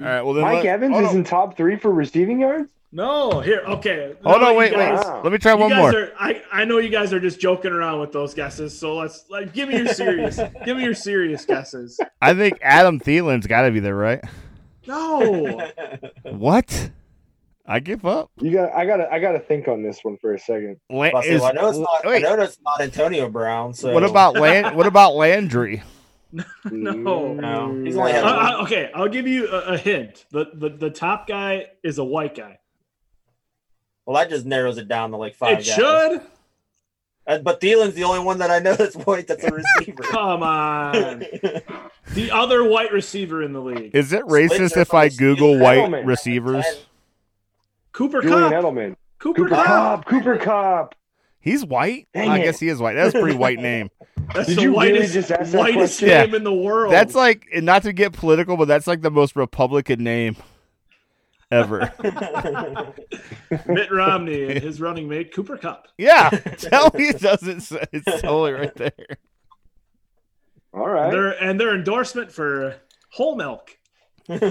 All 0.00 0.06
right, 0.06 0.22
well 0.22 0.34
then 0.34 0.44
Mike 0.44 0.64
let- 0.64 0.66
Evans 0.66 0.92
hold 0.92 1.04
is 1.04 1.10
on. 1.10 1.16
in 1.16 1.24
top 1.24 1.56
three 1.56 1.76
for 1.76 1.90
receiving 1.90 2.40
yards? 2.40 2.68
No, 2.92 3.40
here, 3.40 3.62
okay. 3.66 4.14
Hold 4.24 4.42
on, 4.42 4.52
you 4.52 4.58
wait, 4.58 4.72
wait. 4.72 4.78
guys- 4.78 5.04
Wow. 5.04 5.20
Let 5.22 5.32
me 5.32 5.38
try 5.38 5.54
one 5.54 5.74
more. 5.74 5.94
are. 5.94 6.12
I, 6.18 6.42
I 6.52 6.64
know 6.64 6.78
you 6.78 6.88
guys 6.88 7.12
are 7.12 7.20
just 7.20 7.40
joking 7.40 7.72
around 7.72 8.00
with 8.00 8.12
those 8.12 8.32
guesses. 8.32 8.78
So 8.78 8.94
let's 8.96 9.24
like 9.28 9.52
give 9.52 9.68
me 9.68 9.76
your 9.78 9.88
serious. 9.88 10.36
give 10.64 10.76
me 10.76 10.84
your 10.84 10.94
serious 10.94 11.44
guesses. 11.44 11.98
I 12.22 12.32
think 12.32 12.58
Adam 12.62 12.98
Thielen's 13.00 13.46
got 13.46 13.62
to 13.62 13.70
be 13.72 13.80
there, 13.80 13.96
right? 13.96 14.20
No, 14.86 15.60
What? 16.22 16.90
I 17.66 17.80
give 17.80 18.06
up. 18.06 18.30
You 18.40 18.52
got 18.52 18.72
I 18.72 18.86
gotta 18.86 19.12
I 19.12 19.18
gotta 19.18 19.40
think 19.40 19.66
on 19.66 19.82
this 19.82 19.98
one 20.04 20.16
for 20.18 20.34
a 20.34 20.38
second. 20.38 20.76
La- 20.88 21.10
Well, 21.12 21.16
I, 21.16 21.20
is- 21.22 21.42
I 21.42 21.50
know 21.50 21.68
it's 21.68 21.78
not. 21.78 22.04
wait, 22.06 22.24
I 22.24 22.36
know 22.36 22.42
it's 22.44 22.58
not 22.64 22.80
Antonio 22.80 23.28
Brown. 23.28 23.74
So 23.74 23.92
what 23.92 24.04
about 24.04 24.34
Land? 24.36 24.76
What 24.76 24.86
about 24.86 25.16
Landry? 25.16 25.82
No. 26.70 27.32
No, 27.34 27.82
he's 27.84 27.96
only 27.96 28.12
Uh, 28.12 28.14
had 28.14 28.24
uh, 28.24 28.62
okay, 28.62 28.90
I'll 28.94 29.08
give 29.08 29.26
you 29.26 29.48
a, 29.48 29.72
a 29.74 29.78
hint. 29.78 30.26
The, 30.30 30.46
the 30.54 30.68
the 30.70 30.90
top 30.90 31.26
guy 31.26 31.66
is 31.82 31.98
a 31.98 32.04
white 32.04 32.36
guy. 32.36 32.58
Well, 34.06 34.16
that 34.16 34.30
just 34.30 34.46
narrows 34.46 34.78
it 34.78 34.86
down 34.88 35.10
to 35.10 35.16
like 35.16 35.34
five. 35.34 35.58
it 35.58 35.66
guys. 35.66 35.74
should. 35.74 36.20
Uh, 37.26 37.38
but 37.38 37.60
Thielen's 37.60 37.94
the 37.94 38.04
only 38.04 38.20
one 38.20 38.38
that 38.38 38.50
I 38.52 38.60
know 38.60 38.74
that's 38.76 38.94
white. 38.94 39.26
That's 39.26 39.42
a 39.44 39.50
receiver. 39.50 40.02
Come 40.04 40.42
on. 40.44 41.18
The 42.14 42.30
other 42.32 42.62
white 42.62 42.92
receiver 42.92 43.42
in 43.42 43.52
the 43.52 43.60
league, 43.60 43.94
Is 43.96 44.12
it 44.12 44.22
racist 44.26 44.56
Switzer 44.58 44.80
if 44.80 44.94
I 44.94 45.08
Google 45.08 45.54
Steelers. 45.54 45.60
white 45.60 45.78
Edelman. 45.78 46.06
receivers? 46.06 46.64
Cooper 47.92 48.22
Julian 48.22 48.50
Kupp. 48.50 48.64
Edelman. 48.64 48.96
Cooper, 49.18 49.42
Cooper 49.42 49.54
Kupp. 49.56 49.66
Kupp. 49.66 50.04
Cooper 50.06 50.36
Kupp. 50.38 50.94
He's 51.40 51.64
white. 51.64 52.06
Dang 52.14 52.30
I 52.30 52.38
it. 52.38 52.44
guess 52.44 52.60
he 52.60 52.68
is 52.68 52.78
white. 52.78 52.94
That's 52.94 53.14
a 53.14 53.20
pretty 53.20 53.36
white 53.38 53.58
name. 53.58 53.90
That's 54.34 54.48
Did 54.48 54.58
the 54.58 54.62
you 54.62 54.68
really 54.80 54.92
whitest, 54.92 55.14
just 55.14 55.30
ask 55.30 55.52
that 55.52 55.58
whitest 55.58 56.02
name 56.02 56.10
Yeah. 56.30 56.36
in 56.36 56.44
the 56.44 56.52
world. 56.52 56.92
That's 56.92 57.14
like, 57.14 57.46
and 57.54 57.64
not 57.64 57.82
to 57.84 57.92
get 57.92 58.12
political, 58.12 58.56
but 58.56 58.66
that's 58.66 58.86
like 58.88 59.00
the 59.00 59.10
most 59.10 59.36
Republican 59.36 60.02
name 60.02 60.36
ever. 61.50 61.92
Mitt 63.66 63.90
Romney 63.92 64.44
and 64.44 64.62
his 64.62 64.80
running 64.80 65.08
mate 65.08 65.32
Cooper 65.34 65.56
Kupp. 65.56 65.88
yeah, 65.98 66.30
tell 66.30 66.90
me 66.94 67.08
it 67.08 67.20
doesn't. 67.20 67.60
say- 67.60 67.84
It's 67.92 68.20
totally 68.22 68.52
right 68.52 68.74
there. 68.74 68.92
All 70.74 70.88
right. 70.88 71.10
Their 71.10 71.30
and 71.42 71.58
their 71.60 71.74
endorsement 71.74 72.30
for 72.32 72.76
whole 73.10 73.36
milk. 73.36 73.76
Who's 74.28 74.46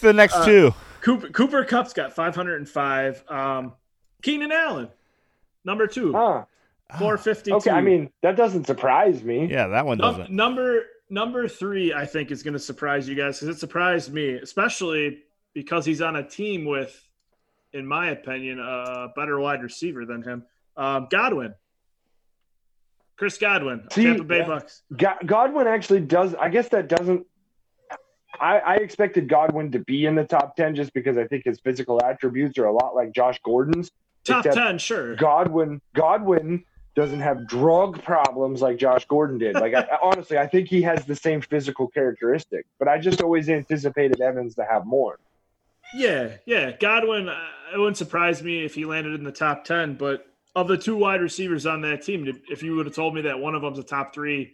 the 0.00 0.12
next 0.14 0.34
Uh, 0.34 0.44
two? 0.46 0.74
Cooper 1.02 1.28
Cooper 1.30 1.64
Kupp's 1.64 1.92
got 1.92 2.12
505. 2.14 3.24
Um, 3.28 3.72
Keenan 4.22 4.52
Allen, 4.52 4.88
number 5.64 5.86
two, 5.86 6.12
Huh. 6.12 6.44
452. 6.98 7.54
Okay. 7.56 7.70
I 7.70 7.80
mean, 7.80 8.10
that 8.22 8.36
doesn't 8.36 8.66
surprise 8.66 9.22
me. 9.22 9.46
Yeah, 9.50 9.68
that 9.68 9.86
one 9.86 9.98
Num- 9.98 10.16
doesn't. 10.18 10.30
number 10.34 10.82
number 11.10 11.48
three, 11.48 11.92
I 11.92 12.06
think, 12.06 12.30
is 12.30 12.42
going 12.42 12.54
to 12.54 12.60
surprise 12.60 13.08
you 13.08 13.14
guys 13.14 13.40
because 13.40 13.56
it 13.56 13.58
surprised 13.58 14.12
me, 14.12 14.34
especially 14.34 15.18
because 15.52 15.84
he's 15.84 16.00
on 16.00 16.16
a 16.16 16.26
team 16.26 16.64
with, 16.64 16.96
in 17.72 17.86
my 17.86 18.10
opinion, 18.10 18.60
a 18.60 19.08
better 19.14 19.38
wide 19.38 19.62
receiver 19.62 20.06
than 20.06 20.22
him. 20.22 20.44
Um, 20.76 21.08
Godwin, 21.10 21.54
Chris 23.16 23.36
Godwin, 23.36 23.86
See, 23.92 24.04
Tampa 24.04 24.24
Bay. 24.24 24.42
Bucks. 24.42 24.82
Godwin 25.26 25.66
actually 25.66 26.00
does. 26.00 26.34
I 26.34 26.48
guess 26.48 26.68
that 26.68 26.88
doesn't. 26.88 27.26
I, 28.40 28.58
I 28.58 28.74
expected 28.76 29.28
Godwin 29.28 29.72
to 29.72 29.80
be 29.80 30.06
in 30.06 30.14
the 30.14 30.24
top 30.24 30.56
ten 30.56 30.74
just 30.74 30.94
because 30.94 31.18
I 31.18 31.26
think 31.26 31.44
his 31.44 31.60
physical 31.60 32.00
attributes 32.02 32.56
are 32.58 32.66
a 32.66 32.72
lot 32.72 32.94
like 32.94 33.12
Josh 33.12 33.38
Gordon's. 33.44 33.90
Top 34.24 34.44
ten, 34.44 34.78
sure. 34.78 35.16
Godwin 35.16 35.80
Godwin 35.94 36.64
doesn't 36.94 37.20
have 37.20 37.46
drug 37.46 38.02
problems 38.02 38.60
like 38.62 38.76
Josh 38.76 39.04
Gordon 39.06 39.38
did. 39.38 39.54
Like 39.54 39.74
I, 39.74 39.86
honestly, 40.02 40.38
I 40.38 40.46
think 40.46 40.68
he 40.68 40.82
has 40.82 41.04
the 41.04 41.16
same 41.16 41.40
physical 41.40 41.88
characteristic, 41.88 42.66
but 42.78 42.88
I 42.88 42.98
just 42.98 43.22
always 43.22 43.48
anticipated 43.48 44.20
Evans 44.20 44.54
to 44.56 44.64
have 44.64 44.86
more. 44.86 45.18
Yeah, 45.94 46.36
yeah. 46.46 46.72
Godwin, 46.72 47.28
uh, 47.28 47.38
it 47.74 47.78
wouldn't 47.78 47.96
surprise 47.96 48.42
me 48.42 48.64
if 48.64 48.74
he 48.74 48.84
landed 48.84 49.14
in 49.14 49.24
the 49.24 49.32
top 49.32 49.64
10, 49.64 49.94
but 49.94 50.26
of 50.54 50.68
the 50.68 50.76
two 50.76 50.96
wide 50.96 51.20
receivers 51.20 51.66
on 51.66 51.80
that 51.82 52.02
team, 52.02 52.42
if 52.50 52.62
you 52.62 52.76
would 52.76 52.86
have 52.86 52.94
told 52.94 53.14
me 53.14 53.22
that 53.22 53.38
one 53.38 53.54
of 53.54 53.62
them's 53.62 53.78
a 53.78 53.82
top 53.82 54.14
three, 54.14 54.52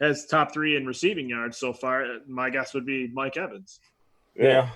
has 0.00 0.26
top 0.26 0.52
three 0.52 0.76
in 0.76 0.86
receiving 0.86 1.28
yards 1.28 1.58
so 1.58 1.72
far, 1.72 2.04
uh, 2.04 2.18
my 2.26 2.50
guess 2.50 2.74
would 2.74 2.86
be 2.86 3.08
Mike 3.12 3.36
Evans. 3.36 3.80
yeah. 4.34 4.70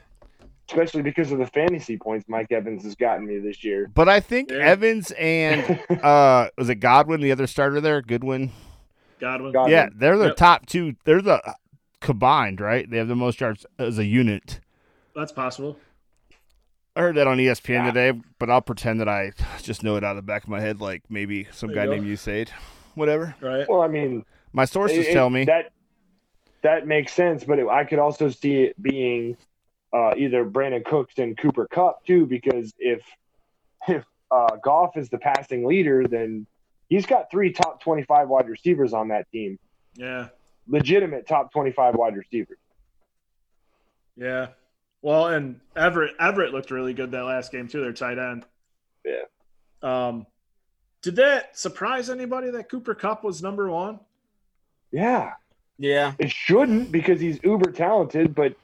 Especially 0.69 1.03
because 1.03 1.33
of 1.33 1.39
the 1.39 1.47
fantasy 1.47 1.97
points 1.97 2.27
Mike 2.29 2.53
Evans 2.53 2.83
has 2.85 2.95
gotten 2.95 3.27
me 3.27 3.39
this 3.39 3.65
year. 3.65 3.91
But 3.95 4.09
I 4.09 4.21
think 4.21 4.51
Yeah. 4.51 4.59
Evans 4.59 5.11
and 5.13 5.81
uh 6.03 6.49
was 6.59 6.69
it 6.69 6.77
Godwin, 6.77 7.21
the 7.21 7.33
other 7.33 7.47
starter 7.47 7.81
there? 7.81 8.03
Goodwin. 8.03 8.53
Godwin. 9.21 9.53
Godwin. 9.53 9.73
Yeah, 9.73 9.89
they're 9.95 10.19
the 10.19 10.27
Yep. 10.29 10.37
top 10.37 10.67
two. 10.67 10.95
They're 11.05 11.23
the 11.23 11.43
combined, 12.01 12.61
right? 12.61 12.89
They 12.89 12.99
have 12.99 13.09
the 13.09 13.17
most 13.17 13.41
yards 13.41 13.67
as 13.79 13.99
a 13.99 14.05
unit. 14.05 14.61
That's 15.17 15.33
possible. 15.33 15.77
I 16.95 17.01
heard 17.01 17.17
that 17.17 17.27
on 17.27 17.39
ESPN 17.39 17.85
Yeah. 17.87 17.91
today, 17.93 18.21
but 18.39 18.51
I'll 18.51 18.61
pretend 18.61 19.01
that 19.01 19.09
I 19.09 19.33
just 19.63 19.83
know 19.85 19.97
it 19.97 20.05
out 20.05 20.11
of 20.11 20.17
the 20.17 20.23
back 20.23 20.43
of 20.45 20.49
my 20.49 20.61
head, 20.61 20.81
like 20.81 21.03
maybe 21.09 21.47
some 21.53 21.69
There 21.69 21.77
guy 21.77 21.85
you 21.85 21.89
go. 21.91 21.95
named 22.05 22.07
Usaid. 22.07 22.51
Whatever. 22.95 23.35
Right. 23.41 23.69
Well, 23.69 23.83
I 23.83 23.89
mean, 23.89 24.25
My 24.53 24.65
sources 24.65 25.07
it- 25.07 25.13
tell 25.13 25.31
me. 25.31 25.45
that 25.45 25.71
that 26.63 26.87
makes 26.89 27.13
sense, 27.13 27.45
but 27.45 27.61
it, 27.61 27.69
I 27.69 27.85
could 27.85 28.01
also 28.01 28.29
see 28.31 28.63
it 28.65 28.83
being 28.83 29.37
uh, 29.93 30.15
either 30.17 30.45
Brandin 30.45 30.85
Cooks 30.85 31.15
and 31.19 31.37
Cooper 31.37 31.67
Kupp 31.67 32.05
too, 32.07 32.27
because 32.27 32.73
if 32.79 33.03
if 33.89 34.05
uh, 34.31 34.57
Goff 34.63 34.97
is 34.97 35.09
the 35.09 35.19
passing 35.19 35.65
leader, 35.67 36.07
then 36.07 36.47
he's 36.89 37.07
got 37.07 37.31
three 37.31 37.53
top 37.53 37.81
twenty-five 37.83 38.29
wide 38.29 38.49
receivers 38.49 38.93
on 38.93 39.09
that 39.09 39.31
team, 39.33 39.59
Yeah. 39.95 40.29
legitimate 40.67 41.27
top 41.27 41.53
twenty-five 41.53 41.95
wide 41.95 42.17
receivers. 42.17 42.59
Yeah. 44.17 44.49
Well, 45.01 45.29
and 45.29 45.61
Everett 45.77 46.15
Everett 46.19 46.53
looked 46.53 46.71
really 46.71 46.93
good 46.93 47.13
that 47.13 47.23
last 47.23 47.53
game 47.53 47.69
too. 47.69 47.81
Their 47.81 47.93
tight 47.93 48.19
end. 48.19 48.45
Yeah. 49.05 49.23
Um, 49.83 50.27
did 51.03 51.17
that 51.17 51.57
surprise 51.57 52.11
anybody 52.11 52.51
that 52.51 52.69
Cooper 52.69 52.95
Kupp 52.95 53.23
was 53.23 53.41
number 53.43 53.71
one? 53.71 54.01
Yeah, 54.91 55.35
Yeah. 55.79 56.15
it 56.19 56.31
shouldn't 56.33 56.91
because 56.91 57.21
he's 57.21 57.39
uber 57.45 57.71
talented, 57.71 58.35
but 58.35 58.55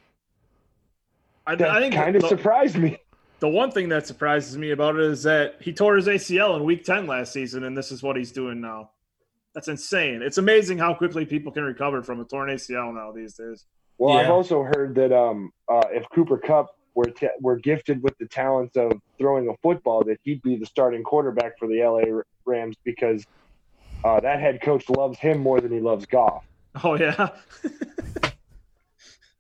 I, 1.47 1.53
I 1.53 1.57
that 1.57 1.81
think 1.81 1.95
kind 1.95 2.17
of 2.17 2.23
the, 2.23 2.29
surprised 2.29 2.77
me. 2.77 2.99
the 3.41 3.49
one 3.49 3.71
thing 3.71 3.89
that 3.91 4.07
surprises 4.07 4.57
me 4.57 4.71
about 4.71 4.97
it 4.97 5.03
is 5.03 5.23
that 5.25 5.57
he 5.61 5.73
tore 5.73 5.97
his 5.97 6.07
ACL 6.07 6.57
in 6.57 6.65
Week 6.65 6.85
Ten 6.85 7.07
last 7.07 7.33
season, 7.33 7.65
and 7.65 7.77
this 7.77 7.93
is 7.93 8.03
what 8.03 8.17
he's 8.17 8.33
doing 8.33 8.61
now. 8.61 8.91
That's 9.55 9.69
insane. 9.69 10.23
It's 10.23 10.39
amazing 10.39 10.79
how 10.79 10.95
quickly 10.95 11.25
people 11.25 11.53
can 11.53 11.63
recover 11.63 12.03
from 12.03 12.21
a 12.21 12.25
torn 12.25 12.51
ACL 12.51 12.93
now 12.95 13.13
these 13.13 13.35
days. 13.35 13.67
Well, 13.99 14.17
I've 14.17 14.31
also 14.31 14.63
heard 14.63 14.95
that 14.97 15.17
um, 15.17 15.53
uh, 15.69 15.85
if 15.93 16.05
Cooper 16.11 16.39
Kupp 16.39 16.77
were 16.95 17.05
t- 17.05 17.29
were 17.41 17.57
gifted 17.57 18.03
with 18.03 18.17
the 18.19 18.27
talents 18.27 18.77
of 18.77 18.93
throwing 19.19 19.49
a 19.49 19.57
football, 19.63 20.03
that 20.05 20.19
he'd 20.25 20.43
be 20.43 20.57
the 20.57 20.67
starting 20.67 21.05
quarterback 21.05 21.59
for 21.59 21.69
the 21.69 21.83
LA 21.85 22.23
Rams 22.45 22.77
because 22.85 23.25
uh, 24.05 24.19
that 24.21 24.41
head 24.41 24.61
coach 24.61 24.89
loves 24.89 25.19
him 25.19 25.39
more 25.39 25.61
than 25.61 25.71
he 25.71 25.81
loves 25.81 26.07
Goff. 26.07 26.45
Oh 26.83 26.99
yeah. 26.99 27.29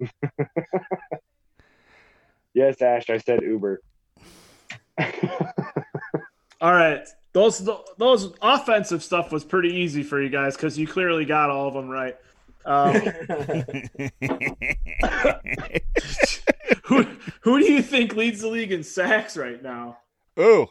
Yes, 2.54 2.80
Ash, 2.80 3.10
I 3.10 3.18
said 3.18 3.42
Uber. 3.42 3.80
All 6.60 6.72
right. 6.72 7.06
Those 7.32 7.68
those 7.98 8.32
offensive 8.40 9.02
stuff 9.02 9.32
was 9.32 9.44
pretty 9.44 9.70
easy 9.70 10.04
for 10.04 10.22
you 10.22 10.28
guys 10.28 10.54
because 10.56 10.78
you 10.78 10.86
clearly 10.86 11.24
got 11.24 11.50
all 11.50 11.66
of 11.66 11.74
them 11.74 11.88
right. 11.88 12.16
Um, 12.64 12.94
who 16.84 17.04
who 17.40 17.58
do 17.58 17.72
you 17.72 17.82
think 17.82 18.14
leads 18.14 18.40
the 18.40 18.48
league 18.48 18.72
in 18.72 18.82
sacks 18.82 19.36
right 19.36 19.62
now? 19.62 19.98
oh, 20.36 20.70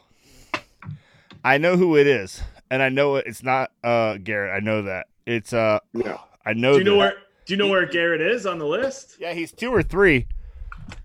I 1.44 1.58
know 1.58 1.76
who 1.76 1.96
it 1.96 2.06
is, 2.06 2.42
and 2.70 2.82
I 2.82 2.88
know 2.88 3.16
it's 3.16 3.42
not 3.42 3.70
uh 3.84 4.16
Garrett. 4.16 4.56
I 4.56 4.60
know 4.64 4.82
that 4.82 5.06
it's 5.26 5.52
uh. 5.52 5.80
Yeah. 5.92 6.16
I 6.46 6.54
know. 6.54 6.72
Do 6.72 6.78
you 6.78 6.84
know 6.84 6.92
that. 6.92 6.98
where 6.98 7.14
Do 7.46 7.52
you 7.52 7.56
know 7.58 7.68
where 7.68 7.86
Garrett 7.86 8.20
is 8.20 8.46
on 8.46 8.58
the 8.58 8.66
list? 8.66 9.16
Yeah, 9.20 9.32
he's 9.34 9.52
two 9.52 9.70
or 9.70 9.82
three. 9.82 10.26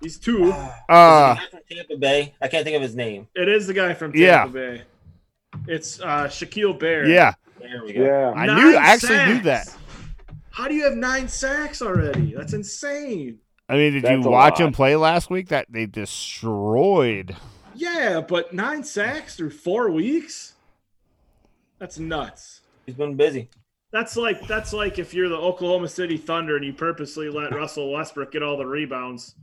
He's 0.01 0.17
two. 0.17 0.51
Uh, 0.89 1.35
from 1.35 1.59
Tampa 1.69 1.97
Bay. 1.97 2.33
I 2.41 2.47
can't 2.47 2.63
think 2.63 2.75
of 2.75 2.81
his 2.81 2.95
name. 2.95 3.27
It 3.35 3.47
is 3.49 3.67
the 3.67 3.73
guy 3.73 3.93
from 3.93 4.11
Tampa 4.11 4.19
Yeah. 4.25 4.45
Bay. 4.47 4.81
It's 5.67 5.99
uh, 5.99 6.25
Shaquille 6.27 6.77
Bear. 6.79 7.07
yeah, 7.07 7.33
There 7.59 7.83
we 7.83 7.93
go. 7.93 8.03
Yeah. 8.03 8.31
I 8.35 8.45
knew. 8.45 8.75
I 8.77 8.81
actually 8.81 9.25
knew 9.33 9.41
that. 9.43 9.75
How 10.51 10.67
do 10.67 10.73
you 10.73 10.83
have 10.83 10.95
nine 10.95 11.27
sacks 11.27 11.81
already? 11.81 12.33
That's 12.35 12.53
insane. 12.53 13.39
I 13.67 13.73
mean, 13.75 13.93
did 13.93 14.03
you 14.03 14.09
That's 14.09 14.25
a 14.25 14.29
watch 14.29 14.59
him 14.59 14.71
play 14.71 14.95
last 14.95 15.29
week? 15.29 15.49
That 15.49 15.67
they 15.69 15.85
destroyed. 15.85 17.35
Yeah, 17.75 18.21
but 18.21 18.53
nine 18.53 18.83
sacks 18.83 19.35
through 19.35 19.51
four 19.51 19.89
weeks? 19.91 20.53
That's 21.77 21.97
nuts. 21.99 22.61
He's 22.85 22.95
been 22.95 23.15
busy. 23.15 23.49
That's 23.91 24.17
like 24.17 24.45
that's 24.47 24.73
like 24.73 24.99
if 24.99 25.13
you're 25.13 25.29
the 25.29 25.37
Oklahoma 25.37 25.87
City 25.87 26.17
Thunder 26.17 26.57
and 26.57 26.65
you 26.65 26.73
purposely 26.73 27.29
let 27.29 27.53
Russell 27.55 27.91
Westbrook 27.91 28.31
get 28.31 28.43
all 28.43 28.57
the 28.57 28.65
rebounds. 28.65 29.35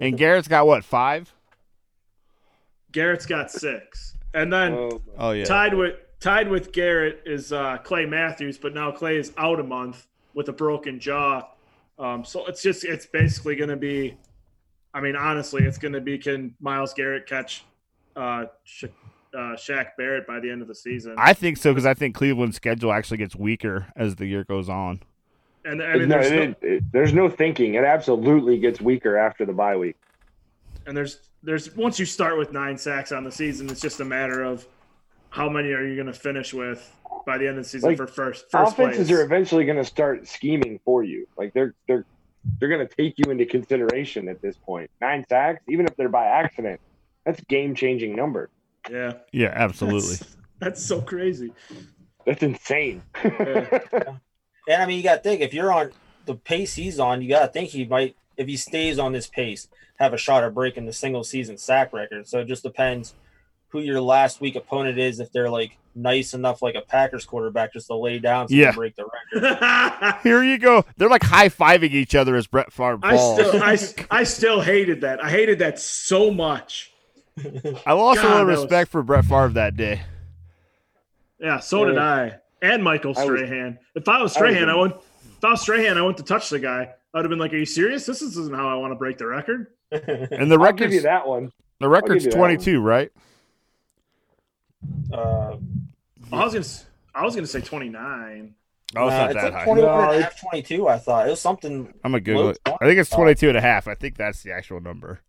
And 0.00 0.16
Garrett's 0.16 0.48
got 0.48 0.66
what 0.66 0.84
five? 0.84 1.32
Garrett's 2.92 3.26
got 3.26 3.50
six. 3.50 4.16
And 4.32 4.52
then 4.52 4.72
Oh, 4.72 5.00
Oh 5.18 5.30
yeah. 5.32 5.44
tied 5.44 5.74
with 5.74 5.96
tied 6.20 6.48
with 6.48 6.72
Garrett 6.72 7.22
is 7.26 7.52
uh, 7.52 7.78
Clay 7.78 8.06
Matthews, 8.06 8.58
but 8.58 8.74
now 8.74 8.90
Clay 8.90 9.16
is 9.16 9.32
out 9.36 9.60
a 9.60 9.64
month 9.64 10.06
with 10.34 10.48
a 10.48 10.52
broken 10.52 10.98
jaw. 11.00 11.42
Um, 11.98 12.24
so 12.24 12.46
it's 12.46 12.62
just 12.62 12.84
it's 12.84 13.06
basically 13.06 13.56
going 13.56 13.70
to 13.70 13.76
be. 13.76 14.16
I 14.92 15.00
mean, 15.00 15.16
honestly, 15.16 15.64
it's 15.64 15.78
going 15.78 15.94
to 15.94 16.00
be 16.00 16.18
can 16.18 16.54
Myles 16.60 16.94
Garrett 16.94 17.26
catch 17.26 17.64
uh, 18.16 18.46
Sha- 18.64 18.86
uh, 19.34 19.56
Shaq 19.56 19.88
Barrett 19.98 20.24
by 20.26 20.38
the 20.40 20.50
end 20.50 20.62
of 20.62 20.68
the 20.68 20.74
season? 20.74 21.14
I 21.18 21.32
think 21.34 21.56
so 21.56 21.72
because 21.72 21.86
I 21.86 21.94
think 21.94 22.14
Cleveland's 22.14 22.56
schedule 22.56 22.92
actually 22.92 23.16
gets 23.18 23.34
weaker 23.34 23.86
as 23.96 24.16
the 24.16 24.26
year 24.26 24.44
goes 24.44 24.68
on. 24.68 25.00
And 25.64 25.82
I 25.82 25.94
mean, 25.96 26.08
no, 26.08 26.18
there's 26.20 26.30
no, 26.32 26.42
it- 26.42 26.58
it- 26.62 26.84
there's 26.92 27.12
no 27.14 27.28
thinking. 27.28 27.74
It 27.74 27.84
absolutely 27.84 28.58
gets 28.58 28.80
weaker 28.80 29.16
after 29.16 29.44
the 29.46 29.52
bye 29.52 29.76
week. 29.76 29.96
and 30.86 30.96
there's 30.96 31.20
there's 31.42 31.74
once 31.76 31.98
you 31.98 32.06
start 32.06 32.38
with 32.38 32.52
nine 32.52 32.76
sacks 32.78 33.12
on 33.12 33.24
the 33.24 33.32
season, 33.32 33.68
it's 33.70 33.80
just 33.80 34.00
a 34.00 34.04
matter 34.04 34.42
of 34.42 34.66
how 35.30 35.48
many 35.48 35.72
are 35.72 35.84
you 35.86 35.94
going 35.94 36.06
to 36.06 36.12
finish 36.12 36.54
with 36.54 36.90
by 37.26 37.38
the 37.38 37.46
end 37.48 37.58
of 37.58 37.64
the 37.64 37.68
season 37.68 37.90
Like, 37.90 37.96
for 37.96 38.06
first 38.06 38.50
first 38.50 38.72
Offenses 38.74 39.08
place. 39.08 39.18
are 39.18 39.22
eventually 39.22 39.64
going 39.64 39.78
to 39.78 39.84
start 39.84 40.26
scheming 40.28 40.78
for 40.84 41.02
you. 41.02 41.26
Like 41.36 41.52
they're 41.54 41.74
they're 41.86 42.04
they're 42.60 42.68
going 42.68 42.86
to 42.86 42.94
take 42.94 43.14
you 43.18 43.30
into 43.30 43.46
consideration 43.46 44.28
at 44.28 44.42
this 44.42 44.56
point. 44.56 44.90
Nine 45.00 45.24
sacks, 45.28 45.62
even 45.68 45.86
if 45.86 45.96
they're 45.96 46.10
by 46.10 46.26
accident, 46.26 46.78
that's 47.24 47.40
game 47.44 47.74
changing 47.74 48.14
number. 48.14 48.50
yeah, 48.90 49.14
Yeah, 49.32 49.52
absolutely. 49.54 50.16
That's, 50.16 50.36
that's 50.58 50.84
so 50.84 51.00
crazy. 51.00 51.52
That's 52.26 52.42
insane. 52.42 53.02
Yeah. 53.24 53.78
And 54.68 54.82
I 54.82 54.86
mean, 54.86 54.96
you 54.96 55.02
got 55.02 55.16
to 55.16 55.20
think 55.22 55.40
if 55.40 55.52
you're 55.54 55.72
on 55.72 55.90
the 56.26 56.34
pace 56.34 56.74
he's 56.74 56.98
on, 56.98 57.20
you 57.22 57.28
got 57.28 57.40
to 57.46 57.48
think 57.48 57.70
he 57.70 57.84
might, 57.84 58.16
if 58.36 58.46
he 58.48 58.56
stays 58.56 58.98
on 58.98 59.12
this 59.12 59.26
pace, 59.26 59.68
have 59.98 60.12
a 60.12 60.16
shot 60.18 60.42
at 60.44 60.54
breaking 60.54 60.86
the 60.86 60.92
single 60.92 61.22
season 61.24 61.56
sack 61.58 61.92
record. 61.92 62.26
So 62.26 62.40
it 62.40 62.46
just 62.46 62.62
depends 62.62 63.14
who 63.68 63.80
your 63.80 64.00
last 64.00 64.40
week 64.40 64.56
opponent 64.56 64.98
is. 64.98 65.20
If 65.20 65.30
they're 65.32 65.50
like 65.50 65.76
nice 65.94 66.32
enough, 66.34 66.62
like 66.62 66.74
a 66.74 66.80
Packers 66.80 67.24
quarterback, 67.24 67.72
just 67.72 67.86
to 67.88 67.94
lay 67.94 68.18
down 68.18 68.48
so 68.48 68.54
Yeah. 68.54 68.70
they 68.70 68.76
break 68.76 68.96
the 68.96 69.04
record. 69.34 70.16
Here 70.22 70.42
you 70.42 70.58
go. 70.58 70.84
They're 70.96 71.08
like 71.10 71.22
high 71.22 71.48
fiving 71.48 71.92
each 71.92 72.14
other 72.14 72.34
as 72.36 72.46
Brett 72.46 72.72
Favre 72.72 72.98
falls. 72.98 73.38
still 73.48 73.62
I, 73.62 73.78
I 74.10 74.24
still 74.24 74.60
hated 74.62 75.02
that. 75.02 75.22
I 75.22 75.30
hated 75.30 75.58
that 75.60 75.78
so 75.78 76.30
much. 76.32 76.90
I 77.84 77.92
lost 77.92 78.20
a 78.20 78.22
little 78.22 78.38
that 78.38 78.46
was- 78.46 78.60
respect 78.62 78.90
for 78.90 79.02
Brett 79.02 79.24
Favre 79.26 79.48
that 79.50 79.76
day. 79.76 80.02
Yeah, 81.38 81.58
so 81.60 81.84
did 81.84 81.98
I. 81.98 82.36
and 82.64 82.82
Michael 82.82 83.14
I 83.16 83.24
was- 83.24 83.38
Strahan. 83.40 83.78
if 83.94 84.08
I 84.08 84.12
was 84.12 84.20
I 84.20 84.22
was 84.22 84.32
Strahan, 84.32 84.68
I, 84.68 84.72
in- 84.74 84.80
went. 84.80 84.94
If 85.36 85.44
I 85.44 85.50
was 85.50 85.60
Strahan, 85.62 85.98
I 85.98 86.02
went 86.02 86.16
to 86.18 86.22
touch 86.22 86.48
the 86.50 86.58
guy. 86.58 86.90
I 87.12 87.18
would 87.18 87.24
have 87.24 87.30
been 87.30 87.38
like, 87.38 87.52
"Are 87.52 87.56
you 87.58 87.66
serious? 87.66 88.06
This 88.06 88.22
isn't 88.22 88.54
how 88.54 88.68
I 88.68 88.74
want 88.74 88.90
to 88.92 88.96
break 88.96 89.18
the 89.18 89.26
record." 89.26 89.68
And 89.92 90.50
the 90.50 90.58
I'll 90.58 90.72
give 90.72 90.92
you 90.92 91.02
that 91.02 91.26
one. 91.28 91.52
the 91.80 91.88
record's 91.88 92.24
you 92.24 92.30
that 92.32 92.38
one. 92.38 92.48
22, 92.50 92.80
right? 92.80 93.12
uh, 95.12 95.56
I 96.32 96.44
was 96.44 96.52
gonna. 96.52 96.60
s- 96.60 96.86
I 97.14 97.22
was 97.24 97.34
gonna 97.34 97.46
say 97.46 97.60
twenty 97.60 97.88
nine. 97.88 98.54
Oh, 98.96 99.06
it's 99.08 99.12
nah, 99.14 99.18
not 99.18 99.30
it's 99.32 99.34
that 99.40 99.44
like 99.44 99.52
high. 99.54 99.64
21 99.64 99.90
No, 99.90 100.00
and 100.02 100.10
a 100.10 100.14
it's- 100.18 100.32
half, 100.32 100.40
22, 100.50 100.88
I 100.88 100.98
thought. 100.98 101.26
It 101.26 101.30
was 101.30 101.40
something. 101.40 101.92
I'm 102.04 102.12
gonna 102.12 102.20
Google 102.20 102.50
it. 102.50 102.58
I 102.66 102.76
think 102.86 102.98
it's 102.98 103.12
Oh. 103.12 103.16
22 103.16 103.48
and 103.48 103.58
a 103.58 103.60
half. 103.60 103.86
I 103.88 103.94
think 103.94 104.16
that's 104.16 104.42
the 104.42 104.52
actual 104.52 104.80
number. 104.80 105.20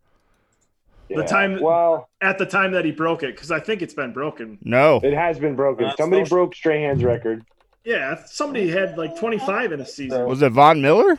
The 1.08 1.22
time- 1.24 1.60
Well, 1.60 2.08
At 2.20 2.38
the 2.38 2.46
time 2.46 2.72
that 2.72 2.84
he 2.84 2.90
broke 2.90 3.22
it, 3.22 3.34
because 3.34 3.50
I 3.50 3.60
think 3.60 3.82
it's 3.82 3.94
been 3.94 4.12
broken. 4.12 4.58
No, 4.62 5.00
it 5.02 5.12
has 5.14 5.38
been 5.38 5.54
broken. 5.54 5.84
That's 5.86 5.96
Somebody 5.96 6.24
social- 6.24 6.36
broke 6.38 6.54
Strahan's 6.54 7.04
record. 7.04 7.44
Yeah, 7.84 8.20
somebody 8.26 8.68
had 8.68 8.98
like 8.98 9.16
twenty 9.16 9.38
five 9.38 9.70
in 9.72 9.80
a 9.80 9.86
season. 9.86 10.26
was 10.26 10.42
it 10.42 10.50
Von 10.52 10.82
Miller? 10.82 11.18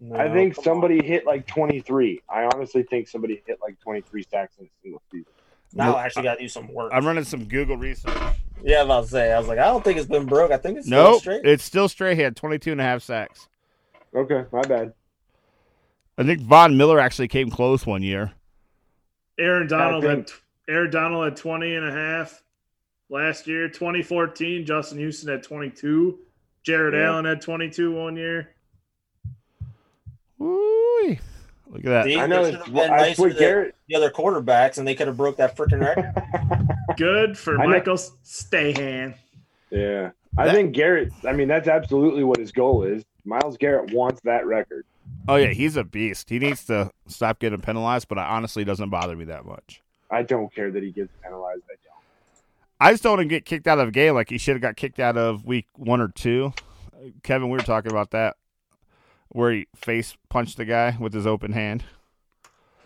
No, 0.00 0.16
I 0.16 0.28
think 0.32 0.54
come 0.54 0.60
on. 0.60 0.64
somebody 0.64 1.04
hit 1.04 1.24
like 1.24 1.46
23. 1.46 2.20
I 2.28 2.44
honestly 2.52 2.82
think 2.82 3.08
somebody 3.08 3.42
hit 3.46 3.58
like 3.62 3.78
23 3.80 4.24
sacks 4.24 4.54
in 4.58 4.66
a 4.66 4.68
single 4.82 5.00
season. 5.10 5.26
Now 5.72 5.94
I 5.94 6.04
actually 6.04 6.24
got 6.24 6.34
to 6.34 6.40
do 6.42 6.48
some 6.48 6.68
work. 6.72 6.92
I'm 6.94 7.06
running 7.06 7.24
some 7.24 7.44
Google 7.46 7.76
research. 7.76 8.12
yeah, 8.62 8.80
I 8.80 8.82
was 8.82 8.86
about 8.86 9.02
to 9.04 9.08
say. 9.08 9.32
I 9.32 9.38
was 9.38 9.48
like, 9.48 9.58
I 9.58 9.64
don't 9.66 9.82
think 9.82 9.98
it's 9.98 10.08
been 10.08 10.26
broke. 10.26 10.50
I 10.50 10.58
think 10.58 10.78
it's 10.78 10.86
still 10.88 11.18
straight. 11.20 11.44
it's 11.46 11.64
still 11.64 11.88
Strahan, 11.88 12.34
22 12.34 12.72
and 12.72 12.80
a 12.80 12.84
half 12.84 13.02
sacks. 13.02 13.48
Okay, 14.14 14.44
my 14.52 14.62
bad. 14.62 14.92
I 16.18 16.24
think 16.24 16.40
Von 16.42 16.76
Miller 16.76 17.00
actually 17.00 17.28
came 17.28 17.50
close 17.50 17.86
one 17.86 18.02
year. 18.02 18.32
Aaron 19.38 19.66
Donald 19.66 20.04
I 20.04 20.08
had 20.10 20.30
Aaron 20.68 20.90
Donald 20.90 21.24
had 21.24 21.36
20 21.36 21.74
and 21.76 21.86
a 21.86 21.92
half 21.92 22.42
last 23.10 23.46
year. 23.46 23.68
2014, 23.68 24.64
Justin 24.64 24.98
Houston 24.98 25.28
had 25.30 25.42
22. 25.42 26.18
Jared 26.62 26.94
Yeah. 26.94 27.10
Allen 27.10 27.24
had 27.26 27.40
22 27.42 27.92
one 27.94 28.16
year. 28.16 28.50
Woo! 30.38 31.08
Look 31.08 31.16
at 31.78 31.82
that. 31.84 32.04
See? 32.04 32.18
I 32.18 32.26
know. 32.26 32.42
They 32.44 32.48
It's, 32.50 32.58
should've 32.58 32.74
been 32.74 32.90
I 32.92 32.96
nicer 32.96 33.14
swear, 33.14 33.30
to- 33.30 33.38
Garrett. 33.38 33.74
the 33.88 33.96
other 33.96 34.10
quarterbacks, 34.10 34.78
and 34.78 34.86
they 34.86 34.94
could 34.94 35.06
have 35.06 35.16
broke 35.16 35.36
that 35.38 35.56
freaking 35.56 35.80
record. 35.80 36.12
Good 36.96 37.36
for 37.36 37.58
I 37.60 37.64
know- 37.66 37.70
Michael 37.72 37.96
Strahan. 37.96 39.14
Yeah, 39.70 40.10
I 40.38 40.46
That- 40.46 40.54
think 40.54 40.74
Garrett. 40.74 41.12
I 41.26 41.32
mean, 41.32 41.48
that's 41.48 41.68
absolutely 41.68 42.24
what 42.24 42.38
his 42.38 42.52
goal 42.52 42.84
is. 42.84 43.04
Myles 43.24 43.56
Garrett 43.56 43.92
wants 43.92 44.20
that 44.22 44.46
record. 44.46 44.84
Oh 45.26 45.36
yeah, 45.36 45.48
he's 45.48 45.76
a 45.76 45.84
beast. 45.84 46.28
He 46.28 46.38
needs 46.38 46.64
to 46.66 46.90
stop 47.06 47.38
getting 47.38 47.60
penalized, 47.60 48.08
but 48.08 48.18
it 48.18 48.24
honestly 48.24 48.64
doesn't 48.64 48.90
bother 48.90 49.16
me 49.16 49.24
that 49.26 49.46
much. 49.46 49.82
I 50.10 50.22
don't 50.22 50.54
care 50.54 50.70
that 50.70 50.82
he 50.82 50.90
gets 50.90 51.10
penalized. 51.22 51.62
I 51.68 51.74
don't. 51.84 51.94
I 52.80 52.92
just 52.92 53.02
don't 53.02 53.12
want 53.12 53.22
to 53.22 53.28
get 53.28 53.44
kicked 53.44 53.66
out 53.66 53.78
of 53.78 53.88
a 53.88 53.90
game 53.90 54.14
like 54.14 54.28
he 54.28 54.38
should 54.38 54.54
have 54.54 54.62
got 54.62 54.76
kicked 54.76 55.00
out 55.00 55.16
of 55.16 55.44
week 55.46 55.66
one 55.76 56.00
or 56.00 56.08
two. 56.08 56.52
Kevin, 57.22 57.48
we 57.48 57.56
were 57.56 57.64
talking 57.64 57.90
about 57.90 58.10
that, 58.10 58.36
where 59.28 59.52
he 59.52 59.66
face 59.74 60.16
punched 60.28 60.58
the 60.58 60.64
guy 60.64 60.96
with 61.00 61.14
his 61.14 61.26
open 61.26 61.52
hand. 61.52 61.84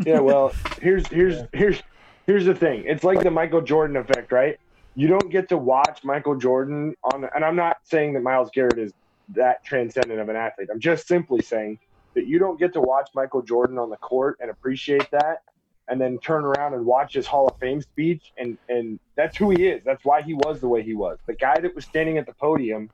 Yeah, 0.05 0.21
well, 0.21 0.53
here's 0.81 1.07
here's 1.09 1.43
here's 1.53 1.83
here's 2.27 2.45
the 2.45 2.55
thing. 2.55 2.85
It's 2.87 3.03
like 3.03 3.23
the 3.23 3.31
Michael 3.31 3.63
Jordan 3.63 3.97
effect, 3.97 4.31
right? 4.31 4.59
You 4.95 5.09
don't 5.09 5.31
get 5.31 5.49
to 5.49 5.59
watch 5.59 6.05
Michael 6.05 6.37
Jordan 6.37 6.95
on, 7.13 7.29
and 7.35 7.45
I'm 7.45 7.57
not 7.57 7.79
saying 7.85 8.13
that 8.15 8.23
Myles 8.23 8.51
Garrett 8.53 8.79
is 8.79 8.93
that 9.31 9.65
transcendent 9.65 10.21
of 10.21 10.29
an 10.29 10.37
athlete. 10.37 10.69
I'm 10.73 10.81
just 10.81 11.07
simply 11.07 11.43
saying 11.43 11.79
that 12.19 12.27
you 12.27 12.41
don't 12.41 12.59
get 12.59 12.73
to 12.73 12.81
watch 12.81 13.11
Michael 13.15 13.43
Jordan 13.43 13.79
on 13.79 13.91
the 13.91 13.97
court 13.97 14.39
and 14.41 14.51
appreciate 14.51 15.09
that, 15.13 15.43
and 15.87 16.01
then 16.01 16.19
turn 16.19 16.45
around 16.45 16.75
and 16.75 16.85
watch 16.85 17.15
his 17.15 17.29
Hall 17.29 17.47
of 17.47 17.57
Fame 17.61 17.81
speech, 17.81 18.33
and 18.37 18.59
and 18.69 18.99
that's 19.17 19.37
who 19.37 19.51
he 19.51 19.69
is. 19.69 19.83
That's 19.85 20.05
why 20.05 20.23
he 20.23 20.35
was 20.35 20.61
the 20.61 20.67
way 20.69 20.83
he 20.83 20.95
was. 20.95 21.19
The 21.29 21.35
guy 21.35 21.61
that 21.61 21.77
was 21.77 21.85
standing 21.85 22.19
at 22.19 22.27
the 22.27 22.35
podium, 22.35 22.91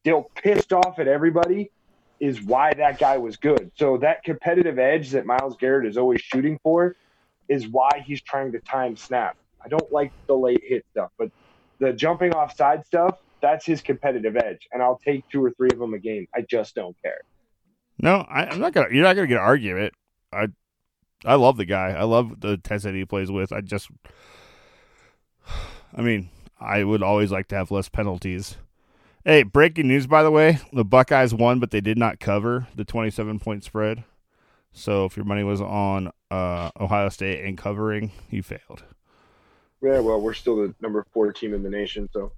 still 0.00 0.28
pissed 0.34 0.72
off 0.72 0.98
at 0.98 1.06
everybody, 1.06 1.70
is 2.18 2.42
why 2.42 2.74
that 2.74 2.98
guy 2.98 3.16
was 3.18 3.36
good. 3.36 3.70
So 3.76 3.98
that 3.98 4.24
competitive 4.24 4.76
edge 4.76 5.10
that 5.12 5.24
Myles 5.24 5.56
Garrett 5.56 5.86
is 5.86 5.96
always 5.96 6.20
shooting 6.20 6.58
for 6.64 6.96
is 7.48 7.68
why 7.68 8.02
he's 8.04 8.22
trying 8.22 8.50
to 8.52 8.60
time 8.60 8.96
snap. 8.96 9.36
I 9.64 9.68
don't 9.68 9.92
like 9.92 10.12
the 10.26 10.34
late 10.34 10.62
hit 10.66 10.84
stuff, 10.90 11.10
but 11.16 11.28
the 11.78 11.92
jumping 11.92 12.34
off 12.34 12.56
side 12.56 12.84
stuff, 12.86 13.16
that's 13.40 13.64
his 13.64 13.82
competitive 13.82 14.36
edge. 14.36 14.66
And 14.72 14.82
I'll 14.82 14.98
take 15.04 15.28
two 15.30 15.44
or 15.44 15.52
three 15.52 15.68
of 15.72 15.78
them 15.78 15.94
a 15.94 15.98
game. 16.00 16.26
I 16.34 16.40
just 16.42 16.74
don't 16.74 16.96
care. 17.04 17.20
No, 18.00 18.26
I, 18.28 18.46
I'm 18.46 18.60
not 18.60 18.72
gonna. 18.72 18.88
You're 18.90 19.04
not 19.04 19.16
gonna 19.16 19.28
get 19.28 19.34
to 19.34 19.40
argue 19.40 19.76
it. 19.76 19.94
I, 20.32 20.48
I 21.24 21.36
love 21.36 21.56
the 21.56 21.64
guy. 21.64 21.90
I 21.90 22.04
love 22.04 22.40
the 22.40 22.50
intensity 22.50 22.98
he 22.98 23.04
plays 23.04 23.30
with. 23.30 23.52
I 23.52 23.60
just, 23.60 23.88
I 25.96 26.02
mean, 26.02 26.30
I 26.60 26.84
would 26.84 27.02
always 27.02 27.30
like 27.30 27.48
to 27.48 27.56
have 27.56 27.70
less 27.70 27.88
penalties. 27.88 28.56
Hey, 29.24 29.42
breaking 29.42 29.88
news 29.88 30.06
by 30.06 30.22
the 30.22 30.30
way: 30.30 30.58
the 30.72 30.84
Buckeyes 30.84 31.34
won, 31.34 31.60
but 31.60 31.70
they 31.70 31.80
did 31.80 31.98
not 31.98 32.20
cover 32.20 32.66
the 32.74 32.84
27 32.84 33.38
point 33.38 33.64
spread. 33.64 34.04
So 34.72 35.04
if 35.04 35.16
your 35.16 35.24
money 35.24 35.44
was 35.44 35.60
on 35.60 36.10
uh, 36.32 36.70
Ohio 36.80 37.08
State 37.08 37.44
and 37.44 37.56
covering, 37.56 38.10
you 38.28 38.42
failed. 38.42 38.82
Yeah, 39.80 40.00
well, 40.00 40.20
we're 40.20 40.34
still 40.34 40.56
the 40.56 40.74
number 40.80 41.06
four 41.12 41.32
team 41.32 41.54
in 41.54 41.62
the 41.62 41.70
nation, 41.70 42.08
so 42.12 42.32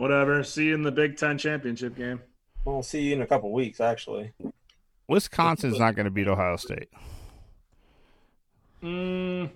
Whatever. 0.00 0.42
See 0.44 0.64
you 0.64 0.74
in 0.74 0.82
the 0.82 0.90
Big 0.90 1.18
Ten 1.18 1.36
championship 1.36 1.94
game. 1.94 2.22
We'll 2.64 2.82
see 2.82 3.02
you 3.02 3.14
in 3.14 3.22
a 3.22 3.26
couple 3.26 3.52
weeks, 3.52 3.80
actually. 3.80 4.32
Wisconsin's 5.08 5.78
not 5.78 5.94
going 5.96 6.04
to 6.04 6.10
beat 6.10 6.28
Ohio 6.28 6.56
State. 6.56 6.88
Mm, 8.82 9.50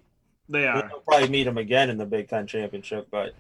they 0.49 0.67
are. 0.67 0.89
We'll 0.91 1.01
probably 1.01 1.29
meet 1.29 1.45
them 1.45 1.59
again 1.59 1.91
in 1.91 1.99
the 1.99 2.07
Big 2.07 2.29
Ten 2.29 2.47
championship. 2.47 3.09
But 3.11 3.35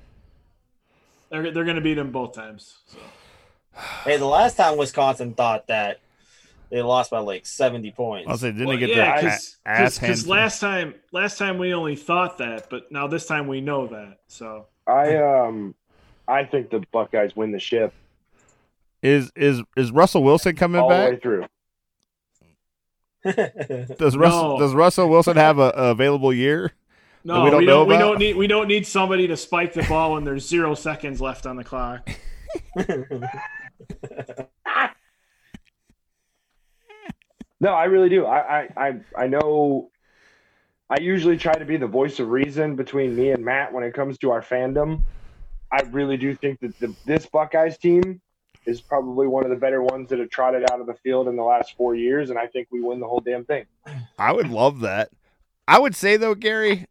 They're, 1.31 1.51
they're 1.51 1.65
going 1.65 1.77
to 1.77 1.82
beat 1.82 1.95
them 1.95 2.12
both 2.12 2.35
times. 2.35 2.78
So. 2.86 2.99
hey, 4.05 4.16
the 4.16 4.27
last 4.27 4.57
time 4.57 4.77
Wisconsin 4.78 5.35
thought 5.35 5.66
that 5.69 5.99
they 6.70 6.81
lost 6.82 7.11
by 7.11 7.19
like 7.19 7.45
seventy 7.47 7.91
points. 7.91 8.28
I'll 8.28 8.39
say, 8.39 8.53
didn't 8.53 8.66
Well, 8.66 8.77
they 8.77 8.86
get 8.86 8.97
yeah, 8.97 9.20
their 9.20 9.23
because 9.31 9.57
ass 9.66 9.99
handed? 9.99 10.27
last 10.27 10.61
time 10.61 10.95
last 11.12 11.39
time 11.39 11.59
we 11.59 11.74
only 11.74 11.97
thought 11.97 12.39
that, 12.39 12.70
but 12.70 12.91
now 12.91 13.07
this 13.07 13.27
time 13.27 13.47
we 13.47 13.61
know 13.61 13.86
that. 13.89 14.19
So 14.28 14.66
I 14.86 15.16
um 15.16 15.74
I 16.27 16.45
think 16.45 16.70
the 16.70 16.82
Buckeyes 16.93 17.36
win 17.36 17.53
the 17.53 17.61
ship 17.61 17.93
Is 19.05 19.31
is 19.37 19.63
is 19.77 19.93
Russell 19.93 20.23
Wilson 20.25 20.57
coming 20.57 20.81
all 20.81 20.89
the 20.89 20.95
back? 20.95 21.11
way 21.11 21.19
through. 21.21 21.45
Does 23.99 24.17
Russell 24.17 24.55
No. 24.55 24.59
does 24.59 24.75
Russell 24.75 25.09
Wilson 25.09 25.37
have 25.37 25.59
a, 25.59 25.73
a 25.77 25.91
available 25.93 26.33
year? 26.33 26.73
no, 27.25 27.45
we 27.45 27.45
we 27.45 27.51
don't 27.51 27.65
don't. 27.67 27.67
know 27.67 27.85
we 27.85 27.99
don't 27.99 28.19
need. 28.19 28.37
We 28.37 28.47
don't 28.47 28.67
need 28.69 28.87
somebody 28.87 29.27
to 29.29 29.37
spike 29.37 29.73
the 29.75 29.83
ball 29.83 30.13
when 30.15 30.25
there's 30.25 30.49
zero 30.49 30.75
seconds 30.75 31.21
left 31.21 31.47
on 31.47 31.57
the 31.57 31.65
clock. 31.65 32.09
No, 37.61 37.71
I 37.73 37.85
really 37.85 38.09
do. 38.09 38.27
I, 38.27 38.39
I, 38.61 38.69
I, 38.77 38.93
I 39.17 39.27
know. 39.27 39.91
I 40.91 41.01
usually 41.01 41.39
try 41.39 41.55
to 41.55 41.65
be 41.65 41.77
the 41.79 41.87
voice 41.87 42.21
of 42.21 42.29
reason 42.29 42.77
between 42.77 43.17
me 43.17 43.31
and 43.31 43.43
Matt 43.45 43.73
when 43.73 43.85
it 43.85 43.95
comes 43.95 44.19
to 44.19 44.31
our 44.33 44.43
fandom. 44.43 45.03
I 45.73 45.81
really 45.91 46.17
do 46.19 46.35
think 46.35 46.61
that 46.61 46.79
the, 46.79 46.95
this 47.07 47.25
Buckeyes 47.27 47.79
team 47.79 48.21
is 48.66 48.81
probably 48.81 49.27
one 49.27 49.45
of 49.45 49.51
the 49.51 49.57
better 49.57 49.82
ones 49.82 50.09
that 50.11 50.19
have 50.19 50.31
trotted 50.31 50.70
out 50.70 50.81
of 50.81 50.86
the 50.86 50.95
field 50.95 51.28
in 51.28 51.36
the 51.36 51.43
last 51.43 51.77
four 51.77 51.95
years, 51.95 52.31
and 52.31 52.39
I 52.39 52.47
think 52.47 52.69
we 52.70 52.81
win 52.81 53.01
the 53.01 53.07
whole 53.07 53.20
damn 53.20 53.45
thing. 53.45 53.66
I 54.19 54.32
would 54.32 54.49
love 54.49 54.81
that. 54.81 55.11
I 55.69 55.78
would 55.78 55.95
say 55.95 56.16
though, 56.16 56.35
Gary, 56.35 56.86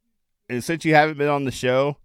and 0.50 0.64
since 0.64 0.86
you 0.86 0.96
haven't 0.96 1.18
been 1.18 1.30
on 1.30 1.46
the 1.46 1.52
show, 1.52 1.98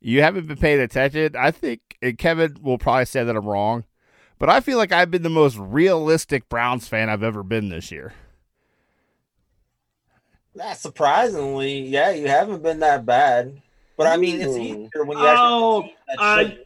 you 0.00 0.22
haven't 0.22 0.46
been 0.46 0.56
paying 0.58 0.80
attention. 0.80 1.34
I 1.36 1.50
think 1.50 1.80
and 2.00 2.16
Kevin 2.18 2.56
will 2.62 2.78
probably 2.78 3.04
say 3.06 3.24
that 3.24 3.36
I'm 3.36 3.46
wrong, 3.46 3.84
but 4.38 4.48
I 4.48 4.60
feel 4.60 4.78
like 4.78 4.92
I've 4.92 5.10
been 5.10 5.22
the 5.22 5.28
most 5.28 5.56
realistic 5.58 6.48
Browns 6.48 6.86
fan 6.88 7.08
I've 7.10 7.22
ever 7.22 7.42
been 7.42 7.68
this 7.68 7.90
year. 7.90 8.12
Not 10.54 10.76
surprisingly, 10.76 11.80
yeah, 11.80 12.10
you 12.10 12.26
haven't 12.28 12.62
been 12.62 12.80
that 12.80 13.06
bad. 13.06 13.60
But 13.96 14.06
I 14.06 14.16
mean, 14.16 14.40
it's 14.40 14.56
easier 14.56 15.04
when 15.04 15.18
you 15.18 15.24
Oh, 15.26 15.82
actually 15.82 15.94
that 16.08 16.20
I- 16.20 16.44
shit 16.44 16.52
in. 16.52 16.64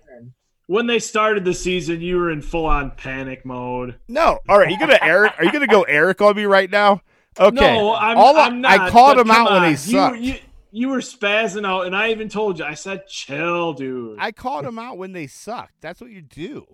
When 0.73 0.87
they 0.87 1.01
started 1.01 1.45
the 1.45 1.53
season, 1.53 2.01
you 2.01 2.17
were 2.17 2.31
in 2.31 2.41
full 2.41 2.65
on 2.65 2.93
panic 2.93 3.45
mode. 3.45 3.97
No, 4.09 4.39
all 4.49 4.59
right, 4.59 4.71
you 4.71 4.79
gonna 4.79 4.99
Eric? 5.03 5.35
Are 5.37 5.45
you 5.45 5.53
gonna 5.53 5.67
go 5.67 5.83
Eric 5.83 6.23
on 6.23 6.35
me 6.35 6.47
right 6.47 6.71
now? 6.71 7.03
Okay, 7.39 7.55
No, 7.55 7.95
I'm, 7.95 8.17
All 8.17 8.39
I- 8.39 8.47
I'm 8.47 8.63
not. 8.63 8.81
I 8.81 8.89
called 8.89 9.19
him 9.19 9.31
out 9.31 9.49
come 9.49 9.63
when 9.63 9.63
he 9.65 9.69
on. 9.69 9.71
You, 9.73 9.77
sucked. 9.77 10.17
you, 10.17 10.35
you 10.71 10.89
were 10.89 11.01
spazzing 11.01 11.67
out, 11.67 11.85
and 11.85 11.95
I 11.95 12.11
even 12.11 12.31
told 12.31 12.59
you. 12.59 12.65
I 12.65 12.73
said, 12.73 13.07
"Chill, 13.07 13.75
dude." 13.75 14.17
I 14.19 14.33
called 14.33 14.65
them 14.65 14.79
out 14.79 14.97
when 14.97 15.13
they 15.13 15.27
sucked. 15.27 15.75
That's 15.83 16.01
what 16.01 16.09
you 16.09 16.23
do. 16.23 16.65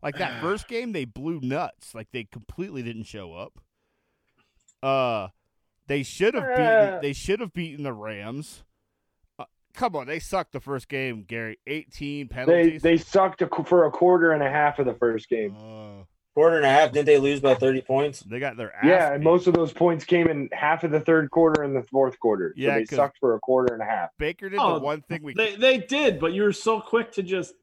Like 0.00 0.18
that 0.18 0.40
first 0.42 0.68
game, 0.68 0.92
they 0.92 1.04
blew 1.04 1.40
nuts. 1.40 1.92
Like 1.92 2.06
they 2.12 2.22
completely 2.22 2.84
didn't 2.84 3.06
show 3.06 3.34
up. 3.34 3.58
Uh, 4.80 5.28
they 5.88 6.04
should 6.04 6.34
have 6.34 6.46
beaten. 6.56 6.98
They 7.02 7.12
should 7.12 7.40
have 7.40 7.52
beaten 7.52 7.82
the 7.82 7.92
Rams. 7.92 8.62
Come 9.74 9.94
on, 9.96 10.06
they 10.06 10.18
sucked 10.18 10.52
the 10.52 10.60
first 10.60 10.88
game, 10.88 11.24
Gary. 11.26 11.58
Eighteen 11.66 12.28
penalties. 12.28 12.82
they 12.82 12.90
they 12.92 12.96
sucked 12.96 13.42
a, 13.42 13.48
for 13.64 13.86
a 13.86 13.90
quarter 13.90 14.32
and 14.32 14.42
a 14.42 14.50
half 14.50 14.78
of 14.78 14.86
the 14.86 14.94
first 14.94 15.28
game. 15.28 15.54
Uh, 15.56 16.04
quarter 16.34 16.56
and 16.56 16.66
a 16.66 16.68
half. 16.70 16.92
Didn't 16.92 17.06
they 17.06 17.18
lose 17.18 17.40
by 17.40 17.54
thirty 17.54 17.80
points? 17.80 18.20
they 18.20 18.40
got 18.40 18.56
their 18.56 18.74
ass. 18.74 18.84
Yeah, 18.84 19.12
and 19.12 19.20
beat. 19.20 19.24
most 19.30 19.46
of 19.46 19.54
those 19.54 19.72
points 19.72 20.04
came 20.04 20.28
in 20.28 20.48
half 20.52 20.82
of 20.84 20.90
the 20.90 21.00
third 21.00 21.30
quarter 21.30 21.62
and 21.62 21.74
the 21.74 21.82
fourth 21.84 22.18
quarter. 22.18 22.52
So 22.56 22.62
Yeah, 22.62 22.74
they 22.78 22.84
'cause- 22.84 22.96
sucked 22.96 23.18
for 23.18 23.34
a 23.36 23.40
quarter 23.40 23.72
and 23.72 23.82
a 23.82 23.86
half. 23.86 24.10
Baker 24.18 24.48
did 24.48 24.58
Oh, 24.58 24.74
the 24.74 24.84
one 24.84 25.02
thing 25.02 25.22
we. 25.22 25.34
They 25.34 25.54
they 25.56 25.78
did, 25.78 26.18
but 26.18 26.32
you 26.32 26.42
were 26.42 26.52
so 26.52 26.80
quick 26.80 27.12
to 27.12 27.22
just 27.22 27.54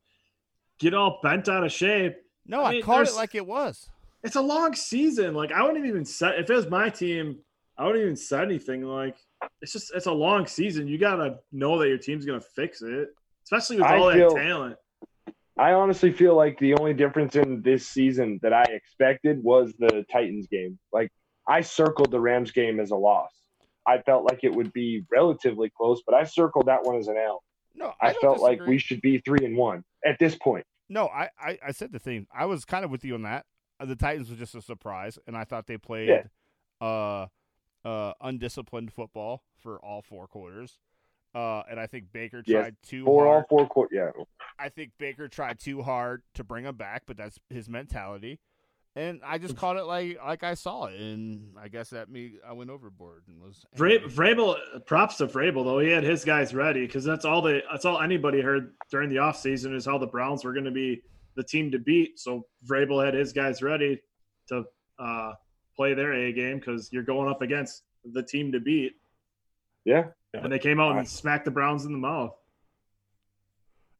get 0.79 0.93
all 0.93 1.19
bent 1.21 1.49
out 1.49 1.63
of 1.65 1.71
shape. 1.71 2.15
No, 2.45 2.61
I 2.61 2.69
I, 2.69 2.71
mean, 2.73 2.84
called 2.84 3.07
it 3.07 3.15
like 3.15 3.35
it 3.35 3.45
was. 3.45 3.89
It's 4.23 4.35
a 4.38 4.41
long 4.41 4.73
season. 4.75 5.34
Like 5.34 5.51
I 5.51 5.63
wouldn't 5.63 5.85
even 5.85 6.05
set 6.05 6.39
if 6.39 6.49
it 6.49 6.53
was 6.53 6.69
my 6.69 6.89
team, 6.89 7.39
I 7.77 7.85
wouldn't 7.85 8.01
even 8.01 8.15
set 8.15 8.43
anything. 8.45 8.84
Like 8.84 9.17
it's 9.61 9.73
just 9.73 9.91
it's 9.95 10.05
a 10.05 10.11
long 10.11 10.47
season. 10.47 10.88
You 10.88 10.97
gotta 10.97 11.39
know 11.51 11.80
that 11.80 11.88
your 11.88 11.97
team's 11.97 12.26
gonna 12.26 12.41
fix 12.41 12.81
it, 12.81 13.09
especially 13.43 13.77
with 13.77 13.85
I 13.85 13.97
all 13.97 14.11
feel- 14.11 14.34
that 14.35 14.41
talent. 14.41 14.77
I 15.59 15.73
honestly 15.73 16.11
feel 16.11 16.35
like 16.35 16.59
the 16.59 16.76
only 16.76 16.93
difference 16.93 17.35
in 17.35 17.64
this 17.64 17.88
season 17.88 18.39
that 18.43 18.53
I 18.53 18.61
expected 18.65 19.43
was 19.43 19.73
the 19.80 20.05
Titans 20.11 20.47
game. 20.47 20.77
Like 20.93 21.11
I 21.47 21.61
circled 21.61 22.11
the 22.11 22.19
Rams 22.19 22.51
game 22.51 22.80
as 22.80 22.91
a 22.91 22.95
loss. 22.95 23.31
I 23.88 23.99
felt 24.03 24.23
like 24.26 24.43
it 24.43 24.53
would 24.53 24.72
be 24.72 25.03
relatively 25.11 25.72
close, 25.76 26.03
but 26.05 26.14
I 26.14 26.26
circled 26.26 26.68
that 26.68 26.84
one 26.84 26.97
as 26.97 27.07
an 27.07 27.18
L. 27.18 27.43
No, 27.73 27.93
I, 28.01 28.09
I, 28.09 28.14
don't 28.14 28.22
felt 28.22 28.39
like 28.39 28.59
we 28.68 28.77
should 28.77 29.01
be 29.01 29.19
three 29.19 29.45
and 29.45 29.55
one 29.57 29.84
at 30.05 30.19
this 30.19 30.35
point. 30.35 30.65
No, 30.89 31.07
I, 31.07 31.30
I, 31.39 31.57
I 31.68 31.72
said 31.72 31.91
the 31.91 31.99
thing. 31.99 32.27
I 32.31 32.45
was 32.45 32.65
kind 32.65 32.85
of 32.85 32.91
with 32.91 33.03
you 33.03 33.15
on 33.15 33.23
that. 33.23 33.45
The 33.80 33.95
Titans 33.95 34.30
was 34.30 34.38
just 34.38 34.55
a 34.55 34.61
surprise, 34.61 35.18
and 35.26 35.38
I 35.38 35.43
thought 35.43 35.68
they 35.68 35.77
played 35.77 36.09
Yeah. 36.09 36.85
uh, 36.85 37.27
uh, 37.85 38.13
undisciplined 38.21 38.91
football 38.93 39.43
for 39.59 39.77
all 39.83 40.01
four 40.01 40.27
quarters. 40.27 40.79
Uh, 41.35 41.61
and 41.69 41.79
I 41.79 41.87
think 41.87 42.05
Baker 42.11 42.41
Yes, 42.45 42.61
tried 42.63 42.75
too 42.83 43.05
For 43.05 43.25
hard. 43.25 43.37
all 43.37 43.45
four 43.49 43.67
quarters, 43.67 43.91
yeah. 43.95 44.23
I 44.57 44.69
think 44.69 44.91
Baker 44.97 45.27
tried 45.27 45.59
too 45.59 45.81
hard 45.83 46.23
to 46.35 46.43
bring 46.43 46.65
him 46.65 46.75
back, 46.75 47.03
but 47.05 47.17
that's 47.17 47.37
his 47.49 47.69
mentality. 47.69 48.39
And 48.95 49.21
I 49.23 49.37
just 49.37 49.55
called 49.55 49.77
it 49.77 49.83
like 49.83 50.17
like 50.25 50.43
I 50.43 50.55
saw 50.55 50.85
it, 50.85 50.99
and 50.99 51.53
I 51.61 51.67
guess 51.67 51.91
that 51.91 52.09
me 52.09 52.37
I 52.47 52.53
went 52.53 52.71
overboard 52.71 53.25
and 53.27 53.39
was 53.39 53.63
Vra- 53.77 54.03
Vrabel, 54.11 54.57
props 54.87 55.17
to 55.17 55.27
Vrabel 55.27 55.63
though. 55.63 55.77
He 55.77 55.91
had 55.91 56.03
his 56.03 56.25
guys 56.25 56.55
ready 56.55 56.87
because 56.87 57.03
that's 57.03 57.23
all 57.23 57.43
they 57.43 57.61
that's 57.71 57.85
all 57.85 58.01
anybody 58.01 58.41
heard 58.41 58.73
during 58.89 59.09
the 59.11 59.17
offseason 59.17 59.75
is 59.75 59.85
how 59.85 59.99
the 59.99 60.07
Browns 60.07 60.43
were 60.43 60.53
going 60.53 60.65
to 60.65 60.71
be 60.71 61.03
the 61.35 61.43
team 61.43 61.69
to 61.71 61.77
beat. 61.77 62.17
So 62.17 62.47
Vrabel 62.67 63.05
had 63.05 63.13
his 63.13 63.31
guys 63.33 63.61
ready 63.61 64.01
to 64.47 64.63
uh, 64.97 65.33
play 65.77 65.93
their 65.93 66.11
A 66.13 66.33
game 66.33 66.57
because 66.59 66.91
you're 66.91 67.03
going 67.03 67.29
up 67.29 67.41
against 67.41 67.83
the 68.03 68.21
team 68.23 68.51
to 68.51 68.59
beat, 68.59 68.93
Yeah. 69.85 70.07
and 70.33 70.51
they 70.51 70.59
came 70.59 70.79
out 70.79 70.91
Right. 70.91 70.99
and 70.99 71.07
smacked 71.07 71.45
the 71.45 71.51
Browns 71.51 71.85
in 71.85 71.91
the 71.93 71.97
mouth. 71.97 72.35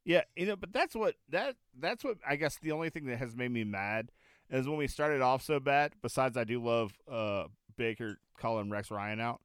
Yeah, 0.04 0.22
you 0.36 0.46
know, 0.46 0.56
but 0.56 0.72
that's 0.72 0.94
what 0.94 1.14
that 1.30 1.56
that's 1.78 2.02
what 2.02 2.16
I 2.26 2.36
guess 2.36 2.58
the 2.58 2.72
only 2.72 2.88
thing 2.90 3.06
that 3.06 3.18
has 3.18 3.36
made 3.36 3.50
me 3.50 3.64
mad 3.64 4.10
is 4.50 4.66
when 4.66 4.78
we 4.78 4.86
started 4.86 5.20
off 5.20 5.42
so 5.42 5.60
bad. 5.60 5.92
Besides, 6.02 6.36
I 6.38 6.44
do 6.44 6.62
love 6.62 6.92
uh, 7.10 7.44
Baker 7.76 8.18
calling 8.38 8.70
Rex 8.70 8.90
Ryan 8.90 9.20
out. 9.20 9.40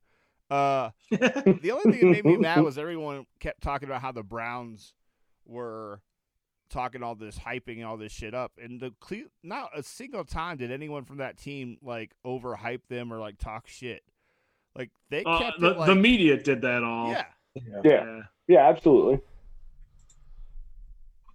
Uh, 0.50 0.92
the 1.12 1.72
only 1.72 1.98
thing 1.98 2.12
that 2.14 2.24
made 2.24 2.26
me 2.26 2.38
mad 2.38 2.62
was 2.62 2.78
everyone 2.78 3.26
kept 3.40 3.62
talking 3.62 3.90
about 3.90 4.02
how 4.02 4.12
the 4.14 4.24
Browns 4.24 4.94
were 5.46 6.00
talking 6.74 7.04
all 7.04 7.16
this 7.16 7.38
hyping 7.38 7.86
all 7.86 7.96
this 7.98 8.12
shit 8.12 8.34
up, 8.34 8.52
and 8.62 8.80
the 8.82 8.92
Cle- 9.00 9.30
not 9.44 9.70
a 9.78 9.84
single 9.84 10.26
time 10.26 10.58
did 10.58 10.72
anyone 10.72 11.06
from 11.06 11.18
that 11.18 11.38
team 11.38 11.78
like 11.82 12.12
overhype 12.26 12.82
them 12.90 13.14
or 13.14 13.20
like 13.20 13.38
talk 13.38 13.68
shit. 13.68 14.04
Like 14.76 14.90
they 15.10 15.24
Uh, 15.24 15.40
kept 15.40 15.60
the, 15.60 15.72
it 15.72 15.78
like 15.78 15.88
the 15.88 15.96
media 15.96 16.36
did 16.42 16.62
that 16.62 16.84
all. 16.84 17.12
yeah. 17.12 17.26
Yeah. 17.84 18.22
Yeah, 18.48 18.68
absolutely. 18.68 19.20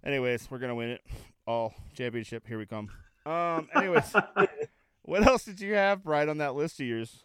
Anyways, 0.03 0.49
we're 0.49 0.59
gonna 0.59 0.75
win 0.75 0.89
it. 0.91 1.01
all 1.47 1.73
championship. 1.95 2.45
Here 2.47 2.57
we 2.57 2.65
come. 2.65 2.89
Um. 3.25 3.67
Anyways, 3.75 4.13
what 5.03 5.25
else 5.25 5.43
did 5.45 5.59
you 5.59 5.73
have, 5.75 6.03
Brian, 6.03 6.29
on 6.29 6.37
that 6.37 6.55
list 6.55 6.79
of 6.79 6.85
yours? 6.85 7.23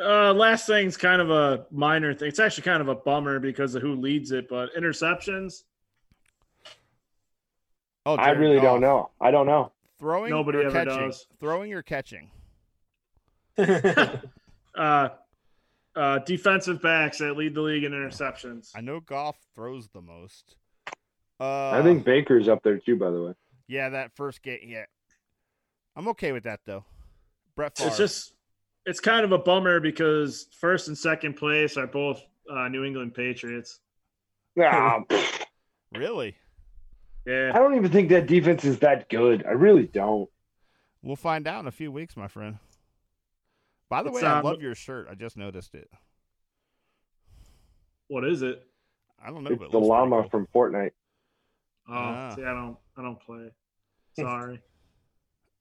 Uh, 0.00 0.32
last 0.32 0.66
thing's 0.66 0.96
kind 0.96 1.20
of 1.20 1.30
a 1.30 1.66
minor 1.72 2.14
thing. 2.14 2.28
It's 2.28 2.38
actually 2.38 2.62
kind 2.62 2.80
of 2.80 2.88
a 2.88 2.94
bummer 2.94 3.40
because 3.40 3.74
of 3.74 3.82
who 3.82 3.94
leads 3.96 4.30
it, 4.30 4.48
but 4.48 4.68
interceptions. 4.78 5.64
Oh, 8.08 8.14
I 8.14 8.30
really 8.30 8.54
Goff. 8.56 8.64
don't 8.64 8.80
know. 8.80 9.10
I 9.20 9.30
don't 9.30 9.46
know. 9.46 9.72
Throwing 9.98 10.30
Nobody 10.30 10.60
ever 10.60 10.70
catching? 10.70 11.08
does. 11.08 11.26
Throwing 11.40 11.72
or 11.74 11.82
catching? 11.82 12.30
Uh, 14.74 15.08
uh, 15.96 16.20
defensive 16.20 16.80
backs 16.80 17.18
that 17.18 17.36
lead 17.36 17.52
the 17.52 17.60
league 17.60 17.82
in 17.82 17.90
interceptions. 17.90 18.70
I 18.76 18.80
know 18.80 19.00
Goff 19.00 19.36
throws 19.56 19.88
the 19.88 20.00
most. 20.00 20.54
Uh, 21.40 21.70
I 21.70 21.82
think 21.82 22.04
Baker's 22.04 22.46
up 22.48 22.62
there 22.62 22.78
too, 22.78 22.94
by 22.94 23.10
the 23.10 23.20
way. 23.20 23.32
Yeah, 23.66 23.88
that 23.88 24.14
first 24.14 24.40
game. 24.40 24.60
Yeah, 24.62 24.84
I'm 25.96 26.06
okay 26.08 26.30
with 26.30 26.44
that 26.44 26.60
though. 26.64 26.84
Brett 27.56 27.76
Favre. 27.76 27.88
It's 27.88 27.98
just, 27.98 28.34
it's 28.86 29.00
kind 29.00 29.24
of 29.24 29.32
a 29.32 29.38
bummer 29.38 29.80
because 29.80 30.46
first 30.60 30.86
and 30.86 30.96
second 30.96 31.34
place 31.34 31.76
are 31.76 31.88
both 31.88 32.22
uh, 32.48 32.68
New 32.68 32.84
England 32.84 33.14
Patriots. 33.14 33.80
Ah, 34.62 35.00
really. 35.92 36.36
Yeah, 37.28 37.52
I 37.54 37.58
don't 37.58 37.74
even 37.76 37.90
think 37.92 38.08
that 38.08 38.26
defense 38.26 38.64
is 38.64 38.78
that 38.78 39.10
good. 39.10 39.44
I 39.46 39.50
really 39.50 39.86
don't. 39.86 40.30
We'll 41.02 41.14
find 41.14 41.46
out 41.46 41.60
in 41.60 41.66
a 41.66 41.70
few 41.70 41.92
weeks, 41.92 42.16
my 42.16 42.26
friend. 42.26 42.56
By 43.90 44.02
the 44.02 44.08
It's, 44.08 44.22
way, 44.22 44.26
I 44.26 44.38
um, 44.38 44.44
love 44.46 44.62
your 44.62 44.74
shirt. 44.74 45.08
I 45.10 45.14
just 45.14 45.36
noticed 45.36 45.74
it. 45.74 45.90
what 48.06 48.24
is 48.24 48.40
it? 48.40 48.66
I 49.22 49.30
don't 49.30 49.44
know, 49.44 49.50
It's 49.50 49.58
but 49.58 49.66
it 49.66 49.72
the 49.72 49.78
llama 49.78 50.22
cool. 50.22 50.30
from 50.30 50.46
Fortnite. 50.54 50.92
Oh, 51.88 51.92
Ah. 51.94 52.34
see, 52.34 52.42
I 52.42 52.54
don't, 52.54 52.76
I 52.96 53.02
don't 53.02 53.20
play. 53.20 53.50
Sorry. 54.18 54.60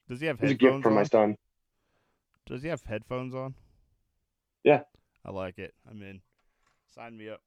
Does 0.07 0.21
he 0.21 0.27
have 0.27 0.41
It's 0.41 0.51
a 0.53 0.55
gift 0.55 0.83
from 0.83 0.93
on? 0.93 0.95
my 0.99 1.03
son. 1.03 1.35
Does 2.45 2.63
he 2.63 2.69
have 2.69 2.81
headphones 2.83 3.35
on? 3.35 3.55
Yeah. 4.63 4.83
I 5.25 5.31
like 5.31 5.59
it. 5.59 5.73
I'm 5.89 6.01
in. 6.01 6.21
Sign 6.95 7.17
me 7.17 7.27
up. 7.29 7.41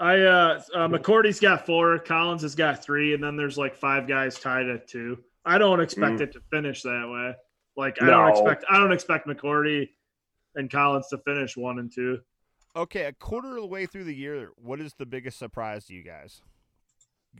I 0.00 0.18
uh, 0.20 0.62
uh 0.74 0.88
McCourty's 0.88 1.38
got 1.38 1.66
four, 1.66 1.98
Collins 1.98 2.42
has 2.42 2.54
got 2.54 2.82
three, 2.82 3.12
and 3.14 3.22
then 3.22 3.36
there's 3.36 3.58
like 3.58 3.76
five 3.76 4.08
guys 4.08 4.38
tied 4.38 4.66
at 4.68 4.88
two. 4.88 5.18
I 5.44 5.58
don't 5.58 5.80
expect 5.80 6.16
Mm. 6.16 6.20
it 6.22 6.32
to 6.32 6.40
finish 6.50 6.82
that 6.82 7.08
way. 7.08 7.34
Like 7.76 8.02
I 8.02 8.06
don't 8.06 8.30
expect 8.30 8.64
I 8.70 8.78
don't 8.78 8.92
expect 8.92 9.26
McCourty 9.28 9.90
and 10.54 10.70
Collins 10.70 11.08
to 11.08 11.18
finish 11.18 11.56
one 11.56 11.78
and 11.78 11.92
two. 11.94 12.18
Okay, 12.74 13.04
a 13.04 13.12
quarter 13.12 13.56
of 13.56 13.62
the 13.62 13.66
way 13.66 13.84
through 13.86 14.04
the 14.04 14.14
year, 14.14 14.50
what 14.56 14.80
is 14.80 14.94
the 14.94 15.06
biggest 15.06 15.38
surprise 15.38 15.86
to 15.86 15.94
you 15.94 16.02
guys? 16.02 16.40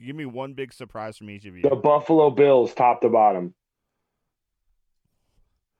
Give 0.04 0.14
me 0.14 0.24
one 0.26 0.54
big 0.54 0.72
surprise 0.72 1.16
from 1.16 1.30
each 1.30 1.46
of 1.46 1.56
you. 1.56 1.62
The 1.62 1.74
Buffalo 1.76 2.30
Bills, 2.30 2.74
top 2.74 3.00
to 3.00 3.08
bottom. 3.08 3.54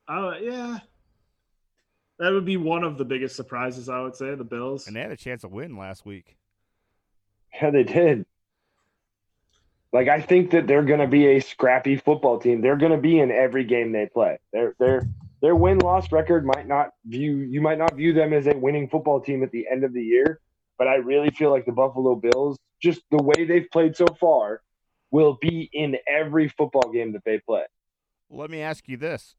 Oh 0.08 0.32
yeah. 0.40 0.78
That 2.18 2.32
would 2.32 2.44
be 2.44 2.56
one 2.56 2.84
of 2.84 2.98
the 2.98 3.04
biggest 3.04 3.34
surprises, 3.36 3.88
I 3.88 4.00
would 4.00 4.14
say, 4.14 4.34
the 4.34 4.44
Bills. 4.44 4.86
And 4.86 4.96
they 4.96 5.00
had 5.00 5.10
a 5.10 5.16
chance 5.16 5.40
to 5.42 5.48
win 5.48 5.76
last 5.76 6.04
week. 6.04 6.36
Yeah, 7.54 7.70
they 7.70 7.84
did. 7.84 8.26
Like 9.92 10.08
I 10.08 10.20
think 10.20 10.52
that 10.52 10.66
they're 10.66 10.84
going 10.84 11.00
to 11.00 11.06
be 11.06 11.26
a 11.26 11.40
scrappy 11.40 11.96
football 11.96 12.38
team. 12.38 12.60
They're 12.60 12.76
going 12.76 12.92
to 12.92 12.98
be 12.98 13.18
in 13.18 13.30
every 13.30 13.64
game 13.64 13.92
they 13.92 14.06
play. 14.06 14.38
Their 14.52 14.74
their 14.78 15.02
their 15.42 15.56
win 15.56 15.78
loss 15.78 16.12
record 16.12 16.46
might 16.46 16.68
not 16.68 16.90
view 17.04 17.38
you 17.38 17.60
might 17.60 17.78
not 17.78 17.94
view 17.94 18.12
them 18.12 18.32
as 18.32 18.46
a 18.46 18.56
winning 18.56 18.88
football 18.88 19.20
team 19.20 19.42
at 19.42 19.50
the 19.50 19.66
end 19.70 19.84
of 19.84 19.92
the 19.92 20.02
year, 20.02 20.40
but 20.78 20.86
I 20.86 20.96
really 20.96 21.30
feel 21.30 21.50
like 21.50 21.66
the 21.66 21.72
Buffalo 21.72 22.14
Bills, 22.14 22.56
just 22.80 23.00
the 23.10 23.22
way 23.22 23.44
they've 23.44 23.68
played 23.72 23.96
so 23.96 24.06
far, 24.20 24.62
will 25.10 25.38
be 25.40 25.68
in 25.72 25.96
every 26.06 26.48
football 26.48 26.90
game 26.92 27.12
that 27.14 27.24
they 27.24 27.38
play. 27.38 27.64
Let 28.28 28.50
me 28.50 28.60
ask 28.60 28.88
you 28.88 28.96
this: 28.96 29.34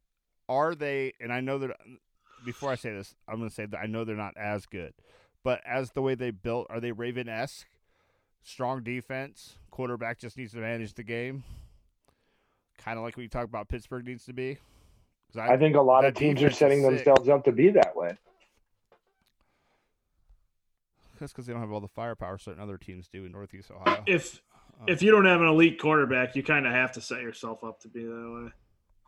Are 0.49 0.75
they? 0.75 1.13
And 1.19 1.31
I 1.31 1.39
know 1.39 1.59
that. 1.59 1.77
Before 2.43 2.71
I 2.71 2.75
say 2.75 2.91
this, 2.91 3.13
I'm 3.27 3.37
going 3.37 3.49
to 3.49 3.55
say 3.55 3.67
that 3.67 3.77
I 3.77 3.85
know 3.85 4.03
they're 4.03 4.15
not 4.15 4.35
as 4.35 4.65
good, 4.65 4.95
but 5.43 5.61
as 5.63 5.91
the 5.91 6.01
way 6.01 6.15
they 6.15 6.31
built, 6.31 6.65
are 6.71 6.79
they 6.79 6.91
Raven 6.91 7.29
esque? 7.29 7.67
Strong 8.43 8.83
defense, 8.83 9.55
quarterback 9.69 10.19
just 10.19 10.37
needs 10.37 10.51
to 10.53 10.57
manage 10.59 10.93
the 10.93 11.03
game, 11.03 11.43
kind 12.77 12.97
of 12.97 13.03
like 13.03 13.15
we 13.17 13.27
talked 13.27 13.49
about 13.49 13.67
Pittsburgh 13.69 14.05
needs 14.05 14.25
to 14.25 14.33
be. 14.33 14.55
'Cause 15.31 15.37
I 15.49 15.55
think 15.57 15.75
a 15.75 15.81
lot 15.81 16.03
of 16.03 16.13
teams 16.13 16.41
are 16.43 16.49
setting 16.51 16.81
themselves 16.81 17.29
up 17.29 17.45
to 17.45 17.51
be 17.51 17.69
that 17.69 17.95
way. 17.95 18.17
that's 21.19 21.31
because 21.31 21.45
they 21.45 21.53
don't 21.53 21.61
have 21.61 21.71
all 21.71 21.79
the 21.79 21.87
firepower 21.87 22.37
certain 22.39 22.59
other 22.61 22.79
teams 22.79 23.07
do 23.07 23.25
in 23.25 23.31
Northeast 23.31 23.69
Ohio. 23.69 24.03
if 24.07 24.41
Uh, 24.81 24.85
if 24.87 25.03
you 25.03 25.11
don't 25.11 25.25
have 25.25 25.39
an 25.39 25.45
elite 25.47 25.79
quarterback, 25.79 26.35
you 26.35 26.41
kind 26.41 26.65
of 26.65 26.73
have 26.73 26.91
to 26.93 26.99
set 27.01 27.21
yourself 27.21 27.63
up 27.63 27.79
to 27.81 27.87
be 27.87 28.03
that 28.03 28.51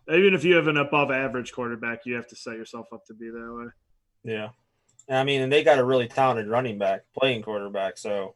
way. 0.08 0.16
Even 0.16 0.36
if 0.36 0.44
you 0.44 0.56
have 0.56 0.68
an 0.68 0.78
above 0.78 1.10
average 1.10 1.52
quarterback, 1.52 2.06
you 2.06 2.14
have 2.14 2.28
to 2.28 2.36
set 2.36 2.56
yourself 2.56 2.86
up 2.94 3.04
to 3.06 3.16
be 3.16 3.30
that 3.32 3.54
way. 3.54 4.32
yeah. 4.32 4.50
I 5.10 5.24
mean, 5.24 5.42
and 5.42 5.52
they 5.52 5.64
got 5.64 5.80
a 5.80 5.84
really 5.84 6.08
talented 6.08 6.48
running 6.48 6.78
back 6.78 7.02
playing 7.18 7.42
quarterback. 7.42 7.98
So 7.98 8.36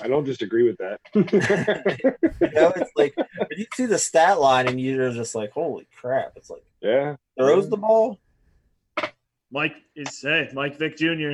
I 0.00 0.08
don't 0.08 0.24
disagree 0.24 0.64
with 0.64 0.78
that. 0.78 1.00
you 1.14 2.50
know, 2.52 2.72
it's 2.74 2.90
like 2.96 3.14
when 3.16 3.58
you 3.58 3.66
see 3.74 3.86
the 3.86 3.98
stat 3.98 4.40
line 4.40 4.66
and 4.68 4.80
you're 4.80 5.12
just 5.12 5.34
like, 5.34 5.52
holy 5.52 5.86
crap! 6.00 6.32
It's 6.36 6.50
like 6.50 6.64
yeah. 6.80 7.16
throws 7.38 7.68
the 7.68 7.76
ball. 7.76 8.18
Mike 9.50 9.74
is 9.94 10.18
hey, 10.20 10.48
Mike 10.54 10.78
Vick 10.78 10.96
Jr. 10.96 11.32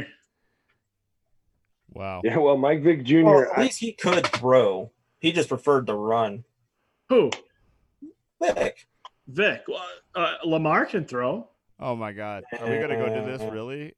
wow. 1.93 2.20
Yeah, 2.24 2.39
well, 2.39 2.56
Mike 2.56 2.82
Vick 2.82 3.05
Jr. 3.05 3.22
Well, 3.22 3.43
at 3.43 3.59
I- 3.59 3.62
least 3.62 3.78
he 3.78 3.93
could 3.93 4.26
throw. 4.26 4.90
He 5.20 5.32
just 5.32 5.48
preferred 5.48 5.86
to 5.86 5.94
run. 5.94 6.44
Who? 7.09 7.30
Vic. 8.43 8.86
Vic. 9.26 9.62
Well, 9.68 9.85
Uh, 10.14 10.35
Lamar 10.44 10.85
can 10.86 11.05
throw. 11.05 11.48
Oh 11.80 11.94
my 11.94 12.12
God, 12.12 12.44
are 12.59 12.68
we 12.68 12.78
gonna 12.78 12.97
go 12.97 13.06
to 13.06 13.30
this? 13.30 13.40
Really? 13.52 13.94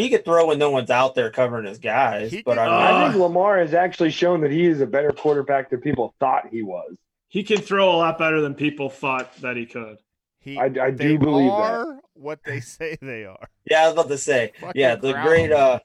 He 0.00 0.08
could 0.10 0.24
throw 0.24 0.46
when 0.46 0.58
no 0.58 0.70
one's 0.70 0.90
out 0.90 1.14
there 1.14 1.30
covering 1.30 1.66
his 1.66 1.78
guys. 1.78 2.30
He 2.32 2.42
but 2.42 2.52
could- 2.54 2.58
I 2.60 2.64
mean, 2.66 2.74
I 2.74 2.90
Uh, 3.06 3.10
think 3.12 3.22
Lamar 3.22 3.58
has 3.58 3.74
actually 3.74 4.10
shown 4.10 4.40
that 4.42 4.50
he 4.50 4.66
is 4.66 4.80
a 4.80 4.86
better 4.86 5.10
quarterback 5.12 5.70
than 5.70 5.80
people 5.80 6.14
thought 6.20 6.48
he 6.50 6.62
was. 6.62 6.94
He 7.28 7.42
can 7.44 7.58
throw 7.58 7.90
a 7.90 7.96
lot 7.96 8.18
better 8.18 8.40
than 8.40 8.54
people 8.54 8.90
thought 8.90 9.34
that 9.42 9.56
he 9.56 9.66
could. 9.66 9.98
He, 10.40 10.58
I, 10.58 10.64
I 10.64 10.90
do 10.90 11.18
believe 11.18 11.50
that. 11.50 11.72
are 11.74 12.00
what 12.14 12.40
they 12.44 12.60
say 12.76 12.96
they 13.00 13.24
are. 13.24 13.48
yeah, 13.70 13.82
I 13.82 13.84
was 13.86 13.92
about 13.92 14.08
to 14.08 14.18
say, 14.18 14.52
Fucking 14.60 14.80
yeah, 14.80 14.96
the 14.96 15.12
crown 15.12 15.26
great 15.26 15.52
uh, 15.52 15.78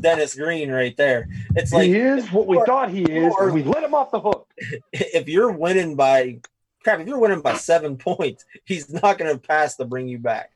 Dennis 0.00 0.34
Green 0.34 0.70
right 0.70 0.96
there. 0.96 1.28
It's 1.54 1.72
like 1.72 1.86
he 1.88 1.96
is 1.96 2.30
what 2.32 2.46
we 2.46 2.56
or- 2.56 2.66
thought 2.66 2.90
he 2.90 3.02
is, 3.04 3.32
or- 3.38 3.44
and 3.46 3.54
we 3.54 3.62
let 3.62 3.82
him 3.84 3.94
off 3.94 4.10
the 4.10 4.20
hook. 4.20 4.48
if 4.92 5.28
you're 5.28 5.52
winning 5.52 5.94
by 5.96 6.40
crap, 6.82 7.00
if 7.00 7.06
you're 7.08 7.18
winning 7.18 7.40
by 7.40 7.54
seven 7.54 7.96
points, 7.96 8.44
he's 8.64 8.90
not 8.92 9.16
going 9.18 9.32
to 9.32 9.38
pass 9.38 9.76
to 9.76 9.84
bring 9.84 10.08
you 10.08 10.18
back. 10.18 10.50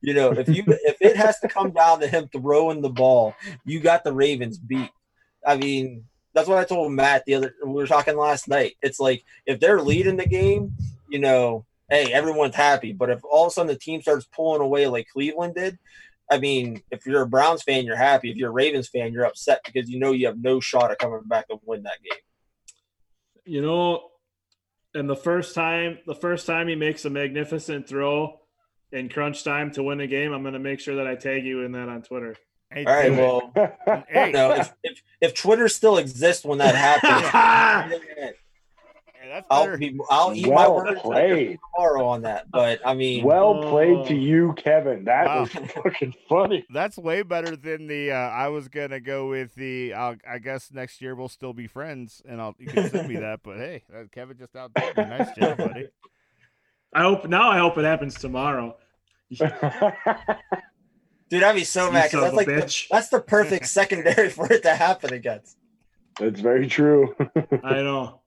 You 0.00 0.14
know, 0.14 0.32
if 0.32 0.48
you 0.48 0.62
if 0.66 0.96
it 1.00 1.16
has 1.16 1.38
to 1.40 1.48
come 1.48 1.72
down 1.72 2.00
to 2.00 2.06
him 2.06 2.28
throwing 2.28 2.82
the 2.82 2.90
ball, 2.90 3.34
you 3.64 3.80
got 3.80 4.04
the 4.04 4.12
Ravens 4.12 4.58
beat. 4.58 4.90
I 5.44 5.56
mean, 5.56 6.04
that's 6.34 6.48
what 6.48 6.58
I 6.58 6.64
told 6.64 6.92
Matt 6.92 7.24
the 7.24 7.34
other. 7.34 7.54
We 7.64 7.72
were 7.72 7.86
talking 7.86 8.16
last 8.16 8.46
night. 8.46 8.76
It's 8.82 9.00
like 9.00 9.24
if 9.46 9.58
they're 9.58 9.80
leading 9.80 10.16
the 10.16 10.26
game, 10.26 10.74
you 11.08 11.18
know, 11.18 11.64
hey, 11.88 12.12
everyone's 12.12 12.54
happy. 12.54 12.92
But 12.92 13.10
if 13.10 13.20
all 13.24 13.46
of 13.46 13.48
a 13.48 13.50
sudden 13.52 13.68
the 13.68 13.78
team 13.78 14.02
starts 14.02 14.26
pulling 14.26 14.60
away 14.60 14.86
like 14.86 15.08
Cleveland 15.12 15.54
did, 15.54 15.78
I 16.30 16.38
mean, 16.38 16.82
if 16.90 17.06
you're 17.06 17.22
a 17.22 17.28
Browns 17.28 17.62
fan, 17.62 17.84
you're 17.84 17.96
happy. 17.96 18.30
If 18.30 18.36
you're 18.36 18.50
a 18.50 18.52
Ravens 18.52 18.88
fan, 18.88 19.12
you're 19.12 19.24
upset 19.24 19.60
because 19.64 19.88
you 19.88 19.98
know 19.98 20.12
you 20.12 20.26
have 20.26 20.38
no 20.38 20.60
shot 20.60 20.90
at 20.90 20.98
coming 20.98 21.22
back 21.24 21.48
to 21.48 21.58
win 21.64 21.84
that 21.84 22.02
game. 22.02 22.20
You 23.44 23.62
know, 23.62 24.10
and 24.94 25.08
the 25.08 25.16
first 25.16 25.54
time, 25.54 25.98
the 26.06 26.14
first 26.14 26.46
time 26.46 26.68
he 26.68 26.74
makes 26.74 27.04
a 27.04 27.10
magnificent 27.10 27.88
throw 27.88 28.40
in 28.92 29.08
crunch 29.08 29.42
time 29.44 29.70
to 29.72 29.82
win 29.82 29.98
the 29.98 30.06
game, 30.06 30.32
I'm 30.32 30.42
going 30.42 30.54
to 30.54 30.60
make 30.60 30.80
sure 30.80 30.96
that 30.96 31.06
I 31.06 31.14
tag 31.16 31.44
you 31.44 31.62
in 31.62 31.72
that 31.72 31.88
on 31.88 32.02
Twitter. 32.02 32.36
Hey, 32.70 32.84
All 32.84 32.92
right, 32.94 33.12
well. 33.12 33.52
Hey, 34.08 34.32
No, 34.32 34.52
if, 34.52 34.72
if 34.82 35.02
if 35.20 35.34
Twitter 35.34 35.68
still 35.68 35.98
exists 35.98 36.44
when 36.44 36.58
that 36.58 36.74
happens, 36.74 37.22
hey, 39.20 39.28
that's 39.28 39.46
I'll 39.50 39.64
better. 39.64 39.78
be 39.78 39.98
I'll 40.10 40.34
eat 40.34 40.46
my 40.46 40.52
well 40.68 40.74
words 40.76 41.00
played. 41.00 41.58
tomorrow 41.76 42.06
on 42.06 42.22
that. 42.22 42.50
But 42.50 42.80
I 42.84 42.94
mean, 42.94 43.24
Well 43.24 43.70
played 43.70 43.96
Oh. 43.98 44.04
to 44.08 44.14
you, 44.16 44.52
Kevin. 44.56 45.04
That 45.04 45.26
Wow. 45.26 45.40
was 45.42 45.50
fucking 45.50 46.14
funny. 46.28 46.64
That's 46.70 46.96
way 46.98 47.22
better 47.22 47.56
than 47.56 47.86
the. 47.86 48.10
Uh, 48.12 48.16
I 48.16 48.48
was 48.48 48.68
gonna 48.68 49.00
go 49.00 49.28
with 49.28 49.54
the. 49.54 49.94
I'll, 49.94 50.16
I 50.28 50.38
guess 50.38 50.70
next 50.72 51.00
year 51.00 51.14
we'll 51.14 51.28
still 51.28 51.52
be 51.52 51.66
friends, 51.66 52.20
and 52.28 52.40
I'll 52.40 52.54
you 52.58 52.66
can 52.66 52.90
send 52.90 53.08
me 53.08 53.16
that. 53.20 53.40
But 53.42 53.58
hey, 53.58 53.84
uh, 53.94 54.04
Kevin 54.12 54.36
just 54.38 54.56
out 54.56 54.72
there. 54.74 54.92
Nice 55.06 55.30
job, 55.36 55.58
buddy. 55.58 55.86
I 56.92 57.02
hope 57.02 57.28
now. 57.28 57.50
I 57.50 57.58
hope 57.58 57.76
it 57.78 57.84
happens 57.84 58.14
tomorrow. 58.14 58.76
dude, 59.30 59.42
I'd 61.42 61.54
be 61.54 61.64
so 61.64 61.86
You 61.86 61.92
mad 61.92 62.10
because 62.10 62.20
that's 62.22 62.26
of 62.28 62.32
a 62.32 62.36
like 62.36 62.46
the, 62.46 62.86
that's 62.90 63.08
the 63.08 63.20
perfect 63.20 63.66
secondary 63.68 64.30
for 64.30 64.50
it 64.52 64.62
to 64.62 64.74
happen 64.74 65.12
against. 65.12 65.56
That's 66.18 66.40
very 66.40 66.66
true. 66.68 67.14
I 67.64 67.74
know. 67.82 68.20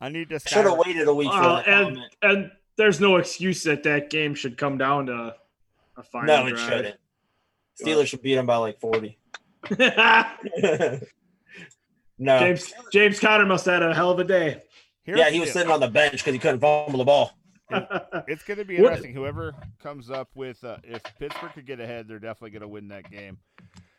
I 0.00 0.08
need 0.08 0.28
to. 0.30 0.38
Should 0.40 0.64
have 0.66 0.76
waited 0.78 1.08
a 1.08 1.14
week 1.14 1.30
for 1.30 1.40
Well, 1.40 1.56
and 1.66 1.96
comment. 1.96 2.14
and 2.22 2.50
there's 2.76 3.00
no 3.00 3.16
excuse 3.16 3.62
that 3.64 3.82
that 3.84 4.10
game 4.10 4.34
should 4.34 4.56
come 4.58 4.76
down 4.78 5.06
to 5.06 5.34
a 5.96 6.02
final 6.02 6.26
No, 6.26 6.46
it 6.46 6.50
drive. 6.56 6.68
shouldn't. 6.68 6.96
Steelers 7.82 8.06
should 8.08 8.22
beat 8.22 8.34
them 8.34 8.46
by 8.46 8.56
like 8.56 8.80
forty. 8.80 9.18
no, 12.18 12.38
James 12.38 12.72
James 12.92 13.20
Conner 13.20 13.46
must 13.46 13.64
have 13.66 13.82
had 13.82 13.90
a 13.90 13.94
hell 13.94 14.10
of 14.10 14.18
a 14.18 14.24
day. 14.24 14.62
Here's 15.02 15.18
yeah, 15.18 15.30
he 15.30 15.40
was 15.40 15.48
deal. 15.48 15.54
sitting 15.54 15.72
on 15.72 15.80
the 15.80 15.88
bench 15.88 16.12
because 16.12 16.32
he 16.32 16.38
couldn't 16.38 16.60
fumble 16.60 16.98
the 16.98 17.04
ball. 17.04 17.32
It's 18.28 18.42
going 18.42 18.58
to 18.58 18.64
be 18.64 18.76
What- 18.80 18.92
interesting. 18.92 19.14
Whoever 19.14 19.54
comes 19.82 20.10
up 20.10 20.28
with, 20.34 20.62
uh, 20.64 20.76
if 20.84 21.02
Pittsburgh 21.18 21.52
could 21.54 21.66
get 21.66 21.80
ahead, 21.80 22.06
they're 22.08 22.18
definitely 22.18 22.50
going 22.50 22.62
to 22.62 22.68
win 22.68 22.88
that 22.88 23.10
game. 23.10 23.38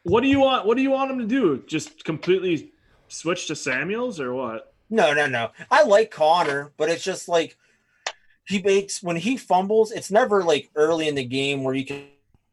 what 0.04 0.22
do 0.22 0.28
you 0.28 0.40
want? 0.40 0.66
What 0.66 0.78
do 0.78 0.84
you 0.84 0.92
want 0.92 1.10
them 1.10 1.20
to 1.20 1.26
do? 1.28 1.64
Just 1.68 2.04
completely 2.04 2.72
switch 3.08 3.48
to 3.48 3.56
Samuels 3.56 4.20
or 4.20 4.34
what? 4.34 4.74
No, 4.90 5.14
no, 5.14 5.26
no. 5.28 5.52
I 5.70 5.84
like 5.84 6.12
Conner, 6.12 6.72
but 6.78 6.90
it's 6.90 7.04
just 7.04 7.28
like 7.30 7.58
he 8.46 8.62
makes 8.62 9.02
when 9.04 9.16
he 9.16 9.38
fumbles, 9.38 9.92
it's 9.92 10.12
never 10.12 10.44
like 10.44 10.70
early 10.76 11.08
in 11.08 11.16
the 11.16 11.24
game 11.24 11.64
where 11.64 11.74
you 11.74 11.86
can 11.86 12.08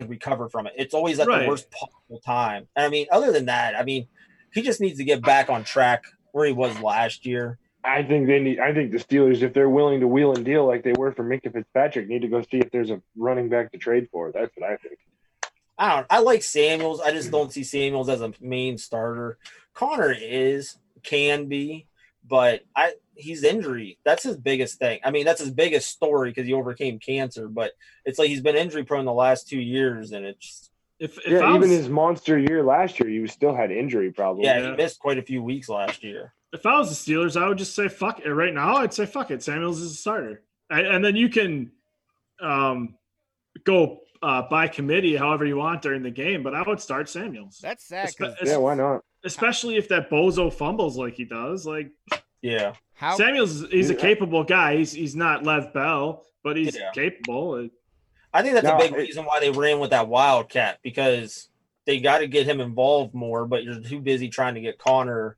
recover 0.06 0.48
from 0.48 0.66
it. 0.66 0.74
It's 0.76 0.94
always 0.94 1.18
at 1.18 1.26
Right. 1.26 1.42
the 1.42 1.48
worst 1.48 1.70
possible 1.70 2.20
time. 2.24 2.68
And 2.76 2.84
I 2.86 2.88
mean, 2.88 3.06
other 3.10 3.32
than 3.32 3.46
that, 3.46 3.74
I 3.74 3.82
mean, 3.82 4.06
he 4.52 4.62
just 4.62 4.80
needs 4.80 4.98
to 4.98 5.04
get 5.04 5.22
back 5.22 5.50
on 5.50 5.64
track 5.64 6.04
where 6.32 6.46
he 6.46 6.52
was 6.52 6.78
last 6.80 7.26
year. 7.26 7.58
I 7.84 8.02
think 8.02 8.26
they 8.26 8.40
need. 8.40 8.58
I 8.58 8.74
think 8.74 8.90
the 8.90 8.98
Steelers, 8.98 9.42
if 9.42 9.54
they're 9.54 9.68
willing 9.68 10.00
to 10.00 10.08
wheel 10.08 10.32
and 10.34 10.44
deal 10.44 10.66
like 10.66 10.82
they 10.82 10.92
were 10.92 11.12
for 11.12 11.24
Minkah 11.24 11.52
Fitzpatrick, 11.52 12.08
need 12.08 12.22
to 12.22 12.28
go 12.28 12.42
see 12.42 12.58
if 12.58 12.70
there's 12.70 12.90
a 12.90 13.00
running 13.16 13.48
back 13.48 13.72
to 13.72 13.78
trade 13.78 14.08
for. 14.10 14.32
That's 14.32 14.50
what 14.56 14.68
I 14.70 14.76
think. 14.76 14.98
I 15.78 15.96
don't 15.96 16.06
I 16.10 16.18
like 16.18 16.42
Samuels. 16.42 17.00
I 17.00 17.12
just 17.12 17.30
don't 17.30 17.52
see 17.52 17.62
Samuels 17.62 18.08
as 18.08 18.20
a 18.20 18.32
main 18.40 18.78
starter. 18.78 19.38
Conner 19.74 20.12
is, 20.12 20.76
can 21.04 21.46
be, 21.46 21.86
but 22.28 22.62
I 22.74 22.94
he's 23.14 23.44
injury. 23.44 23.98
That's 24.04 24.24
his 24.24 24.36
biggest 24.36 24.78
thing. 24.78 24.98
I 25.04 25.12
mean, 25.12 25.24
that's 25.24 25.40
his 25.40 25.52
biggest 25.52 25.88
story 25.88 26.30
because 26.30 26.46
he 26.46 26.52
overcame 26.52 26.98
cancer, 26.98 27.48
but 27.48 27.72
it's 28.04 28.18
like 28.18 28.28
he's 28.28 28.40
been 28.40 28.56
injury 28.56 28.84
prone 28.84 29.04
the 29.04 29.12
last 29.12 29.48
two 29.48 29.60
years 29.60 30.12
and 30.12 30.26
it's 30.26 30.70
If, 30.98 31.16
if 31.18 31.28
yeah, 31.28 31.46
was, 31.46 31.56
even 31.56 31.70
his 31.70 31.88
monster 31.88 32.36
year 32.38 32.64
last 32.64 32.98
year, 32.98 33.08
he 33.08 33.24
still 33.28 33.54
had 33.54 33.70
injury 33.70 34.10
problems. 34.10 34.46
yeah, 34.46 34.58
Yeah. 34.58 34.70
he 34.70 34.76
missed 34.76 34.98
quite 34.98 35.18
a 35.18 35.22
few 35.22 35.42
weeks 35.44 35.68
last 35.68 36.02
year. 36.02 36.34
If 36.52 36.64
I 36.64 36.78
was 36.78 36.88
the 37.04 37.12
Steelers, 37.12 37.40
I 37.40 37.46
would 37.48 37.58
just 37.58 37.74
say 37.74 37.88
fuck 37.88 38.20
it. 38.20 38.30
Right 38.30 38.54
now, 38.54 38.76
I'd 38.76 38.94
say 38.94 39.04
fuck 39.06 39.30
it. 39.30 39.42
Samuels 39.42 39.80
is 39.80 39.92
a 39.92 39.94
starter, 39.96 40.42
and, 40.70 40.86
and 40.86 41.04
then 41.04 41.14
you 41.16 41.28
can 41.28 41.70
um, 42.40 42.94
go 43.64 44.00
uh, 44.22 44.42
by 44.48 44.66
committee 44.68 45.14
however 45.16 45.44
you 45.44 45.56
want 45.56 45.82
during 45.82 46.02
the 46.02 46.10
game. 46.10 46.42
But 46.42 46.54
I 46.54 46.62
would 46.62 46.80
start 46.80 47.08
Samuels, 47.08 47.58
That's 47.62 47.84
sad 47.86 48.10
because 48.16 48.34
Espe- 48.36 48.46
yeah, 48.46 48.56
why 48.56 48.74
not? 48.74 49.02
especially 49.24 49.76
if 49.76 49.88
that 49.88 50.08
bozo 50.10 50.52
fumbles 50.52 50.96
like 50.96 51.14
he 51.14 51.24
does. 51.24 51.66
Like 51.66 51.90
Yeah. 52.40 52.72
how 52.94 53.16
Samuels, 53.16 53.68
he's 53.70 53.90
a 53.90 53.94
capable 53.94 54.44
guy. 54.44 54.76
He's 54.76 54.92
he's 54.92 55.14
not 55.16 55.44
Lev 55.44 55.74
Bell, 55.74 56.24
but 56.42 56.56
he's 56.56 56.74
Yeah. 56.76 56.90
capable. 56.94 57.68
I 58.32 58.42
think 58.42 58.54
that's 58.54 58.64
No, 58.64 58.76
a 58.76 58.78
big 58.78 58.92
it- 58.92 58.96
reason 58.96 59.24
why 59.26 59.40
they 59.40 59.50
ran 59.50 59.80
with 59.80 59.90
that 59.90 60.08
Wildcat 60.08 60.78
because 60.82 61.48
they 61.84 62.00
got 62.00 62.18
to 62.18 62.26
get 62.26 62.46
him 62.46 62.60
involved 62.60 63.14
more, 63.14 63.46
but 63.46 63.64
you're 63.64 63.80
too 63.80 64.00
busy 64.00 64.28
trying 64.28 64.54
to 64.54 64.60
get 64.60 64.78
Conner 64.78 65.36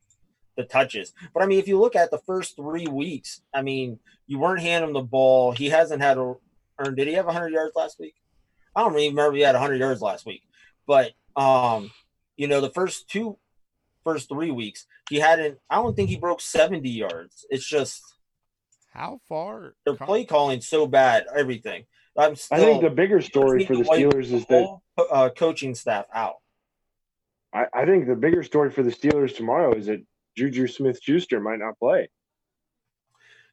the 0.57 0.65
touches. 0.65 1.13
But 1.33 1.43
I 1.43 1.47
mean, 1.47 1.59
if 1.59 1.69
you 1.69 1.79
look 1.79 1.97
at 1.97 2.11
the 2.11 2.19
first 2.19 2.57
three 2.57 2.87
weeks, 2.87 3.43
I 3.55 3.63
mean, 3.63 3.99
you 4.27 4.39
weren't 4.39 4.61
handing 4.61 4.91
him 4.91 4.95
the 4.95 5.03
ball. 5.03 5.53
He 5.53 5.69
hasn't 5.69 6.03
had 6.03 6.19
a 6.19 6.35
earned. 6.79 6.97
Did 6.97 7.09
he 7.09 7.15
have 7.15 7.27
100 7.27 7.53
yards 7.53 7.73
last 7.77 7.99
week? 7.99 8.15
I 8.75 8.83
don't 8.83 8.99
even 8.99 9.17
remember 9.17 9.37
if 9.37 9.39
he 9.39 9.43
had 9.43 9.55
100 9.55 9.77
yards 9.77 10.01
last 10.01 10.27
week. 10.27 10.43
But 10.87 11.13
um, 11.37 11.91
you 12.37 12.49
know, 12.49 12.61
the 12.61 12.71
first 12.71 13.09
two, 13.09 13.39
first 14.05 14.29
three 14.29 14.51
weeks, 14.51 14.87
he 15.09 15.17
hadn't. 15.17 15.59
I 15.69 15.77
don't 15.77 15.95
think 15.95 16.09
he 16.09 16.17
broke 16.17 16.41
70 16.41 16.89
yards. 16.89 17.45
It's 17.51 17.67
just 17.67 18.03
how 18.93 19.21
far 19.29 19.75
their 19.85 19.97
Con- 19.97 20.07
play 20.07 20.25
calling 20.25 20.61
so 20.61 20.87
bad. 20.87 21.27
Everything. 21.35 21.85
I'm 22.17 22.35
still. 22.35 22.59
I 22.59 22.61
think 22.61 22.83
the 22.83 22.91
bigger 22.91 23.21
story 23.21 23.65
for 23.65 23.75
to 23.75 23.83
the 23.83 23.89
Steelers 23.89 24.33
is 24.33 24.47
that 24.47 24.79
uh, 25.11 25.31
coaching 25.31 25.75
staff 25.75 26.07
out. 26.13 26.37
I, 27.53 27.67
I 27.73 27.85
think 27.85 28.07
the 28.07 28.15
bigger 28.15 28.43
story 28.43 28.71
for 28.71 28.83
the 28.83 28.91
Steelers 28.91 29.37
tomorrow 29.37 29.75
is 29.75 29.87
that 29.87 30.03
Juju 30.37 30.67
Smith 30.67 31.01
Schuster 31.03 31.41
might 31.41 31.59
not 31.59 31.79
play. 31.79 32.09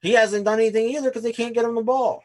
He 0.01 0.13
hasn't 0.13 0.45
done 0.45 0.59
anything 0.59 0.89
either 0.89 1.09
because 1.09 1.23
they 1.23 1.33
can't 1.33 1.53
get 1.53 1.65
him 1.65 1.75
the 1.75 1.81
ball. 1.81 2.23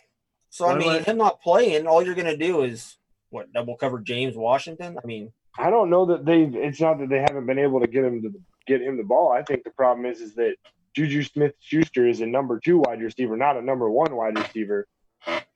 So 0.50 0.68
I 0.68 0.76
mean, 0.76 0.92
would- 0.92 1.04
him 1.04 1.16
not 1.16 1.40
playing, 1.40 1.86
all 1.86 2.02
you're 2.04 2.14
gonna 2.14 2.36
do 2.36 2.62
is 2.62 2.98
what 3.30 3.52
double 3.52 3.76
cover 3.76 3.98
James 3.98 4.36
Washington. 4.36 4.98
I 5.02 5.06
mean, 5.06 5.32
I 5.58 5.70
don't 5.70 5.88
know 5.90 6.06
that 6.06 6.24
they. 6.24 6.42
It's 6.42 6.80
not 6.80 6.98
that 6.98 7.08
they 7.08 7.20
haven't 7.20 7.46
been 7.46 7.58
able 7.58 7.80
to 7.80 7.86
get 7.86 8.04
him 8.04 8.22
to 8.22 8.32
get 8.66 8.82
him 8.82 8.96
the 8.96 9.02
ball. 9.04 9.32
I 9.32 9.42
think 9.42 9.64
the 9.64 9.70
problem 9.70 10.04
is 10.06 10.20
is 10.20 10.34
that 10.34 10.56
Juju 10.94 11.22
Smith 11.22 11.54
Schuster 11.60 12.06
is 12.06 12.20
a 12.20 12.26
number 12.26 12.60
two 12.60 12.78
wide 12.78 13.00
receiver, 13.00 13.36
not 13.36 13.56
a 13.56 13.62
number 13.62 13.90
one 13.90 14.14
wide 14.14 14.38
receiver. 14.38 14.86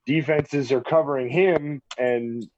Defenses 0.07 0.73
are 0.73 0.81
covering 0.81 1.29
him, 1.29 1.83
and 1.99 2.49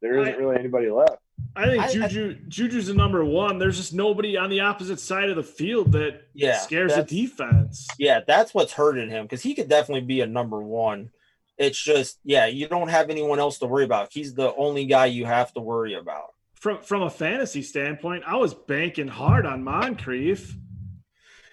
there 0.00 0.18
isn't 0.20 0.38
really 0.38 0.56
anybody 0.56 0.90
left. 0.90 1.18
I 1.56 1.66
think 1.66 1.82
I- 1.82 1.86
I- 1.86 2.08
Juju 2.08 2.36
Juju's 2.48 2.86
the 2.86 2.94
number 2.94 3.24
one. 3.24 3.58
There's 3.58 3.76
just 3.76 3.92
nobody 3.94 4.36
on 4.36 4.48
the 4.50 4.60
opposite 4.60 5.00
side 5.00 5.28
of 5.28 5.36
the 5.36 5.42
field 5.42 5.92
that 5.92 6.22
Yeah, 6.34 6.58
scares 6.58 6.94
the 6.94 7.02
defense. 7.02 7.86
yeah, 7.98 8.20
that's 8.26 8.54
what's 8.54 8.72
hurting 8.72 9.10
him 9.10 9.24
because 9.24 9.42
he 9.42 9.54
could 9.54 9.68
definitely 9.68 10.06
be 10.06 10.20
a 10.20 10.26
number 10.26 10.60
one. 10.62 11.10
It's 11.56 11.82
just, 11.82 12.20
yeah, 12.24 12.46
you 12.46 12.68
don't 12.68 12.86
have 12.88 13.10
anyone 13.10 13.40
else 13.40 13.58
to 13.58 13.66
worry 13.66 13.84
about. 13.84 14.12
He's 14.12 14.34
the 14.34 14.54
only 14.54 14.84
guy 14.86 15.06
you 15.06 15.24
have 15.26 15.52
to 15.54 15.60
worry 15.60 15.94
about. 15.94 16.34
From 16.54 16.78
from 16.82 17.02
a 17.02 17.10
fantasy 17.10 17.62
standpoint, 17.62 18.22
I 18.26 18.36
was 18.36 18.54
banking 18.54 19.08
hard 19.08 19.44
on 19.46 19.64
Moncrief. 19.64 20.56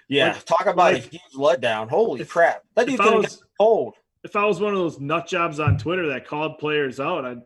Yeah, 0.08 0.34
Like- 0.34 0.46
talk 0.46 0.62
about 0.68 0.78
like- 0.94 1.06
a 1.06 1.08
huge 1.08 1.22
letdown. 1.36 1.90
Holy 1.90 2.22
If- 2.22 2.30
crap, 2.30 2.62
that 2.76 2.88
I 2.90 2.96
gonna 2.96 3.18
was 3.18 3.44
cold. 3.60 3.96
if 4.24 4.36
I 4.36 4.46
was 4.46 4.60
one 4.60 4.74
of 4.74 4.80
those 4.80 5.00
nut 5.00 5.28
jobs 5.28 5.60
on 5.60 5.78
Twitter 5.80 6.08
that 6.10 6.28
called 6.28 6.60
players 6.60 7.00
out, 7.00 7.26
I 7.26 7.38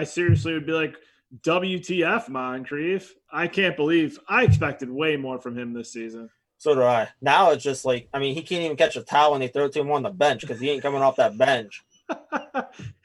I 0.00 0.04
seriously 0.04 0.52
would 0.52 0.66
be 0.66 0.72
like, 0.72 0.96
WTF, 1.42 2.28
Moncrief. 2.28 3.14
I 3.30 3.46
can't 3.48 3.76
believe 3.76 4.18
I 4.28 4.44
expected 4.44 4.90
way 4.90 5.16
more 5.16 5.38
from 5.38 5.56
him 5.58 5.72
this 5.72 5.92
season. 5.92 6.30
So 6.56 6.74
do 6.74 6.82
I. 6.82 7.08
Now 7.20 7.50
it's 7.50 7.62
just 7.62 7.84
like, 7.84 8.08
I 8.12 8.18
mean, 8.18 8.34
he 8.34 8.42
can't 8.42 8.62
even 8.64 8.76
catch 8.76 8.96
a 8.96 9.02
towel 9.02 9.32
when 9.32 9.40
they 9.40 9.48
throw 9.48 9.66
it 9.66 9.72
to 9.72 9.80
him 9.80 9.92
on 9.92 10.02
the 10.02 10.10
bench 10.10 10.40
because 10.40 10.58
he 10.60 10.70
ain't 10.70 10.82
coming 10.82 11.02
off 11.02 11.16
that 11.16 11.36
bench. 11.38 11.84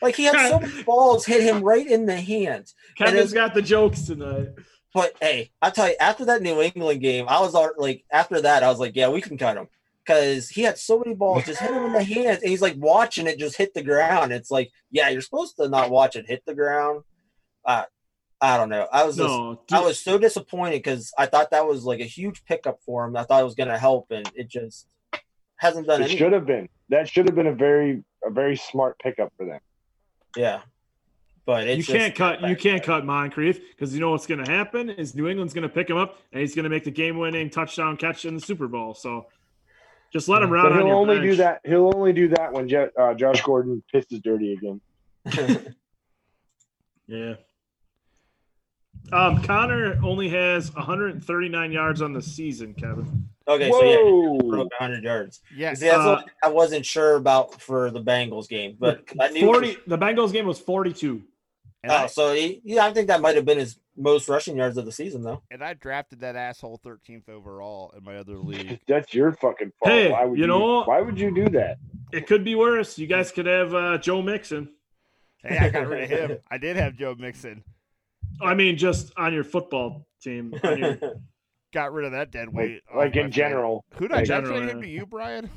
Like 0.01 0.15
he 0.15 0.23
had 0.25 0.49
so 0.49 0.59
many 0.59 0.83
balls 0.83 1.25
hit 1.25 1.43
him 1.43 1.63
right 1.63 1.85
in 1.85 2.05
the 2.05 2.19
hands. 2.19 2.75
Kevin's 2.97 3.31
got 3.33 3.53
the 3.53 3.61
jokes 3.61 4.01
tonight. 4.03 4.49
But 4.93 5.13
hey, 5.21 5.51
I 5.61 5.69
tell 5.69 5.87
you, 5.87 5.95
after 5.99 6.25
that 6.25 6.41
New 6.41 6.61
England 6.61 7.01
game, 7.01 7.25
I 7.29 7.39
was 7.39 7.55
all- 7.55 7.71
like, 7.77 8.03
after 8.11 8.41
that, 8.41 8.63
I 8.63 8.69
was 8.69 8.79
like, 8.79 8.95
yeah, 8.95 9.09
we 9.09 9.21
can 9.21 9.37
cut 9.37 9.57
him 9.57 9.67
because 10.05 10.49
he 10.49 10.61
had 10.61 10.77
so 10.77 10.99
many 10.99 11.15
balls 11.15 11.45
just 11.45 11.61
hit 11.61 11.71
him 11.71 11.85
in 11.85 11.93
the 11.93 12.03
hands, 12.03 12.41
and 12.41 12.49
he's 12.49 12.61
like 12.61 12.75
watching 12.77 13.25
it 13.27 13.39
just 13.39 13.57
hit 13.57 13.73
the 13.73 13.81
ground. 13.83 14.33
It's 14.33 14.51
like, 14.51 14.71
yeah, 14.91 15.09
you're 15.09 15.21
supposed 15.21 15.55
to 15.57 15.69
not 15.69 15.89
watch 15.89 16.15
it 16.15 16.27
hit 16.27 16.43
the 16.45 16.55
ground. 16.55 17.03
Uh, 17.65 17.83
I 18.43 18.57
don't 18.57 18.67
know. 18.69 18.87
I 18.91 19.05
was 19.05 19.15
just, 19.15 19.29
No, 19.29 19.61
I 19.71 19.79
was 19.79 20.03
so 20.03 20.17
disappointed 20.17 20.79
because 20.83 21.13
I 21.17 21.27
thought 21.27 21.51
that 21.51 21.65
was 21.65 21.85
like 21.85 22.01
a 22.01 22.05
huge 22.05 22.43
pickup 22.45 22.79
for 22.85 23.05
him. 23.05 23.15
I 23.15 23.23
thought 23.23 23.39
it 23.41 23.45
was 23.45 23.55
going 23.55 23.69
to 23.69 23.77
help, 23.77 24.11
and 24.11 24.29
it 24.35 24.49
just 24.49 24.85
hasn't 25.55 25.87
done 25.87 26.01
It 26.01 26.05
anything. 26.05 26.17
should 26.17 26.33
have 26.33 26.45
been. 26.45 26.67
That 26.89 27.07
should 27.07 27.25
have 27.27 27.35
been 27.35 27.47
a 27.47 27.53
very 27.55 28.03
a 28.25 28.29
very 28.29 28.57
smart 28.57 28.99
pickup 28.99 29.31
for 29.37 29.45
them. 29.45 29.59
Yeah, 30.35 30.59
but 31.45 31.67
it's 31.67 31.87
you 31.87 31.93
can't 31.93 32.13
just- 32.15 32.41
cut 32.41 32.49
you 32.49 32.55
can't 32.57 32.83
cut 32.83 33.05
Moncrief 33.05 33.61
because 33.71 33.93
you 33.93 34.01
know 34.01 34.11
what's 34.11 34.27
going 34.27 34.43
to 34.43 34.51
happen 34.51 34.89
is 34.89 35.15
New 35.15 35.27
England's 35.29 35.53
going 35.53 35.67
to 35.67 35.73
pick 35.73 35.89
him 35.89 35.95
up 35.97 36.17
and 36.33 36.41
he's 36.41 36.53
going 36.53 36.63
to 36.63 36.69
make 36.69 36.83
the 36.83 36.91
game-winning 36.91 37.49
touchdown 37.49 37.95
catch 37.95 38.25
in 38.25 38.35
the 38.35 38.41
Super 38.41 38.67
Bowl. 38.67 38.93
So 38.93 39.27
just 40.11 40.27
let 40.27 40.41
him 40.43 40.49
run 40.49 40.63
But 40.65 40.73
he'll 40.73 40.87
your 40.87 40.95
only 40.95 41.15
bench. 41.15 41.29
do 41.31 41.35
that. 41.37 41.61
He'll 41.63 41.91
only 41.95 42.11
do 42.13 42.27
that 42.29 42.51
when 42.51 42.67
Je- 42.67 42.89
uh, 42.99 43.13
Josh 43.13 43.41
Gordon 43.41 43.81
pisses 43.93 44.21
dirty 44.21 44.51
again. 44.53 44.81
Yeah. 47.07 47.33
Um, 49.11 49.43
Conner 49.43 49.99
only 50.03 50.29
has 50.29 50.73
139 50.73 51.71
yards 51.71 52.01
on 52.01 52.13
the 52.13 52.21
season, 52.21 52.73
Kevin. 52.73 53.27
okay, 53.47 53.69
so 53.69 53.83
yeah, 53.83 53.97
Whoa! 53.97 54.37
broke 54.39 54.71
100 54.79 55.03
yards. 55.03 55.41
Yeah, 55.55 55.73
See, 55.73 55.85
that's 55.87 55.97
Uh, 55.99 56.15
what 56.23 56.25
I 56.43 56.49
wasn't 56.49 56.85
sure 56.85 57.15
about 57.15 57.61
for 57.61 57.91
the 57.91 58.01
Bengals 58.01 58.47
game, 58.47 58.75
but 58.79 59.03
I 59.19 59.29
knew. 59.29 59.45
40. 59.45 59.77
The 59.87 59.97
Bengals 59.97 60.31
game 60.31 60.45
was 60.45 60.59
42. 60.59 61.21
Oh, 61.85 61.93
I, 61.93 62.05
so 62.07 62.33
he, 62.33 62.61
yeah, 62.63 62.85
I 62.85 62.93
think 62.93 63.07
that 63.09 63.19
might 63.21 63.35
have 63.35 63.43
been 63.45 63.57
his 63.57 63.77
most 63.97 64.29
rushing 64.29 64.55
yards 64.55 64.77
of 64.77 64.85
the 64.85 64.91
season, 64.91 65.21
though. 65.21 65.43
and 65.51 65.61
I 65.61 65.73
drafted 65.73 66.21
that 66.21 66.35
asshole 66.37 66.79
13th 66.83 67.27
overall 67.29 67.93
in 67.95 68.03
my 68.05 68.15
other 68.15 68.37
league. 68.37 68.79
That's 68.87 69.13
your 69.13 69.33
fucking 69.33 69.73
fault. 69.79 69.91
Hey, 69.91 70.09
why 70.11 70.23
would 70.25 70.39
you 70.39 70.47
know- 70.47 70.83
Why 70.85 71.01
would 71.01 71.19
you 71.19 71.29
do 71.35 71.49
that? 71.49 71.77
It 72.13 72.25
could 72.25 72.43
be 72.45 72.55
worse. 72.55 72.97
You 72.97 73.05
guys 73.07 73.31
could 73.31 73.47
have 73.47 73.75
uh, 73.75 73.97
Joe 73.97 74.21
Mixon. 74.21 74.69
hey, 75.43 75.57
I 75.57 75.69
got 75.69 75.87
rid 75.87 76.03
of 76.03 76.09
him. 76.31 76.37
I 76.49 76.57
did 76.57 76.77
have 76.77 76.95
Joe 76.95 77.15
Mixon. 77.19 77.63
I 78.43 78.53
mean, 78.55 78.77
just 78.77 79.11
on 79.17 79.33
your 79.33 79.43
football 79.43 80.05
team. 80.21 80.53
On 80.63 80.77
your, 80.77 80.97
Got 81.73 81.91
rid 81.93 82.05
of 82.05 82.11
that 82.11 82.29
dead 82.31 82.47
Like, 82.49 82.55
weight. 82.55 82.81
off 82.89 82.95
like 82.97 83.15
in 83.15 83.31
general. 83.31 83.83
Who 83.95 84.07
did 84.07 84.11
I 84.13 84.15
Like- 84.17 84.21
I 84.23 84.25
General, 84.25 84.57
trade 84.59 84.69
him 84.69 84.81
to 84.81 84.87
you, 84.87 85.05
Brian? 85.07 85.49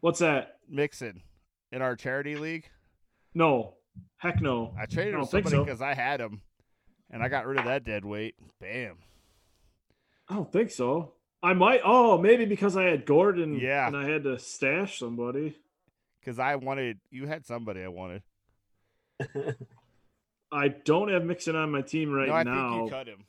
what's 0.00 0.18
that? 0.20 0.58
Mixon 0.68 1.22
in 1.72 1.80
our 1.82 1.94
charity 1.96 2.34
league. 2.36 2.68
No. 3.34 3.74
Heck 4.16 4.40
no. 4.40 4.74
I 4.78 4.86
traded 4.86 5.14
I 5.14 5.18
him 5.18 5.20
don't 5.20 5.24
to 5.26 5.30
think 5.30 5.46
somebody 5.46 5.56
so. 5.60 5.64
because 5.64 5.80
I 5.82 5.94
had 5.94 6.20
him, 6.20 6.40
and 7.10 7.22
I 7.22 7.28
got 7.28 7.46
rid 7.46 7.58
of 7.58 7.64
that 7.66 7.84
dead 7.84 8.04
weight. 8.04 8.34
Bam. 8.60 8.96
I 10.28 10.34
don't 10.34 10.50
think 10.52 10.70
so. 10.70 11.12
I 11.42 11.52
might. 11.52 11.80
Oh, 11.84 12.18
maybe 12.18 12.44
because 12.44 12.76
I 12.76 12.84
had 12.84 13.06
Gordon. 13.06 13.58
Yeah. 13.60 13.86
And 13.86 13.96
I 13.96 14.08
had 14.08 14.24
to 14.24 14.38
stash 14.40 14.98
somebody. 14.98 15.56
Because 16.20 16.38
I 16.40 16.56
wanted 16.56 16.98
you 17.10 17.26
had 17.28 17.46
somebody 17.46 17.82
I 17.84 17.88
wanted. 17.88 18.22
I 20.50 20.68
don't 20.68 21.10
have 21.10 21.24
Mixon 21.24 21.56
on 21.56 21.70
my 21.70 21.82
team 21.82 22.12
right 22.12 22.28
no, 22.28 22.34
I 22.34 22.42
now. 22.42 22.70
think 22.70 22.84
you 22.84 22.90
cut 22.90 23.06
him. 23.06 23.24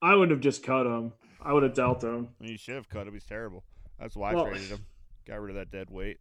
I 0.00 0.14
wouldn't 0.14 0.30
have 0.30 0.40
just 0.40 0.62
cut 0.62 0.86
him. 0.86 1.12
I 1.40 1.52
would 1.52 1.62
have 1.62 1.74
dealt 1.74 2.02
him. 2.02 2.28
You 2.40 2.56
should 2.56 2.76
have 2.76 2.88
cut 2.88 3.06
him. 3.06 3.14
He's 3.14 3.24
terrible. 3.24 3.64
That's 3.98 4.16
why 4.16 4.30
I 4.30 4.42
traded 4.42 4.68
him. 4.68 4.86
Got 5.26 5.40
rid 5.40 5.50
of 5.50 5.56
that 5.56 5.70
dead 5.70 5.90
weight. 5.90 6.18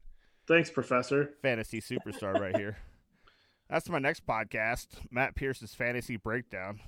Thanks, 0.47 0.69
Professor. 0.69 1.31
Fantasy 1.41 1.81
superstar 1.81 2.39
right 2.39 2.55
here. 2.55 2.77
That's 3.69 3.89
my 3.89 3.99
next 3.99 4.25
podcast. 4.25 4.87
Matt 5.09 5.35
Pierce's 5.35 5.73
fantasy 5.73 6.17
breakdown. 6.17 6.79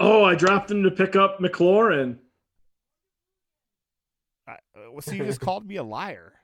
Oh, 0.00 0.24
I 0.24 0.34
dropped 0.34 0.70
him 0.70 0.84
to 0.84 0.90
pick 0.90 1.16
up 1.16 1.40
McLaurin. 1.40 2.18
I, 4.46 4.52
uh, 4.52 4.90
well, 4.92 5.00
see, 5.00 5.16
you 5.16 5.24
just 5.24 5.40
called 5.40 5.66
me 5.66 5.76
a 5.76 5.82
liar. 5.82 6.34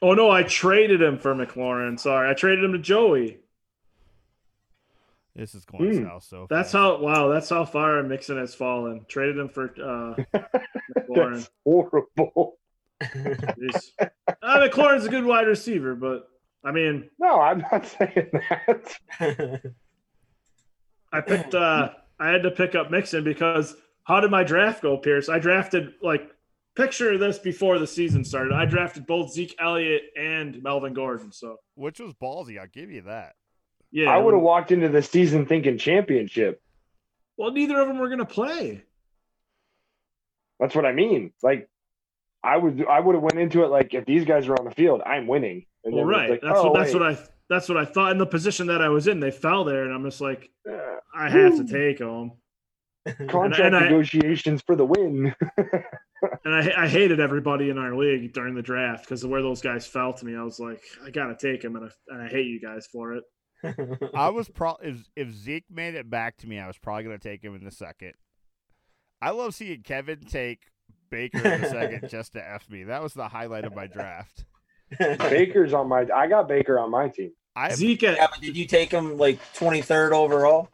Oh 0.00 0.14
no, 0.14 0.30
I 0.30 0.44
traded 0.44 1.02
him 1.02 1.18
for 1.18 1.34
McLaurin. 1.34 1.98
Sorry, 1.98 2.30
I 2.30 2.34
traded 2.34 2.64
him 2.64 2.72
to 2.72 2.78
Joey. 2.78 3.38
This 5.36 5.54
is 5.54 5.64
going 5.66 5.98
Hmm. 5.98 6.04
south. 6.04 6.24
So 6.24 6.46
That's 6.48 6.72
fast. 6.72 6.74
how. 6.74 6.98
Wow, 7.00 7.28
that's 7.28 7.48
how 7.50 7.64
far 7.64 8.02
Mixon 8.02 8.38
has 8.38 8.54
fallen. 8.54 9.04
Traded 9.08 9.36
him 9.38 9.48
for 9.50 9.64
uh, 9.64 10.14
McLaurin. 10.98 11.34
That's 11.34 11.50
horrible. 11.64 12.58
Jeez. 13.02 13.90
uh, 14.00 14.06
McLaurin's 14.42 15.04
a 15.04 15.10
good 15.10 15.24
wide 15.26 15.46
receiver, 15.46 15.94
but 15.94 16.26
I 16.64 16.72
mean, 16.72 17.10
No, 17.18 17.38
I'm 17.40 17.58
not 17.70 17.86
saying 17.86 18.30
that. 18.32 19.62
I 21.12 21.20
picked. 21.20 21.54
uh 21.54 21.90
I 22.18 22.30
had 22.30 22.42
to 22.44 22.50
pick 22.50 22.74
up 22.74 22.90
Mixon 22.90 23.22
because 23.24 23.76
how 24.04 24.20
did 24.20 24.30
my 24.30 24.42
draft 24.42 24.80
go, 24.82 24.96
Pierce? 24.96 25.28
I 25.28 25.38
drafted 25.38 25.92
like 26.00 26.30
picture 26.74 27.18
this 27.18 27.38
before 27.38 27.78
the 27.78 27.86
season 27.86 28.24
started. 28.24 28.54
I 28.54 28.64
drafted 28.64 29.06
both 29.06 29.32
Zeke 29.32 29.54
Elliott 29.60 30.02
and 30.18 30.62
Melvin 30.62 30.94
Gordon. 30.94 31.30
So 31.32 31.58
which 31.74 32.00
was 32.00 32.14
ballsy. 32.14 32.58
I'll 32.58 32.66
give 32.68 32.90
you 32.90 33.02
that. 33.02 33.34
Yeah, 33.96 34.10
I 34.10 34.18
would 34.18 34.34
have 34.34 34.42
walked 34.42 34.72
into 34.72 34.90
the 34.90 35.00
season 35.00 35.46
thinking 35.46 35.78
championship. 35.78 36.60
Well, 37.38 37.50
neither 37.50 37.80
of 37.80 37.88
them 37.88 37.98
were 37.98 38.08
going 38.08 38.18
to 38.18 38.26
play. 38.26 38.82
That's 40.60 40.74
what 40.74 40.84
I 40.84 40.92
mean. 40.92 41.32
Like, 41.42 41.70
I 42.44 42.58
would 42.58 42.84
I 42.86 43.00
would 43.00 43.14
have 43.14 43.22
went 43.22 43.38
into 43.38 43.64
it 43.64 43.68
like 43.68 43.94
if 43.94 44.04
these 44.04 44.26
guys 44.26 44.48
were 44.48 44.58
on 44.58 44.66
the 44.66 44.70
field, 44.70 45.00
I'm 45.06 45.26
winning. 45.26 45.64
And 45.82 45.94
Well, 45.94 46.04
then 46.04 46.14
right. 46.14 46.30
like, 46.30 46.42
that's 46.42 46.58
oh, 46.58 46.64
what 46.70 46.78
that's 46.78 46.92
wait. 46.92 47.00
what 47.00 47.12
I 47.14 47.18
that's 47.48 47.70
what 47.70 47.78
I 47.78 47.86
thought. 47.86 48.12
In 48.12 48.18
the 48.18 48.26
position 48.26 48.66
that 48.66 48.82
I 48.82 48.90
was 48.90 49.08
in, 49.08 49.18
they 49.18 49.30
fell 49.30 49.64
there, 49.64 49.84
and 49.84 49.94
I'm 49.94 50.04
just 50.04 50.20
like, 50.20 50.50
I 51.14 51.30
have 51.30 51.56
to 51.56 51.62
hmm. 51.62 51.66
take 51.66 51.98
them. 51.98 52.32
contract 53.28 53.60
and 53.64 53.76
I- 53.76 53.84
negotiations 53.84 54.62
for 54.66 54.76
the 54.76 54.84
win. 54.84 55.34
And 56.44 56.54
I, 56.54 56.84
I 56.84 56.88
hated 56.88 57.20
everybody 57.20 57.68
in 57.68 57.76
our 57.76 57.94
league 57.94 58.32
during 58.32 58.54
the 58.54 58.62
draft 58.62 59.04
because 59.04 59.22
of 59.22 59.28
where 59.30 59.42
those 59.42 59.60
guys 59.60 59.86
fell 59.86 60.14
to 60.14 60.24
me. 60.24 60.34
I 60.34 60.42
was 60.42 60.58
like, 60.58 60.80
I 61.04 61.10
gotta 61.10 61.36
take 61.38 61.60
them, 61.60 61.76
and 61.76 61.84
I, 61.84 61.88
and 62.08 62.22
I 62.22 62.28
hate 62.28 62.46
you 62.46 62.58
guys 62.58 62.86
for 62.90 63.12
it. 63.12 63.22
I 64.14 64.28
was 64.28 64.48
pro 64.48 64.76
if 64.82 65.08
if 65.16 65.30
Zeke 65.30 65.64
made 65.70 65.94
it 65.94 66.08
back 66.08 66.36
to 66.38 66.48
me, 66.48 66.58
I 66.58 66.66
was 66.66 66.78
probably 66.78 67.04
gonna 67.04 67.18
take 67.18 67.42
him 67.42 67.54
in 67.54 67.64
the 67.64 67.70
second. 67.70 68.14
I 69.20 69.30
love 69.30 69.54
seeing 69.54 69.82
Kevin 69.82 70.20
take 70.20 70.64
Baker 71.10 71.38
in 71.38 71.62
the 71.62 71.68
second 71.68 72.08
just 72.10 72.32
to 72.32 72.46
f 72.46 72.68
me. 72.70 72.84
That 72.84 73.02
was 73.02 73.14
the 73.14 73.28
highlight 73.28 73.64
of 73.64 73.74
my 73.74 73.86
draft. 73.86 74.44
Baker's 74.98 75.72
on 75.72 75.88
my. 75.88 76.06
I 76.14 76.26
got 76.26 76.48
Baker 76.48 76.78
on 76.78 76.90
my 76.90 77.08
team. 77.08 77.32
I 77.54 77.74
Zeke 77.74 78.02
Yeah, 78.02 78.10
at 78.12 78.30
but 78.30 78.40
did 78.40 78.56
you 78.56 78.66
take 78.66 78.90
him 78.90 79.16
like 79.16 79.40
23rd 79.54 80.12
overall? 80.12 80.68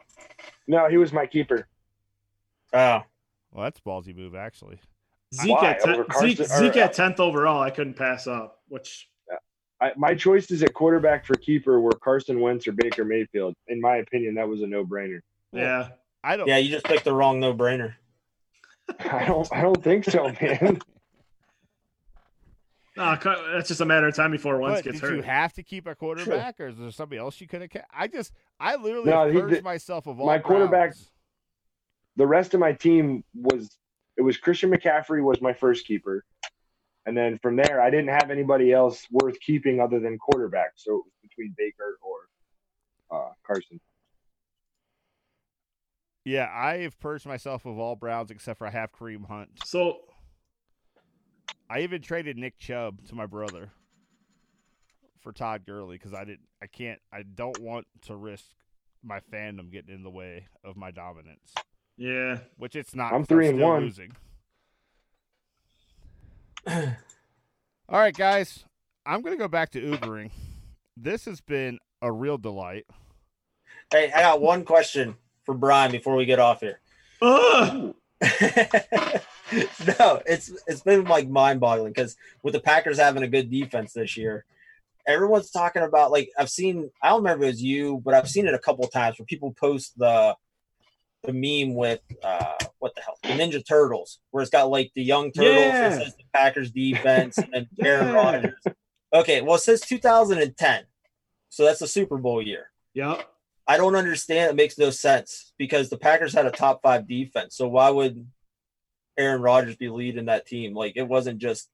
No, 0.67 0.87
he 0.89 0.97
was 0.97 1.13
my 1.13 1.25
keeper. 1.25 1.67
Oh, 2.73 3.01
well, 3.51 3.63
that's 3.63 3.79
a 3.79 3.81
ballsy 3.81 4.15
move 4.15 4.35
actually. 4.35 4.79
Zeke 5.33 5.61
Why? 5.61 5.69
at 5.71 5.79
ten, 5.79 6.05
Zeke, 6.19 6.45
Zeke 6.45 6.77
at 6.77 6.93
tenth 6.93 7.19
overall, 7.19 7.61
I 7.61 7.69
couldn't 7.69 7.95
pass 7.95 8.27
up. 8.27 8.59
Which 8.67 9.09
I, 9.83 9.91
my 9.97 10.15
choices 10.15 10.63
at 10.63 10.73
quarterback 10.73 11.25
for 11.25 11.35
keeper 11.35 11.81
were 11.81 11.91
Carson 11.91 12.39
Wentz 12.39 12.67
or 12.67 12.71
Baker 12.71 13.03
Mayfield. 13.03 13.53
In 13.67 13.81
my 13.81 13.97
opinion, 13.97 14.35
that 14.35 14.47
was 14.47 14.61
a 14.61 14.67
no-brainer. 14.67 15.19
yeah, 15.51 15.89
I 16.23 16.37
don't. 16.37 16.47
yeah, 16.47 16.57
you 16.57 16.69
just 16.71 16.85
picked 16.85 17.03
the 17.03 17.13
wrong 17.13 17.39
no-brainer. 17.41 17.95
I 18.99 19.25
don't. 19.25 19.47
I 19.51 19.61
don't 19.61 19.83
think 19.83 20.05
so, 20.05 20.31
man. 20.41 20.79
no, 22.95 23.17
that's 23.53 23.67
just 23.67 23.81
a 23.81 23.85
matter 23.85 24.07
of 24.07 24.15
time 24.15 24.31
before 24.31 24.59
Wentz 24.59 24.79
But 24.79 24.83
gets 24.85 25.01
did 25.01 25.09
hurt. 25.09 25.15
you 25.17 25.21
have 25.23 25.53
to 25.53 25.63
keep 25.63 25.87
a 25.87 25.95
quarterback, 25.95 26.59
or 26.59 26.67
is 26.67 26.77
there 26.77 26.91
somebody 26.91 27.19
else 27.19 27.41
you 27.41 27.47
could 27.47 27.61
have 27.61 27.69
kept? 27.69 27.87
I 27.93 28.07
just, 28.07 28.31
I 28.59 28.75
literally 28.75 29.09
No, 29.09 29.29
he 29.29 29.39
purged 29.39 29.53
did- 29.55 29.63
myself 29.63 30.07
of 30.07 30.19
all 30.19 30.27
my 30.27 30.39
quarterbacks. 30.39 30.69
Browns. 30.69 31.11
the 32.17 32.27
rest 32.27 32.53
of 32.53 32.59
my 32.59 32.73
team 32.73 33.23
was 33.33 33.77
it 34.15 34.21
was 34.21 34.37
Christian 34.37 34.69
McCaffrey 34.71 35.23
was 35.23 35.41
my 35.41 35.53
first 35.53 35.87
keeper, 35.87 36.23
and 37.05 37.15
then 37.15 37.39
from 37.41 37.55
there 37.55 37.81
I 37.81 37.89
didn't 37.89 38.09
have 38.09 38.31
anybody 38.31 38.71
else 38.71 39.05
worth 39.11 39.39
keeping 39.39 39.79
other 39.79 39.99
than 39.99 40.17
quarterback. 40.17 40.73
So 40.75 40.91
it 40.91 40.95
was 40.95 41.13
between 41.21 41.55
Baker 41.57 41.97
or 42.01 43.17
uh, 43.17 43.31
Carson. 43.45 43.79
Yeah, 46.25 46.49
I 46.53 46.77
have 46.79 46.99
purged 46.99 47.25
myself 47.25 47.65
of 47.65 47.77
all 47.77 47.95
Browns 47.95 48.31
except 48.31 48.59
for 48.59 48.67
I 48.67 48.71
have 48.71 48.91
Kareem 48.93 49.27
Hunt. 49.27 49.49
so 49.65 49.97
I 51.69 51.81
even 51.81 52.01
traded 52.01 52.37
Nick 52.37 52.57
Chubb 52.59 53.05
to 53.07 53.15
my 53.15 53.25
brother 53.25 53.71
for 55.21 55.31
Todd 55.31 55.65
Gurley 55.65 55.97
because 55.97 56.13
I 56.13 56.23
didn't, 56.23 56.47
I 56.61 56.67
can't, 56.67 56.99
I 57.11 57.23
don't 57.23 57.59
want 57.59 57.87
to 58.03 58.15
risk 58.15 58.45
my 59.03 59.19
fandom 59.31 59.71
getting 59.71 59.93
in 59.95 60.03
the 60.03 60.09
way 60.09 60.47
of 60.63 60.77
my 60.77 60.91
dominance, 60.91 61.53
yeah, 61.97 62.39
which 62.57 62.75
it's 62.75 62.95
not. 62.95 63.11
I'm 63.13 63.25
three 63.25 63.47
and 63.47 63.57
still 63.57 63.67
one. 63.67 63.83
Losing. 63.83 64.11
All 66.67 67.99
right, 67.99 68.15
guys, 68.15 68.63
I'm 69.05 69.21
gonna 69.21 69.35
go 69.35 69.47
back 69.47 69.71
to 69.71 69.81
Ubering. 69.81 70.31
This 70.95 71.25
has 71.25 71.41
been 71.41 71.79
a 72.01 72.11
real 72.11 72.37
delight. 72.37 72.85
Hey, 73.91 74.11
I 74.11 74.21
got 74.21 74.41
one 74.41 74.63
question 74.63 75.15
for 75.45 75.55
Brian 75.55 75.91
before 75.91 76.15
we 76.15 76.25
get 76.25 76.39
off 76.39 76.61
here. 76.61 76.79
No, 79.99 80.21
it's 80.25 80.51
it's 80.65 80.81
been 80.81 81.03
like 81.03 81.27
mind-boggling 81.29 81.93
because 81.93 82.15
with 82.41 82.53
the 82.53 82.59
Packers 82.59 82.97
having 82.97 83.21
a 83.21 83.27
good 83.27 83.51
defense 83.51 83.93
this 83.93 84.17
year, 84.17 84.45
everyone's 85.05 85.51
talking 85.51 85.83
about 85.83 86.11
like 86.11 86.29
I've 86.37 86.49
seen 86.49 86.89
I 87.01 87.09
don't 87.09 87.23
remember 87.23 87.43
if 87.43 87.49
it 87.49 87.51
was 87.53 87.63
you, 87.63 88.01
but 88.03 88.13
I've 88.13 88.29
seen 88.29 88.47
it 88.47 88.53
a 88.53 88.59
couple 88.59 88.87
times 88.87 89.19
where 89.19 89.25
people 89.25 89.53
post 89.53 89.97
the 89.97 90.35
the 91.23 91.33
meme 91.33 91.75
with 91.75 92.01
uh 92.23 92.55
what 92.79 92.93
the 92.95 93.01
hell 93.01 93.17
the 93.23 93.29
Ninja 93.29 93.65
Turtles, 93.65 94.19
where 94.31 94.41
it's 94.41 94.51
got 94.51 94.69
like 94.69 94.91
the 94.95 95.03
young 95.03 95.31
turtles, 95.31 95.55
Yeah. 95.55 95.87
it 95.87 96.03
says 96.03 96.15
the 96.17 96.23
Packers 96.33 96.71
defense, 96.71 97.37
and 97.37 97.49
then 97.53 97.67
Aaron 97.85 98.07
Yeah. 98.07 98.13
Rodgers. 98.13 98.63
Okay, 99.13 99.41
well 99.41 99.55
it 99.55 99.59
says 99.59 99.81
2010, 99.81 100.83
so 101.49 101.63
that's 101.65 101.79
the 101.79 101.87
Super 101.87 102.17
Bowl 102.17 102.41
year. 102.41 102.71
Yep. 102.93 103.27
I 103.67 103.77
don't 103.77 103.95
understand. 103.95 104.51
It 104.51 104.55
makes 104.55 104.77
no 104.77 104.89
sense 104.89 105.53
because 105.57 105.89
the 105.89 105.97
Packers 105.97 106.33
had 106.33 106.45
a 106.45 106.51
top 106.51 106.81
five 106.83 107.07
defense. 107.07 107.55
So 107.55 107.67
why 107.67 107.89
would 107.89 108.27
Aaron 109.17 109.41
Rodgers 109.41 109.77
be 109.77 109.87
leading 109.89 110.25
that 110.25 110.45
team? 110.45 110.73
Like 110.73 110.93
it 110.97 111.07
wasn't 111.07 111.37
just 111.39 111.69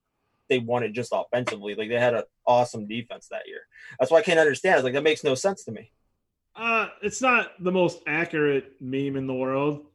they 0.49 0.59
won 0.59 0.83
it 0.83 0.91
just 0.93 1.11
offensively. 1.13 1.73
Like 1.75 1.89
they 1.89 1.99
had 1.99 2.13
an 2.13 2.23
awesome 2.45 2.87
defense 2.87 3.27
that 3.31 3.47
year. 3.47 3.61
That's 3.99 4.11
why 4.11 4.19
I 4.19 4.21
can't 4.23 4.39
understand. 4.39 4.75
It's 4.77 4.83
like 4.83 4.93
that 4.93 5.03
makes 5.03 5.23
no 5.23 5.33
sense 5.35 5.63
to 5.65 5.71
me. 5.71 5.91
Uh, 6.55 6.87
it's 7.01 7.21
not 7.21 7.51
the 7.59 7.71
most 7.71 8.01
accurate 8.07 8.73
meme 8.81 9.15
in 9.15 9.27
the 9.27 9.33
world. 9.33 9.85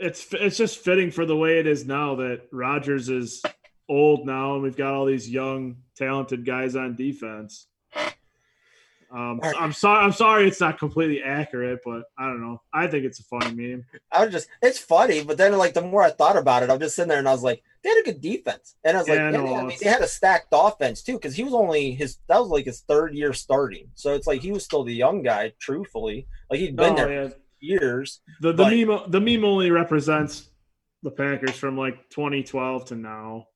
It's 0.00 0.26
it's 0.32 0.56
just 0.56 0.78
fitting 0.78 1.10
for 1.10 1.26
the 1.26 1.36
way 1.36 1.58
it 1.58 1.66
is 1.66 1.84
now 1.84 2.16
that 2.16 2.48
Rodgers 2.50 3.08
is 3.08 3.42
old 3.88 4.26
now, 4.26 4.54
and 4.54 4.62
we've 4.62 4.76
got 4.76 4.94
all 4.94 5.06
these 5.06 5.28
young, 5.28 5.76
talented 5.96 6.46
guys 6.46 6.76
on 6.76 6.96
defense. 6.96 7.66
Um, 9.14 9.40
so 9.42 9.58
I'm 9.58 9.72
sorry. 9.72 10.04
I'm 10.04 10.12
sorry. 10.12 10.48
It's 10.48 10.60
not 10.60 10.78
completely 10.78 11.22
accurate, 11.22 11.80
but 11.84 12.04
I 12.18 12.26
don't 12.28 12.40
know. 12.40 12.62
I 12.72 12.86
think 12.86 13.04
it's 13.04 13.20
a 13.20 13.24
funny 13.24 13.52
meme. 13.54 13.84
I 14.10 14.24
was 14.24 14.32
just 14.32 14.48
it's 14.62 14.78
funny, 14.78 15.22
but 15.22 15.36
then 15.36 15.56
like 15.58 15.74
the 15.74 15.82
more 15.82 16.02
I 16.02 16.10
thought 16.10 16.36
about 16.38 16.62
it, 16.62 16.70
I'm 16.70 16.80
just 16.80 16.96
sitting 16.96 17.10
there 17.10 17.18
and 17.18 17.28
I 17.28 17.32
was 17.32 17.42
like, 17.42 17.62
they 17.84 17.90
had 17.90 17.98
a 17.98 18.04
good 18.04 18.20
defense. 18.22 18.74
And 18.84 18.96
I 18.96 19.00
was 19.00 19.08
like, 19.08 19.18
Yeah, 19.18 19.30
yeah, 19.30 19.36
no, 19.36 19.46
they, 19.46 19.54
I 19.54 19.64
mean, 19.64 19.78
they 19.82 19.90
had 19.90 20.00
a 20.00 20.08
stacked 20.08 20.48
offense 20.52 21.02
too, 21.02 21.14
because 21.14 21.34
he 21.36 21.44
was 21.44 21.52
only 21.52 21.92
his 21.92 22.18
that 22.28 22.38
was 22.38 22.48
like 22.48 22.64
his 22.64 22.80
third 22.80 23.14
year 23.14 23.34
starting. 23.34 23.88
So 23.96 24.14
it's 24.14 24.26
like 24.26 24.40
he 24.40 24.50
was 24.50 24.64
still 24.64 24.82
the 24.82 24.94
young 24.94 25.22
guy, 25.22 25.52
truthfully. 25.58 26.26
Like 26.50 26.60
he'd 26.60 26.74
been 26.76 26.94
Oh, 26.94 26.96
there 26.96 27.22
yeah. 27.24 27.28
for 27.28 27.36
years. 27.60 28.20
The 28.40 28.52
the 28.52 28.64
But- 28.64 28.70
meme 28.72 29.10
the 29.10 29.20
meme 29.20 29.44
only 29.44 29.70
represents 29.70 30.48
the 31.02 31.10
Packers 31.10 31.56
from 31.56 31.76
like 31.76 32.08
2012 32.08 32.86
to 32.86 32.94
now. 32.96 33.48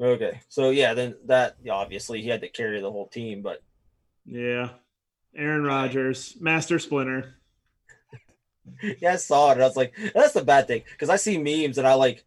Okay. 0.00 0.40
So 0.48 0.70
yeah, 0.70 0.94
then 0.94 1.14
that 1.26 1.56
obviously 1.70 2.22
he 2.22 2.28
had 2.28 2.40
to 2.40 2.48
carry 2.48 2.80
the 2.80 2.90
whole 2.90 3.06
team, 3.06 3.42
but 3.42 3.62
Yeah, 4.26 4.70
Aaron 5.36 5.62
Rodgers, 5.64 6.36
Master 6.40 6.78
Splinter. 6.78 7.34
yeah, 9.00 9.12
I 9.14 9.16
saw 9.16 9.50
it. 9.50 9.54
And 9.54 9.62
I 9.62 9.66
was 9.66 9.76
like, 9.76 9.94
that's 10.14 10.32
the 10.34 10.42
bad 10.44 10.66
thing 10.66 10.82
because 10.92 11.08
I 11.10 11.16
see 11.16 11.38
memes 11.38 11.78
and 11.78 11.86
I 11.86 11.94
like, 11.94 12.24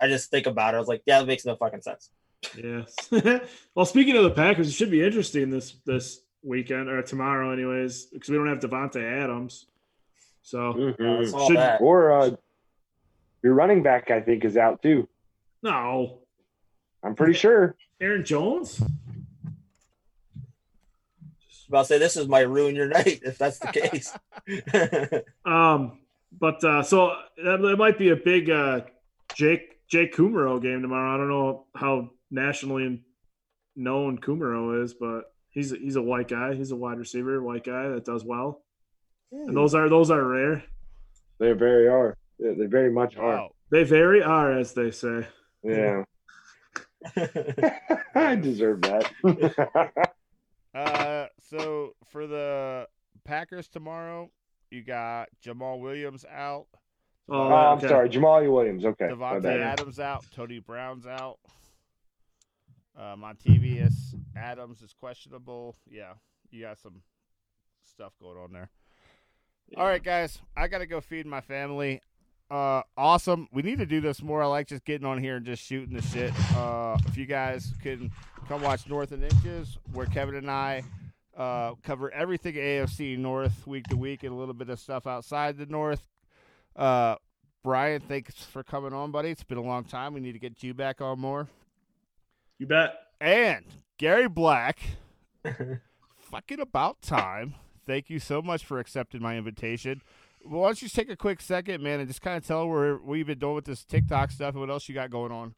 I 0.00 0.08
just 0.08 0.30
think 0.30 0.46
about 0.46 0.74
it. 0.74 0.76
I 0.76 0.80
was 0.80 0.88
like, 0.88 1.02
yeah, 1.06 1.20
that 1.20 1.26
makes 1.26 1.44
no 1.46 1.56
fucking 1.56 1.82
sense. 1.82 2.10
Yes. 2.56 2.94
well, 3.74 3.84
speaking 3.86 4.16
of 4.16 4.24
the 4.24 4.30
Packers, 4.30 4.68
it 4.68 4.72
should 4.72 4.90
be 4.90 5.04
interesting 5.04 5.50
this 5.50 5.72
this 5.84 6.20
weekend 6.42 6.88
or 6.88 7.02
tomorrow, 7.02 7.52
anyways, 7.52 8.06
because 8.06 8.28
we 8.30 8.36
don't 8.36 8.48
have 8.48 8.60
Davante 8.60 9.02
Adams. 9.22 9.66
So 10.42 10.70
I 10.70 10.74
Mhm. 11.02 11.30
saw 11.30 11.46
Should- 11.48 11.56
that. 11.56 11.80
Or 11.82 12.12
uh, 12.12 12.30
your 13.42 13.54
running 13.54 13.82
back, 13.82 14.10
I 14.10 14.20
think, 14.20 14.44
is 14.44 14.56
out 14.56 14.82
too. 14.82 15.08
no, 15.62 16.18
I'm 17.02 17.14
pretty 17.14 17.32
sure. 17.34 17.76
Aaron 18.00 18.24
Jones. 18.24 18.82
About 21.70 21.82
to 21.82 21.86
say 21.86 21.98
this 21.98 22.16
is 22.16 22.26
my 22.26 22.40
ruin 22.40 22.74
your 22.74 22.88
night 22.88 23.20
if 23.22 23.38
that's 23.38 23.58
the 23.58 23.68
case. 23.68 24.12
Um, 25.44 26.00
but 26.38 26.62
uh, 26.64 26.82
so 26.82 27.14
that, 27.42 27.60
that 27.60 27.76
might 27.76 27.98
be 27.98 28.10
a 28.10 28.16
big 28.16 28.50
uh, 28.50 28.80
Jake 29.34 29.78
Jake 29.88 30.14
Kumerow 30.14 30.60
game 30.60 30.82
tomorrow. 30.82 31.14
I 31.14 31.16
don't 31.16 31.28
know 31.28 31.66
how 31.74 32.10
nationally 32.30 33.02
known 33.76 34.18
Kumerow 34.18 34.82
is, 34.82 34.94
but 34.94 35.32
he's 35.50 35.70
he's 35.70 35.96
a 35.96 36.02
white 36.02 36.28
guy. 36.28 36.54
He's 36.54 36.72
a 36.72 36.76
wide 36.76 36.98
receiver, 36.98 37.42
white 37.42 37.64
guy 37.64 37.88
that 37.88 38.04
does 38.04 38.24
well. 38.24 38.62
And 39.32 39.56
those 39.56 39.74
are 39.74 39.88
those 39.88 40.10
are 40.10 40.24
rare. 40.24 40.64
They 41.38 41.52
very 41.52 41.88
are. 41.88 42.16
They 42.38 42.54
they 42.54 42.66
very 42.66 42.92
much 42.92 43.16
are. 43.16 43.36
Wow. 43.36 43.50
They 43.70 43.84
very 43.84 44.22
are, 44.22 44.52
as 44.52 44.72
they 44.72 44.90
say. 44.90 45.26
Yeah. 45.62 46.04
I 48.14 48.36
deserve 48.36 48.82
that. 48.82 49.10
Uh, 50.74 51.09
so 51.50 51.94
for 52.06 52.26
the 52.26 52.86
Packers 53.24 53.68
tomorrow, 53.68 54.30
you 54.70 54.82
got 54.82 55.28
Jamaal 55.44 55.80
Williams 55.80 56.24
out, 56.32 56.66
Oh, 57.32 57.34
oh, 57.34 57.52
I'm 57.54 57.78
okay. 57.78 57.86
sorry. 57.88 58.08
Jamaal 58.08 58.52
Williams. 58.52 58.84
Okay. 58.84 59.08
my 59.08 59.36
Davante. 59.38 59.60
Adams 59.60 60.00
out, 60.00 60.24
Tony 60.34 60.58
Brown's 60.58 61.06
out. 61.06 61.38
Uh, 62.98 63.14
Montravius 63.14 64.14
Adams 64.36 64.82
is 64.82 64.92
questionable. 64.92 65.76
Yeah, 65.88 66.14
you 66.50 66.62
got 66.62 66.78
some 66.78 67.02
stuff 67.84 68.12
going 68.20 68.36
on 68.36 68.52
there. 68.52 68.68
All 69.76 69.86
right, 69.86 70.02
guys, 70.02 70.40
I 70.56 70.66
gotta 70.66 70.86
go 70.86 71.00
feed 71.00 71.24
my 71.24 71.40
family. 71.40 72.02
Uh, 72.50 72.82
awesome. 72.96 73.46
We 73.52 73.62
need 73.62 73.78
to 73.78 73.86
do 73.86 74.00
this 74.00 74.20
more. 74.22 74.42
I 74.42 74.46
like 74.46 74.66
just 74.66 74.84
getting 74.84 75.06
on 75.06 75.18
here 75.18 75.36
and 75.36 75.46
just 75.46 75.62
shooting 75.62 75.94
the 75.94 76.02
shit. 76.02 76.32
Uh, 76.56 76.98
if 77.06 77.16
you 77.16 77.26
guys 77.26 77.72
can 77.80 78.10
come 78.48 78.60
watch 78.60 78.88
North 78.88 79.12
and 79.12 79.22
Inches, 79.22 79.78
where 79.92 80.06
Kevin 80.06 80.34
and 80.34 80.50
I 80.50 80.82
uh, 81.40 81.74
cover 81.82 82.10
everything 82.12 82.54
AFC 82.54 83.16
North 83.16 83.66
week 83.66 83.86
to 83.88 83.96
week 83.96 84.24
and 84.24 84.32
a 84.32 84.34
little 84.34 84.52
bit 84.52 84.68
of 84.68 84.78
stuff 84.78 85.06
outside 85.06 85.56
the 85.56 85.64
North. 85.64 86.06
Uh, 86.76 87.16
Brian, 87.64 88.02
thanks 88.02 88.44
for 88.44 88.62
coming 88.62 88.92
on, 88.92 89.10
buddy. 89.10 89.30
It's 89.30 89.42
been 89.42 89.56
a 89.56 89.62
long 89.62 89.84
time. 89.84 90.12
We 90.12 90.20
need 90.20 90.32
to 90.32 90.38
get 90.38 90.62
you 90.62 90.74
back 90.74 91.00
on 91.00 91.18
more. 91.18 91.48
You 92.58 92.66
bet. 92.66 92.92
And 93.22 93.64
Gary 93.96 94.28
Black, 94.28 94.80
fucking 96.30 96.60
about 96.60 97.00
time. 97.00 97.54
Thank 97.86 98.10
you 98.10 98.18
so 98.18 98.42
much 98.42 98.62
for 98.62 98.78
accepting 98.78 99.22
my 99.22 99.38
invitation. 99.38 100.02
Well, 100.44 100.60
why 100.60 100.68
don't 100.68 100.82
you 100.82 100.88
just 100.88 100.96
take 100.96 101.10
a 101.10 101.16
quick 101.16 101.40
second, 101.40 101.82
man, 101.82 102.00
and 102.00 102.08
just 102.08 102.20
kind 102.20 102.36
of 102.36 102.46
tell 102.46 102.68
where 102.68 102.96
what 102.96 103.14
you've 103.14 103.26
been 103.26 103.38
doing 103.38 103.54
with 103.54 103.64
this 103.64 103.82
TikTok 103.82 104.30
stuff 104.30 104.52
and 104.52 104.60
what 104.60 104.68
else 104.68 104.90
you 104.90 104.94
got 104.94 105.10
going 105.10 105.32
on. 105.32 105.54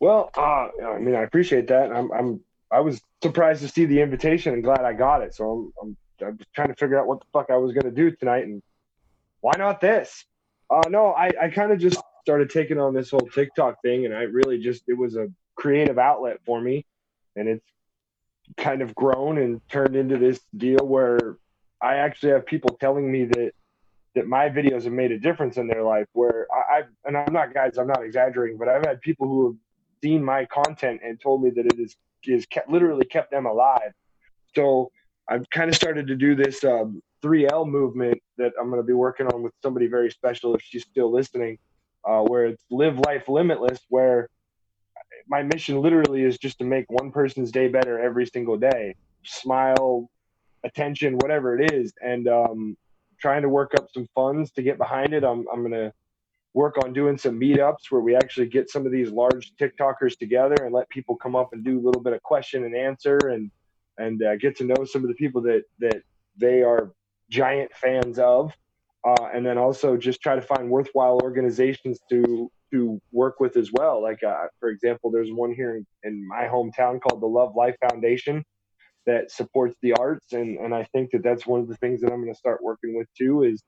Well, 0.00 0.30
uh, 0.36 0.68
I 0.84 0.98
mean, 0.98 1.14
I 1.14 1.22
appreciate 1.22 1.68
that. 1.68 1.92
I'm, 1.92 2.10
I'm, 2.10 2.40
I 2.70 2.80
was 2.80 3.00
surprised 3.22 3.62
to 3.62 3.68
see 3.68 3.84
the 3.84 4.00
invitation 4.00 4.54
and 4.54 4.62
glad 4.62 4.84
I 4.84 4.92
got 4.92 5.22
it. 5.22 5.34
So 5.34 5.72
I'm, 5.82 5.96
I'm, 6.20 6.28
I'm 6.28 6.38
trying 6.54 6.68
to 6.68 6.74
figure 6.74 6.98
out 6.98 7.06
what 7.06 7.20
the 7.20 7.26
fuck 7.32 7.50
I 7.50 7.56
was 7.56 7.72
going 7.72 7.84
to 7.84 7.90
do 7.90 8.10
tonight, 8.14 8.44
and 8.44 8.62
why 9.40 9.52
not 9.58 9.80
this? 9.80 10.24
Uh, 10.70 10.88
no, 10.88 11.08
I, 11.08 11.30
I 11.40 11.48
kind 11.48 11.72
of 11.72 11.78
just 11.78 12.00
started 12.22 12.50
taking 12.50 12.78
on 12.78 12.94
this 12.94 13.10
whole 13.10 13.20
TikTok 13.20 13.82
thing, 13.82 14.04
and 14.04 14.14
I 14.14 14.22
really 14.22 14.58
just 14.58 14.84
it 14.86 14.96
was 14.96 15.16
a 15.16 15.28
creative 15.56 15.98
outlet 15.98 16.38
for 16.44 16.60
me, 16.60 16.86
and 17.36 17.48
it's 17.48 17.66
kind 18.56 18.82
of 18.82 18.94
grown 18.94 19.38
and 19.38 19.60
turned 19.68 19.96
into 19.96 20.18
this 20.18 20.40
deal 20.56 20.84
where 20.84 21.36
I 21.80 21.96
actually 21.96 22.32
have 22.32 22.46
people 22.46 22.76
telling 22.80 23.10
me 23.10 23.24
that 23.24 23.52
that 24.16 24.26
my 24.26 24.48
videos 24.48 24.84
have 24.84 24.92
made 24.92 25.12
a 25.12 25.18
difference 25.18 25.56
in 25.56 25.66
their 25.66 25.82
life. 25.82 26.06
Where 26.12 26.46
I, 26.52 26.78
I've 26.78 26.88
and 27.04 27.16
I'm 27.16 27.32
not 27.32 27.54
guys, 27.54 27.78
I'm 27.78 27.86
not 27.86 28.04
exaggerating, 28.04 28.58
but 28.58 28.68
I've 28.68 28.84
had 28.84 29.00
people 29.00 29.26
who 29.26 29.46
have 29.46 29.56
seen 30.02 30.24
my 30.24 30.44
content 30.46 31.00
and 31.04 31.20
told 31.20 31.42
me 31.42 31.50
that 31.50 31.66
it 31.66 31.78
is 31.78 31.96
is 32.26 32.46
kept, 32.46 32.68
literally 32.68 33.04
kept 33.04 33.30
them 33.30 33.46
alive. 33.46 33.92
So 34.54 34.90
I've 35.28 35.48
kind 35.50 35.68
of 35.68 35.76
started 35.76 36.06
to 36.08 36.16
do 36.16 36.34
this 36.34 36.64
um, 36.64 37.02
3L 37.22 37.68
movement 37.68 38.20
that 38.38 38.52
I'm 38.58 38.68
going 38.68 38.80
to 38.80 38.86
be 38.86 38.92
working 38.92 39.26
on 39.26 39.42
with 39.42 39.52
somebody 39.62 39.86
very 39.86 40.10
special 40.10 40.54
if 40.54 40.62
she's 40.62 40.82
still 40.82 41.12
listening, 41.12 41.58
uh, 42.04 42.22
where 42.22 42.46
it's 42.46 42.64
live 42.70 42.98
life 42.98 43.28
limitless, 43.28 43.80
where 43.88 44.28
my 45.28 45.42
mission 45.42 45.80
literally 45.80 46.24
is 46.24 46.38
just 46.38 46.58
to 46.58 46.64
make 46.64 46.86
one 46.88 47.12
person's 47.12 47.52
day 47.52 47.68
better 47.68 48.00
every 48.00 48.26
single 48.26 48.56
day. 48.56 48.94
Smile, 49.24 50.10
attention, 50.64 51.14
whatever 51.18 51.58
it 51.58 51.72
is, 51.72 51.92
and 52.02 52.26
um, 52.26 52.76
trying 53.20 53.42
to 53.42 53.48
work 53.48 53.72
up 53.76 53.88
some 53.92 54.06
funds 54.14 54.50
to 54.52 54.62
get 54.62 54.78
behind 54.78 55.12
it. 55.12 55.24
I'm 55.24 55.46
I'm 55.52 55.62
gonna 55.62 55.92
work 56.54 56.78
on 56.78 56.92
doing 56.92 57.16
some 57.16 57.38
meetups 57.38 57.90
where 57.90 58.00
we 58.00 58.16
actually 58.16 58.46
get 58.46 58.70
some 58.70 58.84
of 58.84 58.92
these 58.92 59.10
large 59.10 59.52
TikTokers 59.56 60.18
together 60.18 60.56
and 60.64 60.74
let 60.74 60.88
people 60.88 61.16
come 61.16 61.36
up 61.36 61.52
and 61.52 61.64
do 61.64 61.78
a 61.78 61.82
little 61.82 62.02
bit 62.02 62.12
of 62.12 62.22
question 62.22 62.64
and 62.64 62.74
answer 62.74 63.18
and 63.28 63.50
and 63.98 64.22
uh, 64.22 64.36
get 64.36 64.56
to 64.56 64.64
know 64.64 64.84
some 64.84 65.02
of 65.02 65.08
the 65.08 65.14
people 65.14 65.42
that 65.42 65.62
that 65.78 66.02
they 66.36 66.62
are 66.62 66.92
giant 67.28 67.70
fans 67.74 68.18
of, 68.18 68.52
uh, 69.06 69.28
and 69.32 69.44
then 69.46 69.58
also 69.58 69.96
just 69.96 70.20
try 70.20 70.34
to 70.34 70.42
find 70.42 70.68
worthwhile 70.68 71.20
organizations 71.22 71.98
to 72.10 72.50
to 72.72 73.00
work 73.12 73.40
with 73.40 73.56
as 73.56 73.70
well. 73.72 74.02
Like 74.02 74.22
uh, 74.22 74.46
for 74.58 74.70
example, 74.70 75.10
there's 75.10 75.30
one 75.30 75.52
here 75.52 75.76
in, 75.76 75.86
in 76.02 76.26
my 76.26 76.44
hometown 76.44 77.00
called 77.00 77.22
the 77.22 77.26
Love 77.26 77.54
Life 77.56 77.76
Foundation 77.88 78.44
that 79.06 79.30
supports 79.30 79.76
the 79.82 79.92
arts, 79.94 80.32
and 80.32 80.58
and 80.58 80.74
I 80.74 80.84
think 80.92 81.10
that 81.12 81.22
that's 81.22 81.46
one 81.46 81.60
of 81.60 81.68
the 81.68 81.76
things 81.76 82.00
that 82.00 82.12
I'm 82.12 82.20
going 82.20 82.32
to 82.32 82.38
start 82.38 82.62
working 82.62 82.96
with 82.96 83.08
too. 83.16 83.44
Is 83.44 83.62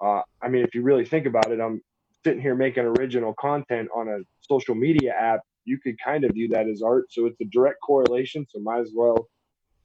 uh, 0.00 0.22
I 0.42 0.48
mean, 0.48 0.62
if 0.62 0.74
you 0.74 0.82
really 0.82 1.04
think 1.04 1.26
about 1.26 1.50
it, 1.50 1.60
I'm 1.60 1.80
sitting 2.24 2.40
here 2.40 2.54
making 2.54 2.84
original 2.84 3.34
content 3.34 3.88
on 3.94 4.08
a 4.08 4.18
social 4.40 4.74
media 4.74 5.12
app. 5.12 5.40
You 5.64 5.78
could 5.78 5.96
kind 6.04 6.24
of 6.24 6.32
view 6.32 6.48
that 6.48 6.68
as 6.68 6.82
art, 6.82 7.12
so 7.12 7.26
it's 7.26 7.40
a 7.40 7.44
direct 7.44 7.78
correlation. 7.82 8.46
So 8.48 8.60
might 8.60 8.80
as 8.80 8.90
well 8.94 9.28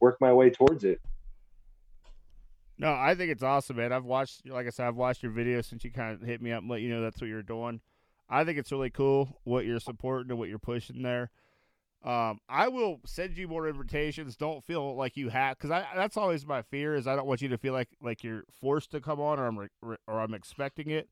work 0.00 0.16
my 0.20 0.32
way 0.32 0.50
towards 0.50 0.84
it. 0.84 1.00
No, 2.78 2.92
I 2.92 3.14
think 3.14 3.30
it's 3.30 3.42
awesome, 3.42 3.76
man. 3.76 3.92
I've 3.92 4.04
watched, 4.04 4.46
like 4.48 4.66
I 4.66 4.70
said, 4.70 4.86
I've 4.86 4.96
watched 4.96 5.22
your 5.22 5.32
videos 5.32 5.64
since 5.64 5.82
you 5.84 5.90
kind 5.90 6.14
of 6.14 6.26
hit 6.26 6.42
me 6.42 6.52
up 6.52 6.60
and 6.60 6.70
let 6.70 6.82
you 6.82 6.90
know 6.90 7.00
that's 7.00 7.20
what 7.20 7.28
you're 7.28 7.42
doing. 7.42 7.80
I 8.28 8.44
think 8.44 8.58
it's 8.58 8.72
really 8.72 8.90
cool 8.90 9.40
what 9.44 9.64
you're 9.64 9.80
supporting 9.80 10.30
and 10.30 10.38
what 10.38 10.48
you're 10.48 10.58
pushing 10.58 11.02
there. 11.02 11.30
Um, 12.04 12.40
I 12.48 12.68
will 12.68 13.00
send 13.06 13.36
you 13.36 13.48
more 13.48 13.68
invitations. 13.68 14.36
Don't 14.36 14.64
feel 14.64 14.94
like 14.94 15.16
you 15.16 15.28
have, 15.30 15.56
because 15.58 15.70
that's 15.94 16.16
always 16.16 16.46
my 16.46 16.62
fear 16.62 16.94
is 16.94 17.06
I 17.06 17.16
don't 17.16 17.26
want 17.26 17.40
you 17.40 17.48
to 17.48 17.58
feel 17.58 17.72
like 17.72 17.88
like 18.02 18.22
you're 18.22 18.44
forced 18.60 18.90
to 18.92 19.00
come 19.00 19.20
on 19.20 19.40
or 19.40 19.46
I'm 19.46 19.58
re- 19.58 19.96
or 20.06 20.20
I'm 20.20 20.34
expecting 20.34 20.90
it. 20.90 21.08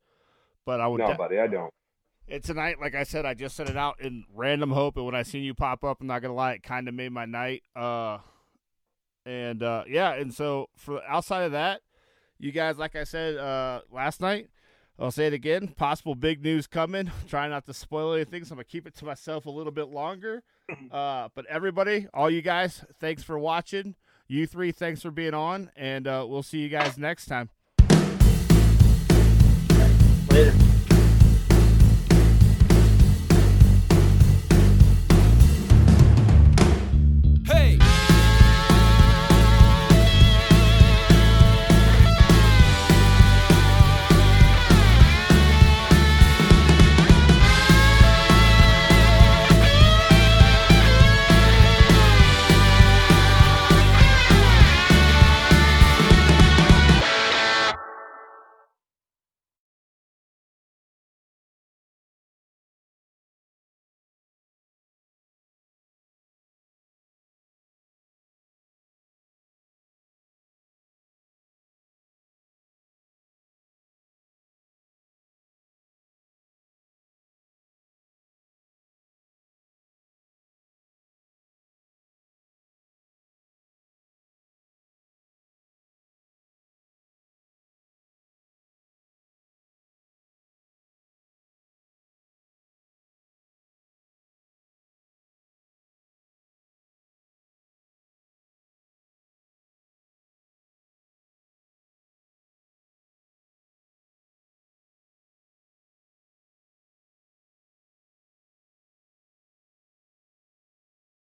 But 0.66 0.80
I 0.80 0.86
would. 0.86 0.98
No, 1.00 1.08
de- 1.08 1.14
buddy, 1.14 1.38
I 1.38 1.46
don't. 1.46 1.72
and 2.28 2.42
tonight, 2.42 2.76
like 2.80 2.94
I 2.94 3.02
said, 3.04 3.26
I 3.26 3.34
just 3.34 3.56
sent 3.56 3.68
it 3.68 3.76
out 3.76 4.00
in 4.00 4.24
random 4.34 4.70
hope, 4.70 4.96
and 4.96 5.04
when 5.06 5.14
I 5.14 5.22
seen 5.22 5.44
you 5.44 5.54
pop 5.54 5.84
up, 5.84 6.00
I'm 6.00 6.06
not 6.06 6.22
gonna 6.22 6.34
lie, 6.34 6.52
it 6.54 6.62
kind 6.62 6.88
of 6.88 6.94
made 6.94 7.12
my 7.12 7.26
night. 7.26 7.62
Uh, 7.76 8.18
and 9.26 9.62
uh, 9.62 9.84
yeah, 9.88 10.12
and 10.14 10.32
so 10.34 10.68
for 10.76 11.02
outside 11.08 11.42
of 11.44 11.52
that, 11.52 11.80
you 12.38 12.52
guys, 12.52 12.78
like 12.78 12.96
I 12.96 13.04
said 13.04 13.36
uh, 13.36 13.80
last 13.90 14.20
night, 14.20 14.48
I'll 14.98 15.10
say 15.10 15.26
it 15.26 15.32
again. 15.32 15.68
Possible 15.68 16.14
big 16.14 16.42
news 16.42 16.66
coming. 16.66 17.10
Try 17.28 17.48
not 17.48 17.66
to 17.66 17.74
spoil 17.74 18.14
anything, 18.14 18.44
so 18.44 18.52
I'm 18.52 18.56
gonna 18.56 18.64
keep 18.64 18.86
it 18.86 18.94
to 18.96 19.04
myself 19.04 19.46
a 19.46 19.50
little 19.50 19.72
bit 19.72 19.88
longer. 19.88 20.42
Uh, 20.90 21.28
but 21.34 21.44
everybody, 21.44 22.06
all 22.14 22.30
you 22.30 22.40
guys, 22.40 22.82
thanks 22.98 23.22
for 23.22 23.38
watching. 23.38 23.96
You 24.28 24.46
three, 24.46 24.72
thanks 24.72 25.02
for 25.02 25.10
being 25.10 25.34
on, 25.34 25.70
and 25.76 26.06
uh, 26.06 26.24
we'll 26.26 26.42
see 26.42 26.58
you 26.60 26.70
guys 26.70 26.96
next 26.96 27.26
time. 27.26 27.50
Later. 30.34 30.73